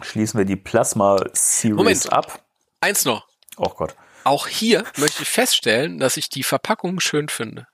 schließen 0.00 0.38
wir 0.38 0.44
die 0.44 0.56
Plasma 0.56 1.18
Series 1.32 1.76
Moment. 1.76 2.12
ab. 2.12 2.40
Eins 2.80 3.04
noch. 3.04 3.26
Oh 3.56 3.68
Gott. 3.68 3.94
Auch 4.24 4.46
hier 4.46 4.84
möchte 4.96 5.22
ich 5.22 5.28
feststellen, 5.28 5.98
dass 5.98 6.16
ich 6.16 6.28
die 6.28 6.42
Verpackung 6.42 7.00
schön 7.00 7.28
finde. 7.28 7.66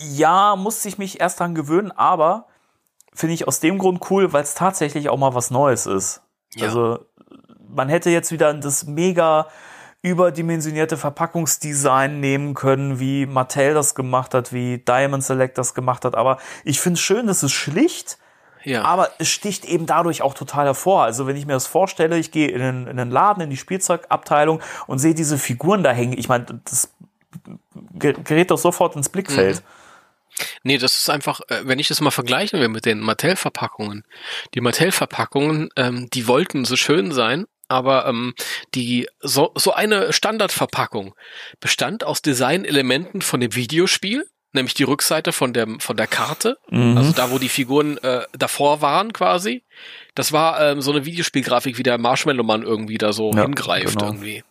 Ja, 0.00 0.56
musste 0.56 0.88
ich 0.88 0.96
mich 0.96 1.20
erst 1.20 1.40
dran 1.40 1.54
gewöhnen, 1.54 1.92
aber 1.92 2.46
finde 3.12 3.34
ich 3.34 3.46
aus 3.46 3.60
dem 3.60 3.78
Grund 3.78 4.10
cool, 4.10 4.32
weil 4.32 4.42
es 4.42 4.54
tatsächlich 4.54 5.08
auch 5.08 5.18
mal 5.18 5.34
was 5.34 5.50
Neues 5.50 5.86
ist. 5.86 6.22
Ja. 6.54 6.66
Also 6.66 7.04
man 7.68 7.88
hätte 7.88 8.10
jetzt 8.10 8.32
wieder 8.32 8.54
das 8.54 8.84
mega 8.84 9.48
überdimensionierte 10.02 10.96
Verpackungsdesign 10.96 12.20
nehmen 12.20 12.54
können, 12.54 12.98
wie 12.98 13.26
Mattel 13.26 13.74
das 13.74 13.94
gemacht 13.94 14.32
hat, 14.32 14.52
wie 14.52 14.78
Diamond 14.78 15.22
Select 15.22 15.58
das 15.58 15.74
gemacht 15.74 16.04
hat. 16.04 16.14
Aber 16.14 16.38
ich 16.64 16.80
finde 16.80 16.96
es 16.96 17.02
schön, 17.02 17.26
dass 17.26 17.42
es 17.42 17.52
schlicht, 17.52 18.18
Ja. 18.64 18.82
aber 18.84 19.10
es 19.18 19.28
sticht 19.28 19.64
eben 19.64 19.86
dadurch 19.86 20.22
auch 20.22 20.34
total 20.34 20.66
hervor. 20.66 21.04
Also 21.04 21.26
wenn 21.26 21.36
ich 21.36 21.46
mir 21.46 21.54
das 21.54 21.66
vorstelle, 21.66 22.18
ich 22.18 22.30
gehe 22.30 22.48
in 22.48 22.60
einen, 22.60 22.86
in 22.86 22.98
einen 22.98 23.10
Laden, 23.10 23.42
in 23.42 23.50
die 23.50 23.56
Spielzeugabteilung 23.56 24.60
und 24.86 24.98
sehe 24.98 25.14
diese 25.14 25.38
Figuren 25.38 25.82
da 25.82 25.92
hängen. 25.92 26.18
Ich 26.18 26.28
meine, 26.28 26.46
das 26.64 26.92
ge- 27.94 28.16
gerät 28.22 28.50
doch 28.50 28.58
sofort 28.58 28.96
ins 28.96 29.08
Blickfeld. 29.08 29.62
Nee, 30.62 30.78
das 30.78 30.92
ist 30.94 31.10
einfach, 31.10 31.40
äh, 31.48 31.62
wenn 31.64 31.78
ich 31.78 31.88
das 31.88 32.00
mal 32.00 32.10
vergleichen 32.10 32.60
will 32.60 32.68
mit 32.68 32.86
den 32.86 33.00
Mattel-Verpackungen. 33.00 34.04
Die 34.54 34.60
Mattel-Verpackungen, 34.60 35.70
ähm, 35.76 36.08
die 36.12 36.26
wollten 36.26 36.64
so 36.64 36.76
schön 36.76 37.12
sein, 37.12 37.46
aber 37.68 38.06
ähm, 38.06 38.34
die 38.74 39.08
so, 39.20 39.52
so 39.54 39.72
eine 39.72 40.12
Standardverpackung 40.12 41.14
bestand 41.60 42.04
aus 42.04 42.22
Designelementen 42.22 43.22
von 43.22 43.40
dem 43.40 43.54
Videospiel, 43.54 44.26
nämlich 44.52 44.74
die 44.74 44.82
Rückseite 44.84 45.32
von 45.32 45.52
der 45.52 45.66
von 45.78 45.96
der 45.96 46.06
Karte, 46.06 46.58
also 46.96 47.12
da, 47.12 47.30
wo 47.30 47.38
die 47.38 47.48
Figuren 47.48 47.98
äh, 47.98 48.22
davor 48.36 48.80
waren 48.82 49.12
quasi. 49.12 49.62
Das 50.14 50.32
war 50.32 50.60
ähm, 50.60 50.80
so 50.82 50.90
eine 50.90 51.04
Videospielgrafik, 51.04 51.78
wie 51.78 51.82
der 51.82 51.98
Marshmallow 51.98 52.42
Mann 52.42 52.62
irgendwie 52.62 52.98
da 52.98 53.12
so 53.12 53.30
Ja, 53.32 53.42
hingreift 53.42 53.98
genau. 53.98 54.06
irgendwie. 54.06 54.42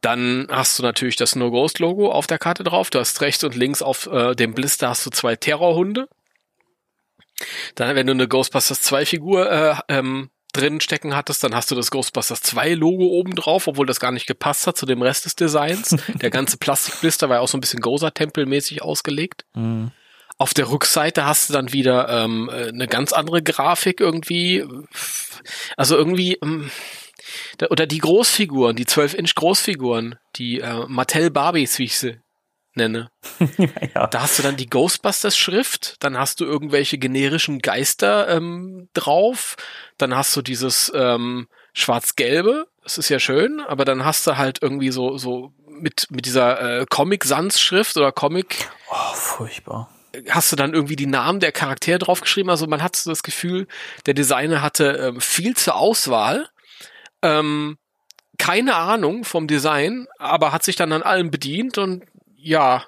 Dann 0.00 0.48
hast 0.50 0.78
du 0.78 0.82
natürlich 0.82 1.16
das 1.16 1.36
No 1.36 1.50
Ghost 1.50 1.78
Logo 1.78 2.10
auf 2.10 2.26
der 2.26 2.38
Karte 2.38 2.64
drauf. 2.64 2.90
Du 2.90 2.98
hast 2.98 3.20
rechts 3.20 3.44
und 3.44 3.54
links 3.54 3.82
auf 3.82 4.06
äh, 4.06 4.34
dem 4.34 4.54
Blister 4.54 4.88
hast 4.88 5.04
du 5.06 5.10
zwei 5.10 5.36
Terrorhunde. 5.36 6.08
Dann, 7.74 7.94
wenn 7.96 8.06
du 8.06 8.12
eine 8.12 8.28
Ghostbusters 8.28 8.80
2 8.82 9.06
Figur 9.06 9.50
äh, 9.50 9.74
ähm, 9.88 10.30
drin 10.54 10.80
stecken 10.80 11.14
hattest, 11.14 11.44
dann 11.44 11.54
hast 11.54 11.70
du 11.70 11.74
das 11.74 11.90
Ghostbusters 11.90 12.40
2 12.42 12.74
Logo 12.74 13.04
oben 13.04 13.34
drauf, 13.34 13.66
obwohl 13.66 13.86
das 13.86 14.00
gar 14.00 14.12
nicht 14.12 14.26
gepasst 14.26 14.66
hat 14.66 14.76
zu 14.76 14.86
dem 14.86 15.02
Rest 15.02 15.26
des 15.26 15.36
Designs. 15.36 15.96
Der 16.14 16.30
ganze 16.30 16.56
Plastikblister 16.56 17.28
war 17.28 17.36
ja 17.36 17.42
auch 17.42 17.48
so 17.48 17.58
ein 17.58 17.60
bisschen 17.60 17.80
Gozer-Tempel-mäßig 17.80 18.82
ausgelegt. 18.82 19.44
Auf 20.38 20.54
der 20.54 20.70
Rückseite 20.70 21.26
hast 21.26 21.48
du 21.48 21.52
dann 21.52 21.72
wieder 21.72 22.08
ähm, 22.08 22.50
äh, 22.52 22.68
eine 22.68 22.88
ganz 22.88 23.12
andere 23.12 23.42
Grafik 23.42 24.00
irgendwie. 24.00 24.64
Also 25.76 25.96
irgendwie, 25.96 26.38
ähm, 26.42 26.70
oder 27.70 27.86
die 27.86 27.98
Großfiguren, 27.98 28.74
die 28.74 28.86
12-Inch 28.86 29.34
Großfiguren, 29.34 30.16
die 30.36 30.60
äh, 30.60 30.86
Mattel 30.88 31.30
Barbies, 31.30 31.78
wie 31.78 31.84
ich 31.84 31.98
sie 31.98 32.23
nenne. 32.76 33.10
ja. 33.94 34.06
Da 34.06 34.22
hast 34.22 34.38
du 34.38 34.42
dann 34.42 34.56
die 34.56 34.68
Ghostbusters-Schrift, 34.68 35.96
dann 36.00 36.18
hast 36.18 36.40
du 36.40 36.44
irgendwelche 36.44 36.98
generischen 36.98 37.60
Geister 37.60 38.28
ähm, 38.28 38.88
drauf, 38.94 39.56
dann 39.98 40.14
hast 40.14 40.34
du 40.36 40.42
dieses 40.42 40.92
ähm, 40.94 41.48
Schwarz-Gelbe, 41.72 42.66
das 42.82 42.98
ist 42.98 43.08
ja 43.08 43.18
schön, 43.18 43.60
aber 43.60 43.84
dann 43.84 44.04
hast 44.04 44.26
du 44.26 44.36
halt 44.36 44.62
irgendwie 44.62 44.90
so, 44.90 45.16
so 45.18 45.52
mit, 45.68 46.06
mit 46.10 46.26
dieser 46.26 46.80
äh, 46.80 46.86
Comic-Sans-Schrift 46.88 47.96
oder 47.96 48.12
Comic 48.12 48.68
Oh, 48.90 49.14
furchtbar. 49.14 49.90
hast 50.28 50.52
du 50.52 50.56
dann 50.56 50.74
irgendwie 50.74 50.96
die 50.96 51.06
Namen 51.06 51.40
der 51.40 51.52
Charaktere 51.52 51.98
draufgeschrieben. 51.98 52.50
Also 52.50 52.66
man 52.66 52.82
hat 52.82 52.94
so 52.96 53.10
das 53.10 53.22
Gefühl, 53.22 53.66
der 54.06 54.14
Designer 54.14 54.62
hatte 54.62 54.90
ähm, 54.92 55.20
viel 55.20 55.56
zur 55.56 55.74
Auswahl, 55.76 56.48
ähm, 57.22 57.76
keine 58.38 58.74
Ahnung 58.76 59.24
vom 59.24 59.46
Design, 59.46 60.06
aber 60.18 60.52
hat 60.52 60.64
sich 60.64 60.76
dann 60.76 60.92
an 60.92 61.02
allem 61.02 61.30
bedient 61.30 61.78
und 61.78 62.04
ja, 62.44 62.84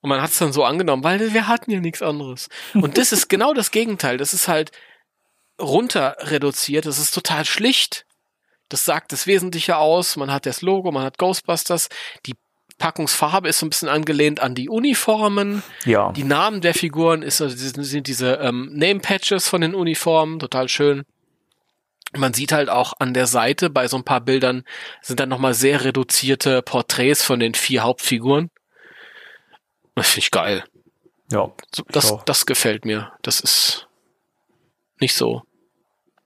und 0.00 0.10
man 0.10 0.22
hat 0.22 0.30
es 0.30 0.38
dann 0.38 0.52
so 0.52 0.64
angenommen, 0.64 1.02
weil 1.02 1.32
wir 1.32 1.48
hatten 1.48 1.70
ja 1.70 1.80
nichts 1.80 2.02
anderes. 2.02 2.48
Und 2.74 2.96
das 2.96 3.12
ist 3.12 3.28
genau 3.28 3.54
das 3.54 3.70
Gegenteil. 3.70 4.18
Das 4.18 4.34
ist 4.34 4.46
halt 4.46 4.70
runter 5.60 6.16
reduziert. 6.20 6.86
Das 6.86 6.98
ist 6.98 7.12
total 7.12 7.44
schlicht. 7.44 8.06
Das 8.68 8.84
sagt 8.84 9.12
das 9.12 9.26
Wesentliche 9.26 9.78
aus. 9.78 10.16
Man 10.16 10.30
hat 10.30 10.46
das 10.46 10.62
Logo, 10.62 10.92
man 10.92 11.02
hat 11.02 11.18
Ghostbusters. 11.18 11.88
Die 12.26 12.34
Packungsfarbe 12.78 13.48
ist 13.48 13.58
so 13.58 13.66
ein 13.66 13.70
bisschen 13.70 13.88
angelehnt 13.88 14.40
an 14.40 14.54
die 14.54 14.68
Uniformen. 14.68 15.62
Ja. 15.84 16.12
Die 16.12 16.24
Namen 16.24 16.60
der 16.60 16.74
Figuren 16.74 17.22
ist, 17.22 17.40
also 17.40 17.56
sind, 17.56 17.82
sind 17.82 18.06
diese 18.06 18.34
ähm, 18.34 18.70
Name-Patches 18.74 19.48
von 19.48 19.60
den 19.60 19.74
Uniformen, 19.74 20.38
total 20.38 20.68
schön. 20.68 21.04
Man 22.16 22.34
sieht 22.34 22.52
halt 22.52 22.68
auch 22.68 22.92
an 22.98 23.14
der 23.14 23.26
Seite 23.26 23.70
bei 23.70 23.88
so 23.88 23.96
ein 23.96 24.04
paar 24.04 24.20
Bildern 24.20 24.64
sind 25.02 25.20
dann 25.20 25.28
nochmal 25.28 25.54
sehr 25.54 25.84
reduzierte 25.84 26.62
Porträts 26.62 27.22
von 27.24 27.40
den 27.40 27.54
vier 27.54 27.82
Hauptfiguren. 27.82 28.50
Das 29.96 30.06
finde 30.08 30.20
ich 30.20 30.30
geil. 30.30 30.64
ja. 31.32 31.50
Das, 31.88 32.14
das 32.24 32.46
gefällt 32.46 32.84
mir. 32.84 33.12
Das 33.22 33.40
ist 33.40 33.88
nicht 35.00 35.14
so 35.16 35.42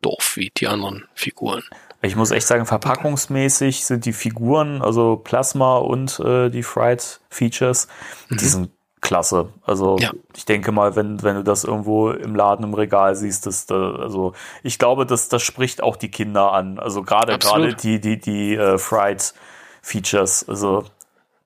doof 0.02 0.32
wie 0.36 0.50
die 0.56 0.66
anderen 0.68 1.08
Figuren. 1.14 1.62
Ich 2.02 2.16
muss 2.16 2.30
echt 2.30 2.46
sagen, 2.46 2.64
verpackungsmäßig 2.66 3.84
sind 3.84 4.04
die 4.06 4.12
Figuren, 4.14 4.80
also 4.82 5.16
Plasma 5.16 5.76
und 5.78 6.18
äh, 6.20 6.48
die 6.50 6.62
Fried 6.62 7.20
Features, 7.28 7.88
die 8.30 8.44
sind 8.46 8.70
klasse. 9.02 9.52
Also 9.64 9.96
Mhm. 9.96 10.02
Ja. 10.02 10.12
ich 10.36 10.44
denke 10.46 10.72
mal, 10.72 10.96
wenn, 10.96 11.22
wenn 11.22 11.36
du 11.36 11.44
das 11.44 11.64
irgendwo 11.64 12.10
im 12.10 12.34
Laden 12.34 12.64
im 12.64 12.74
Regal 12.74 13.16
siehst, 13.16 13.46
das, 13.46 13.66
da, 13.66 13.94
also 13.96 14.32
ich 14.62 14.78
glaube, 14.78 15.04
das, 15.06 15.28
das 15.28 15.42
spricht 15.42 15.82
auch 15.82 15.96
die 15.96 16.10
Kinder 16.10 16.52
an. 16.52 16.78
Also 16.78 17.02
gerade 17.02 17.38
gerade 17.38 17.74
die, 17.74 18.00
die, 18.00 18.18
die 18.18 18.54
äh, 18.56 18.78
Fried 18.78 19.34
Features, 19.82 20.48
also 20.48 20.84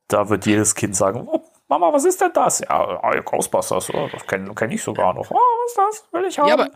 da 0.09 0.29
wird 0.29 0.47
jedes 0.47 0.75
Kind 0.77 0.95
sagen, 0.95 1.27
oh, 1.29 1.43
Mama, 1.69 1.93
was 1.93 2.05
ist 2.05 2.21
denn 2.21 2.33
das? 2.35 2.61
Ja, 2.61 3.01
äh, 3.11 3.23
Ghostbusters, 3.23 3.89
oh, 3.95 4.09
das 4.13 4.27
kenne 4.27 4.55
kenn 4.55 4.71
ich 4.71 4.83
sogar 4.83 5.15
noch. 5.15 5.31
Oh, 5.31 5.35
was 5.35 5.71
ist 5.71 5.79
das? 5.79 6.13
Will 6.13 6.29
ich 6.29 6.39
haben. 6.39 6.49
Ja, 6.49 6.55
aber 6.55 6.71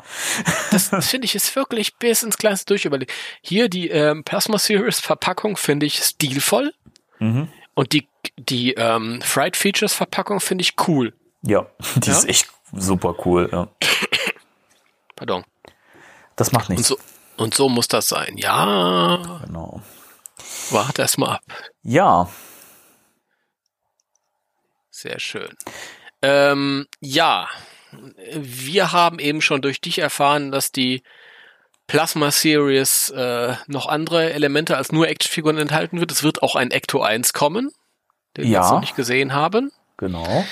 das, 0.70 0.90
das 0.90 1.08
finde 1.08 1.26
ich 1.26 1.34
ist 1.34 1.54
wirklich 1.56 1.96
bis 1.96 2.22
ins 2.22 2.38
Kleinste 2.38 2.66
durchüberlegt. 2.66 3.12
Hier 3.42 3.68
die 3.68 3.90
ähm, 3.90 4.24
Plasma 4.24 4.58
Series 4.58 4.98
Verpackung 5.00 5.56
finde 5.56 5.86
ich 5.86 6.02
stilvoll 6.02 6.72
Mhm. 7.20 7.48
und 7.74 7.92
die 7.92 8.08
die 8.38 8.74
ähm, 8.74 9.20
Fried 9.22 9.56
Features 9.56 9.92
Verpackung 9.92 10.40
finde 10.40 10.62
ich 10.62 10.74
cool. 10.88 11.12
ja, 11.42 11.66
die 11.96 12.08
Ja? 12.10 12.16
ist 12.16 12.28
echt 12.28 12.48
super 12.72 13.14
cool. 13.26 13.48
Ja. 13.52 13.68
Pardon. 15.16 15.44
Das 16.36 16.52
macht 16.52 16.68
Und 16.70 16.76
nichts. 16.76 16.88
so 16.88 16.98
und 17.36 17.54
so 17.54 17.68
muss 17.68 17.88
das 17.88 18.08
sein. 18.08 18.36
Ja, 18.36 19.18
Genau. 19.44 19.82
warte 20.70 21.02
erst 21.02 21.18
mal 21.18 21.34
ab. 21.34 21.42
Ja, 21.82 22.28
Sehr 25.00 25.20
schön. 25.20 25.54
Ähm, 26.22 26.88
ja, 27.00 27.46
wir 28.34 28.90
haben 28.90 29.20
eben 29.20 29.40
schon 29.40 29.62
durch 29.62 29.80
dich 29.80 30.00
erfahren, 30.00 30.50
dass 30.50 30.72
die 30.72 31.04
Plasma 31.86 32.32
Series 32.32 33.08
äh, 33.10 33.54
noch 33.68 33.86
andere 33.86 34.32
Elemente 34.32 34.76
als 34.76 34.90
nur 34.90 35.06
Actionfiguren 35.06 35.56
enthalten 35.56 36.00
wird. 36.00 36.10
Es 36.10 36.24
wird 36.24 36.42
auch 36.42 36.56
ein 36.56 36.72
Ecto 36.72 37.00
1 37.00 37.32
kommen, 37.32 37.70
den 38.36 38.46
wir 38.46 38.50
Ja. 38.50 38.60
jetzt 38.62 38.70
noch 38.72 38.80
nicht 38.80 38.96
gesehen 38.96 39.32
haben. 39.34 39.70
genau. 39.98 40.44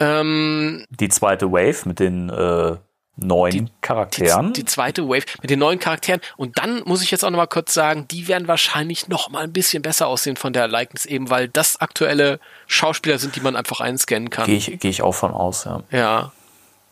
Ähm, 0.00 0.84
Die 0.90 1.08
zweite 1.08 1.52
Wave 1.52 1.86
mit 1.88 2.00
den 2.00 2.30
äh, 2.30 2.76
neuen 3.18 3.66
die, 3.66 3.72
Charakteren. 3.80 4.52
die 4.52 4.64
zweite 4.64 5.08
Wave 5.08 5.24
mit 5.42 5.50
den 5.50 5.58
neuen 5.58 5.78
Charakteren. 5.78 6.20
Und 6.36 6.58
dann 6.58 6.82
muss 6.84 7.02
ich 7.02 7.10
jetzt 7.10 7.24
auch 7.24 7.30
noch 7.30 7.36
mal 7.38 7.46
kurz 7.46 7.74
sagen, 7.74 8.06
die 8.08 8.28
werden 8.28 8.48
wahrscheinlich 8.48 9.08
noch 9.08 9.28
mal 9.30 9.44
ein 9.44 9.52
bisschen 9.52 9.82
besser 9.82 10.06
aussehen 10.06 10.36
von 10.36 10.52
der 10.52 10.68
Likeness 10.68 11.06
eben, 11.06 11.30
weil 11.30 11.48
das 11.48 11.80
aktuelle 11.80 12.40
Schauspieler 12.66 13.18
sind, 13.18 13.36
die 13.36 13.40
man 13.40 13.56
einfach 13.56 13.80
einscannen 13.80 14.30
kann. 14.30 14.46
Gehe 14.46 14.56
ich, 14.56 14.78
geh 14.78 14.88
ich 14.88 15.02
auch 15.02 15.12
von 15.12 15.32
aus, 15.32 15.64
ja. 15.64 15.82
Ja, 15.90 16.32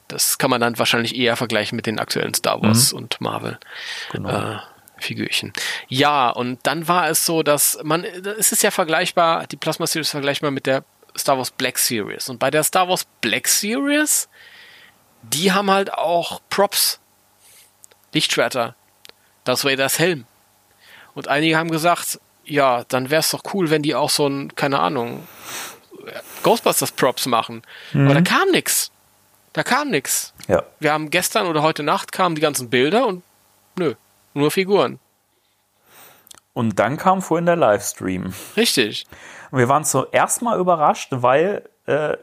das 0.08 0.38
kann 0.38 0.50
man 0.50 0.60
dann 0.60 0.78
wahrscheinlich 0.78 1.16
eher 1.16 1.36
vergleichen 1.36 1.76
mit 1.76 1.86
den 1.86 1.98
aktuellen 1.98 2.34
Star 2.34 2.62
Wars 2.62 2.92
und 2.92 3.20
Marvel 3.20 3.58
Genau. 4.12 4.28
äh, 4.30 4.56
Figürchen. 4.98 5.52
Ja, 5.88 6.30
und 6.30 6.60
dann 6.62 6.88
war 6.88 7.08
es 7.08 7.26
so, 7.26 7.42
dass 7.42 7.78
man, 7.82 8.04
es 8.04 8.52
ist 8.52 8.62
ja 8.62 8.70
vergleichbar, 8.70 9.46
die 9.46 9.56
Plasma 9.56 9.86
Series 9.86 10.06
ist 10.08 10.12
vergleichbar 10.12 10.50
mit 10.50 10.66
der 10.66 10.84
Star 11.18 11.36
Wars 11.38 11.50
Black 11.50 11.78
Series. 11.78 12.28
Und 12.28 12.38
bei 12.38 12.50
der 12.50 12.62
Star 12.62 12.88
Wars 12.88 13.06
Black 13.20 13.48
Series, 13.48 14.28
die 15.32 15.52
haben 15.52 15.70
halt 15.70 15.92
auch 15.92 16.40
Props, 16.50 17.00
Lichtschwerter, 18.12 18.74
das 19.44 19.64
Vaders 19.64 19.98
Helm. 19.98 20.24
Und 21.14 21.28
einige 21.28 21.56
haben 21.56 21.70
gesagt, 21.70 22.20
ja, 22.44 22.84
dann 22.84 23.10
wäre 23.10 23.20
es 23.20 23.30
doch 23.30 23.42
cool, 23.54 23.70
wenn 23.70 23.82
die 23.82 23.94
auch 23.94 24.10
so 24.10 24.26
ein, 24.26 24.54
keine 24.54 24.78
Ahnung, 24.78 25.26
Ghostbusters 26.42 26.92
Props 26.92 27.26
machen. 27.26 27.62
Aber 27.92 28.14
da 28.14 28.20
kam 28.20 28.50
nix. 28.50 28.90
Da 29.52 29.62
kam 29.62 29.90
nix. 29.90 30.32
Ja. 30.48 30.62
Wir 30.78 30.92
haben 30.92 31.10
gestern 31.10 31.46
oder 31.46 31.62
heute 31.62 31.82
Nacht 31.82 32.12
kamen 32.12 32.34
die 32.34 32.40
ganzen 32.40 32.70
Bilder 32.70 33.06
und 33.06 33.22
nö, 33.76 33.94
nur 34.34 34.50
Figuren. 34.50 35.00
Und 36.52 36.78
dann 36.78 36.96
kam 36.96 37.20
vorhin 37.20 37.46
der 37.46 37.56
Livestream. 37.56 38.32
Richtig. 38.56 39.06
Und 39.50 39.58
wir 39.58 39.68
waren 39.68 39.84
zuerst 39.84 40.42
mal 40.42 40.58
überrascht, 40.58 41.08
weil 41.10 41.68
äh, 41.86 42.16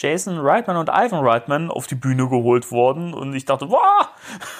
Jason 0.00 0.38
Reitman 0.38 0.78
und 0.78 0.88
Ivan 0.88 1.26
Reitman 1.26 1.70
auf 1.70 1.86
die 1.86 1.94
Bühne 1.94 2.26
geholt 2.28 2.70
wurden. 2.70 3.12
Und 3.12 3.34
ich 3.34 3.44
dachte, 3.44 3.68
wow, 3.68 4.08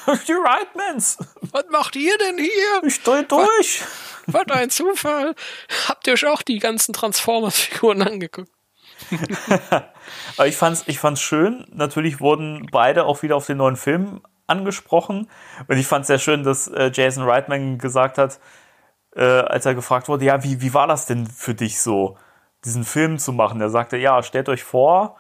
die 0.28 0.32
Reitmans, 0.32 1.16
Was 1.52 1.64
macht 1.70 1.96
ihr 1.96 2.16
denn 2.18 2.36
hier? 2.36 2.82
ich 2.84 3.02
dreh 3.02 3.22
durch. 3.22 3.82
Was 4.26 4.46
ein 4.50 4.68
Zufall. 4.68 5.34
Habt 5.88 6.06
ihr 6.06 6.12
euch 6.12 6.26
auch 6.26 6.42
die 6.42 6.58
ganzen 6.58 6.92
Transformers-Figuren 6.92 8.02
angeguckt? 8.02 8.50
Aber 10.36 10.46
ich 10.46 10.56
fand's, 10.56 10.84
ich 10.86 10.98
fand's 10.98 11.22
schön. 11.22 11.66
Natürlich 11.72 12.20
wurden 12.20 12.68
beide 12.70 13.06
auch 13.06 13.22
wieder 13.22 13.36
auf 13.36 13.46
den 13.46 13.56
neuen 13.56 13.76
Film 13.76 14.20
angesprochen. 14.46 15.30
Und 15.66 15.78
ich 15.78 15.86
fand's 15.86 16.08
sehr 16.08 16.18
schön, 16.18 16.42
dass 16.42 16.68
äh, 16.68 16.90
Jason 16.92 17.24
Reitman 17.24 17.78
gesagt 17.78 18.18
hat, 18.18 18.40
äh, 19.16 19.24
als 19.24 19.64
er 19.64 19.74
gefragt 19.74 20.08
wurde, 20.08 20.26
ja, 20.26 20.44
wie, 20.44 20.60
wie 20.60 20.74
war 20.74 20.86
das 20.86 21.06
denn 21.06 21.26
für 21.26 21.54
dich 21.54 21.80
so, 21.80 22.18
diesen 22.64 22.84
Film 22.84 23.18
zu 23.18 23.32
machen? 23.32 23.60
Er 23.60 23.70
sagte, 23.70 23.96
ja, 23.96 24.22
stellt 24.22 24.48
euch 24.48 24.62
vor, 24.62 25.16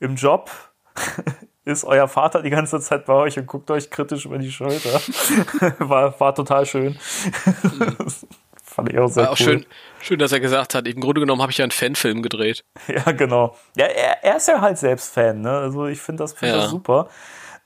im 0.00 0.16
Job 0.16 0.50
ist 1.64 1.84
euer 1.84 2.08
Vater 2.08 2.42
die 2.42 2.50
ganze 2.50 2.80
Zeit 2.80 3.06
bei 3.06 3.12
euch 3.14 3.38
und 3.38 3.46
guckt 3.46 3.70
euch 3.70 3.90
kritisch 3.90 4.24
über 4.24 4.38
die 4.38 4.50
Schulter. 4.50 5.00
war, 5.78 6.18
war 6.18 6.34
total 6.34 6.66
schön. 6.66 6.98
Fand 8.64 8.88
ich 8.92 8.98
auch 8.98 9.08
sehr 9.08 9.24
War 9.24 9.32
auch 9.32 9.40
cool. 9.40 9.44
schön, 9.44 9.66
schön, 10.00 10.18
dass 10.20 10.30
er 10.32 10.38
gesagt 10.40 10.74
hat, 10.74 10.86
im 10.86 11.00
Grunde 11.00 11.20
genommen 11.20 11.42
habe 11.42 11.50
ich 11.52 11.58
ja 11.58 11.64
einen 11.64 11.72
Fanfilm 11.72 12.22
gedreht. 12.22 12.64
Ja, 12.86 13.10
genau. 13.12 13.56
Ja, 13.76 13.86
er, 13.86 14.22
er 14.24 14.36
ist 14.36 14.46
ja 14.48 14.60
halt 14.60 14.78
selbst 14.78 15.12
Fan, 15.12 15.40
ne? 15.40 15.50
Also 15.50 15.86
ich 15.86 16.00
finde 16.00 16.22
das, 16.22 16.32
find 16.34 16.52
Ja. 16.52 16.58
das 16.58 16.70
super. 16.70 17.08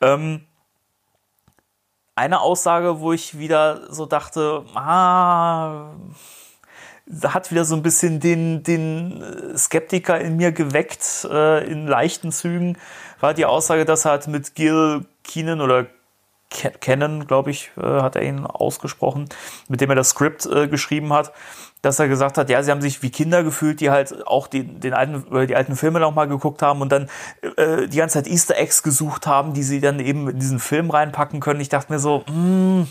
Ähm, 0.01 0.47
eine 2.17 2.41
Aussage, 2.41 3.01
wo 3.01 3.13
ich 3.13 3.39
wieder 3.39 3.93
so 3.93 4.07
dachte, 4.07 4.65
ah, 4.75 5.91
hat 7.23 7.51
wieder 7.51 7.65
so 7.65 7.75
ein 7.77 7.83
bisschen 7.83 8.21
den, 8.21 8.63
den 8.63 9.23
äh, 9.23 9.59
Skeptiker 9.59 10.21
in 10.21 10.37
mir 10.37 10.53
geweckt, 10.53 11.27
äh, 11.31 11.65
in 11.71 11.87
leichten 11.87 12.33
Zügen, 12.33 12.79
war 13.21 13.35
die 13.35 13.47
Aussage, 13.47 13.85
dass 13.85 14.05
er 14.05 14.13
halt 14.13 14.27
mit 14.27 14.55
Gil 14.55 15.05
Keenan 15.23 15.61
oder 15.61 15.87
Cannon, 16.81 17.27
glaube 17.27 17.51
ich, 17.51 17.73
äh, 17.77 17.83
hat 17.83 18.17
er 18.17 18.23
ihn 18.23 18.47
ausgesprochen, 18.47 19.29
mit 19.69 19.81
dem 19.81 19.91
er 19.91 19.97
das 19.97 20.11
Skript 20.11 20.47
äh, 20.47 20.69
geschrieben 20.69 21.13
hat, 21.13 21.33
dass 21.83 21.99
er 21.99 22.09
gesagt 22.09 22.39
hat, 22.39 22.49
ja, 22.49 22.63
sie 22.63 22.71
haben 22.71 22.81
sich 22.81 23.03
wie 23.03 23.11
Kinder 23.11 23.43
gefühlt, 23.43 23.81
die 23.81 23.91
halt 23.91 24.27
auch 24.27 24.47
die, 24.47 24.65
den 24.65 24.95
alten, 24.95 25.47
die 25.47 25.57
alten 25.57 25.77
Filme 25.77 26.01
noch 26.01 26.15
mal 26.15 26.27
geguckt 26.27 26.63
haben 26.63 26.81
und 26.81 26.91
dann 26.91 27.11
äh, 27.57 27.89
die 27.89 27.99
ganze 27.99 28.15
Zeit 28.15 28.29
Easter 28.29 28.57
Eggs 28.57 28.83
gesucht 28.83 29.27
haben, 29.27 29.53
die 29.53 29.63
sie 29.63 29.81
dann 29.81 30.01
eben 30.01 30.29
in 30.29 30.39
diesen 30.39 30.61
Film 30.61 30.91
reinpacken 30.91 31.41
können. 31.41 31.61
Ich 31.61 31.69
dachte 31.69 31.93
mir 31.93 31.99
so, 31.99 32.25
hm, 32.27 32.87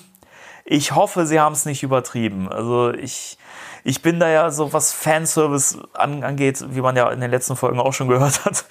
ich 0.65 0.93
hoffe, 0.93 1.25
sie 1.25 1.39
haben 1.39 1.53
es 1.53 1.65
nicht 1.65 1.83
übertrieben. 1.83 2.49
Also 2.49 2.93
ich, 2.93 3.37
ich 3.83 4.01
bin 4.01 4.19
da 4.19 4.29
ja 4.29 4.49
so, 4.49 4.71
was 4.71 4.93
Fanservice 4.93 5.77
an, 5.93 6.23
angeht, 6.23 6.63
wie 6.69 6.81
man 6.81 6.95
ja 6.95 7.11
in 7.11 7.19
den 7.19 7.31
letzten 7.31 7.55
Folgen 7.55 7.79
auch 7.79 7.93
schon 7.93 8.07
gehört 8.07 8.45
hat, 8.45 8.65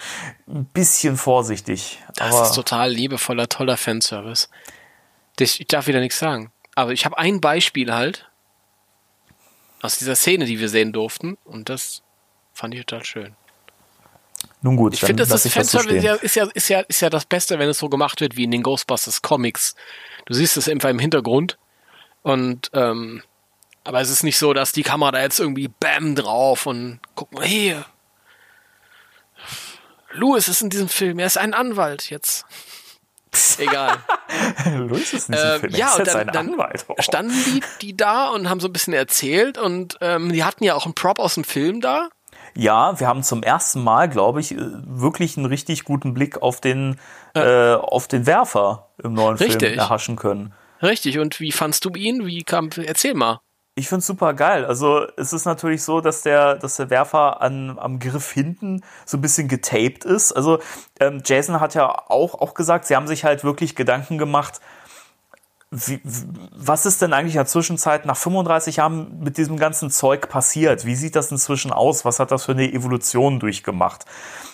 ein 0.49 0.65
bisschen 0.67 1.17
vorsichtig. 1.17 1.99
Das 2.17 2.35
Aber 2.35 2.45
ist 2.45 2.55
total 2.55 2.91
liebevoller, 2.91 3.49
toller 3.49 3.77
Fanservice. 3.77 4.49
Das, 5.37 5.61
ich 5.61 5.67
darf 5.67 5.87
wieder 5.87 6.01
nichts 6.01 6.19
sagen. 6.19 6.51
Aber 6.75 6.93
ich 6.93 7.05
habe 7.05 7.19
ein 7.19 7.41
Beispiel 7.41 7.93
halt 7.93 8.31
aus 9.83 9.99
dieser 9.99 10.17
Szene, 10.17 10.47
die 10.47 10.61
wir 10.61 10.69
sehen 10.69 10.93
durften. 10.93 11.37
Und 11.45 11.69
das 11.69 12.03
fand 12.55 12.75
ich 12.75 12.87
total 12.87 13.05
schön. 13.05 13.37
nun 14.63 14.77
gut, 14.77 14.95
Ich 14.95 15.01
finde, 15.01 15.25
das 15.25 15.29
das 15.29 15.43
so 15.43 15.51
Fanservice 15.51 16.03
ja, 16.03 16.15
ist, 16.15 16.37
ja, 16.37 16.47
ist, 16.55 16.69
ja, 16.69 16.81
ist 16.81 17.01
ja 17.01 17.11
das 17.11 17.27
Beste, 17.27 17.59
wenn 17.59 17.69
es 17.69 17.79
so 17.79 17.91
gemacht 17.91 18.21
wird 18.23 18.37
wie 18.37 18.45
in 18.45 18.51
den 18.51 18.63
Ghostbusters 18.63 19.21
Comics. 19.21 19.75
Du 20.25 20.35
siehst 20.35 20.57
es 20.57 20.69
einfach 20.69 20.89
im 20.89 20.99
Hintergrund. 20.99 21.59
Und 22.23 22.71
ähm, 22.73 23.23
aber 23.85 24.01
es 24.01 24.11
ist 24.11 24.23
nicht 24.23 24.39
so, 24.39 24.53
dass 24.53 24.73
die 24.73 24.83
Kamera 24.85 25.13
da 25.13 25.21
jetzt 25.21 25.41
irgendwie 25.41 25.69
bam 25.69 26.15
drauf 26.15 26.67
und 26.67 27.01
guck 27.15 27.33
mal 27.33 27.45
hier. 27.45 27.85
Louis 30.13 30.47
ist 30.49 30.63
in 30.63 30.71
diesem 30.71 30.89
Film, 30.89 31.19
er 31.19 31.27
ist 31.27 31.39
ein 31.39 31.55
Anwalt 31.55 32.11
jetzt. 32.11 32.45
Egal. 33.59 33.97
Louis 34.77 35.13
ist 35.15 35.31
nicht 35.31 35.41
Ähm, 35.43 35.53
ein 35.55 35.61
Film, 35.61 35.75
ja, 35.75 35.87
er 35.87 35.93
ist 35.93 35.99
und 35.99 36.05
jetzt 36.05 36.15
dann, 36.15 36.29
ein 36.29 36.33
dann 36.33 36.49
Anwalt. 36.51 36.85
Oh. 36.89 36.95
standen 36.99 37.45
die, 37.47 37.63
die 37.81 37.97
da 37.97 38.29
und 38.29 38.49
haben 38.49 38.61
so 38.61 38.69
ein 38.69 38.73
bisschen 38.73 38.93
erzählt 38.93 39.57
und 39.59 39.97
ähm, 40.01 40.33
die 40.33 40.45
hatten 40.45 40.65
ja 40.65 40.75
auch 40.75 40.85
einen 40.85 40.95
Prop 40.95 41.19
aus 41.19 41.35
dem 41.35 41.45
Film 41.45 41.81
da. 41.81 42.09
Ja, 42.55 43.01
wir 43.01 43.09
haben 43.09 43.23
zum 43.23 43.43
ersten 43.43 43.83
Mal, 43.83 44.11
glaube 44.11 44.41
ich, 44.41 44.53
äh, 44.53 44.59
wirklich 44.59 45.39
einen 45.39 45.47
richtig 45.47 45.85
guten 45.85 46.13
Blick 46.13 46.43
auf 46.43 46.61
den, 46.61 47.01
äh, 47.35 47.73
auf 47.75 48.07
den 48.07 48.27
Werfer 48.27 48.91
im 49.03 49.15
neuen 49.15 49.37
Richtig. 49.39 49.63
Film 49.71 49.79
erhaschen 49.79 50.17
können. 50.17 50.53
Richtig, 50.83 51.19
und 51.19 51.41
wie 51.41 51.53
fandst 51.53 51.85
du 51.85 51.91
ihn? 51.91 52.27
Wie 52.27 52.43
kam, 52.43 52.71
erzähl 52.85 53.15
mal. 53.15 53.41
Ich 53.75 53.89
find's 53.89 54.07
super 54.07 54.35
geil. 54.35 54.67
Also 54.67 55.07
es 55.17 55.33
ist 55.33 55.47
natürlich 55.47 55.83
so, 55.83 56.03
dass 56.03 56.23
der, 56.23 56.57
dass 56.57 56.77
der 56.77 56.91
Werfer 56.91 57.41
an, 57.41 57.79
am 57.79 58.01
Griff 58.01 58.31
hinten 58.31 58.83
so 59.07 59.17
ein 59.17 59.23
bisschen 59.23 59.49
getaped 59.49 60.05
ist. 60.05 60.33
Also 60.33 60.59
ähm, 61.01 61.23
Jason 61.25 61.59
hat 61.59 61.75
ja 61.75 61.89
auch, 61.89 62.35
auch 62.35 62.53
gesagt, 62.53 62.87
sie 62.87 62.97
haben 62.97 63.07
sich 63.07 63.25
halt 63.25 63.45
wirklich 63.45 63.75
Gedanken 63.75 64.19
gemacht, 64.19 64.61
wie, 65.71 66.01
was 66.05 66.85
ist 66.85 67.01
denn 67.01 67.15
eigentlich 67.15 67.33
in 67.33 67.39
der 67.39 67.47
Zwischenzeit 67.47 68.05
nach 68.05 68.19
35 68.19 68.77
Jahren 68.77 69.21
mit 69.21 69.39
diesem 69.39 69.57
ganzen 69.57 69.91
Zeug 69.91 70.29
passiert? 70.29 70.85
Wie 70.85 70.95
sieht 70.95 71.17
das 71.17 71.31
inzwischen 71.31 71.73
aus? 71.73 72.05
Was 72.05 72.21
hat 72.21 72.31
das 72.31 72.45
für 72.45 72.53
eine 72.53 72.71
Evolution 72.71 73.41
durchgemacht? 73.41 74.05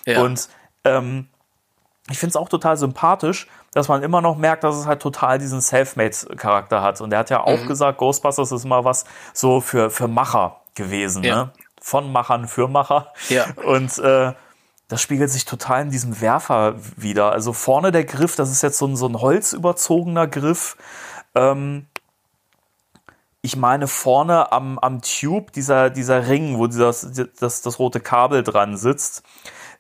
Ja. 0.07 0.23
Und 0.23 0.49
ähm, 0.85 1.27
ich 2.11 2.19
finde 2.19 2.31
es 2.31 2.37
auch 2.37 2.49
total 2.49 2.77
sympathisch, 2.77 3.49
dass 3.73 3.89
man 3.89 4.03
immer 4.03 4.21
noch 4.21 4.37
merkt, 4.37 4.65
dass 4.65 4.77
es 4.77 4.87
halt 4.87 5.01
total 5.01 5.39
diesen 5.39 5.61
Selfmade-Charakter 5.61 6.83
hat. 6.83 7.01
Und 7.01 7.13
er 7.13 7.21
hat 7.21 7.31
ja 7.31 7.43
auch 7.43 7.67
gesagt, 7.67 7.99
Ghostbusters 7.99 8.51
ist 8.53 8.65
mal 8.65 8.85
was 8.85 9.05
so 9.35 9.61
für, 9.61 9.91
für 9.91 10.09
Macher 10.09 10.61
gewesen. 10.75 11.23
Ja. 11.23 11.37
Ne? 11.37 11.51
Von 11.81 12.11
Machern 12.11 12.49
für 12.49 12.69
Macher. 12.69 13.13
Ja. 13.29 13.47
Und 13.65 13.99
äh, 13.99 14.33
das 14.89 15.03
spiegelt 15.03 15.31
sich 15.31 15.45
total 15.45 15.83
in 15.83 15.91
diesem 15.91 16.21
Werfer 16.21 16.77
wieder. 16.97 17.31
Also 17.33 17.53
vorne 17.53 17.93
der 17.93 18.05
Griff, 18.05 18.37
das 18.37 18.51
ist 18.51 18.63
jetzt 18.63 18.79
so 18.79 18.87
ein, 18.87 18.97
so 18.97 19.07
ein 19.07 19.21
holzüberzogener 19.21 20.27
Griff. 20.27 20.77
Ähm, 21.35 21.87
ich 23.43 23.57
meine 23.57 23.87
vorne 23.87 24.51
am, 24.51 24.79
am 24.79 25.03
Tube, 25.03 25.53
dieser, 25.53 25.91
dieser 25.91 26.27
Ring, 26.27 26.59
wo 26.59 26.67
dieses, 26.67 27.29
das, 27.39 27.61
das 27.63 27.79
rote 27.79 28.01
Kabel 28.01 28.43
dran 28.43 28.77
sitzt, 28.77 29.23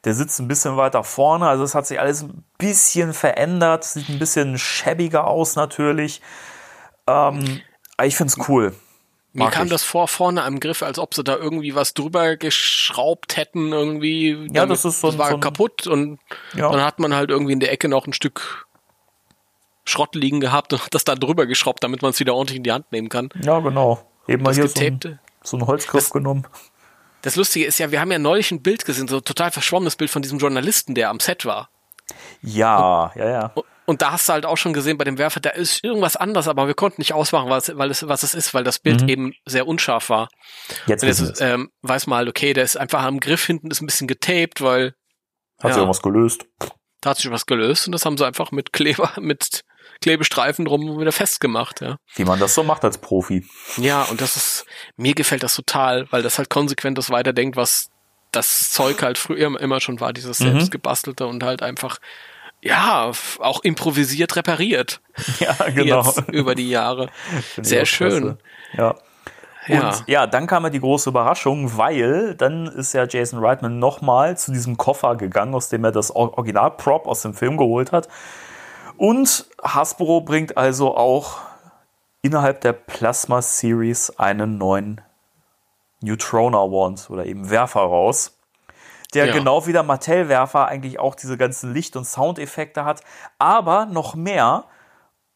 der 0.05 0.14
sitzt 0.14 0.38
ein 0.40 0.49
bisschen 0.49 0.76
weiter 0.76 1.03
vorne. 1.05 1.49
Also 1.49 1.64
es 1.64 1.74
hat 1.74 1.86
sich 1.86 1.99
alles 2.01 2.22
ein 2.22 2.44
bisschen 2.59 3.12
verändert, 3.12 3.84
sieht 3.84 4.09
ein 4.09 4.18
bisschen 4.18 4.59
schäbiger 4.59 5.26
aus 5.26 5.57
natürlich. 5.57 6.22
Ähm, 7.07 7.61
ich 8.03 8.16
finde 8.16 8.32
es 8.38 8.49
cool. 8.49 8.74
Mir 9.34 9.44
Mag 9.44 9.53
kam 9.53 9.64
ich. 9.66 9.70
das 9.70 9.82
vor 9.82 10.09
vorne 10.09 10.42
am 10.44 10.59
Griff, 10.59 10.82
als 10.82 10.99
ob 10.99 11.14
sie 11.14 11.22
da 11.22 11.36
irgendwie 11.36 11.74
was 11.74 11.92
drüber 11.94 12.36
geschraubt 12.36 13.36
hätten, 13.36 13.72
irgendwie. 13.72 14.49
Ja, 14.53 14.64
das 14.66 14.84
ist 14.84 15.01
so 15.01 15.09
das 15.09 15.16
ein- 15.16 15.18
war 15.18 15.28
so 15.28 15.34
ein- 15.34 15.40
kaputt 15.40 15.86
und 15.86 16.18
Ja. 16.55 16.70
dann 16.70 16.82
hat 16.82 16.99
man 16.99 17.14
halt 17.14 17.30
irgendwie 17.30 17.53
in 17.53 17.61
der 17.61 17.70
Ecke 17.72 17.88
noch 17.88 18.07
ein 18.07 18.12
Stück 18.14 18.66
Schrott 19.84 20.14
liegen 20.14 20.40
gehabt 20.40 20.72
und 20.72 20.84
hat 20.84 20.94
das 20.94 21.05
da 21.05 21.14
drüber 21.14 21.46
geschraubt, 21.46 21.82
damit 21.82 22.03
man 22.03 22.11
es 22.11 22.20
wieder 22.20 22.34
ordentlich 22.34 22.57
in 22.59 22.62
die 22.62 22.72
Hand 22.72 22.90
nehmen 22.92 23.09
kann. 23.09 23.30
Ja, 23.42 23.59
genau. 23.61 24.03
Eben 24.26 24.42
mal 24.42 24.51
Das 24.51 24.57
hier 24.57 24.68
so 24.68 24.80
ein, 25.09 25.18
so 25.42 25.57
einen 25.57 25.66
Holzgriff 25.66 26.05
Das- 26.05 26.11
genommen. 26.11 26.46
Das 27.22 27.36
Lustige 27.36 27.66
ist 27.66 27.78
ja, 27.78 27.90
wir 27.90 28.00
haben 28.00 28.12
ja 28.12 28.18
neulich 28.18 28.50
ein 28.50 28.62
Bild 28.62 28.84
gesehen, 28.84 29.08
so 29.08 29.16
ein 29.18 29.24
total 29.24 29.50
verschwommenes 29.50 29.96
Bild 29.96 30.10
von 30.10 30.22
diesem 30.22 30.38
Journalisten, 30.38 30.94
der 30.94 31.10
am 31.10 31.20
Set 31.20 31.44
war. 31.44 31.68
Ja, 32.42 33.12
ja, 33.16 33.28
ja. 33.30 33.46
Und- 33.54 33.64
Und 33.86 34.02
da 34.02 34.12
hast 34.12 34.28
du 34.28 34.34
halt 34.34 34.44
auch 34.44 34.58
schon 34.58 34.74
gesehen 34.74 34.98
bei 34.98 35.04
dem 35.04 35.16
Werfer, 35.16 35.40
da 35.40 35.48
ist 35.48 35.82
irgendwas 35.82 36.14
anders, 36.14 36.46
aber 36.46 36.66
wir 36.66 36.74
konnten 36.74 37.00
nicht 37.00 37.14
ausmachen, 37.14 37.48
was, 37.48 37.74
weil 37.78 37.90
es, 37.90 38.06
was 38.06 38.22
es 38.22 38.34
ist, 38.34 38.52
weil 38.52 38.62
das 38.62 38.78
Bild 38.78 39.08
eben 39.08 39.32
sehr 39.46 39.66
unscharf 39.66 40.10
war. 40.10 40.28
Jetzt 40.86 41.02
Und 41.04 41.08
jetzt 41.08 41.40
ähm, 41.40 41.70
weiß 41.80 42.06
man 42.06 42.18
halt, 42.18 42.28
okay, 42.28 42.52
der 42.52 42.64
ist 42.64 42.76
einfach 42.76 43.02
am 43.02 43.18
Griff 43.18 43.46
hinten, 43.46 43.70
ist 43.70 43.80
ein 43.80 43.86
bisschen 43.86 44.06
getaped, 44.06 44.60
weil 44.60 44.88
Hat 45.58 45.70
sich 45.70 45.70
ja. 45.70 45.76
irgendwas 45.78 46.02
gelöst. 46.02 46.44
da 47.00 47.10
hat 47.10 47.16
sich 47.16 47.30
was 47.30 47.46
gelöst 47.46 47.86
und 47.86 47.92
das 47.92 48.04
haben 48.04 48.18
sie 48.18 48.26
einfach 48.26 48.50
mit 48.52 48.74
Kleber, 48.74 49.10
mit 49.20 49.62
Klebestreifen 50.01 50.64
drum 50.64 51.01
wieder 51.01 51.12
festgemacht, 51.12 51.81
ja. 51.81 51.97
Wie 52.14 52.24
man 52.24 52.39
das 52.39 52.55
so 52.55 52.62
macht 52.62 52.85
als 52.85 52.98
Profi. 52.98 53.47
Ja, 53.77 54.02
und 54.05 54.20
das 54.20 54.36
ist, 54.36 54.66
mir 54.97 55.14
gefällt 55.14 55.43
das 55.43 55.55
total, 55.55 56.06
weil 56.10 56.22
das 56.22 56.39
halt 56.39 56.51
konsequent 56.51 56.97
das 56.98 57.10
weiterdenkt, 57.10 57.56
was 57.56 57.90
das 58.32 58.70
Zeug 58.70 59.02
halt 59.02 59.18
früher 59.18 59.59
immer 59.60 59.81
schon 59.81 60.01
war, 60.01 60.12
dieses 60.12 60.39
Mhm. 60.40 60.52
selbstgebastelte 60.52 61.27
und 61.27 61.43
halt 61.43 61.62
einfach, 61.62 61.98
ja, 62.62 63.10
auch 63.40 63.60
improvisiert 63.64 64.36
repariert. 64.36 65.01
Ja, 65.40 65.55
genau. 65.70 66.02
Jetzt 66.05 66.28
über 66.28 66.55
die 66.55 66.68
Jahre. 66.68 67.09
Sehr 67.60 67.86
schön. 67.86 68.39
Ja. 68.77 68.94
Ja. 69.66 69.89
Und 69.90 70.05
ja, 70.06 70.27
dann 70.27 70.47
kam 70.47 70.64
ja 70.64 70.70
die 70.70 70.81
große 70.81 71.10
Überraschung, 71.10 71.77
weil 71.77 72.35
dann 72.35 72.66
ist 72.68 72.94
ja 72.94 73.05
Jason 73.06 73.39
Reitman 73.44 73.78
nochmal 73.78 74.39
zu 74.39 74.51
diesem 74.51 74.78
Koffer 74.78 75.16
gegangen, 75.16 75.55
aus 75.55 75.68
dem 75.68 75.85
er 75.85 75.93
das 75.93 76.14
Or- 76.14 76.39
Original-Prop 76.39 77.06
aus 77.06 77.20
dem 77.22 77.35
Film 77.35 77.59
geholt 77.59 77.93
hat. 77.93 78.09
Und 78.98 79.46
Hasbro 79.62 80.22
bringt 80.22 80.56
also 80.56 80.96
auch 80.96 81.38
innerhalb 82.20 82.60
der 82.62 82.72
Plasma 82.72 83.40
Series 83.40 84.10
einen 84.18 84.58
neuen 84.58 85.00
Neutrona 86.00 86.58
Wand 86.58 87.08
oder 87.08 87.24
eben 87.24 87.48
Werfer 87.48 87.82
raus, 87.82 88.36
der 89.14 89.26
Ja. 89.26 89.32
genau 89.32 89.66
wie 89.66 89.72
der 89.72 89.84
Mattel-Werfer 89.84 90.66
eigentlich 90.66 90.98
auch 90.98 91.14
diese 91.14 91.36
ganzen 91.36 91.72
Licht- 91.72 91.94
und 91.94 92.06
Soundeffekte 92.06 92.84
hat, 92.84 93.02
aber 93.38 93.86
noch 93.86 94.16
mehr. 94.16 94.64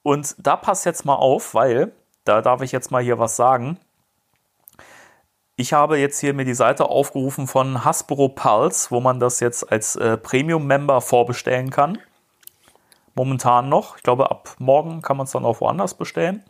Und 0.02 0.34
da 0.39 0.56
passt 0.56 0.84
jetzt 0.84 1.05
mal 1.05 1.14
auf, 1.14 1.55
weil, 1.55 1.93
da 2.24 2.43
darf 2.43 2.62
ich 2.62 2.72
jetzt 2.72 2.90
mal 2.90 3.02
hier 3.02 3.20
was 3.20 3.36
sagen. 3.36 3.78
Ich 5.55 5.72
habe 5.72 5.98
jetzt 5.98 6.18
hier 6.18 6.34
mir 6.34 6.44
die 6.44 6.55
Seite 6.55 6.86
aufgerufen 6.86 7.47
von 7.47 7.84
Hasbro 7.84 8.28
Pulse, 8.30 8.90
wo 8.90 9.01
man 9.01 9.20
das 9.20 9.39
jetzt 9.39 9.70
als 9.70 9.94
äh, 9.94 10.16
Premium-Member 10.16 11.01
vorbestellen 11.01 11.70
kann. 11.70 11.98
Momentan 13.14 13.68
noch. 13.68 13.97
Ich 13.97 14.02
glaube, 14.02 14.30
ab 14.30 14.55
morgen 14.59 15.02
kann 15.02 15.16
man 15.16 15.24
es 15.24 15.32
dann 15.32 15.44
auch 15.44 15.60
woanders 15.60 15.94
bestellen. 15.94 16.43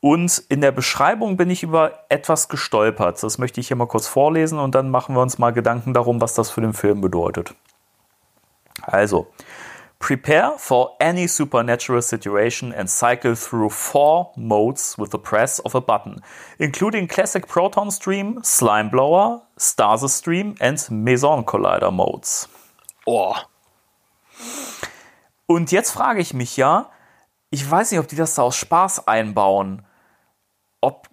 Und 0.00 0.42
in 0.50 0.60
der 0.60 0.72
Beschreibung 0.72 1.38
bin 1.38 1.48
ich 1.48 1.62
über 1.62 2.04
etwas 2.10 2.50
gestolpert. 2.50 3.22
Das 3.22 3.38
möchte 3.38 3.60
ich 3.60 3.68
hier 3.68 3.76
mal 3.76 3.86
kurz 3.86 4.06
vorlesen 4.06 4.58
und 4.58 4.74
dann 4.74 4.90
machen 4.90 5.14
wir 5.14 5.22
uns 5.22 5.38
mal 5.38 5.52
Gedanken 5.52 5.94
darum, 5.94 6.20
was 6.20 6.34
das 6.34 6.50
für 6.50 6.60
den 6.60 6.74
Film 6.74 7.00
bedeutet. 7.00 7.54
Also, 8.82 9.28
prepare 9.98 10.56
for 10.58 10.94
any 11.00 11.26
supernatural 11.26 12.02
situation 12.02 12.74
and 12.74 12.90
cycle 12.90 13.34
through 13.34 13.70
four 13.70 14.32
modes 14.36 14.98
with 14.98 15.08
the 15.10 15.16
press 15.16 15.64
of 15.64 15.74
a 15.74 15.80
button, 15.80 16.20
including 16.58 17.08
classic 17.08 17.48
Proton 17.48 17.90
Stream, 17.90 18.40
Slime 18.44 18.90
Blower, 18.90 19.40
Stasis 19.56 20.18
Stream 20.18 20.54
and 20.60 20.90
Meson 20.90 21.46
Collider 21.46 21.90
modes. 21.90 22.46
Oh, 23.06 23.34
Und 25.46 25.72
jetzt 25.72 25.90
frage 25.90 26.20
ich 26.20 26.34
mich 26.34 26.56
ja, 26.56 26.90
ich 27.50 27.68
weiß 27.68 27.90
nicht, 27.90 28.00
ob 28.00 28.08
die 28.08 28.16
das 28.16 28.34
da 28.34 28.42
aus 28.42 28.56
Spaß 28.56 29.06
einbauen. 29.06 29.84
Ob 30.80 31.08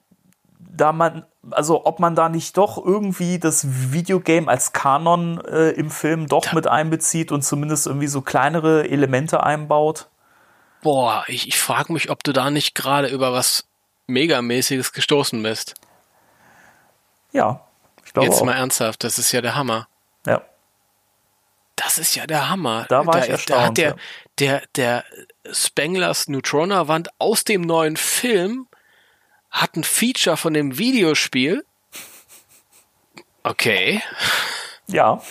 da 0.58 0.92
man, 0.94 1.26
also 1.52 1.86
ob 1.86 2.00
man 2.00 2.16
da 2.16 2.30
nicht 2.30 2.58
doch 2.58 2.84
irgendwie 2.84 3.40
das 3.40 3.92
Videogame 3.92 4.48
als 4.48 4.74
Kanon 4.74 5.40
äh, 5.46 5.70
im 5.72 5.90
Film 5.92 6.28
doch 6.28 6.54
mit 6.54 6.68
einbezieht 6.68 7.32
und 7.32 7.44
zumindest 7.44 7.88
irgendwie 7.88 8.08
so 8.08 8.22
kleinere 8.22 8.90
Elemente 8.90 9.44
einbaut. 9.44 10.08
boah, 10.82 11.24
ich, 11.28 11.48
ich 11.48 11.60
frage 11.60 11.94
mich, 11.94 12.10
ob 12.10 12.24
du 12.24 12.34
da 12.34 12.50
nicht 12.50 12.74
gerade 12.74 13.08
über 13.08 13.34
was 13.34 13.66
Megamäßiges 14.08 14.94
gestoßen 14.94 15.42
bist. 15.44 15.76
Ja, 17.32 17.62
ich 18.06 18.14
glaube 18.14 18.28
Jetzt 18.28 18.42
auch. 18.42 18.46
mal 18.46 18.56
ernsthaft, 18.56 19.04
das 19.04 19.20
ist 19.20 19.32
ja 19.32 19.42
der 19.42 19.56
Hammer. 19.56 19.88
Ja. 20.26 20.42
Das 21.84 21.98
ist 21.98 22.16
ja 22.16 22.28
der 22.28 22.50
Hammer. 22.50 22.86
Da 22.90 23.06
war 23.06 23.20
ich 23.20 23.26
da, 23.26 23.32
erstaunt, 23.32 23.60
Da 23.60 23.66
hat 23.68 23.78
der, 23.78 23.96
der, 24.38 24.62
der 24.76 25.04
Spenglers 25.52 26.28
Neutrona-Wand 26.28 27.10
aus 27.18 27.44
dem 27.44 27.62
neuen 27.62 27.98
Film 27.98 28.68
hat 29.50 29.76
ein 29.76 29.84
Feature 29.84 30.38
von 30.38 30.54
dem 30.54 30.78
Videospiel. 30.78 31.66
Okay. 33.44 34.02
ja, 34.88 35.22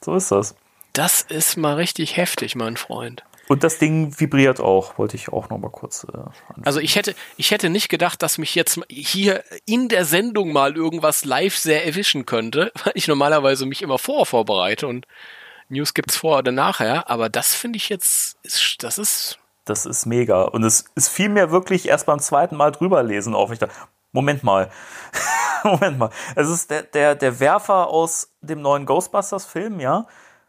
so 0.00 0.16
ist 0.16 0.32
das. 0.32 0.56
Das 0.92 1.22
ist 1.22 1.56
mal 1.56 1.74
richtig 1.74 2.16
heftig, 2.16 2.56
mein 2.56 2.76
Freund. 2.76 3.22
Und 3.48 3.64
das 3.64 3.78
Ding 3.78 4.18
vibriert 4.18 4.60
auch, 4.60 4.98
wollte 4.98 5.16
ich 5.16 5.28
auch 5.28 5.50
noch 5.50 5.58
mal 5.58 5.70
kurz 5.70 6.04
äh, 6.04 6.18
Also 6.64 6.80
ich 6.80 6.96
hätte, 6.96 7.14
ich 7.36 7.50
hätte 7.50 7.70
nicht 7.70 7.88
gedacht, 7.88 8.22
dass 8.22 8.38
mich 8.38 8.54
jetzt 8.54 8.80
hier 8.88 9.44
in 9.66 9.88
der 9.88 10.04
Sendung 10.04 10.52
mal 10.52 10.74
irgendwas 10.76 11.24
live 11.24 11.56
sehr 11.56 11.86
erwischen 11.86 12.26
könnte, 12.26 12.72
weil 12.84 12.92
ich 12.96 13.08
normalerweise 13.08 13.66
mich 13.66 13.82
immer 13.82 13.98
vorher 13.98 14.26
vorbereite 14.26 14.86
und 14.88 15.06
News 15.72 15.94
gibt's 15.94 16.16
vorher 16.16 16.38
oder 16.38 16.52
nachher, 16.52 17.08
aber 17.10 17.28
das 17.28 17.54
finde 17.54 17.78
ich 17.78 17.88
jetzt, 17.88 18.36
ist, 18.42 18.82
das 18.82 18.98
ist, 18.98 19.38
Das 19.64 19.86
ist 19.86 20.06
mega. 20.06 20.42
Und 20.42 20.64
es, 20.64 20.84
es 20.94 21.08
fiel 21.08 21.28
mir 21.28 21.50
wirklich 21.50 21.88
erst 21.88 22.06
beim 22.06 22.18
zweiten 22.18 22.56
Mal 22.56 22.72
drüber 22.72 23.02
lesen 23.02 23.34
auf. 23.34 23.50
Ich 23.50 23.58
dachte, 23.58 23.74
Moment 24.12 24.42
mal. 24.42 24.70
Moment 25.64 25.98
mal. 25.98 26.10
Es 26.36 26.48
ist 26.48 26.70
der, 26.70 26.82
der, 26.82 27.14
der 27.14 27.40
Werfer 27.40 27.88
aus 27.88 28.28
dem 28.40 28.60
neuen 28.60 28.84
Ghostbusters-Film, 28.84 29.80
ja? 29.80 30.06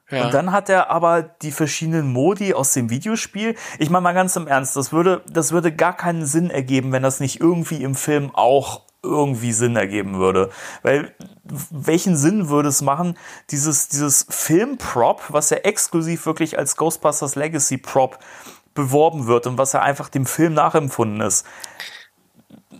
ja. 0.10 0.26
Und 0.26 0.34
dann 0.34 0.52
hat 0.52 0.70
er 0.70 0.90
aber 0.90 1.22
die 1.22 1.52
verschiedenen 1.52 2.12
Modi 2.12 2.54
aus 2.54 2.74
dem 2.74 2.90
Videospiel. 2.90 3.56
Ich 3.80 3.90
meine 3.90 4.04
mal 4.04 4.14
ganz 4.14 4.36
im 4.36 4.48
Ernst, 4.48 4.76
das 4.76 4.92
würde, 4.92 5.22
das 5.28 5.52
würde 5.52 5.74
gar 5.74 5.96
keinen 5.96 6.26
Sinn 6.26 6.50
ergeben, 6.50 6.92
wenn 6.92 7.04
das 7.04 7.20
nicht 7.20 7.40
irgendwie 7.40 7.84
im 7.84 7.96
Film 7.96 8.32
auch 8.36 8.82
irgendwie 9.04 9.52
Sinn 9.52 9.76
ergeben 9.76 10.18
würde. 10.18 10.50
Weil 10.82 11.14
welchen 11.44 12.16
Sinn 12.16 12.50
würde 12.50 12.70
es 12.70 12.82
machen, 12.82 13.18
dieses, 13.52 13.90
dieses 13.90 14.26
Film-Prop, 14.30 15.22
was 15.30 15.50
ja 15.50 15.58
exklusiv 15.58 16.26
wirklich 16.26 16.58
als 16.58 16.78
Ghostbusters 16.78 17.36
Legacy 17.36 17.78
Prop 17.78 18.20
beworben 18.74 19.28
wird 19.28 19.46
und 19.46 19.58
was 19.58 19.74
ja 19.74 19.82
einfach 19.82 20.10
dem 20.10 20.26
Film 20.26 20.54
nachempfunden 20.54 21.22
ist. 21.22 21.46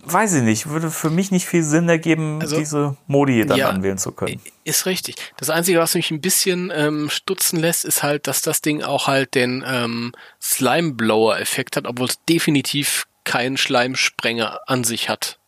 Weiß 0.06 0.34
ich 0.34 0.42
nicht, 0.42 0.68
würde 0.68 0.90
für 0.92 1.10
mich 1.10 1.32
nicht 1.32 1.46
viel 1.46 1.64
Sinn 1.64 1.88
ergeben, 1.88 2.40
Also, 2.42 2.58
diese 2.58 2.98
Modi 3.08 3.46
dann 3.46 3.58
ja, 3.58 3.70
anwählen 3.70 3.98
zu 3.98 4.12
können. 4.12 4.42
Ist 4.66 4.86
richtig. 4.86 5.16
Das 5.38 5.50
Einzige, 5.50 5.80
was 5.80 5.96
mich 5.96 6.12
ein 6.12 6.20
bisschen 6.20 6.72
ähm, 6.76 7.10
stutzen 7.10 7.60
lässt, 7.60 7.86
ist 7.86 8.04
halt, 8.04 8.28
dass 8.28 8.42
das 8.42 8.62
Ding 8.62 8.84
auch 8.84 9.08
halt 9.08 9.36
den 9.36 9.64
ähm, 9.66 10.12
Slime-Blower-Effekt 10.42 11.78
hat, 11.78 11.88
obwohl 11.88 12.08
es 12.08 12.20
definitiv 12.28 13.06
keinen 13.24 13.56
Schleimsprenger 13.56 14.60
an 14.68 14.84
sich 14.84 15.08
hat. 15.08 15.40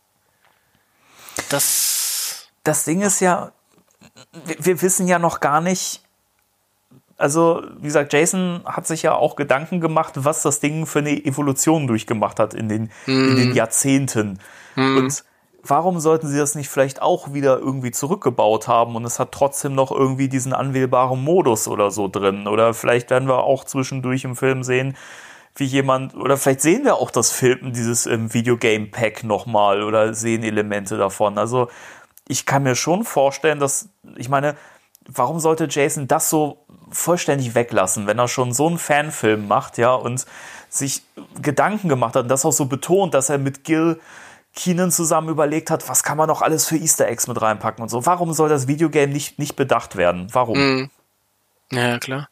Das. 1.49 2.47
das 2.63 2.83
Ding 2.83 3.01
ist 3.01 3.19
ja, 3.19 3.51
wir, 4.45 4.55
wir 4.59 4.81
wissen 4.81 5.07
ja 5.07 5.19
noch 5.19 5.39
gar 5.39 5.61
nicht, 5.61 6.01
also 7.17 7.63
wie 7.77 7.87
gesagt, 7.87 8.11
Jason 8.11 8.61
hat 8.65 8.87
sich 8.87 9.03
ja 9.03 9.13
auch 9.13 9.35
Gedanken 9.35 9.79
gemacht, 9.79 10.13
was 10.15 10.41
das 10.41 10.59
Ding 10.59 10.85
für 10.85 10.99
eine 10.99 11.23
Evolution 11.25 11.87
durchgemacht 11.87 12.39
hat 12.39 12.53
in 12.53 12.67
den, 12.67 12.91
in 13.05 13.35
den 13.35 13.53
Jahrzehnten. 13.53 14.39
Und 14.75 15.23
warum 15.63 15.99
sollten 15.99 16.27
sie 16.27 16.37
das 16.37 16.55
nicht 16.55 16.69
vielleicht 16.69 17.01
auch 17.01 17.33
wieder 17.33 17.57
irgendwie 17.59 17.91
zurückgebaut 17.91 18.67
haben 18.67 18.95
und 18.95 19.05
es 19.05 19.19
hat 19.19 19.31
trotzdem 19.31 19.73
noch 19.73 19.91
irgendwie 19.91 20.27
diesen 20.27 20.53
anwählbaren 20.53 21.23
Modus 21.23 21.67
oder 21.67 21.91
so 21.91 22.07
drin? 22.07 22.47
Oder 22.47 22.73
vielleicht 22.73 23.09
werden 23.09 23.27
wir 23.27 23.43
auch 23.43 23.63
zwischendurch 23.63 24.23
im 24.25 24.35
Film 24.35 24.63
sehen, 24.63 24.97
wie 25.55 25.65
jemand, 25.65 26.15
oder 26.15 26.37
vielleicht 26.37 26.61
sehen 26.61 26.83
wir 26.83 26.95
auch 26.95 27.11
das 27.11 27.31
Film, 27.31 27.73
dieses 27.73 28.05
ähm, 28.05 28.33
Videogame-Pack 28.33 29.23
nochmal 29.23 29.83
oder 29.83 30.13
sehen 30.13 30.43
Elemente 30.43 30.97
davon. 30.97 31.37
Also 31.37 31.69
ich 32.27 32.45
kann 32.45 32.63
mir 32.63 32.75
schon 32.75 33.03
vorstellen, 33.03 33.59
dass, 33.59 33.89
ich 34.17 34.29
meine, 34.29 34.55
warum 35.07 35.39
sollte 35.39 35.67
Jason 35.69 36.07
das 36.07 36.29
so 36.29 36.65
vollständig 36.91 37.55
weglassen, 37.55 38.07
wenn 38.07 38.19
er 38.19 38.27
schon 38.27 38.53
so 38.53 38.67
einen 38.67 38.77
Fanfilm 38.77 39.47
macht, 39.47 39.77
ja, 39.77 39.93
und 39.93 40.25
sich 40.69 41.03
Gedanken 41.41 41.89
gemacht 41.89 42.15
hat 42.15 42.23
und 42.23 42.29
das 42.29 42.45
auch 42.45 42.51
so 42.51 42.65
betont, 42.65 43.13
dass 43.13 43.29
er 43.29 43.37
mit 43.37 43.63
Gil 43.63 43.99
Keenan 44.55 44.89
zusammen 44.89 45.29
überlegt 45.29 45.69
hat, 45.69 45.87
was 45.89 46.03
kann 46.03 46.17
man 46.17 46.27
noch 46.27 46.41
alles 46.41 46.65
für 46.65 46.77
Easter 46.77 47.07
Eggs 47.07 47.27
mit 47.27 47.41
reinpacken 47.41 47.83
und 47.83 47.89
so. 47.89 48.05
Warum 48.05 48.31
soll 48.33 48.47
das 48.49 48.67
Videogame 48.67 49.11
nicht, 49.11 49.37
nicht 49.37 49.55
bedacht 49.55 49.97
werden? 49.97 50.27
Warum? 50.31 50.57
Mh, 50.57 50.89
ja, 51.71 51.99
klar. 51.99 52.29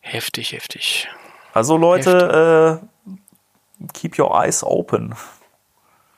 Heftig, 0.00 0.52
heftig. 0.52 1.08
Also 1.52 1.76
Leute, 1.76 2.80
äh, 3.80 3.86
keep 3.92 4.18
your 4.18 4.34
eyes 4.34 4.62
open. 4.64 5.14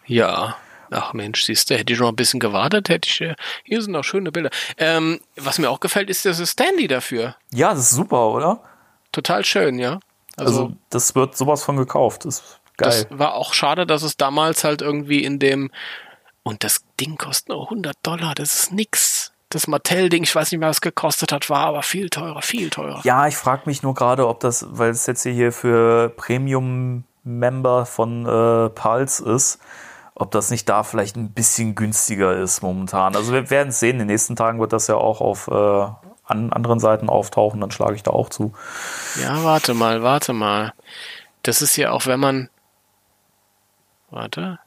Ja. 0.07 0.57
Ach 0.91 1.13
Mensch, 1.13 1.43
siehst 1.45 1.71
du, 1.71 1.77
hätte 1.77 1.93
ich 1.93 1.99
noch 1.99 2.09
ein 2.11 2.17
bisschen 2.17 2.39
gewartet, 2.41 2.89
hätte 2.89 3.09
ich. 3.09 3.21
äh, 3.21 3.35
Hier 3.65 3.83
sind 3.83 3.93
noch 3.93 4.05
schöne 4.05 4.31
Bilder. 4.31 4.51
Ähm, 4.77 5.21
was 5.37 5.59
mir 5.59 5.71
auch 5.71 5.81
gefällt, 5.81 6.09
ist 6.09 6.25
das 6.25 6.39
Standy 6.49 6.87
dafür. 6.87 7.35
Ja, 7.53 7.71
das 7.71 7.81
ist 7.85 7.91
super, 7.93 8.29
oder? 8.29 8.61
Total 9.11 9.45
schön, 9.45 9.79
ja. 9.79 9.99
Also, 10.37 10.65
Also, 10.65 10.77
das 10.91 11.15
wird 11.15 11.37
sowas 11.37 11.65
von 11.65 11.77
gekauft. 11.77 12.25
Das 12.27 12.37
ist 12.41 12.61
geil. 12.77 13.07
das 13.09 13.19
war 13.19 13.35
auch 13.35 13.55
schade, 13.55 13.87
dass 13.87 14.03
es 14.03 14.17
damals 14.17 14.63
halt 14.63 14.83
irgendwie 14.83 15.25
in 15.25 15.39
dem. 15.39 15.71
Und 16.43 16.63
das 16.63 16.85
Ding 17.01 17.17
kostet 17.17 17.49
nur 17.49 17.63
100 17.65 17.97
Dollar, 18.03 18.35
das 18.35 18.55
ist 18.55 18.73
nix. 18.73 19.33
Das 19.55 19.69
Mattel-Ding, 19.69 20.25
ich 20.25 20.35
weiß 20.35 20.51
nicht 20.51 20.59
mehr, 20.59 20.69
was 20.69 20.79
es 20.79 20.81
gekostet 20.81 21.31
hat, 21.31 21.49
war 21.49 21.67
aber 21.67 21.85
viel 21.85 22.11
teurer, 22.11 22.43
viel 22.43 22.71
teurer. 22.71 23.01
Ja, 23.05 23.29
ich 23.29 23.37
frage 23.37 23.63
mich 23.67 23.85
nur 23.85 23.95
gerade, 23.95 24.27
ob 24.27 24.41
das, 24.41 24.67
weil 24.69 24.91
es 24.91 25.07
jetzt 25.07 25.23
hier 25.23 25.53
für 25.53 26.09
Premium-Member 26.09 27.87
von 27.87 28.27
äh, 28.27 28.71
Pulse 28.71 29.25
ist, 29.31 29.61
ob 30.17 30.33
das 30.33 30.51
nicht 30.51 30.69
da 30.69 30.83
vielleicht 30.83 31.15
ein 31.15 31.31
bisschen 31.31 31.77
günstiger 31.77 32.37
ist 32.37 32.63
momentan. 32.63 33.15
Also 33.15 33.33
wir 33.33 33.49
werden 33.49 33.69
es 33.69 33.79
sehen. 33.79 33.93
In 33.93 33.99
den 34.01 34.09
nächsten 34.09 34.35
Tagen 34.35 34.59
wird 34.59 34.73
das 34.73 34.89
ja 34.89 34.97
auch 34.97 35.21
auf 35.21 35.47
äh, 35.47 35.53
an 35.53 36.53
anderen 36.53 36.81
Seiten 36.81 37.09
auftauchen. 37.09 37.61
Dann 37.61 37.71
schlage 37.71 37.95
ich 37.95 38.03
da 38.03 38.11
auch 38.11 38.31
zu. 38.31 38.55
Ja, 39.23 39.45
warte 39.45 39.73
mal, 39.73 40.03
warte 40.03 40.33
mal. 40.33 40.73
Das 41.43 41.63
ist 41.63 41.77
ja 41.77 41.93
auch, 41.93 42.07
wenn 42.07 42.19
man. 42.19 42.51
Warte. 44.11 44.59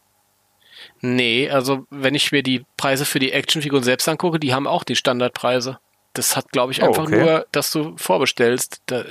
Nee, 1.01 1.49
also 1.49 1.85
wenn 1.89 2.15
ich 2.15 2.31
mir 2.31 2.43
die 2.43 2.65
Preise 2.77 3.05
für 3.05 3.19
die 3.19 3.31
Actionfiguren 3.31 3.83
selbst 3.83 4.07
angucke, 4.09 4.39
die 4.39 4.53
haben 4.53 4.67
auch 4.67 4.83
die 4.83 4.95
Standardpreise. 4.95 5.79
Das 6.13 6.35
hat, 6.35 6.51
glaube 6.51 6.71
ich, 6.71 6.81
Oh, 6.81 6.87
einfach 6.87 7.03
okay. 7.03 7.19
nur, 7.23 7.45
dass 7.51 7.71
du 7.71 7.95
vorbestellst. 7.97 8.81
Da, 8.87 9.03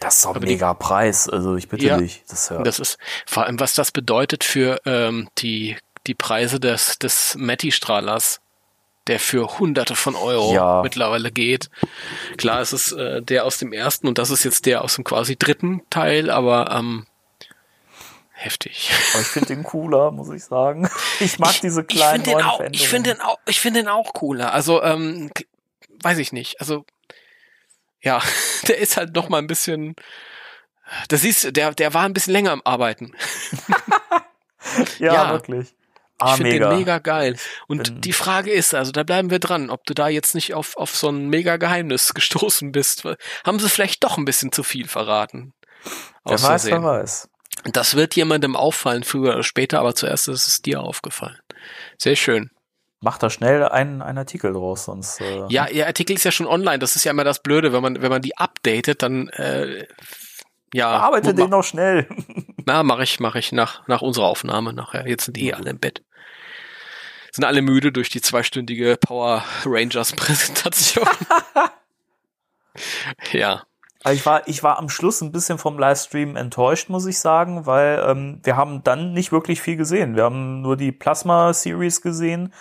Das 0.00 0.16
ist 0.16 0.24
doch 0.24 0.30
ein 0.30 0.36
Aber 0.36 0.46
die- 0.46 0.52
mega 0.52 0.72
Preis. 0.74 1.28
Also 1.28 1.56
ich 1.56 1.68
bitte 1.68 1.84
Ja. 1.86 1.98
dich. 1.98 2.22
Das 2.28 2.48
ja, 2.48 2.62
Das 2.62 2.78
ist 2.78 2.98
vor 3.26 3.44
allem, 3.44 3.60
was 3.60 3.74
das 3.74 3.90
bedeutet 3.92 4.44
für 4.44 4.80
ähm, 4.86 5.28
die, 5.38 5.76
die 6.06 6.14
Preise 6.14 6.60
des, 6.60 6.98
des 6.98 7.34
Matti-Strahlers, 7.36 8.40
der 9.08 9.18
für 9.20 9.58
hunderte 9.58 9.96
von 9.96 10.14
Euro 10.14 10.54
Ja. 10.54 10.80
mittlerweile 10.82 11.30
geht. 11.32 11.68
Klar, 12.36 12.60
es 12.60 12.72
ist 12.72 12.92
äh, 12.92 13.20
der 13.22 13.44
aus 13.44 13.58
dem 13.58 13.72
ersten 13.72 14.06
und 14.06 14.18
das 14.18 14.30
ist 14.30 14.44
jetzt 14.44 14.66
der 14.66 14.82
aus 14.84 14.94
dem 14.94 15.04
quasi 15.04 15.36
dritten 15.36 15.82
Teil, 15.90 16.30
aber 16.30 16.70
ähm, 16.74 17.06
heftig. 18.38 18.90
Aber 19.12 19.20
ich 19.22 19.26
finde 19.28 19.48
den 19.48 19.62
cooler, 19.64 20.10
muss 20.10 20.30
ich 20.30 20.44
sagen. 20.44 20.88
Ich 21.20 21.38
mag 21.40 21.60
diese 21.60 21.82
kleinen 21.84 22.24
ich 22.24 22.32
neuen 22.32 22.44
auch, 22.44 22.56
Veränderungen. 22.58 22.74
Ich 22.74 22.88
finde 22.88 23.12
den 23.14 23.20
auch, 23.20 23.38
ich 23.46 23.60
finde 23.60 23.80
den 23.80 23.88
auch 23.88 24.12
cooler. 24.14 24.52
Also, 24.52 24.82
ähm, 24.82 25.30
weiß 26.02 26.18
ich 26.18 26.32
nicht. 26.32 26.60
Also, 26.60 26.84
ja, 28.00 28.22
der 28.68 28.78
ist 28.78 28.96
halt 28.96 29.14
noch 29.14 29.28
mal 29.28 29.38
ein 29.38 29.46
bisschen, 29.48 29.96
das 31.08 31.22
siehst 31.22 31.56
der, 31.56 31.72
der 31.74 31.92
war 31.94 32.04
ein 32.04 32.14
bisschen 32.14 32.32
länger 32.32 32.52
am 32.52 32.62
Arbeiten. 32.64 33.12
ja, 34.98 35.12
ja. 35.14 35.30
wirklich. 35.32 35.68
Ich 35.70 35.74
Ah, 36.20 36.34
finde 36.34 36.50
mega. 36.52 36.68
den 36.70 36.78
mega 36.80 36.98
geil. 36.98 37.36
Und 37.68 37.84
Bin- 37.84 38.00
die 38.00 38.12
Frage 38.12 38.50
ist, 38.50 38.74
also 38.74 38.90
da 38.90 39.04
bleiben 39.04 39.30
wir 39.30 39.38
dran, 39.38 39.70
ob 39.70 39.84
du 39.84 39.94
da 39.94 40.08
jetzt 40.08 40.34
nicht 40.34 40.52
auf, 40.52 40.76
auf 40.76 40.96
so 40.96 41.10
ein 41.10 41.28
mega 41.28 41.58
Geheimnis 41.58 42.12
gestoßen 42.12 42.72
bist. 42.72 43.04
Haben 43.46 43.60
sie 43.60 43.68
vielleicht 43.68 44.02
doch 44.02 44.18
ein 44.18 44.24
bisschen 44.24 44.50
zu 44.50 44.64
viel 44.64 44.88
verraten? 44.88 45.52
Wer 46.24 46.42
weiß, 46.42 46.66
wer 46.66 46.82
weiß. 46.82 47.28
Das 47.64 47.96
wird 47.96 48.14
jemandem 48.14 48.56
auffallen, 48.56 49.04
früher 49.04 49.34
oder 49.34 49.42
später, 49.42 49.80
aber 49.80 49.94
zuerst 49.94 50.28
ist 50.28 50.46
es 50.46 50.62
dir 50.62 50.80
aufgefallen. 50.80 51.38
Sehr 51.98 52.16
schön. 52.16 52.50
Mach 53.00 53.18
da 53.18 53.30
schnell 53.30 53.62
einen, 53.64 54.02
einen 54.02 54.18
Artikel 54.18 54.52
draus, 54.52 54.84
sonst. 54.84 55.20
Äh, 55.20 55.44
Ja, 55.48 55.68
ihr 55.68 55.86
Artikel 55.86 56.16
ist 56.16 56.24
ja 56.24 56.32
schon 56.32 56.46
online. 56.46 56.80
Das 56.80 56.96
ist 56.96 57.04
ja 57.04 57.12
immer 57.12 57.24
das 57.24 57.40
Blöde, 57.42 57.72
wenn 57.72 57.82
man, 57.82 58.02
wenn 58.02 58.10
man 58.10 58.22
die 58.22 58.36
updatet, 58.36 59.02
dann 59.02 59.28
äh, 59.28 59.86
ja. 60.74 60.88
Arbeite 60.90 61.34
den 61.34 61.50
noch 61.50 61.62
schnell. 61.62 62.08
Na, 62.66 62.82
mache 62.82 63.04
ich, 63.04 63.20
mache 63.20 63.38
ich 63.38 63.52
nach, 63.52 63.86
nach 63.86 64.02
unserer 64.02 64.26
Aufnahme 64.26 64.72
nachher. 64.72 65.06
Jetzt 65.06 65.26
sind 65.26 65.38
eh 65.38 65.52
alle 65.52 65.70
im 65.70 65.78
Bett. 65.78 66.02
Sind 67.32 67.44
alle 67.44 67.62
müde 67.62 67.92
durch 67.92 68.08
die 68.08 68.20
zweistündige 68.20 68.96
Power 68.96 69.44
Rangers 69.64 70.12
Präsentation. 70.12 71.08
ja. 73.32 73.62
Aber 74.04 74.14
Ich 74.14 74.24
war, 74.26 74.46
ich 74.46 74.62
war 74.62 74.78
am 74.78 74.88
Schluss 74.88 75.20
ein 75.20 75.32
bisschen 75.32 75.58
vom 75.58 75.78
Livestream 75.78 76.36
enttäuscht, 76.36 76.88
muss 76.88 77.06
ich 77.06 77.18
sagen, 77.18 77.66
weil 77.66 78.04
ähm, 78.06 78.40
wir 78.44 78.56
haben 78.56 78.84
dann 78.84 79.12
nicht 79.12 79.32
wirklich 79.32 79.60
viel 79.60 79.76
gesehen. 79.76 80.14
Wir 80.16 80.24
haben 80.24 80.62
nur 80.62 80.76
die 80.76 80.92
Plasma 80.92 81.52
Series 81.52 82.00
gesehen. 82.00 82.52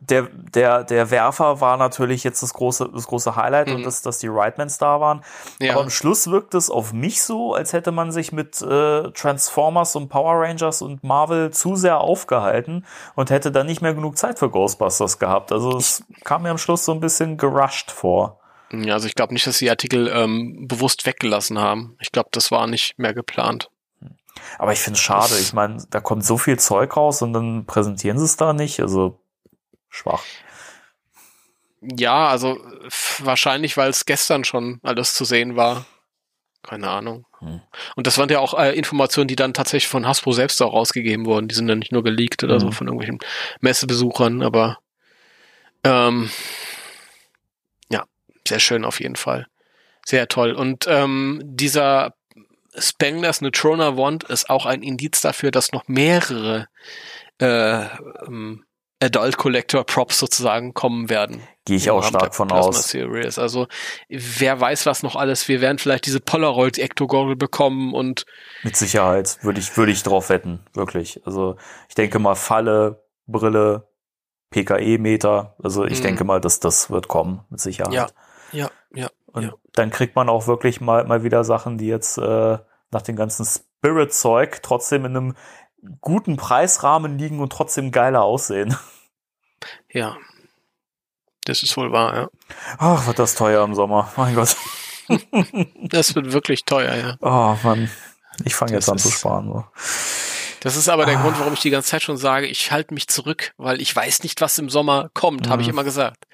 Der, 0.00 0.22
der, 0.32 0.82
der 0.82 1.12
Werfer 1.12 1.60
war 1.60 1.76
natürlich 1.76 2.24
jetzt 2.24 2.42
das 2.42 2.54
große, 2.54 2.88
das 2.92 3.06
große 3.06 3.36
Highlight 3.36 3.68
Mhm. 3.68 3.74
und 3.76 3.82
das, 3.86 4.02
dass 4.02 4.18
die 4.18 4.26
Rightmans 4.26 4.78
da 4.78 4.98
waren. 5.00 5.22
Ja. 5.60 5.74
Aber 5.74 5.82
am 5.82 5.90
Schluss 5.90 6.28
wirkt 6.28 6.54
es 6.54 6.70
auf 6.70 6.92
mich 6.92 7.22
so, 7.22 7.54
als 7.54 7.72
hätte 7.72 7.92
man 7.92 8.10
sich 8.10 8.32
mit 8.32 8.60
äh, 8.62 9.12
Transformers 9.12 9.94
und 9.94 10.08
Power 10.08 10.40
Rangers 10.40 10.82
und 10.82 11.04
Marvel 11.04 11.52
zu 11.52 11.76
sehr 11.76 12.00
aufgehalten 12.00 12.84
und 13.14 13.30
hätte 13.30 13.52
dann 13.52 13.66
nicht 13.66 13.80
mehr 13.80 13.94
genug 13.94 14.18
Zeit 14.18 14.40
für 14.40 14.50
Ghostbusters 14.50 15.20
gehabt. 15.20 15.52
Also 15.52 15.76
es 15.76 16.02
kam 16.24 16.42
mir 16.42 16.50
am 16.50 16.58
Schluss 16.58 16.84
so 16.84 16.90
ein 16.92 16.98
bisschen 17.00 17.36
gerusht 17.36 17.92
vor. 17.92 18.40
Ja, 18.72 18.94
also 18.94 19.06
ich 19.06 19.14
glaube 19.14 19.34
nicht, 19.34 19.46
dass 19.46 19.58
sie 19.58 19.66
die 19.66 19.70
Artikel 19.70 20.08
ähm, 20.08 20.66
bewusst 20.66 21.04
weggelassen 21.06 21.58
haben. 21.58 21.96
Ich 22.00 22.10
glaube, 22.12 22.30
das 22.32 22.50
war 22.50 22.66
nicht 22.66 22.98
mehr 22.98 23.12
geplant. 23.14 23.68
Aber 24.58 24.72
ich 24.72 24.78
finde 24.80 24.96
es 24.96 25.02
schade. 25.02 25.38
Ich 25.38 25.52
meine, 25.52 25.84
da 25.90 26.00
kommt 26.00 26.24
so 26.24 26.38
viel 26.38 26.58
Zeug 26.58 26.96
raus 26.96 27.22
und 27.22 27.32
dann 27.32 27.66
präsentieren 27.66 28.18
sie 28.18 28.24
es 28.24 28.36
da 28.36 28.52
nicht. 28.52 28.80
Also 28.80 29.20
schwach. 29.88 30.22
Ja, 31.80 32.28
also 32.28 32.58
wahrscheinlich, 33.18 33.76
weil 33.76 33.90
es 33.90 34.06
gestern 34.06 34.44
schon 34.44 34.80
alles 34.82 35.14
zu 35.14 35.24
sehen 35.24 35.56
war. 35.56 35.84
Keine 36.62 36.88
Ahnung. 36.88 37.26
Hm. 37.40 37.60
Und 37.96 38.06
das 38.06 38.18
waren 38.18 38.28
ja 38.28 38.38
auch 38.38 38.54
äh, 38.56 38.72
Informationen, 38.76 39.26
die 39.26 39.34
dann 39.36 39.52
tatsächlich 39.52 39.88
von 39.88 40.06
Hasbro 40.06 40.30
selbst 40.32 40.62
auch 40.62 40.72
rausgegeben 40.72 41.26
wurden. 41.26 41.48
Die 41.48 41.56
sind 41.56 41.66
dann 41.66 41.80
nicht 41.80 41.90
nur 41.90 42.04
geleakt 42.04 42.44
oder 42.44 42.60
so 42.60 42.66
Mhm. 42.68 42.72
von 42.72 42.86
irgendwelchen 42.86 43.18
Messebesuchern, 43.60 44.42
aber 44.42 44.78
ähm, 45.82 46.30
sehr 48.46 48.60
schön 48.60 48.84
auf 48.84 49.00
jeden 49.00 49.16
Fall. 49.16 49.46
Sehr 50.04 50.28
toll. 50.28 50.52
Und 50.52 50.86
ähm, 50.88 51.40
dieser 51.44 52.14
Spanglers 52.76 53.40
Neutrona 53.40 53.96
Wand 53.96 54.24
ist 54.24 54.50
auch 54.50 54.66
ein 54.66 54.82
Indiz 54.82 55.20
dafür, 55.20 55.50
dass 55.50 55.72
noch 55.72 55.86
mehrere 55.88 56.68
äh, 57.40 57.84
ähm, 58.26 58.64
Adult 59.00 59.36
Collector 59.36 59.84
Props 59.84 60.18
sozusagen 60.18 60.74
kommen 60.74 61.10
werden. 61.10 61.42
Gehe 61.64 61.76
ich 61.76 61.90
auch 61.90 62.04
stark 62.04 62.34
von 62.34 62.48
Plasma 62.48 62.68
aus. 62.68 62.88
Series. 62.88 63.38
Also 63.38 63.66
wer 64.08 64.60
weiß 64.60 64.86
was 64.86 65.02
noch 65.02 65.16
alles. 65.16 65.48
Wir 65.48 65.60
werden 65.60 65.78
vielleicht 65.78 66.06
diese 66.06 66.20
Polaroid 66.20 66.78
Ectogorgel 66.78 67.36
bekommen 67.36 67.94
und 67.94 68.24
Mit 68.62 68.76
Sicherheit 68.76 69.38
würde 69.42 69.60
ich, 69.60 69.76
würde 69.76 69.92
ich 69.92 70.02
drauf 70.04 70.28
wetten. 70.28 70.60
Wirklich. 70.72 71.20
Also 71.26 71.56
ich 71.88 71.94
denke 71.96 72.18
mal 72.20 72.36
Falle, 72.36 73.04
Brille, 73.26 73.88
PKE-Meter. 74.50 75.56
Also 75.62 75.84
ich 75.84 75.98
Mhm. 75.98 76.04
denke 76.04 76.24
mal, 76.24 76.40
dass 76.40 76.60
das 76.60 76.90
wird 76.90 77.08
kommen. 77.08 77.44
Mit 77.50 77.60
Sicherheit. 77.60 77.92
Ja. 77.92 78.06
Ja, 78.52 78.70
ja, 78.94 79.08
Und 79.26 79.42
ja. 79.44 79.52
dann 79.72 79.90
kriegt 79.90 80.14
man 80.16 80.28
auch 80.28 80.46
wirklich 80.46 80.80
mal, 80.80 81.04
mal 81.04 81.22
wieder 81.24 81.44
Sachen, 81.44 81.78
die 81.78 81.86
jetzt 81.86 82.18
äh, 82.18 82.58
nach 82.90 83.02
dem 83.02 83.16
ganzen 83.16 83.44
Spirit-Zeug 83.46 84.60
trotzdem 84.62 85.04
in 85.04 85.16
einem 85.16 85.36
guten 86.00 86.36
Preisrahmen 86.36 87.18
liegen 87.18 87.40
und 87.40 87.50
trotzdem 87.52 87.90
geiler 87.90 88.22
aussehen. 88.22 88.76
ja. 89.90 90.16
Das 91.44 91.62
ist 91.64 91.76
wohl 91.76 91.90
wahr, 91.90 92.14
ja. 92.14 92.28
Ach, 92.78 93.06
wird 93.08 93.18
das 93.18 93.34
teuer 93.34 93.64
im 93.64 93.74
Sommer. 93.74 94.12
Mein 94.16 94.34
Gott. 94.36 94.56
Das 95.82 96.14
wird 96.14 96.32
wirklich 96.32 96.64
teuer, 96.64 96.94
ja. 96.94 97.16
Oh 97.20 97.56
Mann. 97.66 97.90
Ich 98.44 98.54
fange 98.54 98.72
jetzt 98.72 98.88
an 98.88 98.98
zu 98.98 99.10
sparen. 99.10 99.46
So. 99.48 99.64
Das 100.60 100.76
ist 100.76 100.88
aber 100.88 101.04
der 101.04 101.18
Ah. 101.18 101.22
Grund, 101.22 101.38
warum 101.40 101.52
ich 101.54 101.60
die 101.60 101.70
ganze 101.70 101.90
Zeit 101.90 102.02
schon 102.02 102.16
sage, 102.16 102.46
ich 102.46 102.70
halte 102.70 102.94
mich 102.94 103.08
zurück, 103.08 103.52
weil 103.56 103.80
ich 103.80 103.94
weiß 103.94 104.22
nicht, 104.22 104.40
was 104.40 104.56
im 104.58 104.70
Sommer 104.70 105.10
kommt, 105.14 105.48
habe 105.48 105.62
ich 105.62 105.68
Mhm. 105.68 105.74
immer 105.74 105.84
gesagt. 105.84 106.24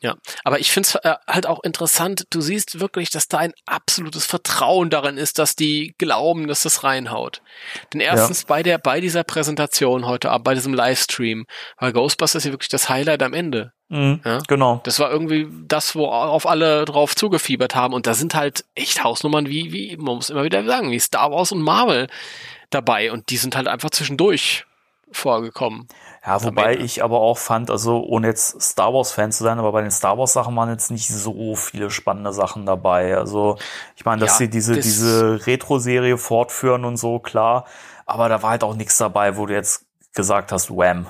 Ja, 0.00 0.14
aber 0.44 0.60
ich 0.60 0.70
finde 0.72 0.88
es 0.88 0.94
äh, 0.96 1.14
halt 1.26 1.46
auch 1.46 1.62
interessant, 1.64 2.26
du 2.30 2.40
siehst 2.42 2.80
wirklich, 2.80 3.10
dass 3.10 3.28
da 3.28 3.38
ein 3.38 3.54
absolutes 3.64 4.26
Vertrauen 4.26 4.90
darin 4.90 5.16
ist, 5.16 5.38
dass 5.38 5.56
die 5.56 5.94
glauben, 5.98 6.48
dass 6.48 6.62
das 6.62 6.84
reinhaut. 6.84 7.40
Denn 7.92 8.00
erstens 8.02 8.44
bei 8.44 8.62
der, 8.62 8.76
bei 8.76 9.00
dieser 9.00 9.24
Präsentation 9.24 10.06
heute 10.06 10.30
Abend, 10.30 10.44
bei 10.44 10.54
diesem 10.54 10.74
Livestream, 10.74 11.46
war 11.78 11.92
Ghostbusters 11.92 12.44
ja 12.44 12.52
wirklich 12.52 12.68
das 12.68 12.90
Highlight 12.90 13.22
am 13.22 13.32
Ende. 13.32 13.72
Mhm, 13.88 14.20
Ja. 14.24 14.38
Genau. 14.48 14.80
Das 14.84 14.98
war 14.98 15.10
irgendwie 15.10 15.48
das, 15.66 15.94
worauf 15.94 16.46
alle 16.46 16.84
drauf 16.84 17.16
zugefiebert 17.16 17.74
haben. 17.74 17.94
Und 17.94 18.06
da 18.06 18.14
sind 18.14 18.34
halt 18.34 18.64
echt 18.74 19.02
Hausnummern 19.02 19.48
wie, 19.48 19.72
wie, 19.72 19.96
man 19.96 20.16
muss 20.16 20.28
immer 20.28 20.44
wieder 20.44 20.64
sagen, 20.64 20.90
wie 20.90 20.98
Star 20.98 21.30
Wars 21.30 21.52
und 21.52 21.62
Marvel 21.62 22.08
dabei. 22.70 23.12
Und 23.12 23.30
die 23.30 23.36
sind 23.38 23.56
halt 23.56 23.68
einfach 23.68 23.90
zwischendurch 23.90 24.66
vorgekommen. 25.12 25.86
Ja, 26.26 26.42
wobei 26.42 26.72
Ende. 26.72 26.84
ich 26.84 27.04
aber 27.04 27.20
auch 27.20 27.38
fand, 27.38 27.70
also 27.70 28.02
ohne 28.02 28.26
jetzt 28.26 28.60
Star 28.60 28.92
Wars 28.92 29.12
Fan 29.12 29.30
zu 29.30 29.44
sein, 29.44 29.58
aber 29.60 29.70
bei 29.70 29.82
den 29.82 29.92
Star 29.92 30.18
Wars 30.18 30.32
Sachen 30.32 30.56
waren 30.56 30.70
jetzt 30.70 30.90
nicht 30.90 31.06
so 31.08 31.54
viele 31.54 31.88
spannende 31.90 32.32
Sachen 32.32 32.66
dabei. 32.66 33.16
Also 33.16 33.56
ich 33.94 34.04
meine, 34.04 34.20
dass 34.20 34.32
Ja, 34.32 34.36
sie 34.38 34.50
diese 34.50 34.74
das- 34.74 34.84
diese 34.84 35.46
Retro-Serie 35.46 36.18
fortführen 36.18 36.84
und 36.84 36.96
so 36.96 37.20
klar, 37.20 37.64
aber 38.06 38.28
da 38.28 38.42
war 38.42 38.50
halt 38.50 38.64
auch 38.64 38.74
nichts 38.74 38.98
dabei, 38.98 39.36
wo 39.36 39.46
du 39.46 39.54
jetzt 39.54 39.86
gesagt 40.14 40.50
hast, 40.50 40.68
Wham. 40.70 41.06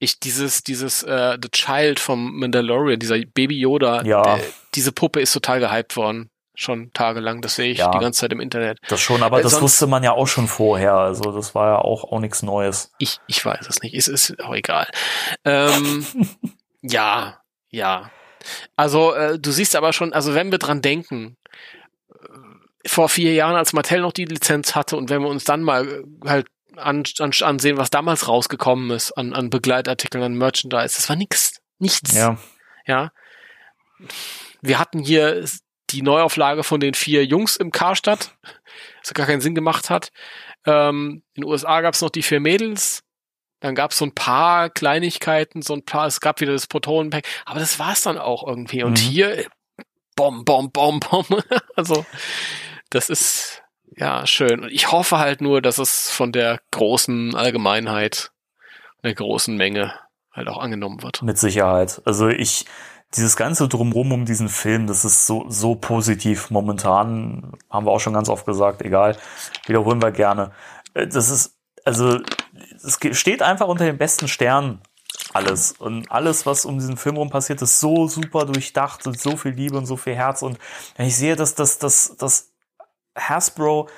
Ich, 0.00 0.20
dieses, 0.20 0.62
dieses, 0.64 1.02
äh, 1.04 1.38
The 1.40 1.48
Child 1.50 1.98
vom 1.98 2.38
Mandalorian, 2.38 2.98
dieser 2.98 3.16
Baby 3.20 3.58
Yoda, 3.60 4.02
Ja. 4.02 4.22
der, 4.22 4.40
diese 4.74 4.92
Puppe 4.92 5.20
ist 5.20 5.32
total 5.32 5.60
gehypt 5.60 5.96
worden. 5.96 6.28
Schon 6.56 6.92
tagelang. 6.92 7.40
Das 7.40 7.56
sehe 7.56 7.72
ich 7.72 7.78
Ja. 7.78 7.90
die 7.90 7.98
ganze 7.98 8.20
Zeit 8.20 8.32
im 8.32 8.40
Internet. 8.40 8.78
Das 8.88 9.00
schon, 9.00 9.22
aber 9.22 9.40
Äh, 9.40 9.42
das 9.42 9.60
wusste 9.60 9.86
man 9.88 10.02
ja 10.04 10.12
auch 10.12 10.26
schon 10.28 10.46
vorher. 10.46 10.94
Also 10.94 11.32
das 11.32 11.54
war 11.54 11.66
ja 11.68 11.78
auch 11.78 12.04
auch 12.04 12.20
nichts 12.20 12.42
Neues. 12.42 12.92
Ich, 12.98 13.18
ich 13.26 13.44
weiß 13.44 13.66
es 13.68 13.82
nicht. 13.82 13.94
Es 13.94 14.06
ist 14.08 14.38
auch 14.40 14.54
egal. 14.54 14.88
Ähm, 15.44 16.06
ja, 16.82 17.40
ja. 17.70 18.10
Also 18.76 19.14
äh, 19.14 19.38
du 19.38 19.50
siehst 19.50 19.74
aber 19.74 19.92
schon, 19.92 20.12
also 20.12 20.34
wenn 20.34 20.50
wir 20.52 20.58
dran 20.58 20.80
denken, 20.80 21.36
äh, 22.12 22.14
vor 22.88 23.08
vier 23.08 23.32
Jahren, 23.34 23.56
als 23.56 23.72
Mattel 23.72 24.00
noch 24.02 24.12
die 24.12 24.26
Lizenz 24.26 24.74
hatte 24.76 24.96
und 24.96 25.10
wenn 25.10 25.22
wir 25.22 25.28
uns 25.28 25.44
dann 25.44 25.62
mal 25.62 25.88
äh, 25.88 26.28
halt 26.28 26.46
an, 26.76 27.02
an, 27.18 27.30
ansehen, 27.40 27.78
was 27.78 27.90
damals 27.90 28.28
rausgekommen 28.28 28.90
ist 28.90 29.12
an, 29.12 29.32
an 29.32 29.48
Begleitartikeln, 29.50 30.22
an 30.22 30.34
Merchandise, 30.34 30.94
das 30.96 31.08
war 31.08 31.16
nix, 31.16 31.60
nichts. 31.78 32.14
Ja, 32.14 32.36
Ja. 32.86 33.10
Wir 34.60 34.78
hatten 34.78 34.98
hier 35.00 35.44
die 35.90 36.02
Neuauflage 36.02 36.64
von 36.64 36.80
den 36.80 36.94
vier 36.94 37.24
Jungs 37.24 37.56
im 37.56 37.70
Karstadt, 37.72 38.36
was 39.02 39.14
gar 39.14 39.26
keinen 39.26 39.40
Sinn 39.40 39.54
gemacht 39.54 39.90
hat. 39.90 40.10
Ähm, 40.66 41.22
in 41.34 41.42
den 41.42 41.44
USA 41.50 41.80
gab 41.80 41.94
es 41.94 42.00
noch 42.00 42.10
die 42.10 42.22
vier 42.22 42.40
Mädels. 42.40 43.02
Dann 43.60 43.74
gab 43.74 43.92
es 43.92 43.98
so 43.98 44.04
ein 44.04 44.14
paar 44.14 44.68
Kleinigkeiten, 44.70 45.62
so 45.62 45.74
ein 45.74 45.84
paar, 45.84 46.06
es 46.06 46.20
gab 46.20 46.40
wieder 46.40 46.52
das 46.52 46.66
Protonenpack, 46.66 47.24
aber 47.46 47.60
das 47.60 47.78
war's 47.78 48.02
dann 48.02 48.18
auch 48.18 48.46
irgendwie. 48.46 48.82
Und 48.82 48.98
Mhm. 48.98 49.02
hier, 49.08 49.46
bom, 50.16 50.44
bom, 50.44 50.70
bom, 50.70 51.00
bom. 51.00 51.24
also, 51.76 52.04
das 52.90 53.08
ist 53.08 53.62
ja 53.96 54.26
schön. 54.26 54.60
Und 54.64 54.70
ich 54.70 54.90
hoffe 54.92 55.18
halt 55.18 55.40
nur, 55.40 55.62
dass 55.62 55.78
es 55.78 56.10
von 56.10 56.32
der 56.32 56.60
großen 56.72 57.34
Allgemeinheit, 57.34 58.32
der 59.02 59.14
großen 59.14 59.56
Menge 59.56 59.94
halt 60.32 60.48
auch 60.48 60.58
angenommen 60.58 61.02
wird. 61.02 61.22
mit 61.22 61.38
Sicherheit. 61.38 62.02
Also 62.04 62.28
ich, 62.28 62.64
dieses 63.16 63.36
ganze 63.36 63.68
Drumrum 63.68 64.12
um 64.12 64.24
diesen 64.24 64.48
Film, 64.48 64.86
das 64.86 65.04
ist 65.04 65.26
so, 65.26 65.46
so 65.48 65.74
positiv 65.74 66.50
momentan, 66.50 67.52
haben 67.70 67.86
wir 67.86 67.92
auch 67.92 68.00
schon 68.00 68.14
ganz 68.14 68.28
oft 68.28 68.46
gesagt, 68.46 68.82
egal, 68.82 69.16
wiederholen 69.66 70.02
wir 70.02 70.10
gerne. 70.10 70.52
Äh, 70.94 71.06
Das 71.06 71.30
ist, 71.30 71.56
also, 71.84 72.18
es 72.82 72.98
steht 73.18 73.42
einfach 73.42 73.68
unter 73.68 73.84
den 73.84 73.98
besten 73.98 74.28
Sternen 74.28 74.80
alles. 75.32 75.72
Und 75.72 76.10
alles, 76.10 76.46
was 76.46 76.64
um 76.64 76.78
diesen 76.78 76.96
Film 76.96 77.16
rum 77.16 77.30
passiert, 77.30 77.62
ist 77.62 77.80
so 77.80 78.08
super 78.08 78.46
durchdacht 78.46 79.06
und 79.06 79.20
so 79.20 79.36
viel 79.36 79.52
Liebe 79.52 79.76
und 79.76 79.86
so 79.86 79.96
viel 79.96 80.14
Herz. 80.14 80.42
Und 80.42 80.58
wenn 80.96 81.06
ich 81.06 81.16
sehe, 81.16 81.36
dass 81.36 81.54
das, 81.54 81.78
das, 81.78 82.16
das 82.18 82.52
Hasbro 83.16 83.88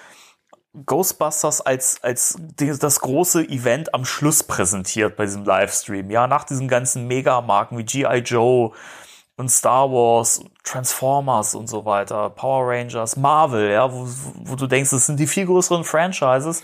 Ghostbusters 0.84 1.62
als, 1.62 2.02
als 2.02 2.38
das 2.56 3.00
große 3.00 3.48
Event 3.48 3.94
am 3.94 4.04
Schluss 4.04 4.42
präsentiert 4.42 5.16
bei 5.16 5.24
diesem 5.24 5.44
Livestream. 5.44 6.10
Ja, 6.10 6.26
nach 6.26 6.44
diesen 6.44 6.68
ganzen 6.68 7.06
Megamarken 7.06 7.78
wie 7.78 7.84
G.I. 7.84 8.18
Joe 8.18 8.72
und 9.36 9.50
Star 9.50 9.90
Wars, 9.90 10.42
Transformers 10.64 11.54
und 11.54 11.68
so 11.68 11.84
weiter, 11.84 12.30
Power 12.30 12.68
Rangers, 12.68 13.16
Marvel, 13.16 13.70
ja, 13.70 13.92
wo, 13.92 14.06
wo 14.44 14.56
du 14.56 14.66
denkst, 14.66 14.90
das 14.90 15.06
sind 15.06 15.20
die 15.20 15.26
viel 15.26 15.46
größeren 15.46 15.84
Franchises. 15.84 16.62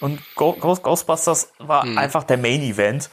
Und 0.00 0.20
Ghostbusters 0.34 1.52
war 1.58 1.84
hm. 1.84 1.98
einfach 1.98 2.24
der 2.24 2.38
Main 2.38 2.62
Event. 2.62 3.10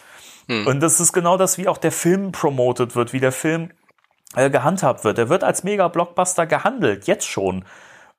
Hm. 0.48 0.66
Und 0.66 0.80
das 0.80 1.00
ist 1.00 1.14
genau 1.14 1.38
das, 1.38 1.58
wie 1.58 1.68
auch 1.68 1.78
der 1.78 1.92
Film 1.92 2.32
promotet 2.32 2.96
wird, 2.96 3.14
wie 3.14 3.20
der 3.20 3.32
Film 3.32 3.72
äh, 4.36 4.50
gehandhabt 4.50 5.04
wird. 5.04 5.18
Er 5.18 5.30
wird 5.30 5.44
als 5.44 5.64
Mega-Blockbuster 5.64 6.48
gehandelt, 6.48 7.08
jetzt 7.08 7.28
schon. 7.28 7.66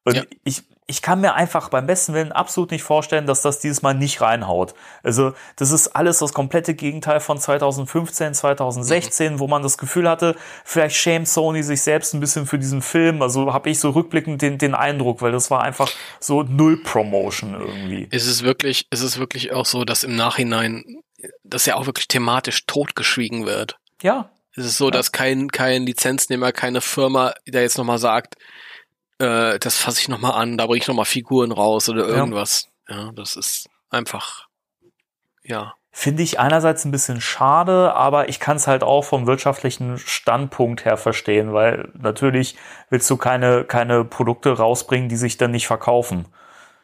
Und 0.05 0.17
ja. 0.17 0.23
ich, 0.45 0.63
ich 0.93 1.01
kann 1.01 1.23
mir 1.23 1.33
einfach 1.33 1.71
beim 1.71 1.87
besten 1.87 2.13
Willen 2.13 2.33
absolut 2.33 2.71
nicht 2.71 2.83
vorstellen, 2.83 3.25
dass 3.25 3.41
das 3.41 3.61
dieses 3.61 3.81
Mal 3.81 3.95
nicht 3.95 4.21
reinhaut. 4.21 4.75
Also 5.03 5.33
das 5.57 5.71
ist 5.73 5.97
alles 5.97 6.19
das 6.19 6.35
komplette 6.35 6.75
Gegenteil 6.75 7.19
von 7.19 7.39
2015, 7.39 8.35
2016, 8.35 9.33
mhm. 9.33 9.39
wo 9.39 9.49
man 9.49 9.63
das 9.63 9.79
Gefühl 9.79 10.07
hatte, 10.07 10.37
vielleicht 10.67 10.97
schämt 10.97 11.29
Sony 11.29 11.63
sich 11.63 11.81
selbst 11.81 12.13
ein 12.13 12.21
bisschen 12.21 12.45
für 12.45 12.59
diesen 12.59 12.83
Film. 12.83 13.23
Also 13.23 13.55
habe 13.55 13.71
ich 13.71 13.81
so 13.81 13.89
rückblickend 13.89 14.43
den, 14.43 14.59
den 14.59 14.75
Eindruck, 14.75 15.23
weil 15.23 15.33
das 15.33 15.51
war 15.51 15.63
einfach 15.63 15.91
so 16.21 16.43
null 16.43 16.83
Promotion 16.83 17.55
irgendwie. 17.55 18.07
Ist 18.11 18.27
es 18.27 18.43
wirklich, 18.43 18.87
ist 18.91 19.01
es 19.01 19.19
wirklich 19.19 19.53
auch 19.53 19.65
so, 19.65 19.87
dass 19.87 20.05
im 20.05 20.15
Nachhinein, 20.15 20.85
dass 21.43 21.65
ja 21.65 21.77
auch 21.77 21.87
wirklich 21.87 22.07
thematisch 22.07 22.67
totgeschwiegen 22.67 23.47
wird? 23.47 23.79
Ja. 24.03 24.29
Ist 24.57 24.67
es 24.67 24.77
so, 24.77 24.87
ja. 24.87 24.91
dass 24.91 25.11
kein, 25.11 25.49
kein 25.51 25.87
Lizenznehmer, 25.87 26.53
keine 26.53 26.83
Firma, 26.83 27.33
der 27.47 27.63
jetzt 27.63 27.79
nochmal 27.79 27.97
sagt, 27.97 28.37
äh, 29.23 29.59
das 29.59 29.77
fasse 29.77 30.01
ich 30.01 30.09
nochmal 30.09 30.33
an, 30.33 30.59
da 30.59 30.67
bringe 30.67 30.79
ich 30.79 30.89
nochmal 30.89 31.05
Figuren 31.05 31.53
raus 31.53 31.89
oder 31.89 32.07
irgendwas. 32.07 32.69
Ja. 32.89 32.97
ja, 32.97 33.13
das 33.13 33.37
ist 33.37 33.69
einfach, 33.91 34.49
ja. 35.45 35.75
Finde 35.95 36.23
ich 36.23 36.41
einerseits 36.41 36.87
ein 36.87 36.91
bisschen 36.91 37.21
schade, 37.21 37.95
aber 37.95 38.31
ich 38.31 38.41
kann 38.41 38.57
es 38.57 38.67
halt 38.67 38.83
auch 38.83 39.03
vom 39.03 39.27
wirtschaftlichen 39.27 39.99
Standpunkt 39.99 40.87
her 40.87 40.97
verstehen, 40.97 41.53
weil 41.53 41.91
natürlich 41.93 42.57
willst 42.89 43.11
du 43.11 43.19
keine, 43.19 43.65
keine 43.65 44.05
Produkte 44.05 44.57
rausbringen, 44.57 45.11
die 45.11 45.17
sich 45.17 45.37
dann 45.37 45.51
nicht 45.51 45.67
verkaufen. 45.67 46.27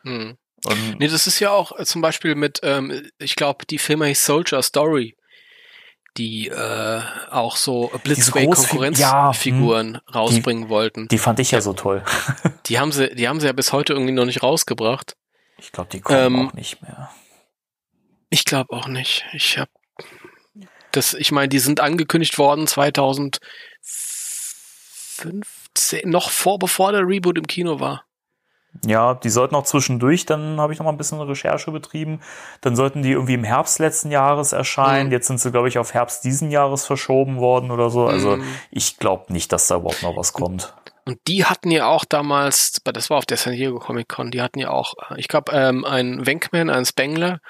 Hm. 0.02 0.36
Und 0.66 0.98
nee, 0.98 1.08
das 1.08 1.26
ist 1.26 1.40
ja 1.40 1.52
auch 1.52 1.72
zum 1.84 2.02
Beispiel 2.02 2.34
mit, 2.34 2.60
ähm, 2.62 3.10
ich 3.18 3.34
glaube, 3.34 3.64
die 3.64 3.78
Firma 3.78 4.12
Soldier 4.12 4.60
Story 4.62 5.16
die 6.18 6.48
äh, 6.48 7.00
auch 7.30 7.56
so 7.56 7.90
Blitzway-Konkurrenzfiguren 8.02 9.94
ja, 9.94 10.00
hm, 10.00 10.14
rausbringen 10.14 10.64
die, 10.64 10.68
wollten. 10.68 11.08
Die 11.08 11.18
fand 11.18 11.38
ich 11.40 11.52
ja 11.52 11.60
so 11.60 11.72
toll. 11.72 12.02
die 12.66 12.78
haben 12.78 12.92
sie, 12.92 13.14
die 13.14 13.28
haben 13.28 13.40
sie 13.40 13.46
ja 13.46 13.52
bis 13.52 13.72
heute 13.72 13.94
irgendwie 13.94 14.12
noch 14.12 14.26
nicht 14.26 14.42
rausgebracht. 14.42 15.16
Ich 15.58 15.72
glaube, 15.72 15.90
die 15.92 16.00
kommen 16.00 16.18
ähm, 16.18 16.48
auch 16.48 16.52
nicht 16.52 16.82
mehr. 16.82 17.10
Ich 18.30 18.44
glaube 18.44 18.74
auch 18.74 18.88
nicht. 18.88 19.24
Ich 19.32 19.56
habe 19.58 19.70
das, 20.92 21.14
ich 21.14 21.32
meine, 21.32 21.48
die 21.48 21.58
sind 21.58 21.80
angekündigt 21.80 22.38
worden 22.38 22.66
2015, 22.66 23.40
noch 26.04 26.30
vor, 26.30 26.58
bevor 26.58 26.92
der 26.92 27.06
Reboot 27.06 27.38
im 27.38 27.46
Kino 27.46 27.80
war. 27.80 28.04
Ja, 28.86 29.14
die 29.14 29.30
sollten 29.30 29.54
auch 29.54 29.64
zwischendurch, 29.64 30.26
dann 30.26 30.60
habe 30.60 30.72
ich 30.72 30.78
noch 30.78 30.84
mal 30.84 30.92
ein 30.92 30.98
bisschen 30.98 31.20
Recherche 31.20 31.70
betrieben. 31.70 32.20
Dann 32.60 32.76
sollten 32.76 33.02
die 33.02 33.12
irgendwie 33.12 33.34
im 33.34 33.44
Herbst 33.44 33.78
letzten 33.78 34.10
Jahres 34.10 34.52
erscheinen. 34.52 35.06
Mhm. 35.06 35.12
Jetzt 35.12 35.26
sind 35.26 35.40
sie, 35.40 35.50
glaube 35.50 35.68
ich, 35.68 35.78
auf 35.78 35.94
Herbst 35.94 36.24
diesen 36.24 36.50
Jahres 36.50 36.84
verschoben 36.84 37.38
worden 37.38 37.70
oder 37.70 37.90
so. 37.90 38.06
Also 38.06 38.36
mhm. 38.36 38.44
ich 38.70 38.98
glaube 38.98 39.32
nicht, 39.32 39.52
dass 39.52 39.66
da 39.66 39.76
überhaupt 39.76 40.02
noch 40.02 40.16
was 40.16 40.32
kommt. 40.32 40.74
Und 41.08 41.18
die 41.26 41.46
hatten 41.46 41.70
ja 41.70 41.86
auch 41.86 42.04
damals, 42.04 42.80
das 42.84 43.08
war 43.08 43.16
auf 43.16 43.24
der 43.24 43.38
San 43.38 43.54
Diego 43.54 43.78
Comic 43.78 44.08
Con, 44.08 44.30
die 44.30 44.42
hatten 44.42 44.58
ja 44.58 44.68
auch, 44.68 44.92
ich 45.16 45.26
glaube, 45.26 45.52
ähm, 45.52 45.86
einen 45.86 46.26
Wenkman, 46.26 46.68
einen 46.68 46.84
Spengler. 46.84 47.40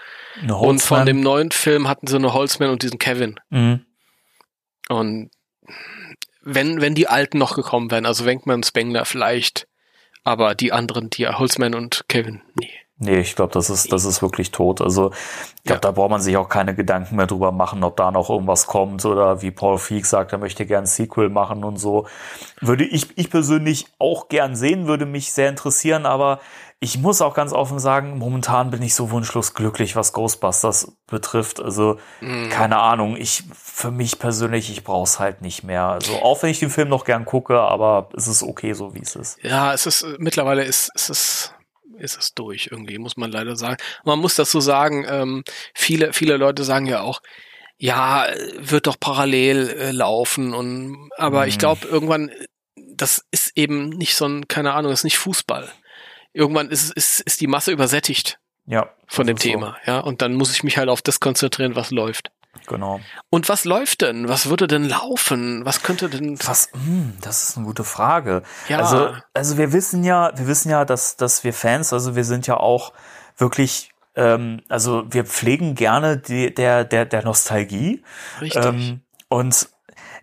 Und 0.48 0.80
von 0.80 1.04
dem 1.04 1.20
neuen 1.20 1.50
Film 1.50 1.88
hatten 1.88 2.06
sie 2.06 2.14
eine 2.14 2.32
Holzman 2.32 2.70
und 2.70 2.84
diesen 2.84 3.00
Kevin. 3.00 3.40
Mhm. 3.50 3.84
Und 4.88 5.30
wenn, 6.40 6.80
wenn 6.80 6.94
die 6.94 7.08
Alten 7.08 7.38
noch 7.38 7.56
gekommen 7.56 7.90
wären, 7.90 8.06
also 8.06 8.24
Wenkman 8.24 8.56
und 8.56 8.66
Spengler 8.66 9.04
vielleicht, 9.04 9.67
aber 10.28 10.54
die 10.54 10.72
anderen, 10.72 11.10
die 11.10 11.26
Holzman 11.26 11.74
und 11.74 12.04
Kevin, 12.08 12.42
nee. 12.60 12.70
Nee, 13.00 13.20
ich 13.20 13.36
glaube, 13.36 13.52
das 13.52 13.70
ist, 13.70 13.92
das 13.92 14.04
ist 14.04 14.22
wirklich 14.22 14.50
tot. 14.50 14.80
Also 14.80 15.12
ich 15.58 15.62
glaube, 15.62 15.76
ja. 15.76 15.80
da 15.80 15.90
braucht 15.92 16.10
man 16.10 16.20
sich 16.20 16.36
auch 16.36 16.48
keine 16.48 16.74
Gedanken 16.74 17.14
mehr 17.14 17.26
drüber 17.26 17.52
machen, 17.52 17.84
ob 17.84 17.96
da 17.96 18.10
noch 18.10 18.28
irgendwas 18.28 18.66
kommt 18.66 19.04
oder 19.04 19.40
wie 19.40 19.52
Paul 19.52 19.78
Feig 19.78 20.04
sagt, 20.04 20.32
er 20.32 20.38
möchte 20.38 20.66
gern 20.66 20.84
ein 20.84 20.86
Sequel 20.86 21.28
machen 21.28 21.62
und 21.62 21.76
so. 21.76 22.08
Würde 22.60 22.84
ich, 22.84 23.16
ich 23.16 23.30
persönlich 23.30 23.86
auch 24.00 24.28
gern 24.28 24.56
sehen, 24.56 24.88
würde 24.88 25.06
mich 25.06 25.32
sehr 25.32 25.48
interessieren, 25.48 26.06
aber 26.06 26.40
ich 26.80 26.98
muss 26.98 27.20
auch 27.20 27.34
ganz 27.34 27.52
offen 27.52 27.80
sagen, 27.80 28.18
momentan 28.18 28.70
bin 28.70 28.82
ich 28.82 28.94
so 28.94 29.10
wunschlos 29.10 29.54
glücklich, 29.54 29.96
was 29.96 30.12
Ghostbusters 30.12 30.92
betrifft. 31.08 31.60
Also, 31.60 31.98
mm. 32.20 32.50
keine 32.50 32.78
Ahnung, 32.78 33.16
ich, 33.16 33.42
für 33.52 33.90
mich 33.90 34.20
persönlich, 34.20 34.70
ich 34.70 34.84
brauch's 34.84 35.18
halt 35.18 35.42
nicht 35.42 35.64
mehr. 35.64 35.86
Also, 35.86 36.12
auch 36.22 36.40
wenn 36.42 36.50
ich 36.50 36.60
den 36.60 36.70
Film 36.70 36.88
noch 36.88 37.04
gern 37.04 37.24
gucke, 37.24 37.58
aber 37.58 38.10
es 38.16 38.28
ist 38.28 38.44
okay, 38.44 38.74
so 38.74 38.94
wie 38.94 39.00
es 39.00 39.16
ist. 39.16 39.42
Ja, 39.42 39.72
es 39.72 39.86
ist, 39.86 40.06
mittlerweile 40.18 40.62
ist, 40.62 40.90
es 40.94 41.10
ist, 41.10 41.54
ist 41.98 42.18
es 42.18 42.34
durch 42.34 42.68
irgendwie, 42.70 42.98
muss 42.98 43.16
man 43.16 43.30
leider 43.30 43.56
sagen. 43.56 43.76
Man 44.04 44.18
muss 44.18 44.34
das 44.34 44.50
so 44.50 44.60
sagen, 44.60 45.06
ähm, 45.08 45.44
viele, 45.74 46.12
viele 46.12 46.36
Leute 46.36 46.64
sagen 46.64 46.86
ja 46.86 47.00
auch, 47.00 47.20
ja, 47.76 48.26
wird 48.58 48.86
doch 48.86 48.98
parallel 48.98 49.68
äh, 49.68 49.90
laufen 49.92 50.52
und, 50.52 51.10
aber 51.16 51.44
mm. 51.44 51.48
ich 51.48 51.58
glaube, 51.58 51.86
irgendwann, 51.86 52.30
das 52.76 53.24
ist 53.30 53.56
eben 53.56 53.90
nicht 53.90 54.16
so 54.16 54.26
ein, 54.26 54.48
keine 54.48 54.72
Ahnung, 54.72 54.90
das 54.90 55.00
ist 55.00 55.04
nicht 55.04 55.18
Fußball 55.18 55.72
irgendwann 56.38 56.70
ist, 56.70 56.92
ist, 56.92 57.20
ist 57.20 57.40
die 57.40 57.46
Masse 57.46 57.72
übersättigt. 57.72 58.38
Ja. 58.66 58.90
Von 59.06 59.26
dem 59.26 59.38
Thema, 59.38 59.78
so. 59.84 59.92
ja. 59.92 60.00
Und 60.00 60.20
dann 60.20 60.34
muss 60.34 60.52
ich 60.52 60.62
mich 60.62 60.76
halt 60.76 60.88
auf 60.88 61.00
das 61.00 61.20
konzentrieren, 61.20 61.74
was 61.74 61.90
läuft. 61.90 62.30
Genau. 62.66 63.00
Und 63.30 63.48
was 63.48 63.64
läuft 63.64 64.02
denn? 64.02 64.28
Was 64.28 64.48
würde 64.48 64.66
denn 64.66 64.84
laufen? 64.84 65.64
Was 65.64 65.82
könnte 65.82 66.08
denn? 66.08 66.38
Was? 66.44 66.70
Mh, 66.72 66.80
hm, 66.84 67.12
das 67.20 67.48
ist 67.48 67.56
eine 67.56 67.66
gute 67.66 67.84
Frage. 67.84 68.42
Ja. 68.68 68.78
Also, 68.78 69.14
also 69.34 69.58
wir 69.58 69.72
wissen 69.72 70.04
ja, 70.04 70.32
wir 70.36 70.46
wissen 70.46 70.70
ja, 70.70 70.84
dass, 70.84 71.16
dass 71.16 71.44
wir 71.44 71.52
Fans, 71.52 71.92
also 71.92 72.16
wir 72.16 72.24
sind 72.24 72.46
ja 72.46 72.56
auch 72.56 72.92
wirklich, 73.36 73.90
ähm, 74.16 74.62
also 74.68 75.04
wir 75.10 75.24
pflegen 75.24 75.74
gerne 75.74 76.18
die, 76.18 76.54
der, 76.54 76.84
der, 76.84 77.04
der 77.06 77.24
Nostalgie. 77.24 78.02
Richtig. 78.40 78.64
Ähm, 78.64 79.00
und 79.28 79.68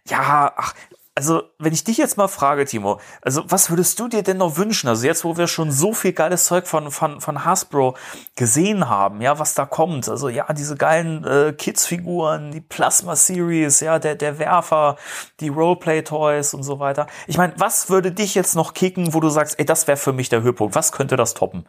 ja, 0.08 0.54
ach, 0.56 0.74
also, 1.18 1.44
wenn 1.60 1.72
ich 1.72 1.86
dich 1.86 1.98
jetzt 1.98 2.18
mal 2.18 2.28
frage, 2.28 2.66
Timo, 2.66 3.00
also 3.22 3.44
was 3.48 3.70
würdest 3.70 3.98
du 4.02 4.10
dir 4.10 4.22
denn 4.22 4.36
noch 4.36 4.58
wünschen? 4.58 4.90
Also 4.90 5.08
jetzt, 5.08 5.24
wo 5.24 5.38
wir 5.38 5.48
schon 5.48 5.72
so 5.72 5.94
viel 5.94 6.12
geiles 6.12 6.44
Zeug 6.44 6.68
von, 6.68 6.92
von, 6.92 7.22
von 7.22 7.46
Hasbro 7.46 7.96
gesehen 8.36 8.90
haben, 8.90 9.22
ja, 9.22 9.40
was 9.40 9.54
da 9.54 9.66
kommt. 9.66 10.10
Also 10.10 10.28
ja, 10.28 10.52
diese 10.52 10.76
geilen 10.76 11.24
äh, 11.24 11.54
Kids-Figuren, 11.54 12.52
die 12.52 12.60
Plasma-Series, 12.60 13.80
ja, 13.80 13.98
der, 13.98 14.16
der 14.16 14.40
Werfer, 14.40 14.98
die 15.40 15.48
Roleplay-Toys 15.48 16.54
und 16.54 16.64
so 16.64 16.80
weiter. 16.80 17.08
Ich 17.28 17.38
meine, 17.38 17.54
was 17.56 17.90
würde 17.90 18.12
dich 18.12 18.36
jetzt 18.36 18.56
noch 18.56 18.74
kicken, 18.74 19.14
wo 19.14 19.22
du 19.22 19.30
sagst, 19.30 19.58
ey, 19.58 19.64
das 19.64 19.88
wäre 19.88 19.98
für 19.98 20.12
mich 20.12 20.28
der 20.28 20.42
Höhepunkt. 20.42 20.76
Was 20.76 20.92
könnte 20.92 21.16
das 21.16 21.34
toppen? 21.34 21.66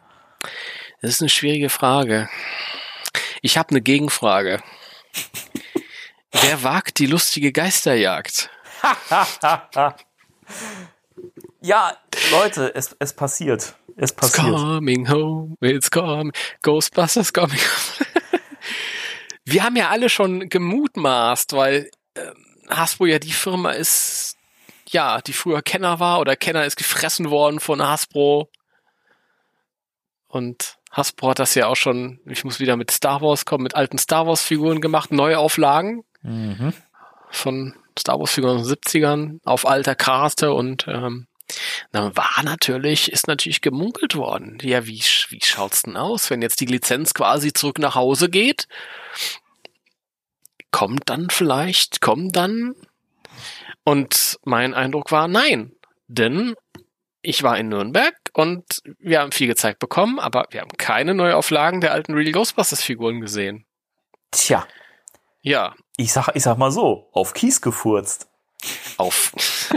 Das 1.01 1.11
ist 1.11 1.21
eine 1.21 1.29
schwierige 1.29 1.69
Frage. 1.69 2.27
Ich 3.41 3.57
habe 3.57 3.69
eine 3.69 3.81
Gegenfrage. 3.81 4.61
Wer 6.33 6.63
wagt 6.63 6.99
die 6.99 7.05
lustige 7.07 7.53
Geisterjagd? 7.53 8.49
Ja, 11.61 11.97
Leute, 12.31 12.73
es, 12.75 12.95
es 12.99 13.13
passiert. 13.13 13.75
Es 13.95 14.13
passiert. 14.13 14.47
It's 14.47 14.61
coming 14.61 15.09
home, 15.09 15.55
it's 15.61 15.89
coming. 15.89 16.31
Ghostbusters 16.61 17.33
coming 17.33 17.57
home. 17.57 18.07
Wir 19.45 19.63
haben 19.63 19.75
ja 19.75 19.89
alle 19.89 20.09
schon 20.09 20.49
gemutmaßt, 20.49 21.53
weil 21.53 21.89
äh, 22.13 22.31
Hasbro 22.69 23.05
ja 23.05 23.17
die 23.17 23.31
Firma 23.31 23.71
ist, 23.71 24.35
ja, 24.89 25.21
die 25.21 25.33
früher 25.33 25.61
Kenner 25.61 25.99
war 25.99 26.19
oder 26.19 26.35
Kenner 26.35 26.65
ist 26.65 26.75
gefressen 26.75 27.29
worden 27.29 27.59
von 27.59 27.81
Hasbro. 27.81 28.49
Und 30.27 30.77
Hasbro 30.91 31.29
hat 31.29 31.39
das 31.39 31.55
ja 31.55 31.67
auch 31.67 31.75
schon, 31.75 32.19
ich 32.25 32.43
muss 32.43 32.59
wieder 32.59 32.75
mit 32.75 32.91
Star 32.91 33.21
Wars 33.21 33.45
kommen, 33.45 33.63
mit 33.63 33.75
alten 33.75 33.97
Star 33.97 34.27
Wars 34.27 34.41
Figuren 34.41 34.81
gemacht, 34.81 35.11
Neuauflagen 35.11 36.03
mhm. 36.21 36.73
von 37.29 37.75
Star 37.99 38.19
Wars 38.19 38.31
Figuren 38.31 38.59
aus 38.59 38.67
den 38.67 38.75
70ern 38.75 39.39
auf 39.43 39.67
alter 39.67 39.95
Karte 39.95 40.53
und 40.53 40.87
ähm, 40.87 41.27
dann 41.91 42.15
war 42.17 42.43
natürlich, 42.43 43.11
ist 43.11 43.27
natürlich 43.27 43.61
gemunkelt 43.61 44.15
worden. 44.15 44.57
Ja, 44.61 44.85
wie, 44.85 45.01
wie 45.29 45.39
schaut's 45.43 45.83
denn 45.83 45.97
aus, 45.97 46.29
wenn 46.29 46.41
jetzt 46.41 46.59
die 46.59 46.65
Lizenz 46.65 47.13
quasi 47.13 47.53
zurück 47.53 47.79
nach 47.79 47.95
Hause 47.95 48.29
geht? 48.29 48.67
Kommt 50.71 51.09
dann 51.09 51.29
vielleicht, 51.29 52.01
kommt 52.01 52.35
dann? 52.35 52.75
Und 53.83 54.37
mein 54.43 54.73
Eindruck 54.73 55.11
war, 55.11 55.29
nein. 55.29 55.71
Denn 56.07 56.55
ich 57.21 57.43
war 57.43 57.57
in 57.57 57.69
Nürnberg 57.69 58.15
und 58.33 58.63
wir 58.99 59.21
haben 59.21 59.31
viel 59.31 59.47
gezeigt 59.47 59.79
bekommen, 59.79 60.19
aber 60.19 60.47
wir 60.51 60.61
haben 60.61 60.77
keine 60.77 61.13
Neuauflagen 61.13 61.81
der 61.81 61.93
alten 61.93 62.13
Real 62.13 62.31
Ghostbusters 62.31 62.83
Figuren 62.83 63.21
gesehen. 63.21 63.65
Tja. 64.31 64.67
Ja, 65.41 65.75
ich 65.97 66.13
sag, 66.13 66.29
ich 66.35 66.43
sag 66.43 66.57
mal 66.57 66.71
so, 66.71 67.09
auf 67.11 67.33
Kies 67.33 67.59
gefurzt. 67.61 68.29
Auf. 68.97 69.33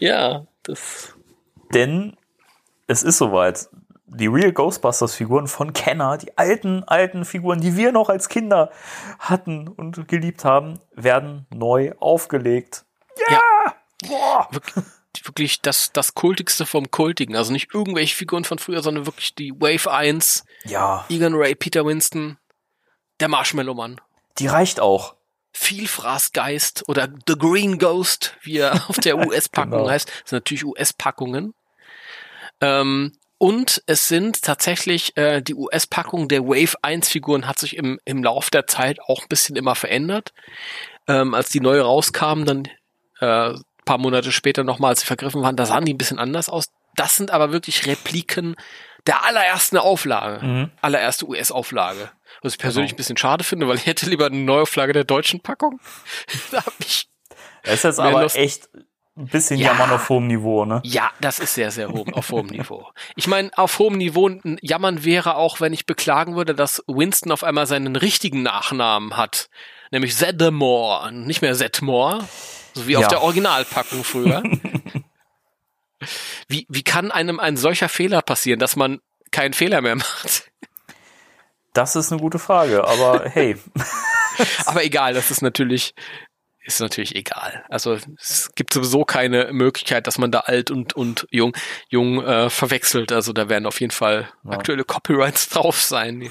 ja, 0.00 0.46
das. 0.62 1.14
Denn 1.72 2.16
es 2.86 3.02
ist 3.02 3.18
soweit. 3.18 3.68
Die 4.06 4.28
Real 4.28 4.52
Ghostbusters-Figuren 4.52 5.48
von 5.48 5.72
Kenner, 5.72 6.18
die 6.18 6.38
alten, 6.38 6.84
alten 6.84 7.24
Figuren, 7.24 7.60
die 7.60 7.76
wir 7.76 7.90
noch 7.90 8.08
als 8.08 8.28
Kinder 8.28 8.70
hatten 9.18 9.66
und 9.66 10.06
geliebt 10.06 10.44
haben, 10.44 10.78
werden 10.94 11.46
neu 11.52 11.92
aufgelegt. 11.98 12.84
Ja. 13.28 13.40
Boah. 14.06 14.48
Wirklich, 14.52 14.84
wirklich 15.24 15.62
das, 15.62 15.92
das 15.92 16.14
Kultigste 16.14 16.64
vom 16.64 16.92
Kultigen. 16.92 17.34
Also 17.34 17.52
nicht 17.52 17.74
irgendwelche 17.74 18.14
Figuren 18.14 18.44
von 18.44 18.58
früher, 18.58 18.82
sondern 18.82 19.06
wirklich 19.06 19.34
die 19.34 19.52
Wave 19.52 19.90
1, 19.90 20.44
Ja, 20.64 21.04
Egan 21.08 21.34
Ray, 21.34 21.56
Peter 21.56 21.84
Winston, 21.84 22.38
der 23.24 23.30
Marshmallow-Mann. 23.30 24.00
die 24.38 24.46
reicht 24.48 24.80
auch. 24.80 25.14
Vielfraßgeist 25.52 26.88
oder 26.88 27.08
The 27.26 27.36
Green 27.38 27.78
Ghost, 27.78 28.36
wie 28.42 28.58
er 28.58 28.74
auf 28.90 28.98
der 28.98 29.16
US-Packung 29.16 29.78
Genau. 29.78 29.88
heißt. 29.90 30.08
Das 30.08 30.30
sind 30.30 30.36
natürlich 30.36 30.64
US-Packungen. 30.66 31.54
Ähm, 32.60 33.12
und 33.38 33.82
es 33.86 34.08
sind 34.08 34.42
tatsächlich, 34.42 35.16
äh, 35.16 35.40
die 35.42 35.54
US-Packung 35.54 36.28
der 36.28 36.44
Wave 36.44 36.76
1-Figuren 36.82 37.46
hat 37.46 37.58
sich 37.58 37.76
im, 37.76 37.98
im 38.04 38.22
Lauf 38.22 38.50
der 38.50 38.66
Zeit 38.66 39.00
auch 39.00 39.22
ein 39.22 39.28
bisschen 39.28 39.56
immer 39.56 39.74
verändert. 39.74 40.32
Ähm, 41.08 41.34
als 41.34 41.48
die 41.50 41.60
neu 41.60 41.80
rauskamen, 41.80 42.44
dann 42.44 42.68
äh, 43.20 43.58
paar 43.84 43.98
Monate 43.98 44.32
später 44.32 44.64
nochmal, 44.64 44.90
als 44.90 45.00
sie 45.00 45.06
vergriffen 45.06 45.42
waren, 45.42 45.56
da 45.56 45.66
sahen 45.66 45.84
die 45.84 45.94
ein 45.94 45.98
bisschen 45.98 46.18
anders 46.18 46.48
aus. 46.48 46.66
Das 46.96 47.16
sind 47.16 47.30
aber 47.30 47.52
wirklich 47.52 47.86
Repliken 47.86 48.54
der 49.06 49.24
allerersten 49.24 49.76
Auflage, 49.76 50.44
Mhm. 50.44 50.70
allererste 50.80 51.26
US-Auflage. 51.28 52.10
Was 52.42 52.54
ich 52.54 52.58
persönlich 52.58 52.90
Genau. 52.90 52.94
ein 52.94 52.98
bisschen 52.98 53.16
schade 53.16 53.44
finde, 53.44 53.68
weil 53.68 53.76
ich 53.76 53.86
hätte 53.86 54.08
lieber 54.08 54.26
eine 54.26 54.36
Neuauflage 54.38 54.92
der 54.92 55.04
deutschen 55.04 55.40
Packung. 55.40 55.80
da 56.50 56.58
hab 56.64 56.72
ich, 56.80 57.08
Es 57.62 57.74
ist 57.74 57.82
jetzt 57.84 58.00
aber 58.00 58.22
Lust- 58.22 58.36
echt 58.36 58.68
ein 59.16 59.26
bisschen 59.26 59.58
Ja. 59.60 59.68
Jammern 59.68 59.90
auf 59.92 60.08
hohem 60.08 60.26
Niveau, 60.26 60.64
ne? 60.64 60.80
ja, 60.84 61.10
das 61.20 61.38
ist 61.38 61.54
sehr, 61.54 61.70
sehr 61.70 61.88
hoch, 61.88 62.06
auf 62.14 62.30
hohem 62.32 62.46
Niveau. 62.46 62.88
Ich 63.14 63.26
meine, 63.28 63.50
auf 63.56 63.78
hohem 63.78 63.96
Niveau 63.96 64.28
jammern 64.60 65.04
wäre 65.04 65.36
auch, 65.36 65.60
wenn 65.60 65.72
ich 65.72 65.86
beklagen 65.86 66.34
würde, 66.34 66.54
dass 66.54 66.82
Winston 66.88 67.30
auf 67.30 67.44
einmal 67.44 67.66
seinen 67.66 67.94
richtigen 67.96 68.42
Nachnamen 68.42 69.16
hat. 69.16 69.48
Nämlich 69.92 70.16
Zedmore, 70.16 71.12
nicht 71.12 71.42
mehr 71.42 71.54
Zedmore, 71.54 72.26
so 72.74 72.88
wie 72.88 72.96
auf 72.96 73.02
Ja. 73.02 73.08
der 73.08 73.22
Originalpackung 73.22 74.02
früher. 74.02 74.42
wie, 76.48 76.66
wie 76.68 76.82
kann 76.82 77.10
einem 77.10 77.40
ein 77.40 77.56
solcher 77.56 77.88
Fehler 77.88 78.22
passieren, 78.22 78.58
dass 78.60 78.76
man 78.76 79.00
keinen 79.30 79.54
Fehler 79.54 79.80
mehr 79.80 79.96
macht? 79.96 80.50
Das 81.72 81.96
ist 81.96 82.12
eine 82.12 82.20
gute 82.20 82.38
Frage, 82.38 82.84
aber 82.86 83.28
hey, 83.28 83.56
Aber 84.66 84.84
egal, 84.84 85.14
das 85.14 85.30
ist 85.30 85.42
natürlich, 85.42 85.94
ist 86.64 86.80
natürlich 86.80 87.14
egal. 87.14 87.64
Also 87.68 87.98
es 88.20 88.50
gibt 88.54 88.72
sowieso 88.72 89.04
keine 89.04 89.52
Möglichkeit, 89.52 90.06
dass 90.06 90.18
man 90.18 90.30
da 90.32 90.40
alt 90.40 90.70
und, 90.70 90.92
und 90.94 91.26
jung, 91.30 91.54
jung 91.88 92.24
äh, 92.24 92.48
verwechselt. 92.50 93.12
Also 93.12 93.32
da 93.32 93.48
werden 93.48 93.66
auf 93.66 93.80
jeden 93.80 93.92
Fall 93.92 94.28
Ja. 94.44 94.52
aktuelle 94.52 94.84
Copyrights 94.84 95.48
drauf 95.50 95.80
sein. 95.80 96.30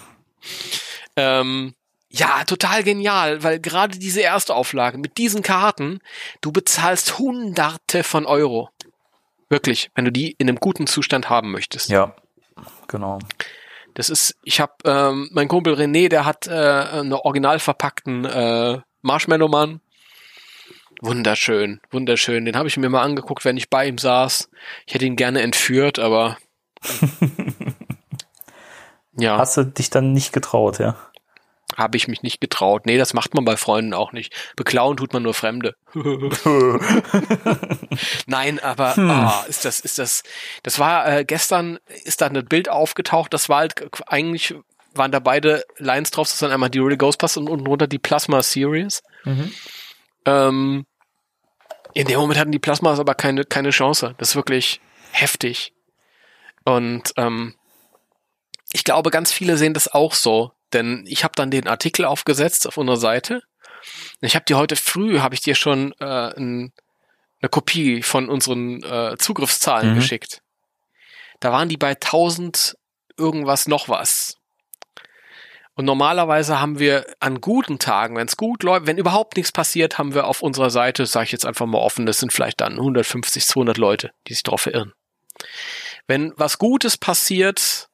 Ähm, 1.16 1.76
ja, 2.10 2.44
total 2.44 2.84
genial, 2.84 3.41
weil 3.44 3.60
gerade 3.60 3.98
diese 3.98 4.22
erste 4.22 4.54
Auflage 4.54 4.98
mit 4.98 5.18
diesen 5.18 5.41
Karten, 5.41 6.00
du 6.41 6.52
bezahlst 6.52 7.18
Hunderte 7.18 8.04
von 8.04 8.26
Euro. 8.26 8.70
Wirklich, 9.49 9.91
wenn 9.95 10.06
du 10.06 10.11
die 10.11 10.32
in 10.38 10.49
einem 10.49 10.60
guten 10.60 10.88
Zustand 10.88 11.30
haben 11.30 11.52
möchtest. 11.52 11.90
ja, 11.90 12.15
genau. 12.88 13.20
Das 13.94 14.10
ist, 14.10 14.36
ich 14.44 14.60
habe 14.60 14.74
ähm, 14.86 15.30
mein 15.32 15.48
Kumpel 15.48 15.76
René, 15.76 16.10
der 16.10 16.26
hat 16.26 16.48
äh, 16.48 16.52
einen 16.52 17.14
original 17.14 17.60
verpackten 17.60 18.26
äh, 18.26 18.80
Marshmallow 19.03 19.48
Mann. 19.48 19.82
Wunderschön, 21.02 21.80
wunderschön. 21.91 22.45
Den 22.45 22.56
habe 22.56 22.68
ich 22.68 22.78
mir 22.78 22.90
mal 22.90 23.03
angeguckt, 23.03 23.45
wenn 23.45 23.57
ich 23.57 23.70
bei 23.70 23.86
ihm 23.88 23.98
saß. 23.98 24.49
Ich 24.88 24.94
hätte 24.94 25.06
ihn 25.06 25.15
gerne 25.15 25.41
entführt, 25.41 25.99
aber 25.99 26.38
ja, 29.18 29.38
Hast 29.38 29.57
du 29.57 29.64
dich 29.64 29.90
dann 29.90 30.14
nicht 30.14 30.34
getraut, 30.34 30.80
ja? 30.80 30.95
Habe 31.76 31.98
ich 31.98 32.08
mich 32.08 32.22
nicht 32.24 32.40
getraut. 32.41 32.86
Nee, 32.86 32.98
das 32.98 33.14
macht 33.14 33.34
man 33.34 33.45
bei 33.45 33.58
Freunden 33.58 33.94
auch 33.94 34.12
nicht. 34.12 34.34
Beklauen 34.56 34.98
tut 34.98 35.14
man 35.14 35.24
nur 35.24 35.34
Fremde. 35.34 35.76
Nein, 38.28 38.60
aber 38.60 38.98
ah, 38.98 39.45
ist 39.48 39.66
das, 39.66 39.80
ist 39.80 40.00
das, 40.00 40.24
das 40.64 40.80
war 40.80 41.08
äh, 41.08 41.26
gestern, 41.26 41.80
ist 42.04 42.22
da 42.22 42.28
ein 42.28 42.45
Bild 42.45 42.70
aufgetaucht, 42.70 43.34
das 43.34 43.50
war 43.50 43.60
halt 43.60 43.76
k- 43.76 43.88
eigentlich, 44.08 44.56
waren 44.95 45.12
da 45.12 45.20
beide 45.20 45.64
Lines 45.78 46.12
drauf, 46.12 46.28
das 46.28 46.40
dann 46.40 46.52
einmal 46.52 46.70
die 46.70 46.80
Real 46.80 46.98
Ghostbusters 46.98 47.38
und 47.38 47.50
unten 47.50 47.66
drunter 47.66 47.88
die 47.88 48.00
Plasma 48.00 48.41
Series. 48.44 49.02
Ähm, 50.26 50.86
in 51.94 52.08
dem 52.08 52.20
Moment 52.20 52.40
hatten 52.40 52.52
die 52.52 52.60
Plasmas 52.60 53.00
aber 53.00 53.14
keine, 53.16 53.44
keine 53.44 53.70
Chance. 53.70 54.16
Das 54.18 54.30
ist 54.30 54.36
wirklich 54.36 54.82
heftig. 55.12 55.74
Und 56.66 57.14
ähm, 57.18 57.54
ich 58.72 58.84
glaube, 58.84 59.12
ganz 59.12 59.32
viele 59.32 59.58
sehen 59.58 59.74
das 59.76 59.88
auch 59.94 60.14
so, 60.14 60.53
denn 60.74 61.06
ich 61.08 61.24
habe 61.24 61.34
dann 61.36 61.52
den 61.52 61.68
Artikel 61.68 62.06
aufgesetzt 62.06 62.68
auf 62.68 62.78
unserer 62.78 62.98
Seite. 62.98 63.41
Ich 64.22 64.36
habe 64.36 64.45
dir 64.45 64.58
heute 64.58 64.76
früh, 64.76 65.20
habe 65.20 65.36
ich 65.36 65.41
dir 65.41 65.56
schon 65.56 65.94
äh, 66.00 66.06
ein, 66.06 66.72
eine 67.41 67.50
Kopie 67.50 68.02
von 68.02 68.30
unseren 68.30 68.82
äh, 68.84 69.16
Zugriffszahlen 69.18 69.91
Mhm. 69.91 69.95
geschickt. 69.95 70.41
Da 71.40 71.52
waren 71.52 71.70
die 71.70 71.78
bei 71.78 71.91
1000 71.91 72.76
irgendwas 73.18 73.68
noch 73.68 73.90
was. 73.90 74.38
Und 75.76 75.86
normalerweise 75.86 76.60
haben 76.60 76.78
wir 76.78 77.06
an 77.20 77.41
guten 77.41 77.80
Tagen, 77.80 78.16
wenn 78.16 78.28
es 78.28 78.38
gut 78.38 78.62
läuft, 78.64 78.86
wenn 78.86 78.98
überhaupt 79.00 79.36
nichts 79.38 79.52
passiert, 79.52 79.98
haben 79.98 80.14
wir 80.14 80.28
auf 80.28 80.41
unserer 80.41 80.70
Seite, 80.70 81.06
sage 81.08 81.26
ich 81.26 81.32
jetzt 81.32 81.45
einfach 81.48 81.66
mal 81.66 81.80
offen, 81.80 82.06
das 82.06 82.20
sind 82.20 82.32
vielleicht 82.32 82.62
dann 82.62 82.74
150, 82.74 83.44
200 83.45 83.78
Leute, 83.78 84.12
die 84.28 84.34
sich 84.34 84.44
darauf 84.44 84.62
verirren. 84.62 84.94
Wenn 86.06 86.32
was 86.38 86.60
Gutes 86.60 86.98
passiert, 86.98 87.90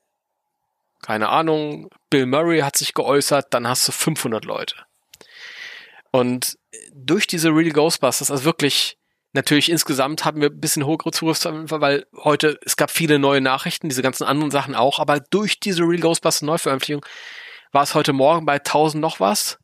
keine 1.01 1.29
Ahnung, 1.29 1.89
Bill 2.09 2.25
Murray 2.25 2.59
hat 2.59 2.77
sich 2.77 2.93
geäußert, 2.93 3.53
dann 3.53 3.67
hast 3.67 3.87
du 3.87 3.91
500 3.91 4.45
Leute. 4.45 4.75
Und 6.11 6.57
durch 6.93 7.27
diese 7.27 7.49
Real 7.49 7.71
Ghostbusters, 7.71 8.31
also 8.31 8.45
wirklich, 8.45 8.97
natürlich 9.33 9.69
insgesamt 9.69 10.25
haben 10.25 10.41
wir 10.41 10.49
ein 10.49 10.59
bisschen 10.59 10.85
hohe 10.85 10.97
Zugriffszahlen, 10.97 11.69
weil 11.69 12.05
heute, 12.23 12.59
es 12.65 12.77
gab 12.77 12.91
viele 12.91 13.19
neue 13.19 13.41
Nachrichten, 13.41 13.89
diese 13.89 14.01
ganzen 14.01 14.23
anderen 14.23 14.51
Sachen 14.51 14.75
auch, 14.75 14.99
aber 14.99 15.19
durch 15.19 15.59
diese 15.59 15.83
Real 15.83 16.01
Ghostbusters 16.01 16.41
Neuveröffentlichung 16.41 17.05
war 17.71 17.83
es 17.83 17.93
heute 17.93 18.13
Morgen 18.13 18.45
bei 18.45 18.55
1000 18.55 19.01
noch 19.01 19.19
was 19.19 19.59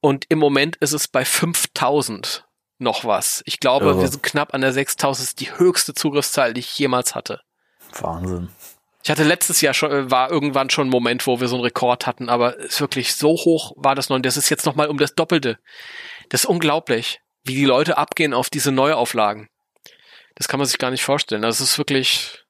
und 0.00 0.26
im 0.28 0.38
Moment 0.38 0.76
ist 0.76 0.92
es 0.92 1.08
bei 1.08 1.24
5000 1.24 2.46
noch 2.78 3.04
was. 3.04 3.42
Ich 3.44 3.60
glaube, 3.60 3.86
Irre. 3.86 4.00
wir 4.00 4.08
sind 4.08 4.22
knapp 4.22 4.54
an 4.54 4.60
der 4.62 4.72
6000, 4.72 5.22
das 5.22 5.28
ist 5.28 5.40
die 5.40 5.52
höchste 5.58 5.94
Zugriffszahl, 5.94 6.54
die 6.54 6.60
ich 6.60 6.78
jemals 6.78 7.14
hatte. 7.14 7.40
Wahnsinn. 8.00 8.48
Ich 9.02 9.10
hatte 9.10 9.24
letztes 9.24 9.60
Jahr 9.60 9.74
schon, 9.74 9.90
äh, 9.90 10.10
war 10.10 10.30
irgendwann 10.30 10.70
schon 10.70 10.88
ein 10.88 10.90
Moment, 10.90 11.26
wo 11.26 11.40
wir 11.40 11.48
so 11.48 11.56
einen 11.56 11.64
Rekord 11.64 12.06
hatten, 12.06 12.28
aber 12.28 12.58
es 12.58 12.74
ist 12.74 12.80
wirklich 12.80 13.14
so 13.16 13.30
hoch 13.30 13.72
war 13.76 13.94
das 13.94 14.08
noch. 14.08 14.16
Und 14.16 14.26
das 14.26 14.36
ist 14.36 14.50
jetzt 14.50 14.66
nochmal 14.66 14.88
um 14.88 14.98
das 14.98 15.14
Doppelte. 15.14 15.58
Das 16.28 16.42
ist 16.42 16.46
unglaublich, 16.46 17.20
wie 17.44 17.54
die 17.54 17.64
Leute 17.64 17.96
abgehen 17.98 18.34
auf 18.34 18.50
diese 18.50 18.72
Neuauflagen. 18.72 19.48
Das 20.34 20.48
kann 20.48 20.58
man 20.58 20.66
sich 20.66 20.78
gar 20.78 20.90
nicht 20.90 21.04
vorstellen. 21.04 21.42
Das 21.42 21.60
ist 21.60 21.76
wirklich 21.78 22.44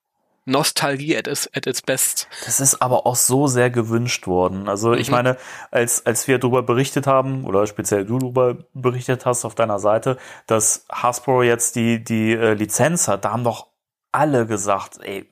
Nostalgie 0.44 1.16
at 1.16 1.28
its, 1.28 1.48
at 1.55 1.66
its 1.66 1.82
best. 1.82 2.27
Das 2.44 2.60
ist 2.60 2.82
aber 2.82 3.06
auch 3.06 3.14
so 3.16 3.47
sehr 3.47 3.70
gewünscht 3.70 4.27
worden. 4.27 4.68
Also 4.68 4.94
ich 4.94 5.09
Mhm. 5.09 5.14
meine, 5.14 5.36
als, 5.70 6.05
als 6.06 6.27
wir 6.27 6.39
darüber 6.39 6.62
berichtet 6.62 7.06
haben, 7.06 7.44
oder 7.44 7.66
speziell 7.66 8.05
du 8.05 8.18
darüber 8.18 8.56
berichtet 8.74 9.27
hast 9.27 9.44
auf 9.44 9.55
deiner 9.55 9.78
Seite, 9.78 10.18
dass 10.47 10.86
Hasbro 10.90 11.43
jetzt 11.43 11.77
die, 11.77 12.02
die 12.02 12.32
äh, 12.32 12.55
Lizenz 12.55 13.06
hat, 13.06 13.24
da 13.24 13.32
haben 13.32 13.44
doch 13.44 13.68
alle 14.12 14.47
gesagt, 14.47 14.98
ey, 15.02 15.28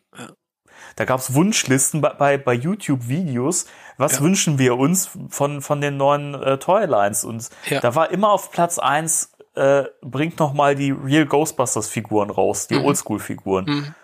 da 0.99 1.05
gab's 1.05 1.33
Wunschlisten 1.35 2.01
bei, 2.01 2.11
bei, 2.11 2.39
bei 2.39 2.55
YouTube-Videos, 2.55 3.67
was 3.97 4.15
Ja. 4.17 4.21
wünschen 4.21 4.59
wir 4.59 4.77
uns 4.77 5.11
von, 5.29 5.63
von 5.63 5.81
den 5.81 5.97
neuen 5.97 6.35
äh, 6.35 6.59
Toylines? 6.59 7.25
Und 7.25 7.49
Ja. 7.69 7.81
da 7.81 7.95
war 7.95 8.11
immer 8.11 8.31
auf 8.31 8.51
Platz 8.51 8.79
eins 8.79 9.33
äh, 9.55 9.85
bringt 10.03 10.39
noch 10.39 10.53
mal 10.53 10.77
die 10.77 10.93
Real 10.93 11.27
Ghostbusters-Figuren 11.27 12.31
raus, 12.31 12.69
die 12.69 12.77
Mhm. 12.77 12.85
Oldschool-Figuren. 12.85 13.65
Mhm. 13.65 13.95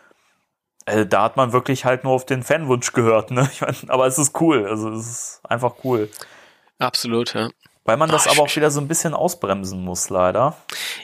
Also 0.87 1.05
da 1.05 1.23
hat 1.23 1.37
man 1.37 1.53
wirklich 1.53 1.85
halt 1.85 2.05
nur 2.05 2.13
auf 2.13 2.27
den 2.27 2.43
Fanwunsch 2.43 2.93
gehört, 2.93 3.31
ne? 3.31 3.49
Ich 3.53 3.61
mein, 3.61 3.77
aber 3.89 4.07
es 4.07 4.19
ist 4.19 4.41
cool, 4.41 4.67
also 4.67 4.91
es 4.91 5.07
ist 5.07 5.41
einfach 5.49 5.75
cool. 5.85 6.11
Absolut, 6.79 7.35
ja. 7.35 7.51
Weil 7.85 7.97
man 7.97 8.11
das 8.11 8.27
Ah, 8.27 8.33
aber 8.33 8.43
auch 8.43 8.57
wieder 8.57 8.71
so 8.71 8.81
ein 8.81 8.89
bisschen 8.89 9.15
ausbremsen 9.15 9.85
muss, 9.85 10.09
leider. 10.11 10.57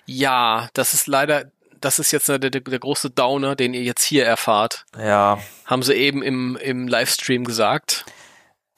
Ja, 0.06 0.68
das 0.74 0.94
ist 0.94 1.06
leider, 1.06 1.50
das 1.80 1.98
ist 1.98 2.12
jetzt 2.12 2.28
der, 2.28 2.38
der, 2.38 2.50
der 2.50 2.78
große 2.78 3.10
Downer, 3.10 3.56
den 3.56 3.74
ihr 3.74 3.82
jetzt 3.82 4.02
hier 4.04 4.24
erfahrt. 4.26 4.84
Ja, 4.98 5.38
Haben 5.66 5.82
sie 5.82 5.94
eben 5.94 6.22
im, 6.22 6.56
im 6.56 6.88
Livestream 6.88 7.44
gesagt. 7.44 8.04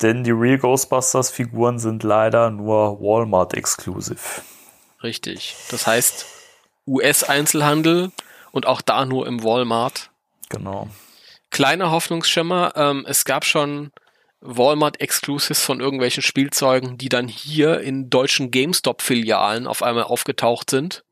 denn 0.02 0.24
die 0.24 0.30
Real 0.32 0.58
Ghostbusters 0.58 1.30
Figuren 1.30 1.78
sind 1.78 2.02
leider 2.02 2.50
nur 2.50 3.00
Walmart 3.00 3.54
exclusive. 3.54 4.18
Richtig. 5.02 5.56
Das 5.70 5.86
heißt, 5.86 6.26
US-Einzelhandel 6.86 8.10
und 8.50 8.66
auch 8.66 8.80
da 8.82 9.04
nur 9.04 9.26
im 9.26 9.42
Walmart. 9.42 10.10
Genau. 10.48 10.88
Kleiner 11.50 11.90
Hoffnungsschimmer, 11.90 12.72
ähm, 12.76 13.04
es 13.06 13.24
gab 13.24 13.44
schon 13.44 13.90
Walmart-Exclusives 14.40 15.62
von 15.62 15.80
irgendwelchen 15.80 16.22
Spielzeugen, 16.22 16.98
die 16.98 17.08
dann 17.08 17.28
hier 17.28 17.80
in 17.80 18.10
deutschen 18.10 18.50
GameStop-Filialen 18.50 19.66
auf 19.66 19.82
einmal 19.82 20.04
aufgetaucht 20.04 20.70
sind. 20.70 21.04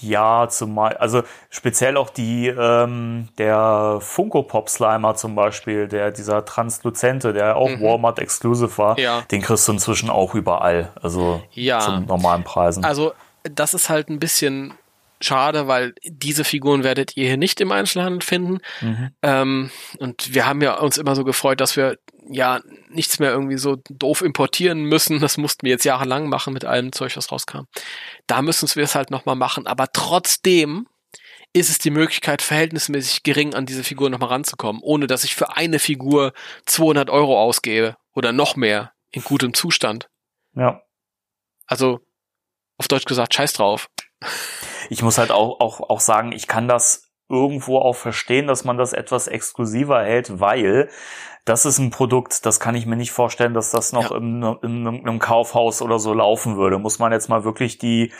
Ja, 0.00 0.46
zumal, 0.50 0.96
also 0.98 1.22
speziell 1.48 1.96
auch 1.96 2.10
die, 2.10 2.48
ähm, 2.48 3.28
der 3.38 3.98
Funko 4.00 4.42
Pop 4.42 4.68
Slimer 4.68 5.14
zum 5.14 5.34
Beispiel, 5.34 5.88
der, 5.88 6.10
dieser 6.10 6.44
Transluzente, 6.44 7.32
der 7.32 7.56
auch 7.56 7.70
mhm. 7.70 7.80
Walmart 7.80 8.18
Exclusive 8.18 8.76
war, 8.76 8.98
ja. 8.98 9.22
den 9.30 9.40
kriegst 9.40 9.66
du 9.68 9.72
inzwischen 9.72 10.10
auch 10.10 10.34
überall, 10.34 10.92
also 11.00 11.42
ja. 11.52 11.80
zu 11.80 11.92
normalen 12.00 12.44
Preisen. 12.44 12.84
Also, 12.84 13.12
das 13.42 13.72
ist 13.72 13.88
halt 13.88 14.10
ein 14.10 14.18
bisschen 14.18 14.74
schade, 15.20 15.66
weil 15.66 15.94
diese 16.04 16.44
Figuren 16.44 16.84
werdet 16.84 17.16
ihr 17.16 17.26
hier 17.26 17.36
nicht 17.36 17.60
im 17.60 17.72
Einzelhandel 17.72 18.22
finden. 18.22 18.58
Mhm. 18.80 19.10
Ähm, 19.22 19.70
und 19.98 20.34
wir 20.34 20.46
haben 20.46 20.62
ja 20.62 20.78
uns 20.78 20.98
immer 20.98 21.14
so 21.14 21.24
gefreut, 21.24 21.60
dass 21.60 21.76
wir 21.76 21.98
ja 22.28 22.60
nichts 22.88 23.18
mehr 23.18 23.30
irgendwie 23.30 23.58
so 23.58 23.76
doof 23.88 24.22
importieren 24.22 24.84
müssen. 24.84 25.20
Das 25.20 25.36
mussten 25.36 25.64
wir 25.64 25.70
jetzt 25.70 25.84
jahrelang 25.84 26.28
machen 26.28 26.52
mit 26.52 26.64
allem 26.64 26.92
Zeug, 26.92 27.16
was 27.16 27.30
rauskam. 27.30 27.64
Da 28.26 28.42
müssen 28.42 28.68
wir 28.74 28.82
es 28.82 28.94
halt 28.94 29.10
nochmal 29.10 29.36
machen. 29.36 29.66
Aber 29.66 29.86
trotzdem 29.92 30.86
ist 31.52 31.70
es 31.70 31.78
die 31.78 31.90
Möglichkeit, 31.90 32.42
verhältnismäßig 32.42 33.22
gering 33.22 33.54
an 33.54 33.64
diese 33.64 33.84
Figur 33.84 34.10
nochmal 34.10 34.28
ranzukommen, 34.28 34.82
ohne 34.82 35.06
dass 35.06 35.24
ich 35.24 35.34
für 35.34 35.56
eine 35.56 35.78
Figur 35.78 36.32
200 36.66 37.08
Euro 37.08 37.40
ausgebe 37.40 37.96
oder 38.14 38.32
noch 38.32 38.56
mehr 38.56 38.92
in 39.10 39.22
gutem 39.22 39.54
Zustand. 39.54 40.08
Ja. 40.54 40.82
Also, 41.66 42.00
auf 42.76 42.88
Deutsch 42.88 43.06
gesagt, 43.06 43.34
scheiß 43.34 43.54
drauf 43.54 43.88
ich 44.90 45.02
muss 45.02 45.18
halt 45.18 45.30
auch, 45.30 45.60
auch, 45.60 45.80
auch 45.90 46.00
sagen, 46.00 46.32
ich 46.32 46.46
kann 46.46 46.68
das 46.68 47.10
irgendwo 47.28 47.78
auch 47.78 47.96
verstehen, 47.96 48.46
dass 48.46 48.64
man 48.64 48.78
das 48.78 48.92
etwas 48.92 49.26
exklusiver 49.26 50.02
hält, 50.02 50.40
weil 50.40 50.88
das 51.44 51.64
ist 51.64 51.78
ein 51.78 51.90
Produkt, 51.90 52.44
das 52.44 52.58
kann 52.60 52.74
ich 52.74 52.86
mir 52.86 52.96
nicht 52.96 53.12
vorstellen, 53.12 53.54
dass 53.54 53.70
das 53.70 53.92
noch 53.92 54.10
ja. 54.10 54.16
in, 54.16 54.42
in, 54.42 54.86
in, 54.86 55.08
einem 55.08 55.18
Kaufhaus 55.18 55.80
oder 55.80 55.98
so 55.98 56.12
laufen 56.12 56.56
würde. 56.56 56.78
Muss 56.78 56.98
man 56.98 57.12
jetzt 57.12 57.28
mal 57.28 57.44
wirklich 57.44 57.78
die 57.78 58.12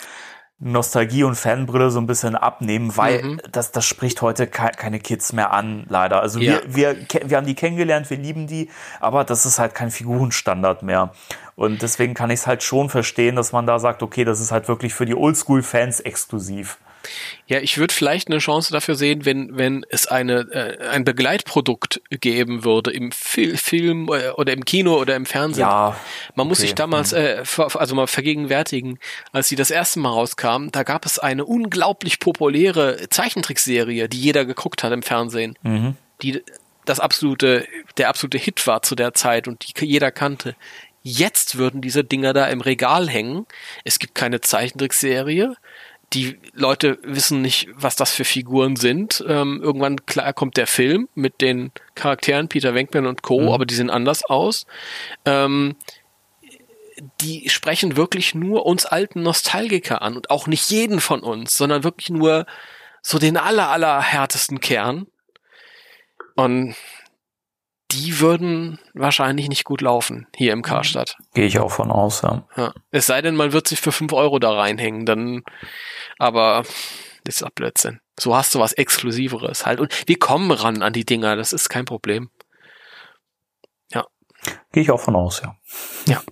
Nostalgie 0.59 1.23
und 1.23 1.35
Fanbrille 1.35 1.91
so 1.91 2.01
ein 2.01 2.07
bisschen 2.07 2.35
abnehmen, 2.35 2.97
weil 2.97 3.23
mhm. 3.23 3.41
das, 3.53 3.73
das 3.73 3.85
spricht 3.85 4.23
heute 4.23 4.47
ke 4.47 4.71
keine 4.75 4.99
Kids 5.01 5.35
mehr 5.35 5.53
an, 5.53 5.85
leider. 5.89 6.23
Also 6.23 6.41
ja. 6.41 6.61
wir, 6.67 6.97
wir, 6.97 7.29
wir 7.29 7.37
haben 7.37 7.47
die 7.47 7.55
kennengelernt, 7.55 8.09
wir 8.09 8.17
lieben 8.17 8.47
die, 8.47 8.71
aber 8.99 9.25
das 9.25 9.45
ist 9.45 9.59
halt 9.59 9.75
kein 9.75 9.91
Figurenstandard 9.91 10.83
mehr. 10.83 11.13
Und 11.57 11.83
deswegen 11.83 12.15
kann 12.15 12.31
ich 12.31 12.41
es 12.41 12.47
halt 12.47 12.63
schon 12.63 12.89
verstehen, 12.89 13.37
dass 13.37 13.53
man 13.53 13.67
da 13.67 13.79
sagt, 13.79 14.03
okay, 14.03 14.25
das 14.25 14.41
ist 14.41 14.51
halt 14.51 14.67
wirklich 14.69 14.95
für 14.95 15.05
die 15.05 15.15
Oldschool-Fans 15.15 16.01
exklusiv. 16.01 16.79
Ja, 17.47 17.59
ich 17.61 17.79
würde 17.79 17.95
vielleicht 17.95 18.29
eine 18.29 18.39
Chance 18.39 18.73
dafür 18.73 18.95
sehen, 18.95 19.25
wenn, 19.25 19.57
wenn 19.57 19.87
es 19.89 20.07
eine, 20.07 20.41
äh, 20.53 20.89
ein 20.89 21.05
Begleitprodukt 21.05 22.01
geben 22.11 22.65
würde 22.65 22.91
im 22.91 23.13
Fil 23.13 23.57
Film 23.57 24.09
äh, 24.09 24.31
oder 24.31 24.53
im 24.53 24.65
Kino 24.65 24.99
oder 24.99 25.15
im 25.17 25.27
Fernsehen. 25.27 25.67
Ja, 25.67 25.97
Man 26.35 26.49
muss 26.49 26.59
sich 26.59 26.75
damals, 26.75 27.13
mhm. 27.13 27.19
äh, 27.19 27.43
also 27.57 27.95
mal 27.95 28.07
vergegenwärtigen, 28.07 28.99
als 29.33 29.49
sie 29.49 29.57
das 29.57 29.71
erste 29.71 30.01
Mal 30.01 30.11
rauskam, 30.11 30.69
da 30.73 30.83
gab 30.83 31.07
es 31.07 31.19
eine 31.19 31.45
unglaublich 31.45 32.19
populäre 32.19 33.09
Zeichentrickserie, 33.11 34.09
die 34.09 34.21
jeder 34.21 34.45
geguckt 34.45 34.83
hat 34.83 34.93
im 34.93 35.03
Fernsehen. 35.03 35.57
Mhm. 35.63 35.97
Die 36.23 36.43
das 36.85 37.01
absolute, 37.01 37.67
der 37.99 38.09
absolute 38.09 38.39
Hit 38.39 38.67
war 38.67 38.83
zu 38.83 38.95
der 38.95 39.13
Zeit 39.13 39.49
und 39.49 39.67
die 39.79 39.87
jeder 39.87 40.11
kannte. 40.11 40.55
Jetzt 41.03 41.57
würden 41.57 41.83
diese 41.83 42.03
Dinger 42.03 42.33
da 42.33 42.47
im 42.47 42.61
Regal 42.61 43.09
hängen. 43.09 43.47
Es 43.85 43.99
gibt 43.99 44.15
keine 44.17 44.41
Zeichentrickserie 44.41 45.55
die 46.13 46.39
Leute 46.53 46.99
wissen 47.03 47.43
nicht, 47.43 47.69
was 47.75 47.97
das 47.97 48.13
für 48.13 48.25
Figuren 48.25 48.77
sind. 48.77 49.25
Ähm, 49.27 49.61
irgendwann 49.63 50.07
klar 50.07 50.33
kommt 50.33 50.57
der 50.57 50.67
Film 50.67 51.09
mit 51.15 51.41
den 51.41 51.73
Charakteren 51.95 52.49
Peter 52.49 52.75
Wenkman 52.75 53.07
und 53.07 53.23
Co., 53.23 53.41
mhm. 53.41 53.49
aber 53.49 53.67
die 53.67 53.75
sehen 53.75 53.91
anders 53.91 54.25
aus. 54.25 54.67
Ähm, 55.25 55.77
die 57.21 57.49
sprechen 57.51 57.97
wirklich 57.97 58.35
nur 58.35 58.65
uns 58.65 58.87
alten 58.87 59.23
Nostalgiker 59.23 60.01
an 60.01 60.17
und 60.17 60.31
auch 60.31 60.47
nicht 60.47 60.71
jeden 60.71 61.01
von 61.01 61.21
uns, 61.21 61.55
sondern 61.57 61.85
wirklich 61.85 62.11
nur 62.11 62.47
so 63.03 63.19
den 63.19 63.37
aller, 63.37 63.69
aller 63.69 64.01
härtesten 64.01 64.61
Kern. 64.61 65.07
Und 66.35 66.75
die 67.91 68.21
würden 68.21 68.79
wahrscheinlich 68.95 69.49
nicht 69.49 69.65
gut 69.65 69.81
laufen 69.81 70.27
hier 70.35 70.53
im 70.53 70.63
Karstadt. 70.63 71.17
Gehe 71.35 71.47
ich 71.47 71.59
auch 71.59 71.71
von 71.71 71.91
aus, 71.91 72.23
ja. 72.23 72.47
ja. 72.57 72.75
Es 72.91 73.07
sei 73.07 73.23
denn, 73.23 73.37
man 73.37 73.53
wird 73.53 73.69
sich 73.69 73.81
für 73.81 73.93
fünf 73.93 74.13
Euro 74.13 74.39
da 74.39 74.53
reinhängen, 74.53 75.07
dann, 75.07 75.43
aber 76.19 76.65
das 77.25 77.37
ist 77.37 77.43
auch 77.43 77.51
Blödsinn. 77.51 78.01
So 78.19 78.35
hast 78.35 78.55
du 78.55 78.59
was 78.59 78.73
Exklusiveres 78.73 79.67
halt. 79.67 79.81
Und 79.81 80.09
wir 80.09 80.19
kommen 80.19 80.51
ran 80.51 80.83
an 80.83 80.93
die 80.93 81.05
Dinger, 81.05 81.37
das 81.37 81.53
ist 81.53 81.69
kein 81.69 81.85
Problem. 81.85 82.31
Ja. 83.93 84.07
Gehe 84.73 84.83
ich 84.83 84.91
auch 84.91 85.01
von 85.01 85.15
aus, 85.15 85.43
ja. 85.43 85.57
Ja. 86.07 86.23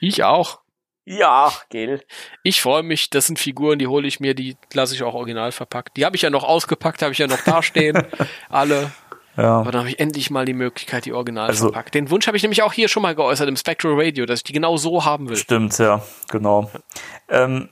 Ich 0.00 0.24
auch. 0.24 0.60
Ja, 1.08 1.52
gell. 1.70 2.04
Ich 2.42 2.60
freue 2.60 2.82
mich, 2.82 3.10
das 3.10 3.28
sind 3.28 3.38
Figuren, 3.38 3.78
die 3.78 3.86
hole 3.86 4.08
ich 4.08 4.18
mir, 4.18 4.34
die 4.34 4.56
lasse 4.72 4.94
ich 4.94 5.04
auch 5.04 5.14
original 5.14 5.52
verpackt. 5.52 5.96
Die 5.96 6.04
habe 6.04 6.16
ich 6.16 6.22
ja 6.22 6.30
noch 6.30 6.42
ausgepackt, 6.42 7.00
habe 7.02 7.12
ich 7.12 7.18
ja 7.18 7.28
noch 7.28 7.42
dastehen. 7.44 8.02
Alle. 8.48 8.90
Ja. 9.36 9.58
Aber 9.58 9.70
dann 9.70 9.80
habe 9.80 9.90
ich 9.90 10.00
endlich 10.00 10.30
mal 10.30 10.44
die 10.44 10.54
Möglichkeit, 10.54 11.04
die 11.04 11.12
Original 11.12 11.48
also, 11.48 11.66
verpackt. 11.66 11.94
Den 11.94 12.10
Wunsch 12.10 12.26
habe 12.26 12.36
ich 12.36 12.42
nämlich 12.42 12.62
auch 12.62 12.72
hier 12.72 12.88
schon 12.88 13.02
mal 13.02 13.14
geäußert 13.14 13.48
im 13.48 13.56
Spectral 13.56 13.94
Radio, 13.96 14.26
dass 14.26 14.40
ich 14.40 14.44
die 14.44 14.52
genau 14.52 14.76
so 14.76 15.04
haben 15.04 15.28
will. 15.28 15.36
Stimmt, 15.36 15.78
ja, 15.78 16.02
genau. 16.28 16.70
Ähm, 17.28 17.68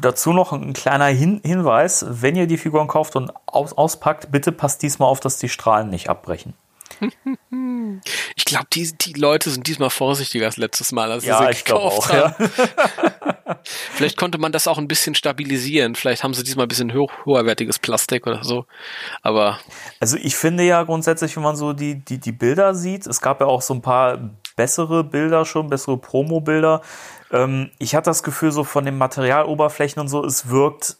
dazu 0.00 0.32
noch 0.32 0.52
ein 0.52 0.72
kleiner 0.72 1.06
Hin 1.06 1.40
Hinweis, 1.44 2.04
wenn 2.08 2.36
ihr 2.36 2.46
die 2.46 2.58
Figuren 2.58 2.86
kauft 2.86 3.16
und 3.16 3.32
aus 3.46 3.72
auspackt, 3.72 4.30
bitte 4.30 4.52
passt 4.52 4.82
diesmal 4.82 5.08
auf, 5.08 5.20
dass 5.20 5.38
die 5.38 5.48
Strahlen 5.48 5.90
nicht 5.90 6.08
abbrechen. 6.08 6.54
Ich 8.36 8.44
glaube, 8.44 8.66
die, 8.72 8.92
die 8.92 9.12
Leute 9.14 9.50
sind 9.50 9.66
diesmal 9.66 9.90
vorsichtiger 9.90 10.46
als 10.46 10.56
letztes 10.56 10.92
Mal, 10.92 11.10
als 11.10 11.24
ja, 11.24 11.38
sie 11.38 11.50
ich 11.50 11.64
gekauft 11.64 11.98
auch, 11.98 12.08
haben. 12.10 12.34
Ja. 12.38 13.58
Vielleicht 13.64 14.16
konnte 14.16 14.38
man 14.38 14.52
das 14.52 14.66
auch 14.66 14.78
ein 14.78 14.88
bisschen 14.88 15.14
stabilisieren. 15.14 15.94
Vielleicht 15.94 16.24
haben 16.24 16.34
sie 16.34 16.42
diesmal 16.42 16.66
ein 16.66 16.68
bisschen 16.68 16.92
hoch, 16.92 17.12
hoherwertiges 17.24 17.78
Plastik 17.78 18.26
oder 18.26 18.44
so. 18.44 18.66
Aber. 19.22 19.58
Also 20.00 20.16
ich 20.16 20.36
finde 20.36 20.64
ja 20.64 20.82
grundsätzlich, 20.82 21.36
wenn 21.36 21.42
man 21.42 21.56
so 21.56 21.72
die, 21.72 22.04
die, 22.04 22.18
die 22.18 22.32
Bilder 22.32 22.74
sieht, 22.74 23.06
es 23.06 23.20
gab 23.20 23.40
ja 23.40 23.46
auch 23.46 23.62
so 23.62 23.74
ein 23.74 23.82
paar 23.82 24.18
bessere 24.56 25.04
Bilder 25.04 25.44
schon, 25.44 25.68
bessere 25.68 25.98
Promo-Bilder. 25.98 26.82
Ähm, 27.32 27.70
ich 27.78 27.94
hatte 27.94 28.10
das 28.10 28.22
Gefühl, 28.22 28.52
so 28.52 28.64
von 28.64 28.84
den 28.84 28.98
Materialoberflächen 28.98 30.00
und 30.00 30.08
so, 30.08 30.24
es 30.24 30.48
wirkt 30.48 30.96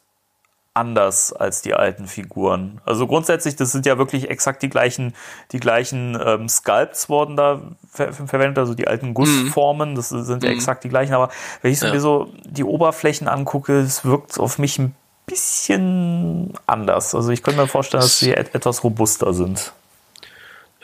anders 0.75 1.33
als 1.33 1.63
die 1.63 1.73
alten 1.73 2.09
Figuren. 2.09 2.81
Also 2.85 3.07
grundsätzlich, 3.07 3.55
das 3.55 3.71
sind 3.71 3.87
ja 3.87 3.97
wirklich 3.97 4.29
exakt 4.29 4.61
die 4.63 4.69
gleichen, 4.69 5.15
die 5.53 5.61
gleichen 5.61 6.19
ähm, 6.23 6.49
Sculpts 6.49 7.09
worden 7.09 7.37
da 7.37 7.63
ver 7.91 8.13
verwendet, 8.13 8.59
also 8.59 8.75
die 8.75 8.89
alten 8.89 9.15
Gussformen, 9.15 9.95
das 9.95 10.09
sind 10.09 10.43
ja 10.43 10.51
mhm. 10.51 10.57
exakt 10.57 10.83
die 10.83 10.89
gleichen. 10.89 11.15
Aber 11.15 11.31
wenn 11.63 11.71
ich 11.71 11.79
so 11.79 11.87
ja. 11.87 11.93
mir 11.93 12.01
so 12.01 12.33
die 12.45 12.65
Oberflächen 12.65 13.29
angucke, 13.29 13.79
es 13.79 14.05
wirkt 14.05 14.39
auf 14.41 14.59
mich 14.59 14.79
ein 14.81 14.97
bisschen 15.27 16.53
anders. 16.67 17.15
Also 17.15 17.31
ich 17.31 17.43
könnte 17.43 17.61
mir 17.61 17.69
vorstellen, 17.69 18.03
dass 18.03 18.19
sie 18.19 18.33
et 18.33 18.55
etwas 18.55 18.83
robuster 18.83 19.33
sind. 19.33 19.73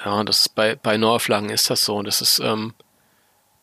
Ja, 0.05 0.25
das 0.25 0.43
ist 0.43 0.55
bei, 0.55 0.77
bei 0.77 0.97
Neuauflagen 0.97 1.51
ist 1.51 1.69
das 1.69 1.85
so. 1.85 2.03
Das 2.03 2.21
ist 2.23 2.39
ähm, 2.39 2.75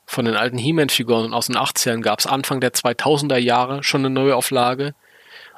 von 0.06 0.26
den 0.26 0.36
alten 0.36 0.58
He-Man-Figuren 0.58 1.34
aus 1.34 1.48
den 1.48 1.58
80ern 1.58 2.02
gab 2.02 2.20
es 2.20 2.28
Anfang 2.28 2.62
der 2.62 2.74
2000er 2.74 3.38
Jahre 3.38 3.84
schon 3.84 4.02
eine 4.02 4.10
Neuauflage. 4.10 4.94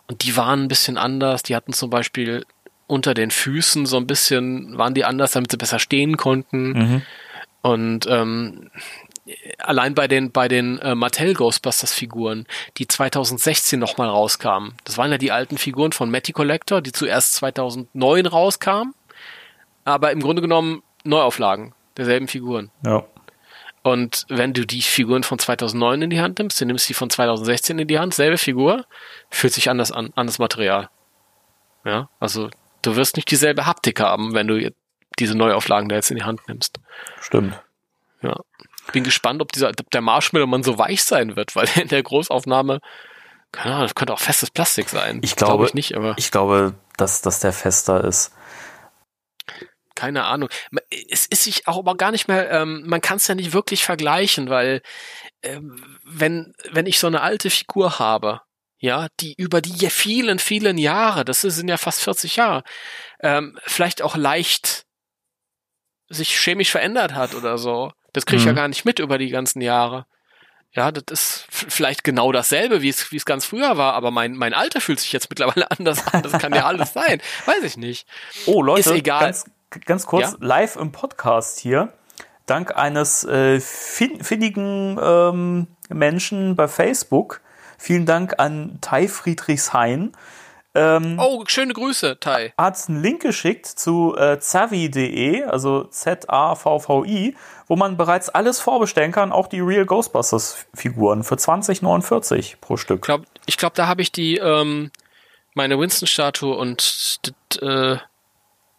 Und 0.09 0.23
die 0.23 0.35
waren 0.35 0.63
ein 0.63 0.67
bisschen 0.67 0.97
anders. 0.97 1.43
Die 1.43 1.55
hatten 1.55 1.71
zum 1.71 1.91
Beispiel 1.91 2.43
unter 2.87 3.13
den 3.13 3.29
Füßen 3.29 3.85
so 3.85 3.97
ein 3.97 4.07
bisschen, 4.07 4.75
waren 4.77 4.95
die 4.95 5.05
anders, 5.05 5.33
damit 5.33 5.51
sie 5.51 5.57
besser 5.57 5.77
stehen 5.77 6.17
konnten. 6.17 6.71
Mhm. 6.71 7.01
Und 7.61 8.07
ähm, 8.09 8.71
allein 9.59 9.93
bei 9.93 10.07
den 10.07 10.31
bei 10.31 10.47
den 10.47 10.79
äh, 10.79 10.95
Mattel 10.95 11.35
Ghostbusters 11.35 11.93
Figuren, 11.93 12.47
die 12.77 12.87
2016 12.87 13.79
nochmal 13.79 14.09
rauskamen. 14.09 14.73
Das 14.83 14.97
waren 14.97 15.11
ja 15.11 15.19
die 15.19 15.31
alten 15.31 15.59
Figuren 15.59 15.91
von 15.91 16.09
Matty 16.09 16.31
Collector, 16.31 16.81
die 16.81 16.91
zuerst 16.91 17.35
2009 17.35 18.25
rauskamen, 18.25 18.95
aber 19.85 20.11
im 20.11 20.21
Grunde 20.21 20.41
genommen 20.41 20.81
Neuauflagen 21.03 21.73
derselben 21.97 22.27
Figuren. 22.27 22.71
Ja. 22.83 23.05
Und 23.81 24.25
wenn 24.27 24.53
du 24.53 24.65
die 24.65 24.81
Figuren 24.81 25.23
von 25.23 25.39
2009 25.39 26.03
in 26.03 26.09
die 26.09 26.21
Hand 26.21 26.39
nimmst, 26.39 26.59
du 26.59 26.65
nimmst 26.65 26.89
die 26.89 26.93
von 26.93 27.09
2016 27.09 27.79
in 27.79 27.87
die 27.87 27.99
Hand, 27.99 28.13
selbe 28.13 28.37
Figur, 28.37 28.85
fühlt 29.29 29.53
sich 29.53 29.69
anders 29.69 29.91
an, 29.91 30.11
anderes 30.15 30.39
Material. 30.39 30.89
Ja, 31.85 32.09
also 32.19 32.49
du 32.81 32.95
wirst 32.95 33.15
nicht 33.15 33.31
dieselbe 33.31 33.65
Haptik 33.65 34.01
haben, 34.01 34.33
wenn 34.33 34.47
du 34.47 34.71
diese 35.17 35.35
Neuauflagen 35.35 35.89
da 35.89 35.95
jetzt 35.95 36.11
in 36.11 36.17
die 36.17 36.23
Hand 36.23 36.47
nimmst. 36.47 36.79
Stimmt. 37.21 37.59
Ja. 38.21 38.35
Bin 38.91 39.03
gespannt, 39.03 39.41
ob 39.41 39.51
dieser, 39.51 39.69
ob 39.69 39.91
der 39.91 40.01
Marshmallow-Mann 40.01 40.63
so 40.63 40.77
weich 40.77 41.03
sein 41.03 41.35
wird, 41.35 41.55
weil 41.55 41.67
in 41.75 41.87
der 41.87 42.03
Großaufnahme, 42.03 42.79
keine 43.51 43.75
Ahnung, 43.75 43.85
das 43.85 43.95
könnte 43.95 44.13
auch 44.13 44.19
festes 44.19 44.51
Plastik 44.51 44.89
sein. 44.89 45.19
Ich 45.23 45.35
glaube, 45.35 45.53
glaube 45.53 45.65
ich 45.67 45.73
nicht, 45.73 45.95
aber. 45.95 46.15
Ich 46.17 46.31
glaube, 46.31 46.75
dass, 46.97 47.21
dass 47.21 47.39
der 47.39 47.53
fester 47.53 48.03
ist 48.03 48.33
keine 49.99 50.23
Ahnung. 50.23 50.49
Es 51.09 51.25
ist 51.25 51.43
sich 51.43 51.67
auch 51.67 51.77
aber 51.77 51.97
gar 51.97 52.11
nicht 52.11 52.29
mehr, 52.29 52.49
ähm, 52.51 52.83
man 52.85 53.01
kann 53.01 53.17
es 53.17 53.27
ja 53.27 53.35
nicht 53.35 53.51
wirklich 53.51 53.83
vergleichen, 53.83 54.49
weil 54.49 54.81
ähm, 55.43 55.83
wenn, 56.05 56.53
wenn 56.71 56.85
ich 56.85 56.99
so 56.99 57.07
eine 57.07 57.21
alte 57.21 57.49
Figur 57.49 57.99
habe, 57.99 58.41
ja, 58.77 59.07
die 59.19 59.33
über 59.33 59.59
die 59.59 59.89
vielen, 59.89 60.39
vielen 60.39 60.77
Jahre, 60.77 61.25
das 61.25 61.41
sind 61.41 61.67
ja 61.67 61.77
fast 61.77 62.01
40 62.01 62.37
Jahre, 62.37 62.63
ähm, 63.19 63.59
vielleicht 63.65 64.01
auch 64.01 64.15
leicht 64.15 64.85
sich 66.07 66.37
chemisch 66.39 66.71
verändert 66.71 67.13
hat 67.13 67.35
oder 67.35 67.57
so. 67.57 67.91
Das 68.13 68.25
kriege 68.25 68.39
ich 68.39 68.45
mhm. 68.45 68.55
ja 68.55 68.61
gar 68.61 68.67
nicht 68.69 68.85
mit 68.85 68.99
über 68.99 69.17
die 69.17 69.29
ganzen 69.29 69.61
Jahre. 69.61 70.05
Ja, 70.71 70.91
das 70.91 71.03
ist 71.09 71.45
vielleicht 71.49 72.03
genau 72.03 72.31
dasselbe, 72.31 72.81
wie 72.81 72.89
es, 72.89 73.11
wie 73.11 73.17
es 73.17 73.25
ganz 73.25 73.45
früher 73.45 73.77
war, 73.77 73.95
aber 73.95 74.11
mein, 74.11 74.35
mein 74.35 74.53
Alter 74.53 74.81
fühlt 74.81 74.99
sich 74.99 75.11
jetzt 75.11 75.29
mittlerweile 75.29 75.69
anders 75.77 76.07
an. 76.07 76.23
Das 76.23 76.33
kann 76.39 76.53
ja 76.53 76.65
alles 76.65 76.93
sein. 76.93 77.21
Weiß 77.45 77.63
ich 77.63 77.75
nicht. 77.75 78.07
Oh, 78.45 78.61
Leute, 78.61 78.91
Ist 78.91 78.95
egal. 78.95 79.25
Ganz, 79.25 79.45
ganz 79.85 80.05
kurz, 80.05 80.31
Ja? 80.31 80.37
live 80.39 80.75
im 80.75 80.91
Podcast 80.91 81.59
hier. 81.59 81.93
Dank 82.45 82.75
eines 82.75 83.23
äh, 83.25 83.59
fin 83.59 84.23
findigen 84.23 84.99
ähm, 85.01 85.67
Menschen 85.89 86.55
bei 86.55 86.67
Facebook. 86.67 87.41
Vielen 87.77 88.05
Dank 88.05 88.39
an 88.39 88.79
Tai 88.81 89.07
Friedrichshain. 89.07 90.11
Ähm, 90.75 91.17
Oh, 91.19 91.43
schöne 91.47 91.73
Grüße, 91.73 92.19
Tai. 92.19 92.53
hat 92.57 92.77
einen 92.89 93.01
Link 93.01 93.21
geschickt 93.23 93.65
zu 93.65 94.15
äh, 94.17 94.39
zavi.de, 94.39 95.43
also 95.43 95.83
Z-A-V-V-I, 95.85 97.35
wo 97.67 97.75
man 97.75 97.97
bereits 97.97 98.29
alles 98.29 98.59
vorbestellen 98.59 99.11
kann, 99.11 99.31
auch 99.31 99.47
die 99.47 99.61
Real 99.61 99.85
Ghostbusters 99.85 100.65
Figuren 100.75 101.23
für 101.23 101.35
20,49 101.35 102.57
pro 102.61 102.77
Stück. 102.77 102.99
Ich 102.99 103.05
glaube, 103.05 103.25
ich 103.45 103.57
glaub, 103.57 103.73
da 103.73 103.87
habe 103.87 104.01
ich 104.01 104.11
die, 104.11 104.37
ähm, 104.37 104.91
meine 105.55 105.79
Winston-Statue 105.79 106.55
und 106.55 107.19
äh, 107.61 107.97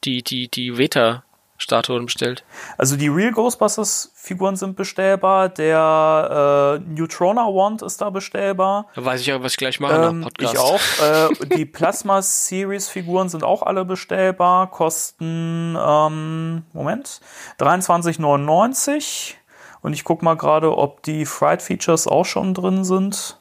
die, 0.04 0.22
die, 0.22 0.48
die 0.48 0.76
Veta-Statuen 0.78 2.06
bestellt. 2.06 2.44
Also 2.78 2.96
die 2.96 3.08
Real 3.08 3.32
Ghostbusters 3.32 4.12
Figuren 4.14 4.56
sind 4.56 4.76
bestellbar, 4.76 5.48
der 5.48 6.78
äh, 6.80 6.90
Neutrona 6.90 7.42
Wand 7.46 7.82
ist 7.82 8.00
da 8.00 8.10
bestellbar. 8.10 8.86
Da 8.94 9.04
weiß 9.04 9.20
ich 9.20 9.26
ja, 9.26 9.42
was 9.42 9.52
ich 9.52 9.58
gleich 9.58 9.80
mache 9.80 9.94
Ähm, 9.94 10.20
nach 10.20 10.28
Podcast. 10.28 10.54
ich 10.54 10.58
auch. 10.60 10.80
Äh, 11.00 11.56
die 11.56 11.64
Plasma 11.64 12.22
Series 12.22 12.88
Figuren 12.88 13.28
sind 13.28 13.44
auch 13.44 13.62
alle 13.62 13.84
bestellbar, 13.84 14.70
kosten 14.70 15.76
ähm, 15.80 16.62
Moment 16.72 17.20
23,99 17.58 19.34
und 19.82 19.92
ich 19.94 20.04
guck 20.04 20.22
mal 20.22 20.36
gerade, 20.36 20.76
ob 20.76 21.02
die 21.02 21.24
Fried 21.24 21.62
Features 21.62 22.06
auch 22.06 22.24
schon 22.24 22.54
drin 22.54 22.84
sind. 22.84 23.38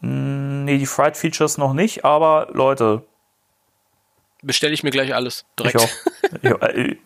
Hm, 0.00 0.64
Nee, 0.64 0.78
die 0.78 0.86
Fried 0.86 1.16
Features 1.16 1.58
noch 1.58 1.72
nicht, 1.72 2.04
aber 2.04 2.48
Leute, 2.52 3.02
Bestelle 4.42 4.72
ich 4.74 4.82
mir 4.82 4.90
gleich 4.90 5.14
alles. 5.14 5.44
ich 5.58 5.72
Direkt. 5.72 5.76
auch. 5.80 5.88
Ja, 6.42 6.56
äh, 6.68 6.96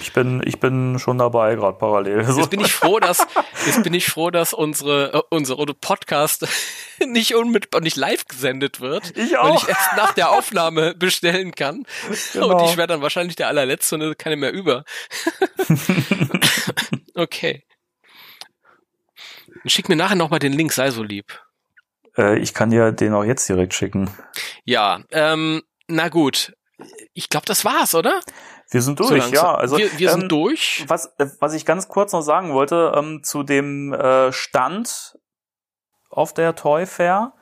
ich 0.00 0.12
bin, 0.12 0.42
ich 0.44 0.60
bin 0.60 0.98
schon 0.98 1.16
dabei, 1.18 1.54
gerade 1.54 1.78
parallel. 1.78 2.24
So. 2.24 2.40
Jetzt 2.40 2.50
bin 2.50 2.60
ich 2.60 2.72
froh, 2.72 2.98
dass 3.00 3.26
jetzt 3.66 3.82
bin 3.82 3.94
ich 3.94 4.06
froh, 4.06 4.30
dass 4.30 4.52
unsere 4.52 5.12
äh, 5.14 5.22
unsere 5.30 5.64
Podcast 5.74 6.46
nicht 7.06 7.34
unmittelbar 7.34 7.80
nicht 7.80 7.96
live 7.96 8.26
gesendet 8.26 8.80
wird, 8.80 9.16
Ich 9.16 9.32
weil 9.32 9.38
auch. 9.38 9.62
ich 9.62 9.68
erst 9.68 9.96
nach 9.96 10.12
der 10.12 10.30
Aufnahme 10.30 10.94
bestellen 10.94 11.52
kann 11.54 11.86
Genau. 12.32 12.58
und 12.62 12.68
ich 12.70 12.76
werde 12.76 12.94
dann 12.94 13.02
wahrscheinlich 13.02 13.36
der 13.36 13.48
allerletzte 13.48 13.94
und 13.94 14.18
keine 14.18 14.36
mehr 14.36 14.52
über. 14.52 14.84
okay. 17.14 17.64
Schick 19.66 19.88
mir 19.88 19.96
nachher 19.96 20.16
noch 20.16 20.30
mal 20.30 20.38
den 20.38 20.52
Link, 20.52 20.72
sei 20.72 20.90
so 20.90 21.02
lieb. 21.02 21.40
Äh, 22.18 22.38
ich 22.40 22.52
kann 22.52 22.70
dir 22.70 22.92
den 22.92 23.14
auch 23.14 23.24
jetzt 23.24 23.48
direkt 23.48 23.74
schicken. 23.74 24.10
Ja, 24.64 25.00
ähm, 25.12 25.62
na 25.94 26.08
gut. 26.08 26.54
Ich 27.14 27.28
glaube, 27.28 27.46
das 27.46 27.64
war's, 27.64 27.94
oder? 27.94 28.20
Wir 28.70 28.82
sind 28.82 28.98
So 28.98 29.08
durch, 29.08 29.20
langsam. 29.22 29.44
ja. 29.46 29.54
Also, 29.54 29.76
wir 29.78 29.98
wir 29.98 30.08
ähm, 30.10 30.20
sind 30.20 30.32
durch. 30.32 30.84
Was, 30.88 31.06
äh, 31.18 31.26
was 31.40 31.52
ich 31.54 31.64
ganz 31.66 31.88
kurz 31.88 32.12
noch 32.12 32.22
sagen 32.22 32.52
wollte, 32.54 32.92
ähm, 32.96 33.22
zu 33.22 33.42
dem 33.42 33.92
äh, 33.92 34.32
Stand 34.32 35.16
auf 36.10 36.32
der 36.34 36.54
Toy 36.54 36.86
Fair, 36.86 37.32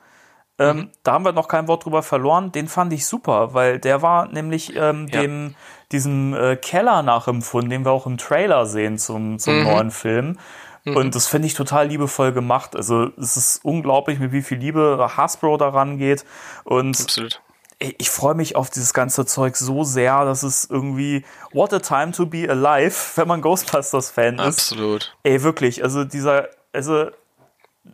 ähm, 0.59 0.77
Mhm. 0.77 0.91
da 1.03 1.13
haben 1.13 1.25
wir 1.25 1.31
noch 1.31 1.47
kein 1.47 1.67
Wort 1.67 1.85
drüber 1.85 2.03
verloren. 2.03 2.51
Den 2.51 2.67
fand 2.67 2.93
ich 2.93 3.05
super, 3.07 3.53
weil 3.53 3.79
der 3.79 4.01
war 4.01 4.27
nämlich 4.27 4.75
ähm, 4.75 5.07
Ja. 5.11 5.21
dem 5.21 5.55
diesem 5.91 6.33
äh, 6.33 6.55
Keller 6.55 7.01
nachempfunden, 7.01 7.69
den 7.69 7.85
wir 7.85 7.91
auch 7.91 8.05
im 8.05 8.17
Trailer 8.17 8.65
sehen 8.65 8.97
zum, 8.97 9.39
zum 9.39 9.57
Mhm. 9.59 9.63
neuen 9.63 9.91
Film. 9.91 10.39
Und 10.83 11.13
das 11.13 11.27
finde 11.27 11.45
ich 11.47 11.53
total 11.53 11.87
liebevoll 11.89 12.31
gemacht. 12.31 12.75
Also 12.75 13.11
es 13.17 13.37
ist 13.37 13.63
unglaublich, 13.63 14.17
mit 14.17 14.31
wie 14.31 14.41
viel 14.41 14.57
Liebe 14.57 15.11
Hasbro 15.15 15.57
daran 15.57 15.99
geht. 15.99 16.25
Und 16.63 16.99
Absolut. 16.99 17.39
Ich 17.81 18.09
freue 18.09 18.35
mich 18.35 18.55
auf 18.55 18.69
dieses 18.69 18.93
ganze 18.93 19.25
Zeug 19.25 19.55
so 19.55 19.83
sehr, 19.83 20.23
dass 20.25 20.43
es 20.43 20.69
irgendwie 20.69 21.25
What 21.51 21.73
a 21.73 21.79
time 21.79 22.11
to 22.11 22.25
be 22.25 22.47
alive, 22.49 22.95
wenn 23.15 23.27
man 23.27 23.41
Ghostbusters-Fan 23.41 24.35
ist. 24.35 24.71
Absolut. 24.71 25.15
Ey, 25.23 25.41
wirklich, 25.43 25.83
also 25.83 26.03
dieser, 26.03 26.49
also 26.73 27.07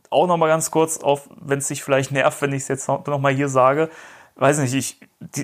auch 0.10 0.28
noch 0.28 0.38
mal 0.38 0.48
ganz 0.48 0.72
kurz 0.72 0.98
auf, 0.98 1.30
wenn 1.40 1.60
es 1.60 1.68
dich 1.68 1.84
vielleicht 1.84 2.12
nervt, 2.12 2.42
wenn 2.42 2.52
ich 2.52 2.64
es 2.64 2.68
jetzt 2.68 2.88
noch, 2.88 3.06
noch 3.06 3.20
mal 3.20 3.34
hier 3.34 3.50
sage, 3.50 3.90
weiß 4.36 4.60
nicht, 4.60 4.74
ich, 4.74 5.00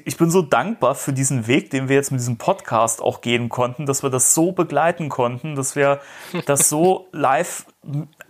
ich 0.06 0.18
bin 0.18 0.30
so 0.30 0.42
dankbar 0.42 0.94
für 0.96 1.14
diesen 1.14 1.48
Weg, 1.48 1.72
den 1.72 1.90
wir 1.90 1.96
jetzt 1.96 2.12
mit 2.12 2.20
diesem 2.20 2.38
Podcast 2.38 3.02
auch 3.02 3.22
gehen 3.22 3.50
konnten, 3.50 3.86
dass 3.86 4.04
wir 4.04 4.10
das 4.10 4.34
so 4.34 4.52
begleiten 4.52 5.10
konnten, 5.10 5.56
dass 5.56 5.76
wir 5.76 6.00
das 6.46 6.70
so 6.70 7.08
live 7.12 7.66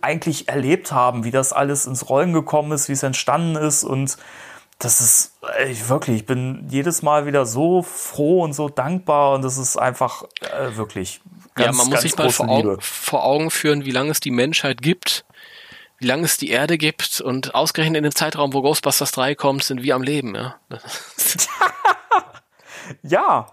eigentlich 0.01 0.47
erlebt 0.47 0.91
haben, 0.91 1.23
wie 1.23 1.31
das 1.31 1.53
alles 1.53 1.85
ins 1.85 2.09
Rollen 2.09 2.33
gekommen 2.33 2.71
ist, 2.71 2.87
wie 2.87 2.93
es 2.93 3.03
entstanden 3.03 3.55
ist 3.55 3.83
und 3.83 4.17
das 4.79 5.01
ist 5.01 5.33
ey, 5.57 5.77
wirklich, 5.87 6.17
ich 6.17 6.25
bin 6.25 6.67
jedes 6.69 7.01
Mal 7.01 7.25
wieder 7.25 7.45
so 7.45 7.81
froh 7.81 8.43
und 8.43 8.53
so 8.53 8.69
dankbar 8.69 9.35
und 9.35 9.41
das 9.43 9.57
ist 9.57 9.77
einfach 9.77 10.23
äh, 10.41 10.75
wirklich 10.75 11.21
ganz, 11.55 11.77
ja, 11.77 11.83
man 11.83 11.89
muss 11.89 12.01
sich 12.01 12.17
mal 12.17 12.29
vor. 12.29 12.49
Augen, 12.49 12.81
vor 12.81 13.23
Augen 13.23 13.51
führen, 13.51 13.85
wie 13.85 13.91
lange 13.91 14.11
es 14.11 14.19
die 14.19 14.31
Menschheit 14.31 14.81
gibt, 14.81 15.25
wie 15.99 16.07
lange 16.07 16.25
es 16.25 16.37
die 16.37 16.49
Erde 16.49 16.77
gibt 16.77 17.21
und 17.21 17.55
ausgerechnet 17.55 17.97
in 17.97 18.03
dem 18.03 18.15
Zeitraum, 18.15 18.53
wo 18.53 18.61
Ghostbusters 18.61 19.11
3 19.11 19.35
kommt, 19.35 19.63
sind 19.63 19.83
wir 19.83 19.95
am 19.95 20.03
Leben, 20.03 20.35
ja. 20.35 20.55
Ja, 23.01 23.47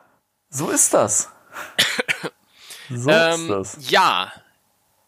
so 0.49 0.71
ist 0.71 0.93
das. 0.95 1.29
So 2.93 3.09
ähm, 3.09 3.43
ist 3.43 3.49
das. 3.51 3.89
Ja, 3.89 4.33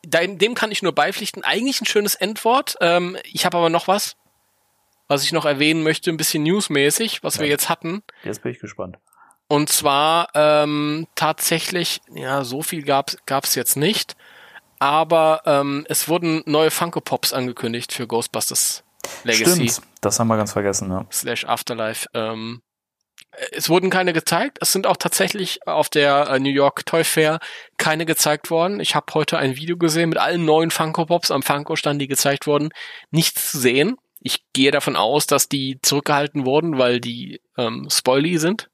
dem, 0.04 0.38
dem 0.38 0.54
kann 0.54 0.70
ich 0.70 0.82
nur 0.82 0.92
beipflichten. 0.92 1.42
Eigentlich 1.42 1.80
ein 1.80 1.86
schönes 1.86 2.14
Endwort. 2.14 2.76
Ähm, 2.80 3.16
ich 3.24 3.44
habe 3.44 3.58
aber 3.58 3.70
noch 3.70 3.88
was, 3.88 4.14
was 5.08 5.24
ich 5.24 5.32
noch 5.32 5.44
erwähnen 5.44 5.82
möchte, 5.82 6.10
ein 6.10 6.16
bisschen 6.16 6.42
newsmäßig, 6.42 7.22
was 7.22 7.38
wir 7.38 7.46
jetzt 7.46 7.68
hatten. 7.68 8.02
Jetzt 8.24 8.42
bin 8.42 8.52
ich 8.52 8.60
gespannt. 8.60 8.98
Und 9.48 9.68
zwar 9.68 10.28
ähm, 10.34 11.06
tatsächlich, 11.14 12.00
ja, 12.14 12.44
so 12.44 12.62
viel 12.62 12.82
gab 12.84 13.44
es 13.44 13.54
jetzt 13.54 13.76
nicht, 13.76 14.16
aber 14.78 15.42
ähm, 15.44 15.84
es 15.88 16.08
wurden 16.08 16.42
neue 16.46 16.70
Funko 16.70 17.00
Pops 17.00 17.32
angekündigt 17.32 17.92
für 17.92 18.06
Ghostbusters 18.06 18.82
Legacy 19.24 19.68
Stimmt, 19.68 19.88
das 20.00 20.18
haben 20.18 20.28
wir 20.28 20.36
ganz 20.36 20.52
vergessen. 20.52 20.90
Ja. 20.90 21.06
slash 21.12 21.44
Afterlife. 21.44 22.08
Ähm, 22.14 22.62
es 23.52 23.68
wurden 23.68 23.90
keine 23.90 24.12
gezeigt. 24.12 24.58
Es 24.60 24.72
sind 24.72 24.86
auch 24.86 24.96
tatsächlich 24.96 25.66
auf 25.66 25.88
der 25.88 26.28
äh, 26.28 26.38
New 26.38 26.50
York 26.50 26.84
Toy 26.84 27.04
Fair 27.04 27.38
keine 27.78 28.04
gezeigt 28.04 28.50
worden. 28.50 28.80
Ich 28.80 28.94
habe 28.94 29.06
heute 29.14 29.38
ein 29.38 29.56
Video 29.56 29.76
gesehen 29.76 30.10
mit 30.10 30.18
allen 30.18 30.44
neuen 30.44 30.70
Funko 30.70 31.06
Pops 31.06 31.30
am 31.30 31.42
Funko 31.42 31.76
Stand, 31.76 32.00
die 32.00 32.08
gezeigt 32.08 32.46
wurden. 32.46 32.70
Nichts 33.10 33.50
zu 33.52 33.58
sehen. 33.58 33.96
Ich 34.24 34.44
gehe 34.52 34.70
davon 34.70 34.96
aus, 34.96 35.26
dass 35.26 35.48
die 35.48 35.78
zurückgehalten 35.82 36.46
wurden, 36.46 36.78
weil 36.78 37.00
die 37.00 37.40
ähm, 37.56 37.88
spoily 37.90 38.38
sind. 38.38 38.70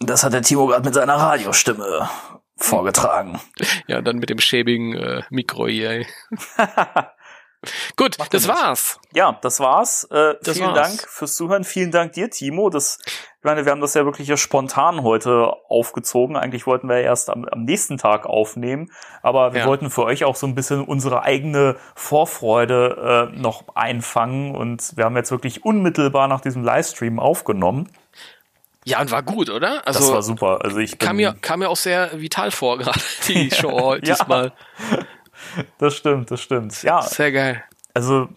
Das 0.00 0.24
hat 0.24 0.32
der 0.32 0.42
Timo 0.42 0.66
gerade 0.66 0.84
mit 0.84 0.94
seiner 0.94 1.14
Radiostimme 1.14 2.08
vorgetragen. 2.56 3.40
Ja, 3.86 4.02
dann 4.02 4.16
mit 4.16 4.30
dem 4.30 4.38
schäbigen 4.38 4.94
äh, 4.94 5.22
Mikro 5.30 5.68
hier. 5.68 6.06
Gut, 7.96 8.18
Macht 8.18 8.34
das 8.34 8.48
war's. 8.48 8.98
Ja, 9.14 9.38
das 9.40 9.60
war's. 9.60 10.04
Äh, 10.10 10.34
Das 10.42 10.56
vielen 10.56 10.74
war's. 10.74 10.88
Dank 10.98 11.08
fürs 11.08 11.34
Zuhören. 11.36 11.62
Vielen 11.64 11.92
Dank 11.92 12.12
dir, 12.12 12.28
Timo. 12.28 12.70
Das, 12.70 12.98
ich 13.06 13.44
meine, 13.44 13.64
wir 13.64 13.70
haben 13.70 13.80
das 13.80 13.94
ja 13.94 14.04
wirklich 14.04 14.26
ja 14.26 14.36
spontan 14.36 15.02
heute 15.04 15.52
aufgezogen. 15.68 16.36
Eigentlich 16.36 16.66
wollten 16.66 16.88
wir 16.88 16.96
erst 16.98 17.30
am, 17.30 17.44
am 17.44 17.62
nächsten 17.64 17.98
Tag 17.98 18.26
aufnehmen, 18.26 18.90
aber 19.22 19.52
wir 19.54 19.60
Ja. 19.60 19.66
wollten 19.66 19.90
für 19.90 20.02
euch 20.04 20.24
auch 20.24 20.34
so 20.34 20.46
ein 20.46 20.54
bisschen 20.56 20.82
unsere 20.84 21.22
eigene 21.22 21.76
Vorfreude 21.94 23.30
äh, 23.32 23.38
noch 23.38 23.64
einfangen 23.74 24.54
und 24.56 24.96
wir 24.96 25.04
haben 25.04 25.16
jetzt 25.16 25.30
wirklich 25.30 25.64
unmittelbar 25.64 26.26
nach 26.28 26.40
diesem 26.40 26.64
Livestream 26.64 27.20
aufgenommen. 27.20 27.88
Ja, 28.84 29.00
und 29.00 29.12
war 29.12 29.22
gut, 29.22 29.48
oder? 29.50 29.82
Das 29.84 29.96
Also 29.98 30.14
war 30.14 30.22
super. 30.22 30.58
Also 30.64 30.78
ich 30.78 30.98
kam 30.98 31.16
mir, 31.16 31.36
kam 31.40 31.60
mir 31.60 31.68
auch 31.68 31.76
sehr 31.76 32.20
vital 32.20 32.50
vor, 32.50 32.78
gerade 32.78 32.98
die 33.28 33.50
Show 33.54 33.96
diesmal. 33.98 34.52
Das 35.78 35.94
stimmt, 35.94 36.30
das 36.30 36.40
stimmt. 36.40 36.82
Ja, 36.82 37.02
Sehr 37.02 37.32
geil. 37.32 37.62
also 37.94 38.28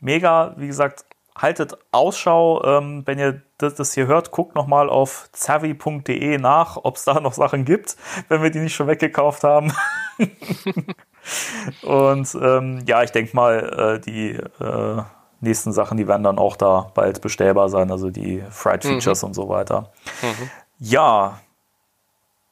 mega, 0.00 0.54
wie 0.56 0.66
gesagt, 0.66 1.04
haltet 1.36 1.76
Ausschau, 1.92 2.64
ähm, 2.64 3.02
wenn 3.06 3.18
ihr 3.18 3.42
das, 3.58 3.74
das 3.74 3.92
hier 3.94 4.06
hört, 4.06 4.30
guckt 4.30 4.54
nochmal 4.54 4.88
auf 4.88 5.28
zavi.de 5.32 6.38
nach, 6.38 6.76
ob 6.82 6.96
es 6.96 7.04
da 7.04 7.20
noch 7.20 7.32
Sachen 7.32 7.64
gibt, 7.64 7.96
wenn 8.28 8.42
wir 8.42 8.50
die 8.50 8.60
nicht 8.60 8.74
schon 8.74 8.86
weggekauft 8.86 9.44
haben. 9.44 9.72
Und 11.82 12.34
ähm, 12.40 12.82
ja, 12.86 13.02
ich 13.02 13.10
denke 13.12 13.36
mal, 13.36 13.98
äh, 13.98 14.00
die 14.00 14.30
äh, 14.30 15.02
nächsten 15.40 15.72
Sachen, 15.72 15.96
die 15.96 16.08
werden 16.08 16.22
dann 16.22 16.38
auch 16.38 16.56
da 16.56 16.90
bald 16.94 17.20
bestellbar 17.20 17.68
sein, 17.68 17.90
also 17.90 18.10
die 18.10 18.42
Fried 18.50 18.82
Features 18.84 19.22
und 19.22 19.34
so 19.34 19.48
weiter. 19.48 19.92
Ja, 20.78 21.38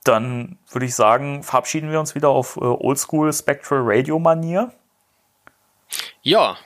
dann 0.09 0.59
würde 0.71 0.87
ich 0.87 0.95
sagen, 0.95 1.43
verabschieden 1.43 1.91
wir 1.91 2.01
uns 2.01 2.15
wieder 2.15 2.29
auf 2.31 2.57
äh, 2.57 2.61
Oldschool 2.61 3.33
Spectral 3.33 3.81
Radio 3.85 4.19
Manier. 4.19 4.73
Ja, 6.23 6.57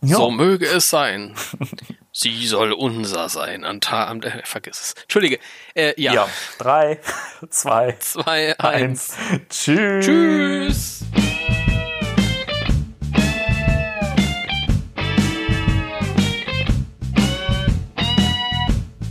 Ja. 0.00 0.16
so 0.16 0.30
möge 0.30 0.66
es 0.66 0.88
sein. 0.88 1.34
Sie 2.12 2.46
soll 2.46 2.72
unser 2.72 3.28
sein. 3.30 3.64
An 3.64 3.80
Ta 3.80 4.06
am, 4.08 4.20
äh, 4.22 4.42
vergiss 4.44 4.80
es. 4.80 4.94
Entschuldige. 5.02 5.38
Äh, 5.74 5.94
ja. 6.00 6.12
Ja, 6.12 6.28
drei, 6.58 7.00
zwei, 7.50 7.96
Zwei, 8.00 8.58
eins. 8.58 9.16
eins. 9.30 9.48
Tschüss. 9.48 10.04
Tschüss. 10.06 11.04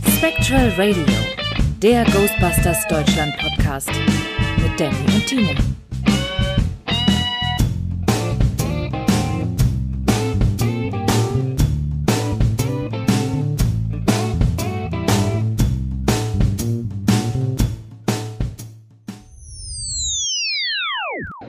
Spectral 0.06 0.68
Radio, 0.76 1.04
der 1.82 2.04
Ghostbusters 2.04 2.86
Deutschland 2.86 3.36
Podcast 3.38 3.90
mit 4.62 4.78
Danny 4.78 4.94
und 5.12 5.26
Timo. 5.26 5.50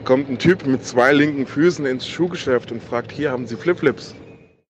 kommt 0.04 0.28
ein 0.28 0.38
Typ 0.38 0.66
mit 0.66 0.84
zwei 0.84 1.12
linken 1.12 1.46
Füßen 1.46 1.86
ins 1.86 2.06
Schuhgeschäft 2.06 2.70
und 2.72 2.82
fragt, 2.82 3.10
hier 3.10 3.30
haben 3.30 3.46
Sie 3.46 3.56
Flipflips? 3.56 4.14